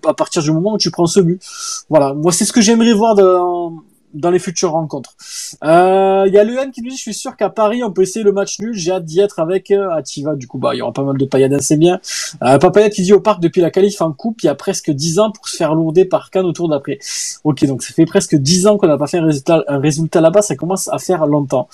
à 0.06 0.14
partir 0.14 0.42
du 0.42 0.52
moment 0.52 0.74
où 0.74 0.78
tu 0.78 0.92
prends 0.92 1.08
ce 1.08 1.20
but. 1.20 1.42
Voilà, 1.90 2.14
moi 2.14 2.32
c'est 2.32 2.46
ce 2.46 2.54
que 2.54 2.62
j'aimerais 2.62 2.94
voir 2.94 3.16
dans 3.16 3.84
dans 4.14 4.32
les 4.32 4.40
futures 4.40 4.72
rencontres. 4.72 5.16
Euh, 5.64 6.24
il 6.28 6.34
y 6.34 6.38
a 6.38 6.44
Luan 6.44 6.72
qui 6.72 6.82
nous 6.82 6.90
dit, 6.90 6.98
je 6.98 7.02
suis 7.02 7.14
sûr 7.14 7.36
qu'à 7.36 7.50
Paris, 7.50 7.84
on 7.84 7.92
peut 7.92 8.02
essayer 8.02 8.24
le 8.24 8.32
match 8.32 8.60
nul. 8.60 8.74
J'ai 8.74 8.92
hâte 8.92 9.06
d'y 9.06 9.20
être 9.20 9.40
avec 9.40 9.72
euh, 9.72 9.90
Ativa. 9.92 10.36
Du 10.36 10.48
coup, 10.48 10.58
bah, 10.58 10.74
il 10.74 10.80
y 10.80 10.82
aura 10.82 10.94
pas 10.94 11.04
mal 11.04 11.18
de 11.18 11.26
paillettes 11.26 11.62
c'est 11.62 11.78
bien. 11.78 12.00
Euh, 12.44 12.58
qui 12.90 13.02
dit 13.02 13.14
au 13.14 13.20
parc 13.20 13.40
depuis 13.42 13.62
la 13.62 13.72
qualif 13.72 14.02
en 14.02 14.12
coupe, 14.12 14.42
il 14.44 14.48
y 14.48 14.50
a 14.50 14.56
presque 14.56 14.92
10 14.92 15.20
ans 15.20 15.32
pour 15.32 15.48
se 15.48 15.56
faire 15.56 15.74
lourder 15.74 16.06
par 16.06 16.30
Cannes 16.30 16.46
autour 16.46 16.70
d'après. 16.70 17.00
Ok, 17.44 17.66
donc 17.66 17.84
ça 17.84 17.94
fait 17.94 18.06
presque 18.06 18.36
10 18.36 18.68
ans 18.68 18.78
qu'on 18.78 18.88
n'a 18.88 18.98
pas 18.98 19.08
fait 19.08 19.18
un 19.18 19.80
résultat, 19.80 20.22
là-bas. 20.22 20.42
Ça 20.42 20.56
commence 20.56 20.88
à 20.88 20.98
faire 20.98 21.26
longtemps. 21.26 21.68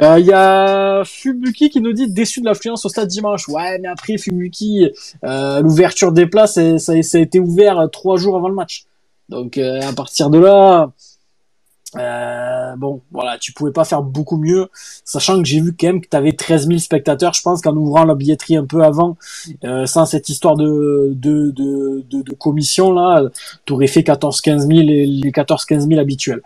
Euh, 0.00 0.18
il 0.18 0.26
y 0.26 0.32
a 0.32 1.02
Fubuki 1.04 1.70
qui 1.70 1.80
nous 1.80 1.92
dit 1.92 2.10
déçu 2.10 2.40
de 2.40 2.46
l'affluence 2.46 2.84
au 2.84 2.88
stade 2.88 3.08
dimanche. 3.08 3.48
Ouais, 3.48 3.78
mais 3.78 3.88
après 3.88 4.18
Fubuki, 4.18 4.90
euh, 5.24 5.60
l'ouverture 5.60 6.12
des 6.12 6.26
places, 6.26 6.54
ça, 6.54 7.02
ça, 7.02 7.18
a 7.18 7.20
été 7.20 7.40
ouvert 7.40 7.88
trois 7.90 8.16
jours 8.16 8.36
avant 8.36 8.48
le 8.48 8.54
match. 8.54 8.84
Donc 9.28 9.58
à 9.58 9.92
partir 9.92 10.30
de 10.30 10.38
là, 10.38 10.92
euh, 11.98 12.76
bon, 12.76 13.00
voilà, 13.10 13.38
tu 13.38 13.52
pouvais 13.52 13.72
pas 13.72 13.84
faire 13.84 14.02
beaucoup 14.02 14.36
mieux, 14.36 14.68
sachant 15.04 15.38
que 15.38 15.48
j'ai 15.48 15.60
vu 15.60 15.74
quand 15.78 15.86
même 15.88 16.00
que 16.00 16.08
tu 16.08 16.16
avais 16.16 16.32
13 16.32 16.66
000 16.68 16.78
spectateurs. 16.78 17.34
Je 17.34 17.42
pense 17.42 17.60
qu'en 17.60 17.74
ouvrant 17.76 18.04
la 18.04 18.14
billetterie 18.14 18.56
un 18.56 18.64
peu 18.64 18.82
avant, 18.82 19.16
euh, 19.64 19.86
sans 19.86 20.06
cette 20.06 20.28
histoire 20.28 20.56
de, 20.56 21.12
de, 21.14 21.50
de, 21.50 22.04
de, 22.10 22.34
commission 22.34 22.92
là, 22.92 23.22
tu 23.64 23.72
aurais 23.72 23.86
fait 23.86 24.00
14-15 24.00 24.58
000 24.60 24.70
les 24.70 25.30
14-15 25.30 25.88
000 25.88 26.00
habituels. 26.00 26.42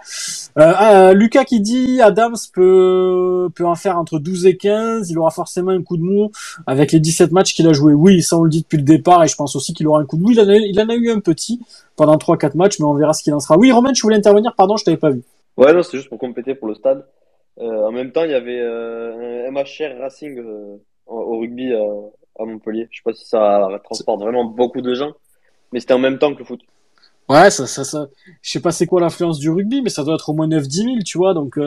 Euh, 0.58 0.72
euh, 0.82 1.14
Lucas 1.14 1.44
qui 1.44 1.60
dit 1.60 2.00
Adams 2.00 2.36
peut, 2.52 3.48
peut 3.54 3.66
en 3.66 3.74
faire 3.74 3.98
entre 3.98 4.18
12 4.18 4.46
et 4.46 4.56
15, 4.56 5.10
il 5.10 5.18
aura 5.18 5.30
forcément 5.30 5.70
un 5.70 5.82
coup 5.82 5.96
de 5.96 6.02
mou 6.02 6.30
avec 6.66 6.92
les 6.92 7.00
17 7.00 7.32
matchs 7.32 7.54
qu'il 7.54 7.66
a 7.66 7.72
joué. 7.72 7.92
Oui, 7.92 8.22
ça 8.22 8.38
on 8.38 8.44
le 8.44 8.50
dit 8.50 8.62
depuis 8.62 8.78
le 8.78 8.84
départ 8.84 9.24
et 9.24 9.28
je 9.28 9.36
pense 9.36 9.56
aussi 9.56 9.74
qu'il 9.74 9.86
aura 9.86 10.00
un 10.00 10.04
coup 10.04 10.16
de 10.16 10.22
mou. 10.22 10.30
Il 10.30 10.40
en 10.40 10.48
a, 10.48 10.54
il 10.54 10.80
en 10.80 10.88
a 10.88 10.94
eu 10.94 11.10
un 11.10 11.20
petit 11.20 11.60
pendant 11.96 12.16
3-4 12.16 12.56
matchs, 12.56 12.78
mais 12.78 12.86
on 12.86 12.94
verra 12.94 13.12
ce 13.12 13.22
qu'il 13.22 13.34
en 13.34 13.40
sera. 13.40 13.58
Oui, 13.58 13.72
Romain, 13.72 13.92
tu 13.92 14.02
voulais 14.02 14.16
intervenir, 14.16 14.54
pardon, 14.56 14.76
je 14.76 14.84
t'avais 14.84 14.96
pas 14.96 15.10
vu. 15.10 15.22
Ouais, 15.60 15.74
non, 15.74 15.82
c'est 15.82 15.98
juste 15.98 16.08
pour 16.08 16.18
compléter 16.18 16.54
pour 16.54 16.68
le 16.68 16.74
stade. 16.74 17.04
Euh, 17.58 17.86
en 17.86 17.92
même 17.92 18.12
temps, 18.12 18.24
il 18.24 18.30
y 18.30 18.34
avait 18.34 18.60
euh, 18.60 19.46
un 19.46 19.50
MHR 19.50 20.00
Racing 20.00 20.38
euh, 20.38 20.76
au 21.06 21.38
rugby 21.38 21.70
à 21.74 22.44
Montpellier. 22.46 22.88
Je 22.90 22.96
sais 22.96 23.02
pas 23.04 23.12
si 23.12 23.26
ça 23.26 23.68
transporte 23.84 24.22
vraiment 24.22 24.46
beaucoup 24.46 24.80
de 24.80 24.94
gens, 24.94 25.12
mais 25.70 25.80
c'était 25.80 25.92
en 25.92 25.98
même 25.98 26.18
temps 26.18 26.32
que 26.32 26.38
le 26.38 26.46
foot. 26.46 26.62
Ouais, 27.28 27.50
ça, 27.50 27.66
ça, 27.66 27.84
ça, 27.84 28.08
je 28.40 28.50
sais 28.50 28.60
pas 28.60 28.72
c'est 28.72 28.86
quoi 28.86 29.02
l'influence 29.02 29.38
du 29.38 29.50
rugby, 29.50 29.82
mais 29.82 29.90
ça 29.90 30.02
doit 30.02 30.14
être 30.14 30.30
au 30.30 30.32
moins 30.32 30.48
9-10 30.48 30.70
000, 30.70 30.86
tu 31.04 31.18
vois. 31.18 31.34
Donc, 31.34 31.60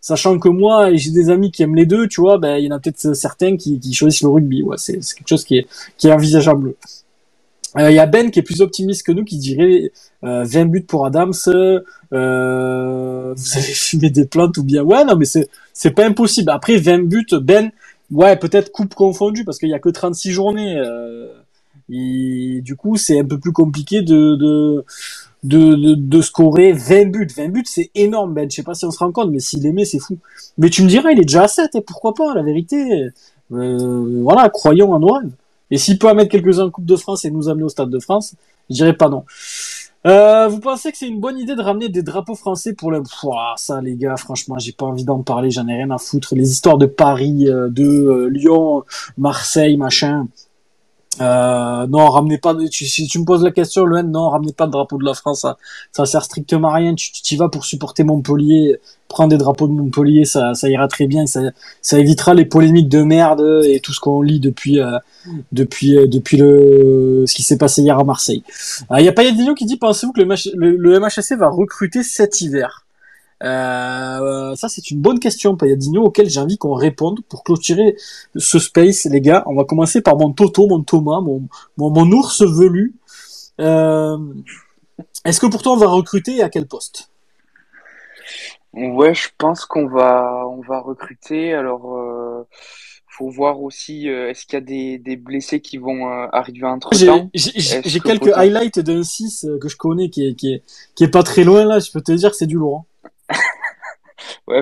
sachant 0.00 0.38
que 0.38 0.48
moi, 0.48 0.94
j'ai 0.94 1.10
des 1.10 1.28
amis 1.28 1.50
qui 1.50 1.64
aiment 1.64 1.74
les 1.74 1.86
deux, 1.86 2.06
tu 2.06 2.20
vois, 2.20 2.38
ben, 2.38 2.56
il 2.56 2.64
y 2.64 2.72
en 2.72 2.76
a 2.76 2.78
peut-être 2.78 3.14
certains 3.14 3.56
qui, 3.56 3.80
qui 3.80 3.92
choisissent 3.92 4.22
le 4.22 4.28
rugby. 4.28 4.62
Ouais, 4.62 4.78
c'est 4.78 5.00
quelque 5.00 5.28
chose 5.28 5.44
qui 5.44 5.58
est, 5.58 5.66
qui 5.98 6.06
est 6.06 6.12
envisageable. 6.12 6.74
Il 7.76 7.82
euh, 7.82 7.90
y 7.90 7.98
a 7.98 8.06
Ben 8.06 8.30
qui 8.30 8.38
est 8.38 8.42
plus 8.42 8.60
optimiste 8.60 9.04
que 9.04 9.12
nous, 9.12 9.24
qui 9.24 9.36
dirait 9.38 9.90
euh, 10.24 10.44
20 10.44 10.66
buts 10.66 10.82
pour 10.82 11.06
Adams. 11.06 11.32
Euh, 12.12 13.34
vous 13.36 13.58
avez 13.58 13.62
fumé 13.74 14.10
des 14.10 14.26
plantes 14.26 14.56
ou 14.58 14.62
bien 14.62 14.82
ouais 14.82 15.04
non 15.04 15.16
mais 15.16 15.24
c'est 15.24 15.48
c'est 15.72 15.90
pas 15.90 16.06
impossible. 16.06 16.50
Après 16.50 16.76
20 16.76 17.08
buts, 17.08 17.26
Ben 17.42 17.70
ouais 18.12 18.36
peut-être 18.36 18.70
coupe 18.70 18.94
confondue 18.94 19.44
parce 19.44 19.58
qu'il 19.58 19.68
y 19.68 19.74
a 19.74 19.78
que 19.80 19.88
36 19.88 20.30
journées. 20.30 20.76
Euh, 20.78 21.28
et 21.90 22.60
du 22.62 22.76
coup 22.76 22.96
c'est 22.96 23.18
un 23.18 23.24
peu 23.24 23.38
plus 23.38 23.52
compliqué 23.52 24.02
de 24.02 24.36
de 24.36 24.84
de, 25.44 25.94
de, 25.94 26.22
scorer 26.22 26.72
20 26.72 27.10
buts. 27.10 27.28
20 27.36 27.48
buts, 27.48 27.64
c'est 27.66 27.90
énorme, 27.94 28.32
Ben. 28.32 28.50
Je 28.50 28.56
sais 28.56 28.62
pas 28.62 28.74
si 28.74 28.86
on 28.86 28.90
se 28.90 28.98
rend 28.98 29.12
compte, 29.12 29.30
mais 29.30 29.40
s'il 29.40 29.66
aimait, 29.66 29.84
c'est 29.84 29.98
fou. 29.98 30.16
Mais 30.56 30.70
tu 30.70 30.82
me 30.82 30.88
diras, 30.88 31.10
il 31.10 31.18
est 31.18 31.24
déjà 31.24 31.42
à 31.42 31.48
7, 31.48 31.74
et 31.74 31.80
pourquoi 31.82 32.14
pas, 32.14 32.34
la 32.34 32.42
vérité? 32.42 33.10
Euh, 33.52 34.20
voilà, 34.22 34.48
croyons 34.48 34.92
en 34.92 35.00
nos 35.00 35.12
rêves. 35.12 35.30
Et 35.70 35.78
s'il 35.78 35.98
peut 35.98 36.12
mettre 36.14 36.30
quelques-uns 36.30 36.66
en 36.66 36.70
Coupe 36.70 36.84
de 36.84 36.96
France 36.96 37.24
et 37.24 37.30
nous 37.30 37.48
amener 37.48 37.64
au 37.64 37.68
Stade 37.68 37.90
de 37.90 37.98
France, 37.98 38.34
je 38.70 38.74
dirais 38.74 38.96
pas 38.96 39.08
non. 39.08 39.24
Euh, 40.06 40.48
vous 40.48 40.60
pensez 40.60 40.92
que 40.92 40.98
c'est 40.98 41.08
une 41.08 41.20
bonne 41.20 41.38
idée 41.38 41.56
de 41.56 41.62
ramener 41.62 41.88
des 41.88 42.02
drapeaux 42.02 42.34
français 42.34 42.74
pour 42.74 42.90
le... 42.90 43.02
Pouah, 43.02 43.54
ça 43.56 43.80
les 43.80 43.96
gars, 43.96 44.16
franchement, 44.16 44.58
j'ai 44.58 44.72
pas 44.72 44.84
envie 44.84 45.04
d'en 45.04 45.22
parler, 45.22 45.50
j'en 45.50 45.66
ai 45.66 45.74
rien 45.74 45.90
à 45.90 45.98
foutre. 45.98 46.34
Les 46.34 46.50
histoires 46.50 46.76
de 46.76 46.86
Paris, 46.86 47.48
euh, 47.48 47.68
de 47.70 47.84
euh, 47.84 48.28
Lyon, 48.28 48.84
Marseille, 49.16 49.78
machin. 49.78 50.26
Euh, 51.20 51.86
non, 51.86 52.10
ramenez 52.10 52.38
pas. 52.38 52.54
Tu, 52.70 52.86
si 52.86 53.06
tu 53.06 53.18
me 53.18 53.24
poses 53.24 53.42
la 53.42 53.50
question, 53.50 53.84
Luen, 53.84 54.10
non, 54.10 54.30
ramenez 54.30 54.52
pas 54.52 54.66
le 54.66 54.72
drapeau 54.72 54.98
de 54.98 55.04
la 55.04 55.14
France. 55.14 55.40
Ça, 55.40 55.56
ça 55.92 56.06
sert 56.06 56.24
strictement 56.24 56.68
à 56.68 56.74
rien. 56.74 56.94
Tu 56.94 57.12
t'y 57.12 57.36
vas 57.36 57.48
pour 57.48 57.64
supporter 57.64 58.04
Montpellier. 58.04 58.78
Prends 59.08 59.28
des 59.28 59.36
drapeaux 59.36 59.68
de 59.68 59.72
Montpellier, 59.72 60.24
ça, 60.24 60.54
ça 60.54 60.68
ira 60.68 60.88
très 60.88 61.06
bien. 61.06 61.26
Ça, 61.26 61.40
ça 61.82 61.98
évitera 61.98 62.34
les 62.34 62.44
polémiques 62.44 62.88
de 62.88 63.02
merde 63.02 63.44
et 63.64 63.80
tout 63.80 63.92
ce 63.92 64.00
qu'on 64.00 64.22
lit 64.22 64.40
depuis, 64.40 64.80
euh, 64.80 64.98
depuis, 65.52 65.96
euh, 65.96 66.06
depuis 66.06 66.36
le 66.36 67.24
ce 67.26 67.34
qui 67.34 67.42
s'est 67.42 67.58
passé 67.58 67.82
hier 67.82 67.98
à 67.98 68.04
Marseille. 68.04 68.42
Il 68.98 69.04
y 69.04 69.08
a 69.08 69.12
Payadinho 69.12 69.54
qui 69.54 69.66
dit 69.66 69.76
pensez-vous 69.76 70.12
que 70.12 70.20
le, 70.20 70.76
le 70.76 71.36
va 71.36 71.48
recruter 71.48 72.02
cet 72.02 72.40
hiver? 72.40 72.83
Euh, 73.42 74.54
ça, 74.54 74.68
c'est 74.68 74.90
une 74.90 75.00
bonne 75.00 75.18
question, 75.18 75.56
Payadinho, 75.56 76.02
auquel 76.02 76.28
j'ai 76.28 76.40
envie 76.40 76.58
qu'on 76.58 76.74
réponde 76.74 77.20
pour 77.28 77.42
clôturer 77.42 77.96
ce 78.36 78.58
space, 78.58 79.04
les 79.06 79.20
gars. 79.20 79.42
On 79.46 79.54
va 79.54 79.64
commencer 79.64 80.00
par 80.00 80.16
mon 80.16 80.32
Toto, 80.32 80.66
mon 80.66 80.82
Thomas, 80.82 81.20
mon, 81.20 81.48
mon, 81.76 82.12
ours 82.12 82.42
velu. 82.42 82.94
Euh, 83.60 84.18
est-ce 85.24 85.40
que 85.40 85.46
pour 85.46 85.62
toi, 85.62 85.72
on 85.72 85.78
va 85.78 85.88
recruter 85.88 86.36
et 86.36 86.42
à 86.42 86.48
quel 86.48 86.66
poste? 86.66 87.10
Ouais, 88.72 89.14
je 89.14 89.28
pense 89.36 89.66
qu'on 89.66 89.86
va, 89.86 90.46
on 90.48 90.60
va 90.60 90.80
recruter. 90.80 91.54
Alors, 91.54 91.96
euh, 91.96 92.46
faut 93.08 93.30
voir 93.30 93.62
aussi, 93.62 94.08
euh, 94.08 94.30
est-ce 94.30 94.46
qu'il 94.46 94.54
y 94.54 94.56
a 94.56 94.60
des, 94.60 94.98
des, 94.98 95.16
blessés 95.16 95.60
qui 95.60 95.76
vont 95.76 96.08
arriver 96.32 96.66
entre 96.66 96.90
temps? 96.90 97.30
J'ai 97.34 98.00
quelques 98.00 98.32
highlights 98.32 98.80
d'un 98.80 99.04
6 99.04 99.46
que 99.60 99.68
je 99.68 99.76
connais 99.76 100.08
qui 100.08 100.26
est, 100.26 100.34
qui, 100.34 100.54
est, 100.54 100.62
qui 100.96 101.04
est 101.04 101.08
pas 101.08 101.22
très 101.22 101.44
loin 101.44 101.64
là. 101.64 101.78
Je 101.78 101.92
peux 101.92 102.00
te 102.00 102.10
dire 102.10 102.30
que 102.30 102.36
c'est 102.36 102.46
du 102.46 102.56
lourd. 102.56 102.84
Ouais, 104.46 104.60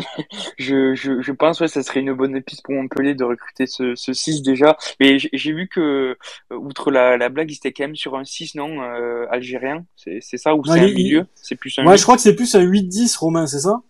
je, 0.58 0.94
je, 0.94 1.20
je 1.20 1.32
pense 1.32 1.60
ouais, 1.60 1.68
ça 1.68 1.82
serait 1.82 2.00
une 2.00 2.12
bonne 2.12 2.40
piste 2.40 2.62
pour 2.64 2.74
Montpellier 2.74 3.14
de 3.14 3.24
recruter 3.24 3.66
ce, 3.66 3.94
ce 3.94 4.12
6 4.12 4.42
déjà. 4.42 4.76
Mais 5.00 5.18
j'ai 5.18 5.52
vu 5.52 5.68
que, 5.68 6.16
euh, 6.52 6.56
outre 6.56 6.90
la, 6.90 7.16
la 7.16 7.28
blague, 7.28 7.50
il 7.50 7.56
était 7.56 7.72
quand 7.72 7.84
même 7.84 7.96
sur 7.96 8.16
un 8.16 8.24
6, 8.24 8.54
non 8.54 8.80
euh, 8.82 9.26
Algérien? 9.30 9.84
C'est 9.96 10.20
ça 10.20 10.54
Ou 10.54 10.64
c'est 10.64 10.80
un 10.80 10.86
milieu? 10.86 11.26
C'est 11.34 11.56
plus 11.56 11.76
un 11.78 11.86
Ouais, 11.86 11.98
je 11.98 12.02
crois 12.02 12.14
que 12.14 12.22
c'est 12.22 12.36
plus 12.36 12.54
un 12.54 12.62
8-10 12.62 13.16
romain, 13.16 13.46
c'est 13.46 13.60
ça? 13.60 13.82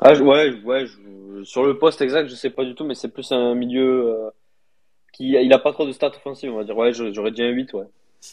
Ah, 0.00 0.14
Ouais, 0.14 0.52
ouais 0.64 0.86
sur 1.44 1.64
le 1.64 1.78
poste 1.78 2.00
exact, 2.00 2.28
je 2.28 2.34
sais 2.34 2.50
pas 2.50 2.64
du 2.64 2.74
tout, 2.74 2.84
mais 2.84 2.94
c'est 2.94 3.08
plus 3.08 3.30
un 3.32 3.54
milieu 3.54 4.08
euh, 4.08 4.30
qui 5.12 5.30
il 5.30 5.52
a 5.52 5.58
pas 5.58 5.72
trop 5.72 5.86
de 5.86 5.92
stats 5.92 6.08
offensives, 6.08 6.52
on 6.52 6.56
va 6.56 6.64
dire. 6.64 6.76
Ouais, 6.76 6.92
j'aurais 6.92 7.30
dit 7.30 7.42
un 7.42 7.48
8, 7.50 7.72
ouais. 7.74 7.84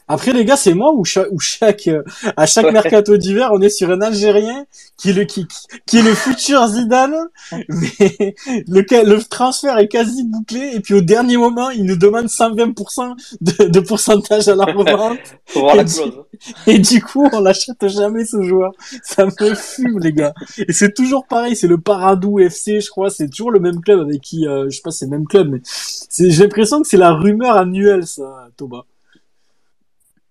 Après 0.07 0.33
les 0.33 0.45
gars, 0.45 0.57
c'est 0.57 0.73
moi 0.73 0.93
ou 0.93 1.05
chaque, 1.05 1.27
ou 1.31 1.39
chaque 1.39 1.87
euh, 1.87 2.03
à 2.35 2.45
chaque 2.45 2.71
mercato 2.71 3.17
d'hiver, 3.17 3.51
on 3.53 3.61
est 3.61 3.69
sur 3.69 3.89
un 3.89 4.01
Algérien 4.01 4.65
qui 4.97 5.11
est 5.11 5.13
le 5.13 5.23
qui, 5.23 5.47
qui 5.85 5.99
est 5.99 6.01
le 6.01 6.13
futur 6.13 6.67
Zidane, 6.67 7.15
mais 7.51 8.35
le, 8.67 9.03
le 9.03 9.23
transfert 9.23 9.77
est 9.77 9.87
quasi 9.87 10.23
bouclé 10.23 10.71
et 10.73 10.79
puis 10.79 10.93
au 10.93 11.01
dernier 11.01 11.37
moment, 11.37 11.69
il 11.69 11.85
nous 11.85 11.95
demande 11.95 12.25
120% 12.25 13.15
de, 13.41 13.65
de 13.65 13.79
pourcentage 13.79 14.47
à 14.47 14.55
la 14.55 14.65
revente. 14.73 15.19
et, 16.67 16.79
du, 16.79 17.01
coup, 17.01 17.27
on 17.31 17.39
l'achète 17.39 17.87
jamais 17.87 18.25
ce 18.25 18.41
joueur. 18.41 18.71
Ça 19.03 19.25
me 19.25 19.55
fume 19.55 19.99
les 19.99 20.13
gars. 20.13 20.33
Et 20.67 20.73
c'est 20.73 20.93
toujours 20.93 21.25
pareil, 21.27 21.55
c'est 21.55 21.67
le 21.67 21.77
Paradou 21.77 22.39
FC, 22.39 22.81
je 22.81 22.89
crois, 22.89 23.09
c'est 23.09 23.29
toujours 23.29 23.51
le 23.51 23.59
même 23.59 23.81
club 23.81 23.99
avec 23.99 24.21
qui 24.21 24.47
euh, 24.47 24.65
je 24.69 24.75
sais 24.75 24.81
pas, 24.83 24.91
c'est 24.91 25.05
le 25.05 25.11
même 25.11 25.27
club 25.27 25.49
mais 25.49 25.61
j'ai 26.17 26.43
l'impression 26.43 26.81
que 26.81 26.87
c'est 26.87 26.97
la 26.97 27.13
rumeur 27.13 27.57
annuelle 27.57 28.05
ça, 28.05 28.49
Thomas. 28.57 28.83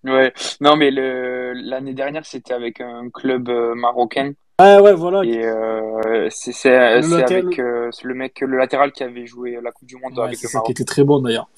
Ouais, 0.03 0.33
non, 0.59 0.75
mais 0.75 0.91
le 0.91 1.53
l'année 1.53 1.93
dernière, 1.93 2.25
c'était 2.25 2.53
avec 2.53 2.81
un 2.81 3.09
club 3.09 3.49
euh, 3.49 3.73
marocain. 3.73 4.33
Ouais, 4.59 4.79
ouais, 4.79 4.93
voilà. 4.93 5.23
Et 5.23 5.45
euh, 5.45 6.27
c'est 6.29 6.51
c'est 6.51 6.75
avec 6.75 7.59
euh, 7.59 7.89
le 8.03 8.13
mec, 8.13 8.41
le 8.41 8.57
latéral 8.57 8.91
qui 8.91 9.03
avait 9.03 9.25
joué 9.25 9.59
la 9.61 9.71
Coupe 9.71 9.87
du 9.87 9.95
Monde 9.95 10.17
ouais, 10.17 10.25
avec 10.25 10.41
le 10.41 10.47
ça 10.49 10.61
qui 10.61 10.71
était 10.71 10.83
très 10.83 11.03
bon 11.03 11.19
d'ailleurs. 11.19 11.49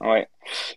Ouais. 0.00 0.28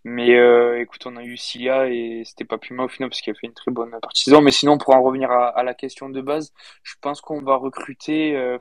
Mais 0.04 0.36
euh, 0.36 0.80
écoute, 0.82 1.02
on 1.06 1.16
a 1.18 1.24
eu 1.24 1.38
Cilia 1.38 1.88
et 1.88 2.24
c'était 2.26 2.46
pas 2.46 2.58
plus 2.58 2.74
mal 2.74 2.86
au 2.86 2.90
final 2.90 3.10
parce 3.10 3.22
qu'il 3.22 3.32
a 3.32 3.36
fait 3.36 3.48
une 3.48 3.54
très 3.54 3.72
bonne 3.72 3.92
partie 4.02 4.24
saison. 4.24 4.42
Mais 4.42 4.52
sinon, 4.52 4.78
pour 4.78 4.96
en 4.96 5.02
revenir 5.02 5.32
à, 5.32 5.48
à, 5.50 5.64
la 5.64 5.74
question 5.74 6.10
de 6.10 6.22
base, 6.22 6.54
je 6.84 6.96
pense 7.02 7.22
qu'on 7.22 7.42
va 7.42 7.56
recruter. 7.56 8.58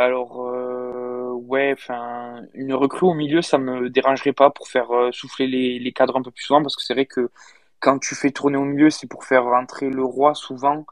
Alors, 0.00 0.48
euh, 0.48 1.30
ouais, 1.32 1.76
une 2.54 2.72
recrue 2.72 3.06
au 3.06 3.12
milieu, 3.14 3.42
ça 3.42 3.58
me 3.58 3.90
dérangerait 3.90 4.32
pas 4.32 4.48
pour 4.50 4.66
faire 4.68 4.90
euh, 4.92 5.12
souffler 5.12 5.46
les, 5.46 5.92
cadres 5.92 6.16
un 6.16 6.22
peu 6.22 6.30
plus 6.30 6.44
souvent 6.44 6.62
parce 6.62 6.74
que 6.74 6.82
c'est 6.82 6.94
vrai 6.94 7.04
que 7.04 7.30
quand 7.80 7.98
tu 7.98 8.14
fais 8.14 8.30
tourner 8.30 8.56
au 8.56 8.64
milieu, 8.64 8.88
c'est 8.90 9.06
pour 9.06 9.24
faire 9.24 9.44
rentrer 9.44 9.90
le 9.90 10.02
roi 10.02 10.34
souvent. 10.34 10.86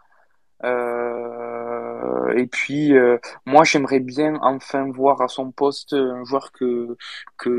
Euh, 0.64 2.34
et 2.36 2.46
puis, 2.46 2.92
moi, 3.46 3.64
j'aimerais 3.64 4.00
bien 4.00 4.38
enfin 4.42 4.90
voir 4.90 5.22
à 5.22 5.28
son 5.28 5.52
poste 5.52 5.94
un 5.94 6.24
joueur 6.24 6.52
que 6.52 6.96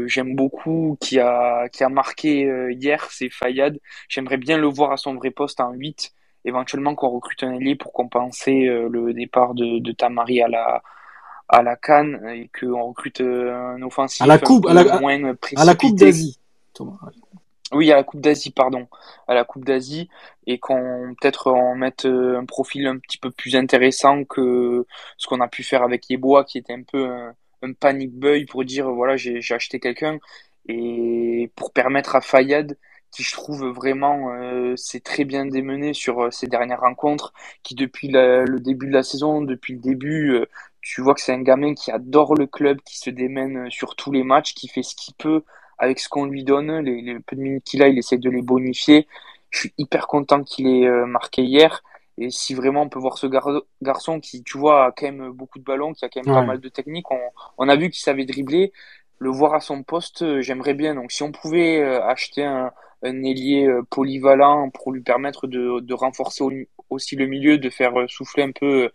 j'aime 0.08 0.36
beaucoup, 0.36 0.98
qui 1.02 1.20
a 1.20 1.68
marqué 1.90 2.48
hier, 2.72 3.04
c'est 3.12 3.30
Fayad. 3.32 3.80
J'aimerais 4.08 4.38
bien 4.38 4.58
le 4.58 4.68
voir 4.68 4.92
à 4.92 4.98
son 4.98 5.16
vrai 5.16 5.32
poste 5.32 5.60
en 5.62 5.72
8, 5.72 6.12
éventuellement 6.46 6.96
qu'on 6.96 7.10
recrute 7.10 7.44
un 7.44 7.54
ailier 7.54 7.76
pour 7.76 7.92
compenser 7.94 8.66
le 8.68 9.14
départ 9.14 9.54
de, 9.56 9.80
de 9.80 9.92
Tamari 9.92 10.42
à 10.44 10.48
la 10.48 10.84
à 11.50 11.62
la 11.64 11.76
Cannes 11.76 12.22
et 12.30 12.50
qu'on 12.58 12.84
recrute 12.84 13.22
un 13.22 13.82
offensif 13.82 14.22
à 14.22 14.28
la 14.28 14.38
coupe, 14.38 14.68
à 14.68 14.74
la, 14.74 15.00
moins 15.00 15.34
à 15.56 15.66
la 15.66 15.76
coupe 15.76 15.98
d'Asie. 15.98 16.40
Oui, 17.72 17.92
à 17.92 17.96
la 17.96 18.04
Coupe 18.04 18.22
d'Asie, 18.22 18.50
pardon, 18.50 18.88
à 19.28 19.36
la 19.36 19.44
Coupe 19.44 19.64
d'Asie, 19.64 20.10
et 20.48 20.58
qu'on 20.58 21.14
peut-être 21.20 21.52
en 21.52 21.76
mette 21.76 22.06
euh, 22.06 22.40
un 22.40 22.46
profil 22.46 22.88
un 22.88 22.98
petit 22.98 23.20
peu 23.20 23.30
plus 23.30 23.56
intéressant 23.56 24.24
que 24.24 24.88
ce 25.18 25.28
qu'on 25.28 25.40
a 25.40 25.48
pu 25.48 25.64
faire 25.64 25.84
avec 25.84 26.10
Yeboah, 26.10 26.46
qui 26.46 26.58
était 26.58 26.74
un 26.74 26.82
peu 26.82 27.06
un, 27.06 27.36
un 27.62 27.74
panic 27.74 28.12
buy 28.12 28.46
pour 28.46 28.64
dire 28.66 28.90
voilà 28.90 29.18
j'ai 29.18 29.40
acheté 29.54 29.80
quelqu'un, 29.80 30.18
et 30.68 31.52
pour 31.56 31.72
permettre 31.72 32.16
à 32.16 32.22
Fayad, 32.22 32.76
qui 33.12 33.24
je 33.24 33.34
trouve 33.34 33.66
vraiment 33.68 34.34
euh, 34.34 34.76
c'est 34.76 35.04
très 35.04 35.24
bien 35.24 35.46
démené 35.46 35.94
sur 35.94 36.26
euh, 36.26 36.32
ses 36.32 36.48
dernières 36.48 36.82
rencontres, 36.82 37.34
qui 37.64 37.76
depuis 37.76 38.10
le 38.12 38.60
début 38.60 38.88
de 38.88 38.94
la 38.94 39.04
saison, 39.04 39.42
depuis 39.42 39.74
le 39.74 39.80
début, 39.80 40.32
euh, 40.32 40.46
tu 40.82 41.02
vois 41.02 41.14
que 41.14 41.22
c'est 41.22 41.34
un 41.34 41.42
gamin 41.42 41.74
qui 41.74 41.92
adore 41.92 42.36
le 42.36 42.48
club, 42.48 42.80
qui 42.86 42.98
se 42.98 43.10
démène 43.10 43.70
sur 43.70 43.96
tous 43.96 44.12
les 44.12 44.24
matchs, 44.24 44.54
qui 44.54 44.68
fait 44.68 44.84
ce 44.84 44.96
qu'il 44.96 45.14
peut 45.16 45.44
avec 45.78 46.00
ce 46.00 46.10
qu'on 46.10 46.26
lui 46.26 46.44
donne, 46.44 46.80
les, 46.80 47.02
les 47.02 47.20
peu 47.20 47.36
de 47.36 47.42
minutes 47.42 47.64
qu'il 47.64 47.82
a, 47.82 47.88
il 47.88 47.98
essaie 47.98 48.18
de 48.18 48.30
les 48.30 48.42
bonifier. 48.42 49.08
Je 49.50 49.60
suis 49.60 49.74
hyper 49.78 50.08
content 50.08 50.44
qu'il 50.44 50.68
ait 50.68 50.88
euh, 50.88 51.06
marqué 51.06 51.42
hier. 51.42 51.84
Et 52.18 52.30
si 52.32 52.54
vraiment 52.54 52.82
on 52.82 52.90
peut 52.90 53.00
voir 53.00 53.18
ce 53.18 53.28
gar 53.28 53.48
garçon 53.82 54.20
qui, 54.20 54.44
tu 54.44 54.58
vois, 54.58 54.88
a 54.88 54.92
quand 54.92 55.06
même 55.06 55.32
beaucoup 55.32 55.58
de 55.58 55.64
ballons, 55.64 55.94
qui 55.94 56.04
a 56.04 56.10
quand 56.10 56.22
même 56.26 56.36
pas 56.36 56.44
mal 56.44 56.60
de 56.60 56.68
technique, 56.68 57.10
on, 57.12 57.20
on 57.58 57.70
a 57.70 57.76
vu 57.78 57.90
qu'il 57.90 58.02
savait 58.02 58.26
dribbler. 58.26 58.74
Le 59.20 59.30
voir 59.30 59.54
à 59.54 59.62
son 59.62 59.84
poste, 59.84 60.22
euh, 60.22 60.42
j'aimerais 60.42 60.74
bien. 60.74 60.96
Donc 60.96 61.12
si 61.12 61.24
on 61.24 61.32
pouvait 61.32 61.82
euh, 61.82 62.04
acheter 62.04 62.44
un, 62.44 62.72
un 63.04 63.24
ailier 63.24 63.70
polyvalent 63.90 64.70
pour 64.70 64.92
lui 64.92 65.02
permettre 65.02 65.48
de, 65.48 65.80
de 65.80 65.94
renforcer 65.94 66.44
aussi 66.90 67.16
le 67.16 67.26
milieu, 67.26 67.58
de 67.58 67.70
faire 67.70 67.94
souffler 68.08 68.44
un 68.44 68.52
peu 68.52 68.92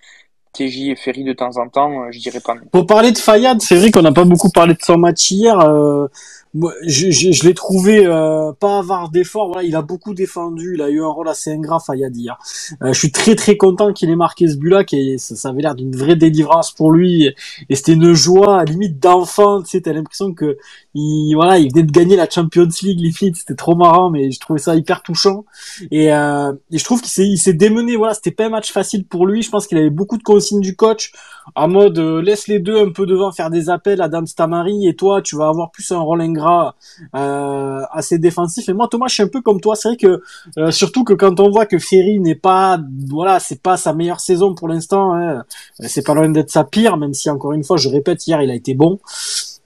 TJ 0.55 0.89
et 0.89 0.97
Ferry 0.97 1.25
de 1.25 1.33
temps 1.33 1.59
en 1.59 1.69
temps, 1.69 2.11
je 2.11 2.19
dirais 2.19 2.41
pas. 2.41 2.55
Pour 2.73 2.87
parler 2.87 3.13
de 3.13 3.19
Fayad, 3.19 3.61
c'est 3.61 3.77
vrai 3.77 3.91
qu'on 3.91 4.03
n'a 4.03 4.13
pas 4.13 4.25
beaucoup 4.25 4.51
parlé 4.51 4.75
de 4.75 4.83
son 4.83 4.97
match 4.97 5.31
hier. 5.31 5.61
Euh, 5.61 6.07
moi, 6.55 6.73
je, 6.87 7.11
je, 7.11 7.33
je 7.33 7.43
l'ai 7.43 7.53
trouvé 7.53 8.07
euh, 8.07 8.53
pas 8.53 8.79
avare 8.79 9.11
d'efforts. 9.11 9.49
Voilà, 9.49 9.65
il 9.65 9.75
a 9.75 9.83
beaucoup 9.83 10.15
défendu. 10.15 10.75
Il 10.75 10.83
a 10.83 10.89
eu 10.89 11.03
un 11.03 11.09
rôle 11.09 11.29
assez 11.29 11.53
ingrat, 11.53 11.81
Fayad 11.81 12.17
hier. 12.17 12.39
Euh, 12.81 12.93
je 12.93 12.99
suis 12.99 13.11
très 13.11 13.35
très 13.35 13.57
content 13.57 13.93
qu'il 13.93 14.09
ait 14.09 14.17
marqué 14.17 14.47
ce 14.47 14.55
but-là. 14.55 14.85
Qui 14.85 15.19
ça, 15.19 15.35
ça 15.35 15.49
avait 15.49 15.63
l'air 15.63 15.75
d'une 15.75 15.97
vraie 15.97 16.15
délivrance 16.15 16.71
pour 16.71 16.93
lui. 16.93 17.29
Et 17.69 17.75
c'était 17.75 17.95
une 17.95 18.13
joie 18.13 18.61
à 18.61 18.65
limite 18.65 19.01
d'enfant. 19.01 19.63
Tu 19.63 19.71
sais, 19.71 19.81
t'as 19.81 19.93
l'impression 19.93 20.33
que 20.33 20.57
il 20.95 21.35
voilà, 21.35 21.59
il 21.59 21.73
venait 21.73 21.83
de 21.83 21.91
gagner 21.91 22.15
la 22.15 22.31
Champions 22.31 22.69
League. 22.83 23.01
Limite, 23.01 23.37
c'était 23.37 23.57
trop 23.57 23.75
marrant, 23.75 24.11
mais 24.11 24.31
je 24.31 24.39
trouvais 24.39 24.61
ça 24.61 24.77
hyper 24.77 25.03
touchant. 25.03 25.45
Et, 25.91 26.13
euh, 26.13 26.53
et 26.71 26.79
je 26.79 26.85
trouve 26.85 27.03
qu'il 27.03 27.37
s'est 27.37 27.53
démené. 27.53 27.97
Voilà, 27.97 28.15
c'était 28.15 28.31
pas 28.31 28.47
un 28.47 28.51
match 28.51 28.71
facile 28.71 29.05
pour 29.05 29.27
lui. 29.27 29.43
Je 29.43 29.51
pense 29.51 29.67
qu'il 29.67 29.77
avait 29.77 29.91
beaucoup 29.91 30.19
de 30.19 30.23
du 30.53 30.77
coach 30.77 31.13
en 31.55 31.69
mode 31.69 31.99
euh, 31.99 32.23
laisse 32.23 32.49
les 32.49 32.59
deux 32.59 32.79
un 32.79 32.91
peu 32.91 33.07
devant 33.07 33.33
faire 33.33 33.51
des 33.51 33.69
appels 33.71 34.01
à 34.01 34.09
Dame 34.09 34.27
Stamari 34.27 34.89
et 34.89 34.97
toi 34.97 35.23
tu 35.23 35.37
vas 35.37 35.49
avoir 35.49 35.71
plus 35.71 35.91
un 35.93 35.99
rôle 35.99 36.21
ingrat 36.21 36.77
euh, 37.15 37.83
assez 37.93 38.19
défensif. 38.19 38.69
Et 38.69 38.73
moi 38.73 38.89
Thomas 38.91 39.07
je 39.09 39.15
suis 39.15 39.23
un 39.23 39.29
peu 39.29 39.43
comme 39.43 39.61
toi. 39.61 39.77
C'est 39.77 39.89
vrai 39.89 39.97
que 39.97 40.23
euh, 40.59 40.71
surtout 40.71 41.05
que 41.05 41.13
quand 41.13 41.41
on 41.41 41.51
voit 41.51 41.67
que 41.67 41.79
Ferry 41.79 42.21
n'est 42.21 42.35
pas 42.35 42.79
voilà 43.09 43.41
c'est 43.41 43.61
pas 43.61 43.77
sa 43.77 43.93
meilleure 43.93 44.21
saison 44.21 44.55
pour 44.55 44.69
l'instant 44.69 45.15
hein, 45.15 45.45
c'est 45.81 46.05
pas 46.05 46.15
loin 46.15 46.29
d'être 46.29 46.51
sa 46.51 46.65
pire 46.65 46.97
même 46.97 47.15
si 47.15 47.29
encore 47.31 47.53
une 47.53 47.65
fois 47.65 47.77
je 47.77 47.89
répète 47.89 48.27
hier 48.27 48.41
il 48.43 48.51
a 48.51 48.55
été 48.55 48.75
bon 48.75 48.99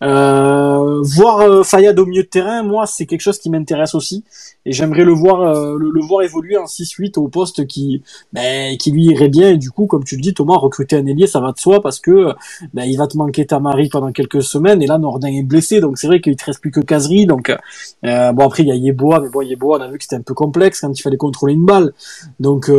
euh, 0.02 1.02
voir 1.02 1.40
euh, 1.40 1.62
Fayad 1.64 1.98
au 1.98 2.06
milieu 2.06 2.22
de 2.22 2.28
terrain, 2.28 2.62
moi, 2.62 2.86
c'est 2.86 3.06
quelque 3.06 3.20
chose 3.20 3.38
qui 3.38 3.50
m'intéresse 3.50 3.94
aussi, 3.94 4.24
et 4.64 4.72
j'aimerais 4.72 5.04
le 5.04 5.12
voir, 5.12 5.42
euh, 5.42 5.76
le, 5.76 6.00
voir 6.00 6.22
évoluer 6.22 6.56
en 6.56 6.66
6-8 6.66 7.18
au 7.18 7.28
poste 7.28 7.66
qui, 7.66 8.02
ben, 8.32 8.76
qui 8.76 8.92
lui 8.92 9.06
irait 9.06 9.28
bien. 9.28 9.50
Et 9.50 9.56
du 9.56 9.70
coup, 9.70 9.86
comme 9.86 10.04
tu 10.04 10.16
le 10.16 10.22
dis, 10.22 10.34
Thomas, 10.34 10.56
recruter 10.56 10.96
un 10.96 11.06
ailier, 11.06 11.26
ça 11.26 11.40
va 11.40 11.52
de 11.52 11.58
soi 11.58 11.80
parce 11.82 11.98
que 11.98 12.32
ben, 12.72 12.84
il 12.84 12.96
va 12.96 13.06
te 13.06 13.16
manquer 13.16 13.46
ta 13.46 13.58
Marie 13.58 13.88
pendant 13.88 14.12
quelques 14.12 14.42
semaines, 14.42 14.82
et 14.82 14.86
là, 14.86 14.98
Nordin 14.98 15.28
est 15.28 15.42
blessé, 15.42 15.80
donc 15.80 15.98
c'est 15.98 16.06
vrai 16.06 16.20
qu'il 16.20 16.36
te 16.36 16.44
reste 16.44 16.60
plus 16.60 16.70
que 16.70 16.80
Casery. 16.80 17.26
Donc 17.26 17.52
bon, 18.02 18.44
après 18.44 18.62
il 18.62 18.68
y 18.68 18.72
a 18.72 18.76
Yeboah, 18.76 19.20
mais 19.20 19.30
bon, 19.30 19.42
Yeboah, 19.42 19.78
on 19.78 19.80
a 19.80 19.88
vu 19.88 19.98
que 19.98 20.04
c'était 20.04 20.16
un 20.16 20.22
peu 20.22 20.34
complexe 20.34 20.80
quand 20.80 20.92
il 20.92 21.02
fallait 21.02 21.16
contrôler 21.16 21.54
une 21.54 21.64
balle, 21.64 21.92
donc 22.38 22.70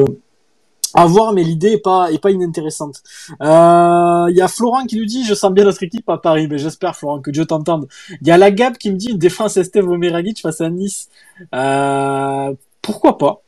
à 0.94 1.06
voir, 1.06 1.34
mais 1.34 1.44
l'idée 1.44 1.74
est 1.74 1.78
pas 1.78 2.12
est 2.12 2.20
pas 2.20 2.32
inintéressante. 2.32 3.02
Il 3.30 3.36
euh, 3.46 4.32
y 4.32 4.42
a 4.42 4.48
Florent 4.48 4.86
qui 4.86 4.98
nous 4.98 5.06
dit 5.06 5.26
je 5.26 5.34
sens 5.34 5.52
bien 5.52 5.66
notre 5.66 5.84
équipe 5.84 6.10
à 6.10 6.18
Paris, 6.18 6.48
mais 6.50 6.58
j'espère 6.58 6.96
Florent 6.96 7.22
que 7.22 7.32
Dieu 7.32 7.46
t'entende. 7.46 7.88
Il 8.22 8.28
y 8.28 8.32
a 8.32 8.38
la 8.38 8.52
Gab 8.52 8.78
qui 8.78 8.92
me 8.92 8.98
dit 8.98 9.10
une 9.12 9.18
défense 9.18 9.58
Esteve 9.58 9.90
Omeragic 9.90 10.42
face 10.42 10.62
à 10.62 10.70
Nice. 10.70 11.10
Euh, 11.54 12.54
pourquoi 12.82 13.18
pas? 13.18 13.42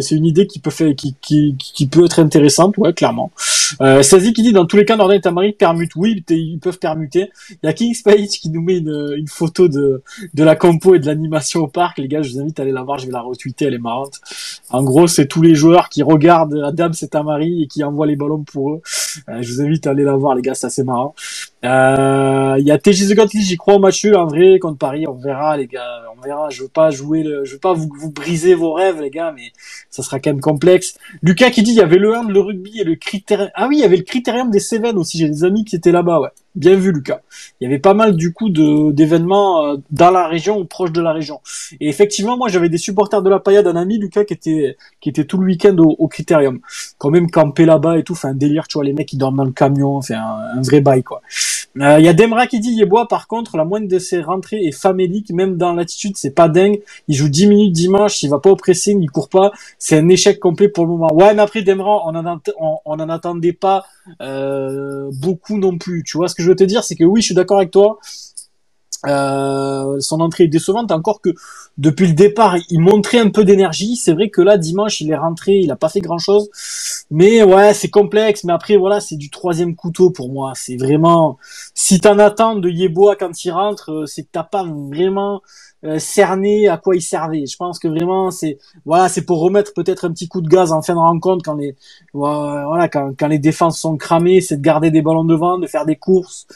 C'est 0.00 0.14
une 0.14 0.26
idée 0.26 0.46
qui 0.46 0.58
peut 0.58 0.70
faire, 0.70 0.94
qui, 0.94 1.14
qui, 1.20 1.56
qui 1.58 1.86
peut 1.86 2.04
être 2.04 2.18
intéressante, 2.20 2.76
ouais, 2.78 2.92
clairement. 2.92 3.30
Euh, 3.80 4.02
Sazi 4.02 4.32
qui 4.32 4.42
dit 4.42 4.52
dans 4.52 4.66
tous 4.66 4.76
les 4.76 4.84
cas, 4.84 4.96
Nordin 4.96 5.14
et 5.14 5.20
Tamari 5.20 5.52
permutent. 5.52 5.96
Oui, 5.96 6.24
ils 6.30 6.58
peuvent 6.58 6.78
permuter. 6.78 7.30
Il 7.50 7.66
y 7.66 7.68
a 7.68 7.72
King 7.72 7.94
Page 8.04 8.28
qui 8.40 8.50
nous 8.50 8.62
met 8.62 8.78
une, 8.78 9.14
une 9.16 9.28
photo 9.28 9.68
de, 9.68 10.02
de 10.34 10.44
la 10.44 10.56
compo 10.56 10.94
et 10.94 10.98
de 10.98 11.06
l'animation 11.06 11.60
au 11.60 11.68
parc. 11.68 11.98
Les 11.98 12.08
gars, 12.08 12.22
je 12.22 12.32
vous 12.32 12.40
invite 12.40 12.58
à 12.60 12.62
aller 12.62 12.72
la 12.72 12.82
voir. 12.82 12.98
Je 12.98 13.06
vais 13.06 13.12
la 13.12 13.20
retweeter. 13.20 13.66
Elle 13.66 13.74
est 13.74 13.78
marrante. 13.78 14.20
En 14.70 14.82
gros, 14.82 15.06
c'est 15.06 15.26
tous 15.26 15.42
les 15.42 15.54
joueurs 15.54 15.88
qui 15.88 16.02
regardent 16.02 16.62
Adam 16.64 16.90
et 16.90 17.08
Tamari 17.08 17.62
et 17.64 17.66
qui 17.66 17.84
envoient 17.84 18.06
les 18.06 18.16
ballons 18.16 18.44
pour 18.44 18.72
eux. 18.74 18.82
Euh, 19.28 19.42
je 19.42 19.52
vous 19.52 19.62
invite 19.62 19.86
à 19.86 19.90
aller 19.90 20.04
la 20.04 20.16
voir, 20.16 20.34
les 20.34 20.42
gars. 20.42 20.54
C'est 20.54 20.66
assez 20.66 20.84
marrant. 20.84 21.14
Euh, 21.64 22.56
il 22.58 22.66
y 22.66 22.70
a 22.70 22.78
TJ 22.78 23.08
The 23.14 23.28
j'y 23.34 23.56
crois 23.56 23.74
au 23.74 23.78
match 23.78 24.04
en 24.06 24.26
vrai 24.26 24.58
contre 24.58 24.78
Paris. 24.78 25.06
On 25.08 25.14
verra, 25.14 25.56
les 25.56 25.66
gars. 25.66 26.02
On 26.16 26.20
verra. 26.20 26.50
Je 26.50 26.62
veux 26.62 26.68
pas 26.68 26.90
jouer 26.90 27.22
le, 27.22 27.44
je 27.44 27.54
veux 27.54 27.58
pas 27.60 27.72
vous, 27.72 27.88
vous 27.98 28.10
briser 28.10 28.54
vos 28.54 28.72
rêves, 28.72 29.00
les 29.00 29.10
gars, 29.10 29.32
mais 29.34 29.52
ça 29.90 30.02
sera 30.02 30.20
quand 30.20 30.30
même 30.30 30.40
complexe. 30.40 30.98
Lucas 31.22 31.50
qui 31.50 31.62
dit 31.62 31.72
il 31.72 31.76
y 31.76 31.80
avait 31.80 31.98
le 31.98 32.14
1 32.14 32.28
le 32.28 32.40
rugby 32.40 32.80
et 32.80 32.84
le 32.84 32.96
critérium. 32.96 33.50
Ah 33.54 33.66
oui, 33.68 33.76
il 33.78 33.80
y 33.80 33.84
avait 33.84 33.96
le 33.96 34.02
critérium 34.02 34.50
des 34.50 34.60
Cévennes 34.60 34.98
aussi. 34.98 35.18
J'ai 35.18 35.28
des 35.28 35.44
amis 35.44 35.64
qui 35.64 35.76
étaient 35.76 35.92
là-bas, 35.92 36.20
ouais. 36.20 36.30
Bien 36.54 36.74
vu, 36.74 36.90
Lucas. 36.90 37.20
Il 37.60 37.64
y 37.64 37.66
avait 37.66 37.78
pas 37.78 37.92
mal 37.92 38.16
du 38.16 38.32
coup 38.32 38.48
d'événements 38.48 39.64
euh, 39.66 39.76
dans 39.90 40.10
la 40.10 40.26
région 40.26 40.58
ou 40.58 40.64
proche 40.64 40.90
de 40.90 41.02
la 41.02 41.12
région. 41.12 41.40
Et 41.80 41.88
effectivement, 41.88 42.38
moi, 42.38 42.48
j'avais 42.48 42.70
des 42.70 42.78
supporters 42.78 43.22
de 43.22 43.28
la 43.28 43.40
paillade, 43.40 43.66
un 43.66 43.76
ami, 43.76 43.98
Lucas, 43.98 44.24
qui 44.24 44.32
était 44.32 44.76
qui 45.00 45.10
était 45.10 45.24
tout 45.24 45.36
le 45.36 45.46
week-end 45.46 45.76
au, 45.78 45.94
au 45.98 46.08
critérium. 46.08 46.60
Quand 46.96 47.10
même 47.10 47.30
campé 47.30 47.66
là-bas 47.66 47.98
et 47.98 48.04
tout, 48.04 48.14
fait 48.14 48.28
un 48.28 48.34
délire, 48.34 48.66
tu 48.68 48.78
vois, 48.78 48.84
les 48.84 48.94
mecs 48.94 49.08
qui 49.08 49.18
dorment 49.18 49.36
dans 49.36 49.44
le 49.44 49.52
camion, 49.52 50.00
fait 50.00 50.14
un, 50.14 50.38
un 50.56 50.62
vrai 50.62 50.80
bail 50.80 51.02
quoi. 51.02 51.20
Il 51.78 51.82
euh, 51.82 52.00
y 52.00 52.08
a 52.08 52.14
Demra 52.14 52.46
qui 52.46 52.58
dit 52.58 52.70
Yeboah 52.70 53.06
par 53.06 53.28
contre 53.28 53.58
la 53.58 53.64
moindre 53.66 53.86
de 53.86 53.98
ses 53.98 54.22
rentrées 54.22 54.64
est 54.64 54.72
famélique 54.72 55.30
même 55.30 55.58
dans 55.58 55.74
l'attitude 55.74 56.16
c'est 56.16 56.30
pas 56.30 56.48
dingue. 56.48 56.80
Il 57.06 57.14
joue 57.14 57.28
10 57.28 57.48
minutes 57.48 57.72
dimanche 57.74 58.22
il 58.22 58.30
va 58.30 58.38
pas 58.38 58.48
au 58.48 58.56
pressing 58.56 59.02
il 59.02 59.10
court 59.10 59.28
pas. 59.28 59.52
C'est 59.78 59.98
un 59.98 60.08
échec 60.08 60.40
complet 60.40 60.70
pour 60.70 60.86
le 60.86 60.92
moment. 60.92 61.12
Ouais 61.12 61.34
mais 61.34 61.42
après 61.42 61.60
Demra 61.60 62.02
on 62.06 62.14
en, 62.14 62.40
on, 62.58 62.78
en 62.86 63.08
attendait 63.10 63.52
pas 63.52 63.84
euh, 64.22 65.10
beaucoup 65.20 65.58
non 65.58 65.76
plus. 65.76 66.02
Tu 66.02 66.16
vois 66.16 66.28
ce 66.28 66.34
que 66.34 66.42
je 66.42 66.48
veux 66.48 66.56
te 66.56 66.64
dire? 66.64 66.82
C'est 66.82 66.94
que 66.94 67.04
oui 67.04 67.20
je 67.20 67.26
suis 67.26 67.34
d'accord 67.34 67.58
avec 67.58 67.72
toi 67.72 67.98
euh, 69.06 70.00
son 70.00 70.20
entrée 70.20 70.44
est 70.44 70.48
décevante, 70.48 70.90
encore 70.90 71.20
que 71.20 71.30
depuis 71.78 72.06
le 72.06 72.14
départ, 72.14 72.56
il 72.70 72.80
montrait 72.80 73.18
un 73.18 73.30
peu 73.30 73.44
d'énergie. 73.44 73.96
C'est 73.96 74.12
vrai 74.12 74.30
que 74.30 74.40
là, 74.40 74.56
dimanche, 74.56 75.00
il 75.00 75.10
est 75.10 75.16
rentré, 75.16 75.58
il 75.58 75.70
a 75.70 75.76
pas 75.76 75.88
fait 75.88 76.00
grand 76.00 76.18
chose. 76.18 76.48
Mais 77.10 77.42
ouais, 77.42 77.74
c'est 77.74 77.90
complexe. 77.90 78.44
Mais 78.44 78.52
après, 78.52 78.76
voilà, 78.76 79.00
c'est 79.00 79.16
du 79.16 79.30
troisième 79.30 79.76
couteau 79.76 80.10
pour 80.10 80.30
moi. 80.30 80.52
C'est 80.54 80.76
vraiment, 80.76 81.38
si 81.74 82.00
t'en 82.00 82.18
attends 82.18 82.56
de 82.56 82.70
Yeboah 82.70 83.16
quand 83.16 83.44
il 83.44 83.50
rentre, 83.50 83.92
euh, 83.92 84.06
c'est 84.06 84.22
que 84.22 84.28
t'as 84.32 84.44
pas 84.44 84.64
vraiment 84.64 85.42
euh, 85.84 85.98
cerné 85.98 86.68
à 86.68 86.78
quoi 86.78 86.96
il 86.96 87.02
servait. 87.02 87.46
Je 87.46 87.56
pense 87.56 87.78
que 87.78 87.86
vraiment 87.86 88.30
c'est 88.30 88.58
voilà, 88.84 89.08
c'est 89.08 89.22
pour 89.22 89.40
remettre 89.40 89.74
peut-être 89.74 90.06
un 90.06 90.10
petit 90.10 90.26
coup 90.26 90.40
de 90.40 90.48
gaz 90.48 90.72
en 90.72 90.82
fin 90.82 90.94
de 90.94 90.98
rencontre 90.98 91.44
quand 91.44 91.54
les 91.54 91.76
voilà 92.14 92.88
quand, 92.88 93.12
quand 93.18 93.28
les 93.28 93.38
défenses 93.38 93.78
sont 93.78 93.96
cramées, 93.96 94.40
c'est 94.40 94.56
de 94.56 94.62
garder 94.62 94.90
des 94.90 95.02
ballons 95.02 95.24
devant, 95.24 95.58
de 95.58 95.66
faire 95.66 95.84
des 95.84 95.96
courses. 95.96 96.46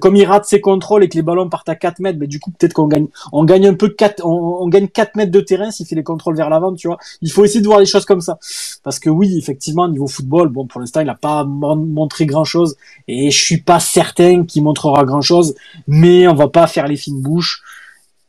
comme 0.00 0.16
il 0.16 0.24
rate 0.24 0.44
ses 0.44 0.60
contrôles 0.60 1.04
et 1.04 1.08
que 1.08 1.16
les 1.16 1.22
ballons 1.22 1.48
partent 1.48 1.68
à 1.68 1.74
4 1.74 1.98
mètres, 2.00 2.18
mais 2.20 2.28
du 2.28 2.38
coup 2.38 2.52
peut-être 2.52 2.72
qu'on 2.72 2.86
gagne 2.86 3.08
on 3.32 3.44
gagne 3.44 3.66
un 3.66 3.74
peu 3.74 3.88
4 3.88 4.24
on, 4.24 4.62
on 4.62 4.68
gagne 4.68 4.88
4 4.88 5.16
mètres 5.16 5.32
de 5.32 5.40
terrain 5.40 5.70
s'il 5.70 5.86
fait 5.86 5.96
les 5.96 6.04
contrôles 6.04 6.36
vers 6.36 6.48
l'avant, 6.48 6.72
tu 6.74 6.86
vois. 6.86 6.98
Il 7.22 7.30
faut 7.32 7.44
essayer 7.44 7.60
de 7.60 7.66
voir 7.66 7.80
les 7.80 7.86
choses 7.86 8.04
comme 8.04 8.20
ça 8.20 8.38
parce 8.82 8.98
que 8.98 9.10
oui, 9.10 9.36
effectivement 9.36 9.88
niveau 9.88 10.06
football, 10.06 10.48
bon 10.48 10.66
pour 10.66 10.80
l'instant, 10.80 11.00
il 11.00 11.06
n'a 11.06 11.14
pas 11.14 11.44
montré 11.44 12.26
grand-chose 12.26 12.76
et 13.08 13.30
je 13.30 13.44
suis 13.44 13.60
pas 13.60 13.80
certain 13.80 14.44
qu'il 14.44 14.62
montrera 14.62 15.04
grand-chose, 15.04 15.54
mais 15.86 16.28
on 16.28 16.34
va 16.34 16.48
pas 16.48 16.66
faire 16.66 16.86
les 16.86 16.96
fines 16.96 17.20
bouches 17.20 17.62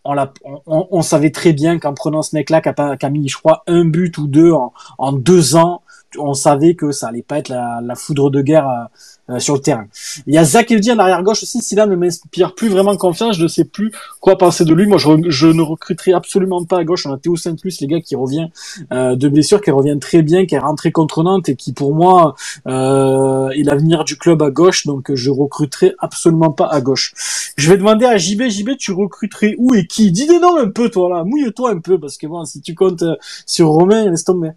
on, 0.03 1.01
savait 1.01 1.31
très 1.31 1.53
bien 1.53 1.79
qu'en 1.79 1.93
prenant 1.93 2.21
ce 2.21 2.35
mec-là, 2.35 2.61
qui 2.61 3.05
a, 3.05 3.09
mis, 3.09 3.27
je 3.29 3.37
crois, 3.37 3.63
un 3.67 3.85
but 3.85 4.17
ou 4.17 4.27
deux 4.27 4.51
en, 4.51 5.13
deux 5.13 5.55
ans, 5.55 5.81
on 6.17 6.33
savait 6.33 6.75
que 6.75 6.91
ça 6.91 7.07
allait 7.07 7.21
pas 7.21 7.37
être 7.37 7.49
la, 7.49 7.79
la 7.81 7.95
foudre 7.95 8.29
de 8.29 8.41
guerre 8.41 8.89
euh, 9.31 9.35
euh, 9.35 9.39
sur 9.39 9.53
le 9.55 9.61
terrain. 9.61 9.85
Il 10.27 10.33
y 10.33 10.37
a 10.37 10.43
Zach 10.43 10.71
Eldi 10.71 10.91
en 10.91 10.99
arrière 10.99 11.23
gauche 11.23 11.43
aussi. 11.43 11.61
Si 11.61 11.75
là 11.75 11.85
ne 11.85 11.95
m'inspire 11.95 12.53
plus 12.53 12.69
vraiment 12.69 12.95
confiance, 12.97 13.37
je 13.37 13.43
ne 13.43 13.47
sais 13.47 13.65
plus 13.65 13.91
quoi 14.19 14.37
penser 14.37 14.65
de 14.65 14.73
lui. 14.73 14.87
Moi, 14.87 14.97
je, 14.97 15.09
je 15.27 15.47
ne 15.47 15.61
recruterai 15.61 16.13
absolument 16.13 16.63
pas 16.65 16.79
à 16.79 16.83
gauche. 16.83 17.05
On 17.05 17.13
a 17.13 17.17
Théo 17.17 17.35
Saint-Plus, 17.35 17.81
les 17.81 17.87
gars, 17.87 18.01
qui 18.01 18.15
revient 18.15 18.47
euh, 18.91 19.15
de 19.15 19.29
blessure, 19.29 19.61
qui 19.61 19.71
revient 19.71 19.97
très 19.99 20.21
bien, 20.21 20.45
qui 20.45 20.55
est 20.55 20.59
rentré 20.59 20.91
contre 20.91 21.23
Nantes 21.23 21.49
et 21.49 21.55
qui, 21.55 21.73
pour 21.73 21.95
moi, 21.95 22.35
euh, 22.67 23.49
est 23.49 23.63
l'avenir 23.63 24.03
du 24.03 24.17
club 24.17 24.41
à 24.41 24.49
gauche. 24.49 24.85
Donc, 24.85 25.13
je 25.13 25.29
recruterai 25.29 25.95
absolument 25.99 26.51
pas 26.51 26.67
à 26.67 26.81
gauche. 26.81 27.13
Je 27.57 27.69
vais 27.69 27.77
demander 27.77 28.05
à 28.05 28.17
JB, 28.17 28.49
JB, 28.49 28.77
tu 28.77 28.91
recruterais 28.91 29.55
où 29.57 29.73
et 29.73 29.85
qui? 29.85 30.11
Dis 30.11 30.27
des 30.27 30.39
noms 30.39 30.57
un 30.57 30.69
peu, 30.69 30.89
toi 30.89 31.09
là. 31.09 31.23
Mouille-toi 31.23 31.71
un 31.71 31.79
peu 31.79 31.99
parce 31.99 32.17
que 32.17 32.27
bon, 32.27 32.45
si 32.45 32.61
tu 32.61 32.75
comptes 32.75 33.03
sur 33.45 33.67
Romain, 33.67 34.09
laisse 34.09 34.23
tomber. 34.23 34.51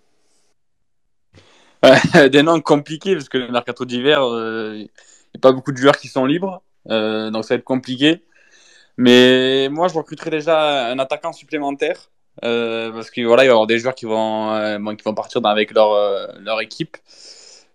des 2.30 2.42
noms 2.42 2.60
compliqués 2.60 3.14
parce 3.14 3.28
que 3.28 3.38
le 3.38 3.50
mercato 3.50 3.84
d'hiver, 3.84 4.20
il 4.24 4.88
n'y 5.34 5.38
a 5.38 5.40
pas 5.40 5.52
beaucoup 5.52 5.72
de 5.72 5.76
joueurs 5.76 5.96
qui 5.96 6.08
sont 6.08 6.24
libres, 6.24 6.62
euh, 6.90 7.30
donc 7.30 7.44
ça 7.44 7.54
va 7.54 7.58
être 7.58 7.64
compliqué. 7.64 8.24
Mais 8.96 9.68
moi, 9.70 9.88
je 9.88 9.94
recruterai 9.94 10.30
déjà 10.30 10.86
un 10.86 10.98
attaquant 10.98 11.32
supplémentaire 11.32 12.10
euh, 12.44 12.92
parce 12.92 13.10
que 13.10 13.20
voilà, 13.22 13.44
il 13.44 13.48
va 13.48 13.50
y 13.50 13.54
avoir 13.54 13.66
des 13.66 13.78
joueurs 13.78 13.94
qui 13.94 14.06
vont, 14.06 14.52
euh, 14.52 14.94
qui 14.94 15.04
vont 15.04 15.14
partir 15.14 15.44
avec 15.44 15.72
leur, 15.72 15.90
leur 16.40 16.60
équipe. 16.60 16.96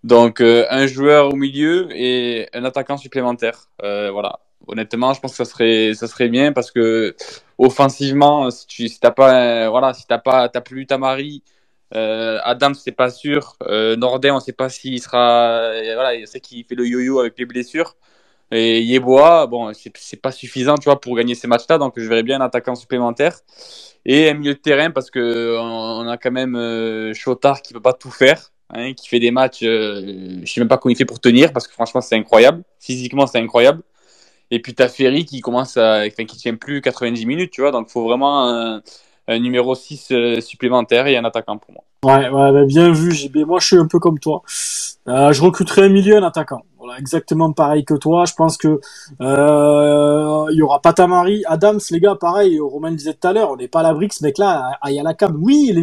Donc 0.03 0.39
un 0.41 0.87
joueur 0.87 1.33
au 1.33 1.35
milieu 1.35 1.89
et 1.91 2.47
un 2.53 2.63
attaquant 2.63 2.97
supplémentaire. 2.97 3.69
voilà. 3.81 4.39
Honnêtement, 4.67 5.13
je 5.13 5.19
pense 5.19 5.31
que 5.31 5.37
ça 5.37 5.45
serait, 5.45 5.93
ça 5.95 6.07
serait 6.07 6.29
bien 6.29 6.53
parce 6.53 6.69
que 6.69 7.15
offensivement, 7.57 8.51
si 8.51 8.67
tu 8.67 8.87
si 8.87 8.99
t'as 8.99 9.11
pas, 9.11 9.67
voilà, 9.69 9.93
si 9.93 10.05
pas, 10.05 10.47
t'as 10.47 10.61
plus 10.61 10.85
Tamari, 10.85 11.43
euh, 11.95 12.39
Adam, 12.43 12.73
c'est 12.73 12.91
pas 12.91 13.09
sûr. 13.09 13.55
Euh, 13.63 13.95
Nordin, 13.95 14.35
on 14.35 14.39
sait 14.39 14.53
pas 14.53 14.69
s'il 14.69 15.01
sera. 15.01 15.71
Euh, 15.73 15.93
voilà, 15.95 16.15
il 16.15 16.27
sait 16.27 16.39
qu'il 16.39 16.63
fait 16.65 16.75
le 16.75 16.87
yo-yo 16.87 17.19
avec 17.19 17.37
les 17.37 17.45
blessures. 17.45 17.95
Et 18.51 18.81
Yeboah, 18.81 19.45
bon, 19.47 19.71
c'est 19.73 20.21
pas 20.21 20.31
suffisant, 20.31 20.75
tu 20.75 20.85
vois, 20.85 20.99
pour 20.99 21.15
gagner 21.15 21.35
ces 21.35 21.47
matchs-là. 21.47 21.77
Donc, 21.77 21.93
je 21.97 22.07
verrais 22.07 22.23
bien 22.23 22.41
un 22.41 22.45
attaquant 22.45 22.75
supplémentaire 22.75 23.37
et 24.05 24.29
un 24.29 24.33
milieu 24.33 24.53
de 24.53 24.59
terrain 24.59 24.89
parce 24.91 25.11
que 25.11 25.57
on, 25.59 26.07
a 26.07 26.17
quand 26.17 26.31
même 26.31 26.55
euh, 26.55 27.13
Chotard 27.13 27.61
qui 27.61 27.73
peut 27.73 27.81
pas 27.81 27.93
tout 27.93 28.09
faire, 28.09 28.51
hein, 28.71 28.93
qui 28.93 29.07
fait 29.07 29.19
des 29.19 29.31
matchs. 29.31 29.61
Euh, 29.63 30.39
je 30.43 30.51
sais 30.51 30.61
même 30.61 30.67
pas 30.67 30.77
comment 30.77 30.91
il 30.91 30.97
fait 30.97 31.05
pour 31.05 31.19
tenir 31.19 31.53
parce 31.53 31.67
que 31.67 31.73
franchement, 31.73 32.01
c'est 32.01 32.15
incroyable. 32.15 32.63
Physiquement, 32.79 33.27
c'est 33.27 33.39
incroyable. 33.39 33.83
Et 34.51 34.61
puis, 34.61 34.73
t'as 34.73 34.89
Ferry 34.89 35.25
qui 35.25 35.41
commence 35.41 35.77
à, 35.77 36.05
enfin, 36.07 36.25
qui 36.25 36.37
tient 36.37 36.55
plus 36.55 36.81
90 36.81 37.25
minutes, 37.27 37.51
tu 37.51 37.61
vois. 37.61 37.71
Donc, 37.71 37.89
faut 37.89 38.03
vraiment 38.03 38.81
un 39.29 39.39
numéro 39.39 39.75
6 39.75 40.07
euh, 40.11 40.41
supplémentaire 40.41 41.07
et 41.07 41.15
un 41.15 41.23
attaquant 41.23 41.57
pour 41.57 41.73
moi. 41.73 41.83
Ouais, 42.03 42.29
ouais 42.29 42.51
bah, 42.51 42.65
bien 42.65 42.91
vu 42.91 43.11
JB. 43.11 43.45
Moi 43.45 43.59
je 43.59 43.67
suis 43.67 43.77
un 43.77 43.87
peu 43.87 43.99
comme 43.99 44.19
toi. 44.19 44.41
Euh, 45.07 45.31
je 45.31 45.41
recruterai 45.41 45.83
un 45.83 45.89
milieu, 45.89 46.17
un 46.17 46.23
attaquant. 46.23 46.63
Voilà, 46.79 46.97
exactement 46.97 47.51
pareil 47.51 47.83
que 47.83 47.93
toi. 47.93 48.23
Je 48.25 48.33
pense 48.33 48.55
que 48.55 48.79
euh, 49.19 50.45
il 50.51 50.57
y 50.57 50.61
aura 50.61 50.81
pas 50.81 50.93
Tamari, 50.93 51.43
Adams, 51.45 51.79
les 51.91 51.99
gars, 51.99 52.15
pareil. 52.15 52.57
Romain 52.59 52.89
le 52.91 52.95
disait 52.95 53.13
tout 53.13 53.27
à 53.27 53.33
l'heure, 53.33 53.51
on 53.51 53.57
n'est 53.57 53.67
pas 53.67 53.81
à 53.81 53.83
l'abri 53.83 54.07
que 54.07 54.15
ce 54.15 54.23
mec-là 54.23 54.77
aille 54.81 54.97
à 54.97 55.03
la 55.03 55.13
cam. 55.13 55.37
Oui, 55.41 55.73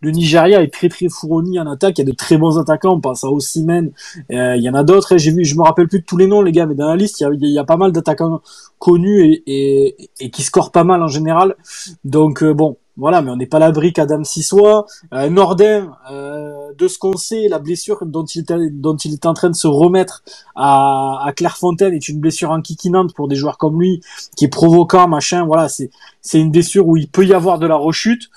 le 0.00 0.10
Nigeria 0.12 0.62
est 0.62 0.72
très 0.72 0.88
très 0.88 1.08
fourni 1.08 1.58
en 1.58 1.66
attaque. 1.66 1.98
Il 1.98 2.02
y 2.02 2.08
a 2.08 2.10
de 2.10 2.16
très 2.16 2.36
bons 2.36 2.56
attaquants. 2.56 2.94
On 2.94 3.00
pense 3.00 3.24
à 3.24 3.30
Osimhen. 3.30 3.90
Euh, 4.30 4.54
il 4.56 4.62
y 4.62 4.70
en 4.70 4.74
a 4.74 4.84
d'autres. 4.84 5.16
J'ai 5.16 5.32
vu, 5.32 5.44
je 5.44 5.56
me 5.56 5.62
rappelle 5.62 5.88
plus 5.88 6.00
de 6.00 6.04
tous 6.04 6.16
les 6.16 6.28
noms, 6.28 6.40
les 6.40 6.52
gars, 6.52 6.66
mais 6.66 6.76
dans 6.76 6.88
la 6.88 6.96
liste, 6.96 7.20
il 7.20 7.50
y 7.50 7.58
a, 7.58 7.64
pas 7.64 7.76
mal 7.76 7.90
d'attaquants 7.90 8.40
connus 8.78 9.42
et, 9.46 10.10
et, 10.20 10.30
qui 10.30 10.42
scorent 10.42 10.70
pas 10.70 10.84
mal 10.84 11.02
en 11.02 11.08
général. 11.08 11.56
Donc 12.04 12.42
euh, 12.42 12.54
bon, 12.54 12.76
voilà, 12.96 13.22
mais 13.22 13.30
on 13.30 13.36
n'est 13.36 13.46
pas 13.46 13.58
l'abri 13.58 13.92
qu'Adam 13.92 14.22
Sissois. 14.22 14.86
Euh, 15.12 15.28
Nordin, 15.28 15.96
euh, 16.10 16.72
de 16.78 16.86
ce 16.86 16.98
qu'on 16.98 17.16
sait, 17.16 17.48
la 17.48 17.58
blessure 17.58 18.06
dont 18.06 18.24
il, 18.24 18.44
dont 18.80 18.96
il 18.96 19.14
est 19.14 19.26
en 19.26 19.34
train 19.34 19.50
de 19.50 19.56
se 19.56 19.66
remettre 19.66 20.22
à, 20.54 21.22
à 21.24 21.32
Clairefontaine 21.32 21.94
est 21.94 22.08
une 22.08 22.20
blessure 22.20 22.50
enquiquinante 22.50 23.14
pour 23.14 23.28
des 23.28 23.36
joueurs 23.36 23.58
comme 23.58 23.80
lui, 23.80 24.00
qui 24.36 24.44
est 24.44 24.48
provoquant, 24.48 25.08
machin. 25.08 25.44
Voilà, 25.44 25.68
c'est 25.68 25.90
c'est 26.20 26.40
une 26.40 26.50
blessure 26.50 26.86
où 26.86 26.96
il 26.96 27.08
peut 27.08 27.24
y 27.26 27.34
avoir 27.34 27.58
de 27.58 27.66
la 27.66 27.76
rechute. 27.76 28.30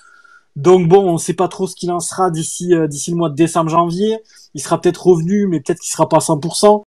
Donc 0.56 0.88
bon, 0.88 1.08
on 1.08 1.14
ne 1.14 1.18
sait 1.20 1.34
pas 1.34 1.48
trop 1.48 1.68
ce 1.68 1.76
qu'il 1.76 1.92
en 1.92 2.00
sera 2.00 2.32
d'ici 2.32 2.74
euh, 2.74 2.88
d'ici 2.88 3.12
le 3.12 3.18
mois 3.18 3.30
de 3.30 3.36
décembre-janvier. 3.36 4.20
Il 4.56 4.62
sera 4.62 4.82
peut-être 4.82 5.06
revenu, 5.08 5.48
mais 5.48 5.60
peut-être 5.60 5.80
qu'il 5.80 5.92
sera 5.92 6.10
pas 6.10 6.18
à 6.18 6.20
100%. 6.20 6.84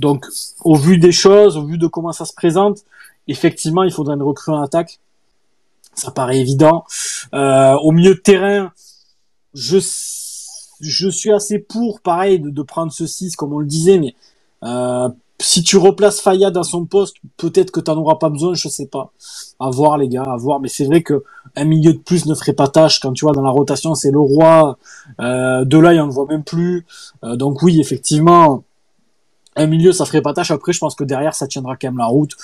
Donc, 0.00 0.24
au 0.64 0.76
vu 0.76 0.96
des 0.96 1.12
choses, 1.12 1.58
au 1.58 1.66
vu 1.66 1.76
de 1.76 1.86
comment 1.86 2.12
ça 2.12 2.24
se 2.24 2.32
présente, 2.32 2.78
effectivement, 3.28 3.82
il 3.82 3.92
faudrait 3.92 4.14
une 4.14 4.22
recrue 4.22 4.52
en 4.52 4.62
attaque. 4.62 4.98
Ça 5.94 6.10
paraît 6.10 6.38
évident. 6.38 6.84
Euh, 7.34 7.74
au 7.82 7.92
milieu 7.92 8.14
de 8.14 8.20
terrain, 8.20 8.72
je, 9.52 9.78
je 10.80 11.08
suis 11.08 11.32
assez 11.32 11.58
pour, 11.58 12.00
pareil, 12.00 12.40
de, 12.40 12.62
prendre 12.62 12.92
ce 12.92 13.06
6, 13.06 13.36
comme 13.36 13.52
on 13.52 13.58
le 13.58 13.66
disait, 13.66 13.98
mais 13.98 14.14
euh, 14.64 15.08
si 15.40 15.62
tu 15.62 15.76
replaces 15.76 16.20
Fayad 16.20 16.56
à 16.56 16.62
son 16.62 16.84
poste, 16.84 17.16
peut-être 17.36 17.70
que 17.70 17.80
tu 17.80 17.90
n'en 17.90 17.98
auras 17.98 18.16
pas 18.16 18.28
besoin, 18.28 18.54
je 18.54 18.68
sais 18.68 18.86
pas. 18.86 19.12
À 19.58 19.70
voir, 19.70 19.96
les 19.98 20.08
gars, 20.08 20.22
à 20.22 20.36
voir. 20.36 20.60
Mais 20.60 20.68
c'est 20.68 20.84
vrai 20.84 21.02
que 21.02 21.24
un 21.56 21.64
milieu 21.64 21.94
de 21.94 21.98
plus 21.98 22.26
ne 22.26 22.34
ferait 22.34 22.52
pas 22.52 22.68
tâche. 22.68 23.00
Quand 23.00 23.12
tu 23.12 23.24
vois 23.24 23.32
dans 23.32 23.42
la 23.42 23.50
rotation, 23.50 23.94
c'est 23.94 24.10
le 24.10 24.20
roi. 24.20 24.78
Euh, 25.20 25.64
de 25.64 25.78
là, 25.78 25.94
il 25.94 26.00
en 26.00 26.08
voit 26.08 26.26
même 26.26 26.44
plus. 26.44 26.84
Euh, 27.24 27.36
donc 27.36 27.62
oui, 27.62 27.80
effectivement, 27.80 28.64
un 29.56 29.66
milieu, 29.66 29.92
ça 29.92 30.04
ferait 30.04 30.22
pas 30.22 30.32
tâche. 30.32 30.50
Après, 30.50 30.72
je 30.72 30.78
pense 30.78 30.94
que 30.94 31.04
derrière, 31.04 31.34
ça 31.34 31.46
tiendra 31.46 31.76
quand 31.76 31.88
même 31.88 31.98
la 31.98 32.06
route. 32.06 32.36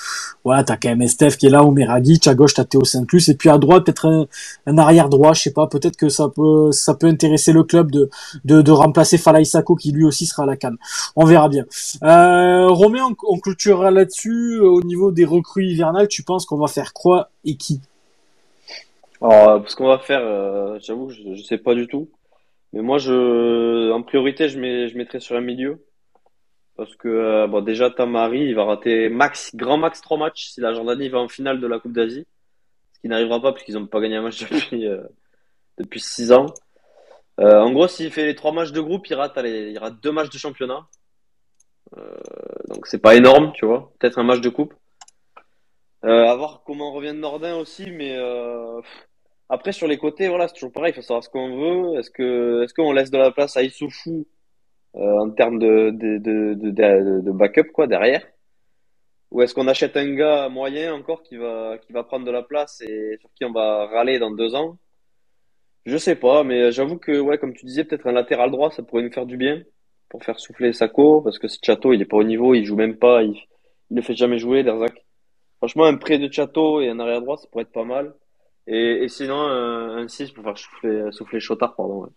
Voilà, 0.45 0.65
t'as 0.65 0.77
quand 0.77 0.89
même 0.89 1.03
Estef 1.03 1.37
qui 1.37 1.47
est 1.47 1.51
là, 1.51 1.65
Omeragic, 1.65 2.27
à 2.27 2.35
gauche, 2.35 2.55
t'as 2.55 2.65
Théo 2.65 2.85
Saint-Plus, 2.85 3.29
et 3.29 3.35
puis 3.35 3.49
à 3.49 3.59
droite, 3.59 3.85
peut-être 3.85 4.29
un, 4.67 4.79
arrière 4.79 5.09
droit, 5.09 5.33
je 5.33 5.43
sais 5.43 5.53
pas, 5.53 5.67
peut-être 5.69 5.97
que 5.97 6.09
ça 6.09 6.29
peut, 6.29 6.71
intéresser 7.03 7.53
le 7.53 7.63
club 7.63 7.91
de, 7.93 8.71
remplacer 8.71 9.19
Falaï 9.19 9.47
Sako, 9.47 9.77
qui 9.77 9.93
lui 9.93 10.05
aussi 10.05 10.27
sera 10.27 10.43
à 10.43 10.47
la 10.47 10.57
canne. 10.57 10.77
On 11.15 11.25
verra 11.25 11.49
bien. 11.49 11.65
Euh, 12.03 12.69
Romain, 12.69 13.15
on, 13.27 13.39
clôturera 13.39 13.91
là-dessus. 13.91 14.59
Au 14.59 14.83
niveau 14.83 15.13
des 15.13 15.25
recrues 15.25 15.67
hivernales, 15.67 16.09
tu 16.09 16.23
penses 16.23 16.45
qu'on 16.47 16.59
va 16.59 16.67
faire 16.67 16.93
quoi 16.93 17.31
et 17.45 17.57
qui? 17.57 17.81
Alors, 19.23 19.69
ce 19.69 19.77
qu'on 19.77 19.89
va 19.89 19.99
faire, 19.99 20.21
euh, 20.23 20.79
j'avoue, 20.83 21.11
je, 21.11 21.35
je 21.35 21.43
sais 21.43 21.59
pas 21.59 21.75
du 21.75 21.87
tout. 21.87 22.09
Mais 22.73 22.83
moi, 22.83 22.99
je, 22.99 23.91
en 23.93 24.03
priorité, 24.03 24.49
je 24.49 24.59
mets, 24.59 24.89
je 24.89 24.99
mettrai 24.99 25.21
sur 25.21 25.37
un 25.37 25.41
milieu. 25.41 25.79
Parce 26.77 26.95
que 26.97 27.09
euh, 27.09 27.47
bon, 27.47 27.62
déjà, 27.62 27.91
Tamari, 27.91 28.41
il 28.41 28.55
va 28.55 28.64
rater 28.64 29.09
max, 29.09 29.55
grand 29.55 29.79
max 29.79 30.03
trois 30.03 30.18
matchs 30.18 30.49
si 30.51 30.61
la 30.61 30.74
Jordanie 30.74 31.09
va 31.09 31.18
en 31.18 31.29
finale 31.29 31.59
de 31.59 31.66
la 31.66 31.79
Coupe 31.79 31.93
d'Asie. 31.93 32.27
Ce 32.93 33.01
qui 33.01 33.09
n'arrivera 33.09 33.41
pas 33.41 33.53
puisqu'ils 33.53 33.74
n'ont 33.74 33.87
pas 33.87 34.01
gagné 34.01 34.16
un 34.16 34.22
match 34.22 34.41
depuis, 34.51 34.87
euh, 34.87 35.03
depuis 35.79 36.01
six 36.01 36.33
ans. 36.33 36.47
Euh, 37.41 37.61
en 37.61 37.72
gros, 37.72 37.89
s'il 37.89 38.11
fait 38.11 38.27
les 38.27 38.35
trois 38.35 38.53
matchs 38.53 38.72
de 38.72 38.81
groupe, 38.81 39.07
il 39.09 39.14
rate, 39.14 39.39
il 39.45 39.79
rate 39.79 40.01
deux 40.03 40.12
matchs 40.12 40.31
de 40.31 40.39
championnat. 40.39 40.87
Euh, 41.97 42.16
donc 42.68 42.87
c'est 42.87 42.99
pas 42.99 43.14
énorme, 43.14 43.53
tu 43.55 43.64
vois. 43.64 43.93
Peut-être 43.99 44.18
un 44.18 44.24
match 44.24 44.41
de 44.41 44.49
coupe. 44.51 44.74
Euh, 46.05 46.27
à 46.27 46.35
voir 46.37 46.62
comment 46.64 46.93
revient 46.93 47.14
Nordin 47.14 47.57
aussi, 47.57 47.91
mais 47.91 48.18
après 49.49 49.72
sur 49.72 49.87
les 49.87 49.97
côtés, 49.97 50.29
voilà, 50.29 50.49
c'est 50.49 50.55
toujours 50.55 50.72
pareil. 50.72 50.93
Il 50.93 50.97
faut 50.97 51.03
savoir 51.03 51.24
ce 51.24 51.31
qu'on 51.31 51.57
veut. 51.57 51.99
Est-ce 51.99 52.11
que, 52.11 52.64
est-ce 52.64 52.74
qu'on 52.74 52.93
laisse 52.93 53.11
de 53.11 53.18
la 53.18 53.31
place 53.31 53.57
à 53.57 53.62
Issoufou 53.62 54.27
en 54.97 55.31
termes 55.31 55.59
de, 55.59 55.91
de, 55.91 56.19
de, 56.19 57.21
de, 57.21 57.31
backup 57.33 57.71
quoi 57.73 57.87
derrière 57.87 58.27
ou 59.31 59.43
est-ce 59.43 59.55
qu'on 59.55 59.69
achète 59.69 59.97
un 59.97 60.15
gars 60.15 60.49
moyen 60.49 60.95
encore 60.95 61.23
qui 61.23 61.37
va 61.37 61.79
qui 61.79 61.93
va 61.93 62.05
prendre 62.05 62.25
de 62.25 62.31
la 62.31 62.43
place 62.43 62.81
et 62.81 63.17
sur 63.21 63.29
qui 63.35 63.45
on 63.45 63.53
va 63.53 63.87
râler 63.87 64.19
dans 64.19 64.31
deux 64.31 64.55
ans? 64.55 64.79
Je 65.85 65.97
sais 65.97 66.17
pas, 66.17 66.43
mais 66.45 66.73
j'avoue 66.73 66.99
que 66.99 67.21
ouais, 67.21 67.39
comme 67.39 67.55
tu 67.55 67.65
disais, 67.67 67.85
peut-être 67.85 68.07
un 68.09 68.13
latéral 68.13 68.51
droit, 68.51 68.71
ça 68.71 68.83
pourrait 68.83 69.03
nous 69.03 69.13
faire 69.13 69.27
du 69.27 69.37
bien 69.37 69.63
pour 70.09 70.25
faire 70.25 70.39
souffler 70.41 70.73
Sako, 70.73 71.21
parce 71.23 71.39
que 71.39 71.49
ce 71.49 71.59
Chateau, 71.63 71.93
il 71.93 72.03
est 72.03 72.07
pas 72.07 72.17
au 72.17 72.25
niveau, 72.25 72.55
il 72.55 72.65
joue 72.65 72.77
même 72.77 72.97
pas, 72.97 73.23
il, 73.23 73.35
il 73.91 73.97
ne 73.97 74.03
fait 74.03 74.15
jamais 74.15 74.39
jouer, 74.39 74.63
Derzac. 74.65 75.05
Franchement, 75.59 75.85
un 75.85 75.97
prêt 75.97 76.19
de 76.19 76.31
Chateau 76.33 76.81
et 76.81 76.89
un 76.89 76.99
arrière 77.01 77.23
droit, 77.23 77.37
ça 77.37 77.47
pourrait 77.51 77.63
être 77.65 77.73
pas 77.73 77.85
mal. 77.85 78.15
Et, 78.67 79.05
et 79.05 79.09
sinon, 79.09 79.37
un, 79.39 79.99
un 79.99 80.09
6 80.09 80.33
pour 80.33 80.45
faire 80.45 80.59
souffler, 80.59 81.13
souffler 81.13 81.41
Chotard, 81.41 81.77
pardon. 81.77 82.05
Ouais. 82.05 82.11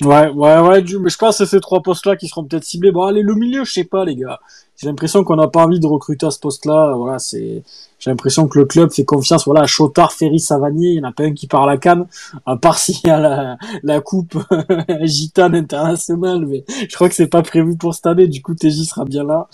Ouais, 0.00 0.30
ouais, 0.30 0.58
ouais, 0.58 0.82
mais 1.00 1.10
je 1.10 1.16
pense 1.16 1.38
que 1.38 1.44
c'est 1.44 1.50
ces 1.50 1.60
trois 1.60 1.80
postes-là 1.80 2.16
qui 2.16 2.26
seront 2.26 2.44
peut-être 2.44 2.64
ciblés. 2.64 2.90
Bon, 2.90 3.02
allez, 3.04 3.22
le 3.22 3.34
milieu, 3.34 3.64
je 3.64 3.72
sais 3.72 3.84
pas, 3.84 4.04
les 4.04 4.16
gars. 4.16 4.40
J'ai 4.82 4.88
l'impression 4.88 5.22
qu'on 5.22 5.36
n'a 5.36 5.46
pas 5.46 5.64
envie 5.64 5.78
de 5.78 5.86
recruter 5.86 6.26
à 6.26 6.32
ce 6.32 6.40
poste-là. 6.40 6.94
Voilà, 6.96 7.20
c'est, 7.20 7.62
j'ai 8.00 8.10
l'impression 8.10 8.48
que 8.48 8.58
le 8.58 8.64
club 8.64 8.90
fait 8.90 9.04
confiance. 9.04 9.44
Voilà, 9.44 9.60
à 9.60 9.66
Chotard, 9.66 10.12
Ferry, 10.12 10.40
Savanier, 10.40 10.88
il 10.88 10.94
n'y 10.94 11.06
en 11.06 11.08
a 11.08 11.12
pas 11.12 11.22
un 11.22 11.32
qui 11.32 11.46
part 11.46 11.62
à 11.62 11.66
la 11.66 11.76
canne, 11.76 12.06
à 12.46 12.56
part 12.56 12.78
s'il 12.78 12.96
y 13.04 13.10
a 13.10 13.20
la, 13.20 13.58
la 13.84 14.00
coupe 14.00 14.36
gitane 15.02 15.54
internationale, 15.54 16.46
mais 16.46 16.64
je 16.68 16.92
crois 16.96 17.08
que 17.08 17.14
c'est 17.14 17.28
pas 17.28 17.42
prévu 17.42 17.76
pour 17.76 17.94
cette 17.94 18.06
année. 18.06 18.26
Du 18.26 18.42
coup, 18.42 18.54
TJ 18.54 18.82
sera 18.82 19.04
bien 19.04 19.22
là. 19.22 19.46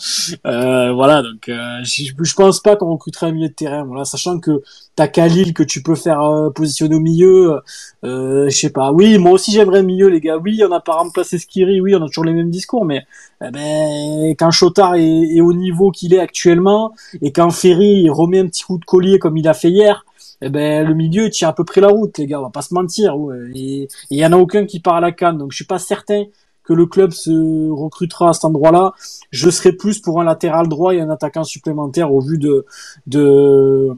Euh, 0.46 0.94
voilà, 0.94 1.20
donc 1.20 1.50
euh, 1.50 1.80
je, 1.82 2.04
je 2.18 2.34
pense 2.34 2.60
pas 2.60 2.76
qu'on 2.76 2.92
recruterait 2.92 3.26
un 3.26 3.32
milieu 3.32 3.48
de 3.48 3.52
terrain. 3.52 3.84
Voilà, 3.84 4.06
sachant 4.06 4.40
que 4.40 4.62
t'as 4.96 5.08
Khalil 5.08 5.52
que 5.52 5.62
tu 5.62 5.82
peux 5.82 5.94
faire 5.94 6.22
euh, 6.22 6.48
positionner 6.48 6.96
au 6.96 7.00
milieu. 7.00 7.60
Euh, 8.04 8.48
je 8.48 8.56
sais 8.56 8.70
pas. 8.70 8.92
Oui, 8.92 9.18
moi 9.18 9.32
aussi 9.32 9.52
j'aimerais 9.52 9.80
un 9.80 9.82
milieu, 9.82 10.08
les 10.08 10.20
gars. 10.20 10.38
Oui, 10.38 10.60
on 10.64 10.68
n'a 10.68 10.80
pas 10.80 10.94
remplacé 10.94 11.38
Skiri. 11.38 11.80
Oui, 11.82 11.94
on 11.94 12.02
a 12.02 12.06
toujours 12.06 12.24
les 12.24 12.32
mêmes 12.32 12.50
discours, 12.50 12.84
mais 12.84 13.04
eh 13.44 13.50
ben, 13.50 14.34
quand 14.36 14.50
Chotard 14.50 14.96
est, 14.96 15.17
est 15.22 15.40
au 15.40 15.52
niveau 15.52 15.90
qu'il 15.90 16.14
est 16.14 16.20
actuellement 16.20 16.92
et 17.22 17.32
quand 17.32 17.50
Ferry 17.50 18.08
remet 18.08 18.40
un 18.40 18.46
petit 18.46 18.64
coup 18.64 18.78
de 18.78 18.84
collier 18.84 19.18
comme 19.18 19.36
il 19.36 19.48
a 19.48 19.54
fait 19.54 19.70
hier, 19.70 20.04
eh 20.40 20.50
ben 20.50 20.86
le 20.86 20.94
milieu 20.94 21.30
tient 21.30 21.48
à 21.48 21.52
peu 21.52 21.64
près 21.64 21.80
la 21.80 21.88
route, 21.88 22.16
les 22.18 22.26
gars. 22.26 22.40
On 22.40 22.44
va 22.44 22.50
pas 22.50 22.62
se 22.62 22.74
mentir. 22.74 23.14
Et 23.54 23.88
il 24.10 24.18
y 24.18 24.24
en 24.24 24.32
a 24.32 24.36
aucun 24.36 24.66
qui 24.66 24.80
part 24.80 24.96
à 24.96 25.00
la 25.00 25.12
canne, 25.12 25.38
donc 25.38 25.52
je 25.52 25.56
suis 25.56 25.64
pas 25.64 25.78
certain 25.78 26.24
que 26.62 26.74
le 26.74 26.86
club 26.86 27.12
se 27.12 27.70
recrutera 27.70 28.30
à 28.30 28.32
cet 28.34 28.44
endroit-là. 28.44 28.92
Je 29.30 29.48
serais 29.48 29.72
plus 29.72 30.00
pour 30.00 30.20
un 30.20 30.24
latéral 30.24 30.68
droit 30.68 30.94
et 30.94 31.00
un 31.00 31.10
attaquant 31.10 31.44
supplémentaire 31.44 32.12
au 32.12 32.20
vu 32.20 32.38
de 32.38 32.66
de 33.06 33.90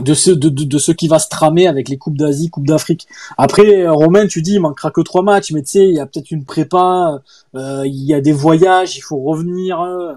de 0.00 0.14
ce 0.14 0.30
de, 0.30 0.48
de, 0.48 0.78
ce 0.78 0.92
qui 0.92 1.08
va 1.08 1.18
se 1.18 1.28
tramer 1.28 1.66
avec 1.66 1.88
les 1.88 1.98
coupes 1.98 2.16
d'Asie, 2.16 2.50
coupes 2.50 2.66
d'Afrique. 2.66 3.06
Après 3.38 3.86
Romain, 3.88 4.26
tu 4.26 4.42
dis 4.42 4.54
il 4.54 4.60
manquera 4.60 4.90
que 4.90 5.00
trois 5.00 5.22
matchs, 5.22 5.52
mais 5.52 5.62
tu 5.62 5.70
sais 5.70 5.88
il 5.88 5.94
y 5.94 6.00
a 6.00 6.06
peut-être 6.06 6.30
une 6.30 6.44
prépa, 6.44 7.22
euh, 7.54 7.82
il 7.86 8.04
y 8.04 8.14
a 8.14 8.20
des 8.20 8.32
voyages, 8.32 8.96
il 8.96 9.00
faut 9.00 9.20
revenir. 9.20 9.80
Euh, 9.80 10.14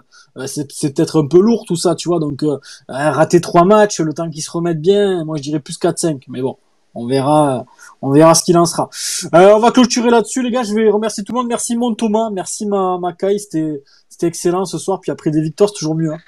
c'est, 0.47 0.93
peut-être 0.93 1.22
un 1.22 1.27
peu 1.27 1.39
lourd 1.39 1.65
tout 1.68 1.76
ça, 1.76 1.95
tu 1.95 2.10
vois. 2.10 2.19
Donc 2.19 2.43
euh, 2.43 2.57
rater 2.88 3.41
trois 3.41 3.65
matchs, 3.65 3.99
le 3.99 4.14
temps 4.14 4.30
qu'ils 4.30 4.43
se 4.43 4.51
remettent 4.51 4.81
bien, 4.81 5.23
moi 5.26 5.38
je 5.38 5.43
dirais 5.43 5.60
plus 5.60 5.77
4-5. 5.77 6.23
Mais 6.27 6.41
bon, 6.41 6.57
on 6.95 7.07
verra, 7.07 7.65
on 8.01 8.11
verra 8.11 8.35
ce 8.35 8.43
qu'il 8.43 8.57
en 8.57 8.65
sera. 8.65 8.89
Euh, 9.34 9.53
on 9.55 9.60
va 9.60 9.72
clôturer 9.72 10.10
là-dessus, 10.10 10.43
les 10.43 10.51
gars. 10.51 10.64
Je 10.64 10.73
vais 10.73 10.89
remercier 10.89 11.23
tout 11.23 11.34
le 11.34 11.39
monde. 11.39 11.47
Merci 11.47 11.76
mon 11.76 11.93
Thomas, 11.95 12.30
merci 12.31 12.65
ma, 12.65 12.97
ma 12.99 13.14
Kai. 13.14 13.38
C'était, 13.39 13.84
c'était 14.10 14.27
excellent 14.27 14.65
ce 14.65 14.77
soir. 14.77 14.99
Puis 15.01 15.11
après 15.11 15.31
des 15.31 15.41
victoires, 15.41 15.69
c'est 15.69 15.80
toujours 15.80 15.95
mieux. 15.95 16.14
Hein. 16.14 16.19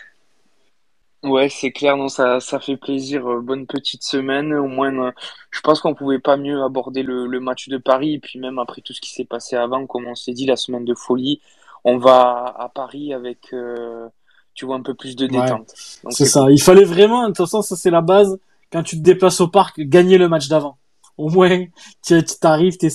Ouais, 1.25 1.49
c'est 1.49 1.71
clair, 1.71 1.97
non, 1.97 2.07
ça, 2.07 2.39
ça 2.39 2.59
fait 2.59 2.77
plaisir. 2.77 3.27
Euh, 3.27 3.41
bonne 3.41 3.65
petite 3.65 4.03
semaine. 4.03 4.53
Au 4.53 4.67
moins, 4.67 4.93
euh, 5.07 5.11
je 5.49 5.59
pense 5.61 5.81
qu'on 5.81 5.95
pouvait 5.95 6.19
pas 6.19 6.37
mieux 6.37 6.61
aborder 6.63 7.01
le, 7.01 7.25
le, 7.25 7.39
match 7.39 7.67
de 7.67 7.77
Paris. 7.77 8.13
Et 8.13 8.19
puis 8.19 8.39
même 8.39 8.59
après 8.59 8.81
tout 8.81 8.93
ce 8.93 9.01
qui 9.01 9.11
s'est 9.11 9.25
passé 9.25 9.55
avant, 9.55 9.87
comme 9.87 10.05
on 10.05 10.15
s'est 10.15 10.33
dit, 10.33 10.45
la 10.45 10.55
semaine 10.55 10.85
de 10.85 10.93
folie, 10.93 11.41
on 11.83 11.97
va 11.97 12.55
à 12.57 12.69
Paris 12.69 13.11
avec, 13.11 13.53
euh, 13.53 14.07
tu 14.53 14.65
vois, 14.65 14.75
un 14.75 14.81
peu 14.81 14.93
plus 14.93 15.15
de 15.15 15.25
détente. 15.25 15.71
C'est 16.09 16.25
ça. 16.25 16.45
Il 16.51 16.61
fallait 16.61 16.83
vraiment, 16.83 17.23
de 17.23 17.27
toute 17.27 17.37
façon, 17.37 17.61
ça 17.63 17.75
c'est 17.75 17.91
la 17.91 18.01
base. 18.01 18.39
Quand 18.71 18.83
tu 18.83 18.97
te 18.97 19.01
déplaces 19.01 19.41
au 19.41 19.47
parc, 19.47 19.79
gagner 19.79 20.17
le 20.17 20.29
match 20.29 20.47
d'avant 20.47 20.77
au 21.17 21.29
moins 21.29 21.65
tu 22.05 22.23
t'arrives 22.39 22.77
t'es 22.77 22.89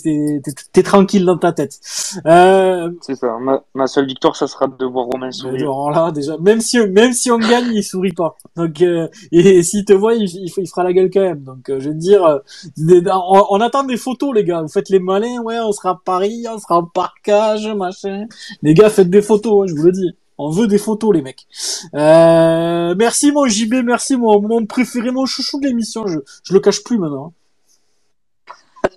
es, 0.75 0.83
tranquille 0.83 1.25
dans 1.25 1.39
ta 1.39 1.53
tête. 1.53 1.79
Euh... 2.27 2.91
c'est 3.01 3.15
ça. 3.15 3.39
Ma, 3.41 3.63
ma, 3.75 3.87
seule 3.87 4.07
victoire 4.07 4.37
ça 4.37 4.47
sera 4.47 4.67
de 4.67 4.85
voir 4.85 5.07
Romain 5.07 5.31
sourire. 5.31 5.71
là 5.91 6.11
déjà 6.13 6.37
même 6.39 6.61
si 6.61 6.79
même 6.89 7.13
si 7.13 7.31
on 7.31 7.39
gagne 7.39 7.73
il 7.73 7.83
sourit 7.83 8.13
pas. 8.13 8.37
Donc 8.57 8.81
euh, 8.83 9.09
et, 9.33 9.63
s'il 9.63 9.85
te 9.85 9.93
voit 9.93 10.15
il, 10.15 10.25
il, 10.25 10.69
fera 10.69 10.85
la 10.85 10.93
gueule 10.93 11.11
quand 11.13 11.21
même. 11.21 11.43
Donc 11.43 11.69
euh, 11.71 11.81
je 11.81 11.89
veux 11.89 11.95
dire 11.95 12.25
euh, 12.25 12.39
on, 12.79 13.47
on, 13.51 13.61
attend 13.61 13.85
des 13.85 13.97
photos 13.97 14.35
les 14.35 14.45
gars. 14.45 14.63
Vous 14.63 14.69
faites 14.69 14.91
les 14.91 15.01
malins 15.01 15.41
ouais 15.43 15.59
on 15.61 15.73
sera 15.73 15.91
à 15.91 16.01
Paris 16.05 16.45
on 16.49 16.59
sera 16.59 16.79
en 16.79 16.85
parcage 16.85 17.67
machin. 17.69 18.27
Les 18.63 18.75
gars 18.75 18.91
faites 18.91 19.11
des 19.11 19.23
photos 19.23 19.65
hein, 19.65 19.67
je 19.67 19.75
vous 19.75 19.87
le 19.87 19.93
dis. 19.93 20.15
On 20.43 20.49
veut 20.49 20.67
des 20.67 20.79
photos, 20.79 21.15
les 21.15 21.21
mecs. 21.21 21.47
Euh, 21.95 22.95
merci 22.97 23.31
mon 23.31 23.47
JB, 23.47 23.85
merci 23.85 24.17
mon, 24.17 24.41
mon 24.41 24.65
préféré, 24.65 25.11
mon 25.11 25.27
chouchou 25.27 25.61
de 25.61 25.67
l'émission. 25.67 26.07
Je, 26.07 26.19
je 26.45 26.55
le 26.55 26.61
cache 26.61 26.83
plus 26.83 26.97
maintenant. 26.97 27.35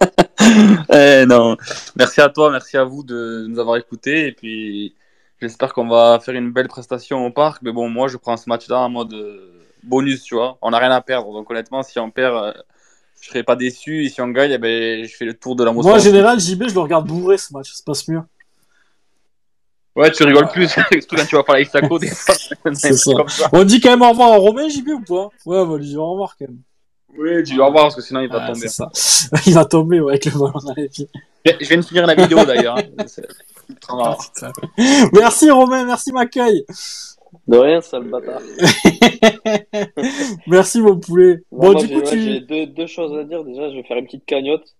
Hein. 0.01 0.83
eh, 0.93 1.25
non. 1.25 1.57
Merci 1.95 2.21
à 2.21 2.29
toi, 2.29 2.51
merci 2.51 2.77
à 2.77 2.83
vous 2.83 3.03
de 3.03 3.45
nous 3.47 3.59
avoir 3.59 3.77
écoutés. 3.77 4.27
Et 4.27 4.31
puis, 4.31 4.95
j'espère 5.41 5.73
qu'on 5.73 5.87
va 5.87 6.19
faire 6.19 6.35
une 6.35 6.51
belle 6.51 6.67
prestation 6.67 7.25
au 7.25 7.31
parc. 7.31 7.61
Mais 7.61 7.71
bon, 7.71 7.89
moi, 7.89 8.07
je 8.07 8.17
prends 8.17 8.37
ce 8.37 8.49
match-là 8.49 8.79
en 8.79 8.89
mode 8.89 9.13
euh, 9.13 9.61
bonus, 9.83 10.23
tu 10.23 10.35
vois. 10.35 10.57
On 10.61 10.71
n'a 10.71 10.79
rien 10.79 10.91
à 10.91 11.01
perdre. 11.01 11.31
Donc, 11.33 11.49
honnêtement, 11.49 11.83
si 11.83 11.99
on 11.99 12.11
perd, 12.11 12.35
euh, 12.35 12.53
je 13.21 13.29
serais 13.29 13.43
pas 13.43 13.55
déçu. 13.55 14.05
Et 14.05 14.09
si 14.09 14.21
on 14.21 14.27
gagne, 14.27 14.51
eh 14.51 14.57
ben, 14.57 15.05
je 15.05 15.15
fais 15.15 15.25
le 15.25 15.33
tour 15.33 15.55
de 15.55 15.63
la 15.63 15.71
Moi, 15.71 15.85
en 15.85 15.99
général, 15.99 16.39
JB, 16.39 16.69
je 16.69 16.73
le 16.73 16.79
regarde 16.79 17.07
bourré 17.07 17.37
ce 17.37 17.53
match. 17.53 17.71
Ça 17.71 17.77
se 17.77 17.83
passe 17.83 18.07
mieux. 18.07 18.21
Ouais, 19.95 20.11
tu 20.11 20.23
rigoles 20.23 20.49
plus, 20.49 20.67
surtout 20.69 21.15
quand 21.15 21.25
tu 21.25 21.35
vas 21.35 21.43
parler 21.43 21.67
avec. 21.73 21.91
On 23.51 23.63
dit 23.63 23.79
quand 23.79 23.91
même 23.91 24.01
au 24.01 24.09
revoir 24.09 24.33
à 24.33 24.37
Romain, 24.37 24.67
JB, 24.67 24.87
ou 24.87 25.01
pas 25.01 25.29
Ouais, 25.45 25.59
on 25.59 25.67
va 25.67 25.77
lui 25.77 25.85
dire 25.85 26.01
au 26.01 26.11
revoir 26.11 26.35
quand 26.37 26.47
même. 26.47 26.61
Oui, 27.17 27.43
tu 27.43 27.57
vas 27.57 27.69
voir 27.69 27.83
parce 27.83 27.95
que 27.95 28.01
sinon 28.01 28.21
il 28.21 28.29
va 28.29 28.43
ah, 28.43 28.53
tomber. 28.53 28.67
Ça. 28.67 28.89
il 29.45 29.53
va 29.53 29.65
tomber 29.65 29.99
ouais, 29.99 30.13
avec 30.13 30.25
le 30.25 30.31
ballon 30.31 30.59
dans 30.65 30.73
les 30.75 30.89
pieds. 30.89 31.09
Je 31.45 31.67
viens 31.67 31.77
de 31.77 31.85
finir 31.85 32.05
la 32.07 32.15
vidéo 32.15 32.43
d'ailleurs. 32.45 32.77
Hein. 32.77 34.15
merci 35.13 35.49
Romain, 35.49 35.85
merci 35.85 36.11
Macaille. 36.11 36.65
De 37.47 37.57
rien, 37.57 37.81
sale 37.81 38.03
bâtard. 38.03 38.41
merci 40.47 40.79
mon 40.79 40.99
poulet. 40.99 41.41
bon, 41.51 41.73
moi, 41.73 41.83
du 41.83 41.87
coup, 41.87 42.01
tu... 42.01 42.19
j'ai 42.19 42.39
deux, 42.39 42.67
deux, 42.67 42.87
choses 42.87 43.17
à 43.17 43.23
dire. 43.23 43.43
Déjà, 43.43 43.69
je 43.69 43.75
vais 43.75 43.83
faire 43.83 43.97
une 43.97 44.05
petite 44.05 44.25
cagnotte 44.25 44.75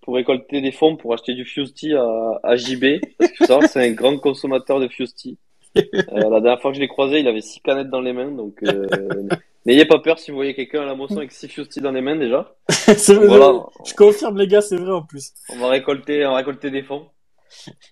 pour 0.00 0.14
récolter 0.14 0.60
des 0.60 0.72
fonds 0.72 0.96
pour 0.96 1.12
acheter 1.12 1.34
du 1.34 1.44
Fusty 1.44 1.94
à, 1.94 2.40
à 2.42 2.56
JB. 2.56 3.00
Parce 3.18 3.32
que 3.32 3.46
ça, 3.46 3.60
c'est 3.68 3.86
un 3.86 3.92
grand 3.92 4.18
consommateur 4.18 4.80
de 4.80 4.88
Fusty. 4.88 5.38
Euh, 5.76 5.82
la 6.14 6.40
dernière 6.40 6.60
fois 6.60 6.72
que 6.72 6.76
je 6.76 6.80
l'ai 6.80 6.88
croisé, 6.88 7.20
il 7.20 7.28
avait 7.28 7.40
six 7.40 7.60
canettes 7.60 7.90
dans 7.90 8.00
les 8.00 8.12
mains, 8.12 8.30
donc 8.30 8.60
euh, 8.64 9.28
N'ayez 9.66 9.84
pas 9.84 9.98
peur 9.98 10.18
si 10.18 10.30
vous 10.30 10.36
voyez 10.36 10.54
quelqu'un 10.54 10.82
à 10.82 10.86
la 10.86 10.94
moisson 10.94 11.18
avec 11.18 11.32
6 11.32 11.48
Fusty 11.48 11.80
dans 11.80 11.92
les 11.92 12.00
mains 12.00 12.16
déjà. 12.16 12.54
voilà. 12.88 13.66
je 13.84 13.94
confirme 13.94 14.38
les 14.38 14.46
gars, 14.46 14.62
c'est 14.62 14.76
vrai 14.76 14.92
en 14.92 15.02
plus. 15.02 15.32
On 15.50 15.58
va 15.58 15.68
récolter, 15.68 16.24
on 16.26 16.30
va 16.30 16.36
récolter 16.38 16.70
des 16.70 16.82
fonds. 16.82 17.06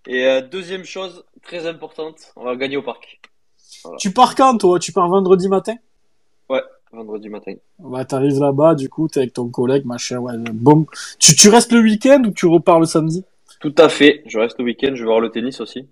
Et 0.07 0.27
euh, 0.27 0.40
deuxième 0.40 0.85
chose 0.85 1.24
très 1.43 1.66
importante, 1.66 2.32
on 2.36 2.45
va 2.45 2.57
gagner 2.57 2.77
au 2.77 2.82
parc. 2.82 3.20
Voilà. 3.85 3.99
Tu 3.99 4.12
pars 4.12 4.35
quand 4.35 4.57
toi? 4.57 4.78
Tu 4.78 4.93
pars 4.93 5.09
vendredi 5.09 5.49
matin? 5.49 5.74
Ouais, 6.49 6.62
vendredi 6.90 7.28
matin. 7.28 7.53
Bah 7.78 8.05
t'arrives 8.05 8.40
là-bas, 8.40 8.74
du 8.74 8.89
coup 8.89 9.09
t'es 9.09 9.20
avec 9.20 9.35
ton 9.35 9.49
collègue, 9.51 9.85
machin, 9.85 10.19
ouais, 10.19 10.32
bon. 10.39 10.86
Tu, 11.19 11.36
tu 11.36 11.51
restes 11.51 11.73
le 11.73 11.81
week-end 11.81 12.23
ou 12.27 12.31
tu 12.31 12.47
repars 12.47 12.81
le 12.81 12.86
samedi? 12.86 13.24
Tout 13.61 13.74
à 13.77 13.89
fait, 13.89 14.23
je 14.27 14.39
reste 14.39 14.59
le 14.59 14.65
week-end, 14.65 14.93
je 14.95 15.01
vais 15.01 15.07
voir 15.07 15.20
le 15.20 15.31
tennis 15.31 15.61
aussi. 15.61 15.86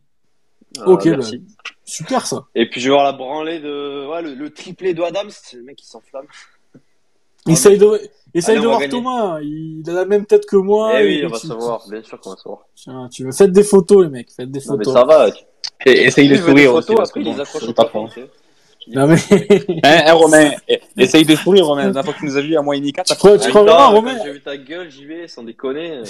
Euh, 0.78 0.84
ok, 0.86 1.04
merci. 1.06 1.38
Bah, 1.38 1.44
super 1.84 2.26
ça. 2.26 2.44
Et 2.54 2.68
puis 2.68 2.80
je 2.80 2.88
vais 2.88 2.94
voir 2.94 3.04
la 3.04 3.12
branlée 3.12 3.60
de 3.60 4.06
ouais, 4.08 4.22
le, 4.22 4.34
le 4.34 4.50
triplé 4.50 4.94
de 4.94 5.02
Adams, 5.02 5.30
c'est 5.30 5.56
le 5.56 5.62
mec 5.62 5.76
qui 5.76 5.86
s'enflamme. 5.86 6.26
Essaye 7.48 7.78
de, 7.78 8.00
essaye 8.34 8.56
de 8.56 8.66
voir 8.66 8.80
gagner. 8.80 8.90
Thomas, 8.90 9.38
il 9.40 9.82
a 9.88 9.92
la 9.92 10.04
même 10.04 10.26
tête 10.26 10.46
que 10.46 10.56
moi. 10.56 11.00
Eh 11.00 11.04
oui, 11.04 11.24
on 11.24 11.28
va 11.28 11.38
savoir, 11.38 11.88
bien 11.88 12.02
sûr 12.02 12.18
qu'on 12.20 12.30
va 12.30 12.36
savoir. 12.36 12.60
Tiens, 12.74 13.08
tu 13.10 13.24
veux, 13.24 13.32
faites 13.32 13.52
des 13.52 13.62
photos 13.62 14.04
les 14.04 14.10
mecs, 14.10 14.32
faites 14.32 14.50
des 14.50 14.60
photos. 14.60 14.86
Non, 14.86 14.92
mais 14.94 15.00
ça 15.00 15.04
va. 15.04 15.28
Et, 15.84 16.04
essaye 16.04 16.28
de 16.28 16.36
sourire 16.36 16.74
aussi. 16.74 16.88
Photos, 16.88 17.08
après, 17.08 17.20
ils 17.20 17.40
accrochent 17.40 17.74
pas. 17.74 17.90
Non 18.88 19.08
mais... 19.08 19.16
hein, 19.82 20.02
hein, 20.06 20.12
Romain, 20.12 20.52
essaye 20.96 21.24
de 21.24 21.34
sourire, 21.34 21.66
Romain. 21.66 21.90
La 21.90 22.04
fois 22.04 22.12
que 22.12 22.20
tu 22.20 22.26
nous 22.26 22.36
as 22.36 22.40
vu 22.40 22.56
à 22.56 22.62
moi 22.62 22.76
et 22.76 22.80
Nika, 22.80 23.02
tu 23.02 23.16
crois, 23.16 23.36
tu 23.36 23.48
crois 23.48 23.64
vraiment, 23.64 23.90
Romain? 23.90 24.16
J'ai 24.24 24.30
vu 24.30 24.40
ta 24.40 24.56
gueule, 24.56 24.88
j'y 24.92 25.04
vais, 25.06 25.26
sans 25.26 25.42
déconner. 25.42 26.02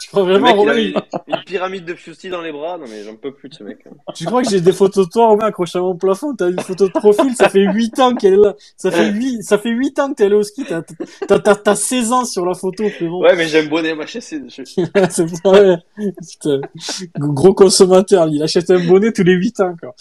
Tu 0.00 0.08
crois 0.08 0.22
vraiment, 0.22 0.54
Romain 0.54 0.76
une, 0.76 0.94
une, 1.28 1.44
pyramide 1.44 1.84
de 1.84 1.94
Fusty 1.94 2.30
dans 2.30 2.40
les 2.40 2.52
bras 2.52 2.78
Non, 2.78 2.86
mais 2.88 3.04
j'en 3.04 3.16
peux 3.16 3.34
plus 3.34 3.50
de 3.50 3.54
ce 3.54 3.62
mec. 3.62 3.84
Tu 4.14 4.24
crois 4.24 4.42
que 4.42 4.48
j'ai 4.48 4.62
des 4.62 4.72
photos 4.72 5.06
de 5.06 5.10
toi, 5.10 5.28
Romain, 5.28 5.46
accroché 5.46 5.78
à 5.78 5.82
mon 5.82 5.94
plafond? 5.94 6.34
T'as 6.34 6.48
une 6.48 6.58
photo 6.58 6.86
de 6.86 6.92
profil, 6.92 7.34
ça 7.36 7.50
fait 7.50 7.60
8 7.60 7.98
ans 7.98 8.14
qu'elle 8.14 8.34
est 8.34 8.38
là. 8.38 8.54
Ça 8.78 8.90
fait 8.90 9.10
8, 9.10 9.42
ça 9.42 9.58
fait 9.58 9.68
8 9.68 9.98
ans 9.98 10.10
que 10.10 10.14
t'es 10.14 10.24
allé 10.24 10.36
au 10.36 10.42
ski, 10.42 10.64
t'as, 10.66 10.80
t'as, 11.28 11.38
t'as, 11.38 11.54
t'as 11.54 11.74
16 11.74 12.12
ans 12.12 12.24
sur 12.24 12.46
la 12.46 12.54
photo, 12.54 12.88
frérot. 12.88 13.22
Ouais, 13.22 13.36
mais 13.36 13.46
j'aime 13.46 13.68
bonnet, 13.68 13.94
moi, 13.94 14.06
c'est, 14.08 14.20
c'est 14.50 15.26
vrai. 15.44 15.78
Putain. 15.96 16.60
Gros 17.18 17.52
consommateur, 17.52 18.28
il 18.28 18.42
achète 18.42 18.70
un 18.70 18.82
bonnet 18.86 19.12
tous 19.12 19.22
les 19.22 19.34
8 19.34 19.60
ans, 19.60 19.76
quoi. 19.78 19.94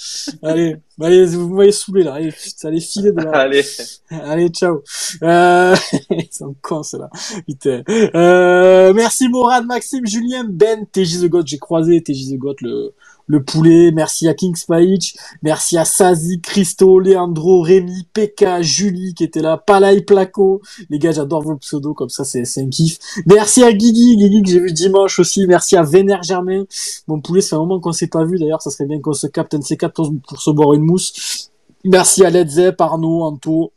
Allez. 0.44 0.78
Allez, 1.06 1.26
vous 1.26 1.54
m'avez 1.56 1.72
saoulé, 1.72 2.04
là. 2.04 2.14
Allez, 2.16 2.34
allez 2.64 2.80
filer 2.80 3.12
de 3.12 3.22
là. 3.22 3.32
Allez. 3.34 3.64
Allez, 4.10 4.50
ciao. 4.50 4.84
Euh, 5.24 5.76
ils 6.10 6.28
sont 6.32 6.56
cons, 6.62 6.82
là. 6.94 7.10
Putain. 7.48 7.84
Euh, 7.90 8.94
merci 8.94 9.30
Morad, 9.30 9.66
Maxime, 9.66 10.06
Julien, 10.06 10.46
Ben, 10.46 10.86
TJ 10.86 11.22
The 11.22 11.30
God, 11.30 11.48
j'ai 11.48 11.58
croisé 11.58 12.02
TJ 12.02 12.32
The 12.32 12.38
God, 12.38 12.58
le, 12.62 12.94
le 13.30 13.44
poulet. 13.44 13.92
Merci 13.92 14.28
à 14.28 14.34
King 14.34 14.56
Spike. 14.56 15.16
Merci 15.44 15.78
à 15.78 15.86
Sazi, 15.86 16.42
Christo, 16.42 17.00
Leandro, 17.00 17.62
Rémi, 17.62 18.08
Pekka, 18.12 18.62
Julie 18.62 19.14
qui 19.14 19.24
était 19.24 19.42
là, 19.42 19.56
Palai 19.56 20.02
Placo. 20.02 20.62
Les 20.90 21.00
gars, 21.00 21.12
j'adore 21.12 21.44
vos 21.44 21.56
pseudos, 21.56 21.94
comme 21.94 22.10
ça, 22.10 22.26
c'est, 22.26 22.44
un 22.58 22.68
kiff. 22.68 22.98
Merci 23.28 23.64
à 23.64 23.72
Guigui, 23.72 24.18
Guigui 24.18 24.42
que 24.42 24.50
j'ai 24.50 24.60
vu 24.60 24.74
dimanche 24.74 25.20
aussi. 25.20 25.46
Merci 25.48 25.78
à 25.78 25.84
Vénère 25.84 26.24
Germain. 26.24 26.64
Mon 27.08 27.22
poulet, 27.22 27.42
c'est 27.42 27.56
un 27.56 27.60
moment 27.60 27.80
qu'on 27.80 27.94
s'est 27.94 28.08
pas 28.08 28.26
vu. 28.26 28.40
D'ailleurs, 28.40 28.62
ça 28.62 28.72
serait 28.72 28.86
bien 28.86 29.00
qu'on 29.00 29.14
se 29.14 29.28
capte 29.28 29.54
un 29.54 29.60
C4 29.60 29.92
pour, 29.94 30.12
pour 30.28 30.42
se 30.42 30.50
boire 30.50 30.74
une 30.74 30.84
mousse. 30.84 31.52
Merci 31.86 32.26
à 32.26 32.32
Led 32.32 32.50
Zepp, 32.50 32.82
Arnaud, 32.82 33.22
Anto. 33.22 33.72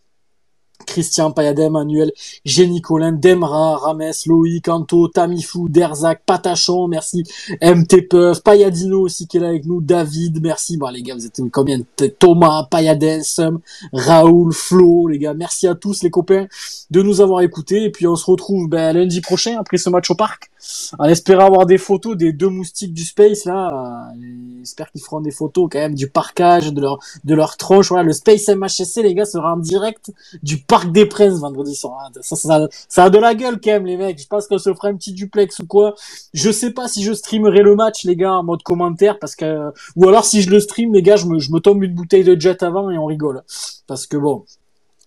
Christian, 0.84 1.30
Payadem, 1.30 1.72
Manuel, 1.72 2.12
Jenny 2.44 2.80
Colin, 2.80 3.12
Demra, 3.12 3.76
Rames, 3.76 4.12
Loïc, 4.26 4.68
Anto, 4.68 5.08
Tamifou, 5.08 5.68
Derzac, 5.68 6.22
Patachon, 6.26 6.88
merci, 6.88 7.24
MT 7.60 8.08
Puff, 8.08 8.42
Payadino 8.42 9.00
aussi 9.00 9.26
qui 9.26 9.36
est 9.36 9.40
là 9.40 9.48
avec 9.48 9.64
nous, 9.64 9.80
David, 9.80 10.40
merci, 10.42 10.76
bon 10.76 10.88
les 10.88 11.02
gars, 11.02 11.14
vous 11.14 11.26
êtes 11.26 11.40
combien 11.50 11.78
Thomas, 12.18 12.66
Payadem, 12.70 13.22
Sum, 13.22 13.60
Raoul, 13.92 14.52
Flo, 14.52 15.08
les 15.08 15.18
gars, 15.18 15.34
merci 15.34 15.66
à 15.66 15.74
tous 15.74 16.02
les 16.02 16.10
copains 16.10 16.46
de 16.90 17.02
nous 17.02 17.20
avoir 17.20 17.40
écoutés, 17.40 17.84
et 17.84 17.90
puis 17.90 18.06
on 18.06 18.16
se 18.16 18.24
retrouve 18.26 18.68
ben, 18.68 18.96
lundi 18.96 19.20
prochain 19.20 19.56
après 19.58 19.78
ce 19.78 19.90
match 19.90 20.10
au 20.10 20.14
parc, 20.14 20.50
en 20.98 21.04
espérant 21.04 21.46
avoir 21.46 21.66
des 21.66 21.78
photos 21.78 22.16
des 22.16 22.32
deux 22.32 22.48
moustiques 22.48 22.92
du 22.92 23.04
Space, 23.04 23.44
là, 23.44 24.12
j'espère 24.58 24.90
qu'ils 24.90 25.02
feront 25.02 25.20
des 25.20 25.30
photos 25.30 25.68
quand 25.70 25.78
même 25.78 25.94
du 25.94 26.08
parcage, 26.08 26.72
de 26.72 26.80
leur, 26.80 26.98
de 27.24 27.34
leur 27.34 27.56
tronche, 27.56 27.88
voilà, 27.88 28.04
le 28.04 28.12
Space 28.12 28.48
MHSC, 28.48 29.02
les 29.02 29.14
gars, 29.14 29.24
sera 29.24 29.54
en 29.54 29.56
direct 29.56 30.12
du 30.42 30.58
Parc 30.72 30.90
des 30.90 31.04
Princes 31.04 31.38
vendredi 31.38 31.74
soir. 31.74 32.10
Ça, 32.22 32.34
ça, 32.34 32.66
ça, 32.88 33.04
a 33.04 33.10
de 33.10 33.18
la 33.18 33.34
gueule 33.34 33.60
quand 33.62 33.72
même 33.72 33.84
les 33.84 33.98
mecs. 33.98 34.18
Je 34.18 34.26
pense 34.26 34.46
qu'on 34.46 34.56
se 34.56 34.72
fera 34.72 34.88
un 34.88 34.96
petit 34.96 35.12
duplex 35.12 35.58
ou 35.58 35.66
quoi. 35.66 35.94
Je 36.32 36.50
sais 36.50 36.70
pas 36.70 36.88
si 36.88 37.02
je 37.02 37.12
streamerai 37.12 37.60
le 37.60 37.76
match 37.76 38.04
les 38.04 38.16
gars 38.16 38.32
en 38.32 38.42
mode 38.42 38.62
commentaire 38.62 39.18
parce 39.18 39.36
que 39.36 39.70
ou 39.96 40.08
alors 40.08 40.24
si 40.24 40.40
je 40.40 40.48
le 40.48 40.60
stream 40.60 40.94
les 40.94 41.02
gars 41.02 41.16
je 41.16 41.26
me, 41.26 41.38
je 41.38 41.52
me 41.52 41.58
tombe 41.58 41.84
une 41.84 41.92
bouteille 41.92 42.24
de 42.24 42.40
jet 42.40 42.62
avant 42.62 42.90
et 42.90 42.96
on 42.96 43.04
rigole 43.04 43.42
parce 43.86 44.06
que 44.06 44.16
bon 44.16 44.44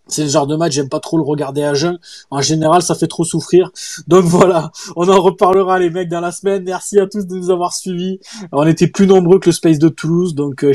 c'est 0.07 0.21
le 0.21 0.29
genre 0.29 0.45
de 0.45 0.55
match, 0.55 0.73
j'aime 0.73 0.87
pas 0.87 0.99
trop 0.99 1.17
le 1.17 1.23
regarder 1.23 1.63
à 1.63 1.73
jeun. 1.73 1.97
En 2.29 2.41
général, 2.41 2.83
ça 2.83 2.93
fait 2.93 3.07
trop 3.07 3.23
souffrir. 3.23 3.71
Donc 4.07 4.25
voilà, 4.25 4.71
on 4.95 5.09
en 5.09 5.19
reparlera 5.19 5.79
les 5.79 5.89
mecs 5.89 6.09
dans 6.09 6.21
la 6.21 6.31
semaine. 6.31 6.61
Merci 6.63 6.99
à 6.99 7.07
tous 7.07 7.25
de 7.25 7.35
nous 7.35 7.49
avoir 7.49 7.73
suivis. 7.73 8.19
On 8.51 8.67
était 8.67 8.85
plus 8.85 9.07
nombreux 9.07 9.39
que 9.39 9.49
le 9.49 9.51
Space 9.51 9.79
de 9.79 9.89
Toulouse, 9.89 10.35
donc 10.35 10.63
euh, 10.63 10.73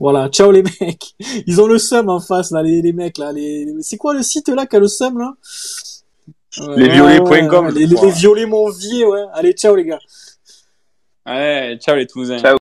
Voilà, 0.00 0.28
ciao 0.28 0.50
les 0.50 0.62
mecs. 0.80 1.14
Ils 1.46 1.60
ont 1.60 1.66
le 1.66 1.78
seum 1.78 2.08
en 2.08 2.20
face 2.20 2.50
là, 2.50 2.62
les, 2.62 2.82
les 2.82 2.92
mecs 2.92 3.18
là. 3.18 3.32
Les... 3.32 3.66
C'est 3.80 3.96
quoi 3.96 4.14
le 4.14 4.22
site 4.22 4.48
là 4.48 4.66
qui 4.66 4.76
a 4.76 4.80
le 4.80 4.88
seum 4.88 5.18
là? 5.18 5.34
Les 6.76 6.88
violets.com. 6.88 7.68
les, 7.74 7.86
les, 7.86 8.10
violets 8.12 8.46
mon 8.46 8.70
vie, 8.70 9.04
ouais. 9.04 9.24
Allez, 9.32 9.52
ciao 9.52 9.74
les 9.74 9.84
gars. 9.84 9.98
Ouais, 11.26 11.78
ciao 11.80 11.96
les 11.96 12.06
Toulousains. 12.06 12.38
Ciao. 12.38 12.58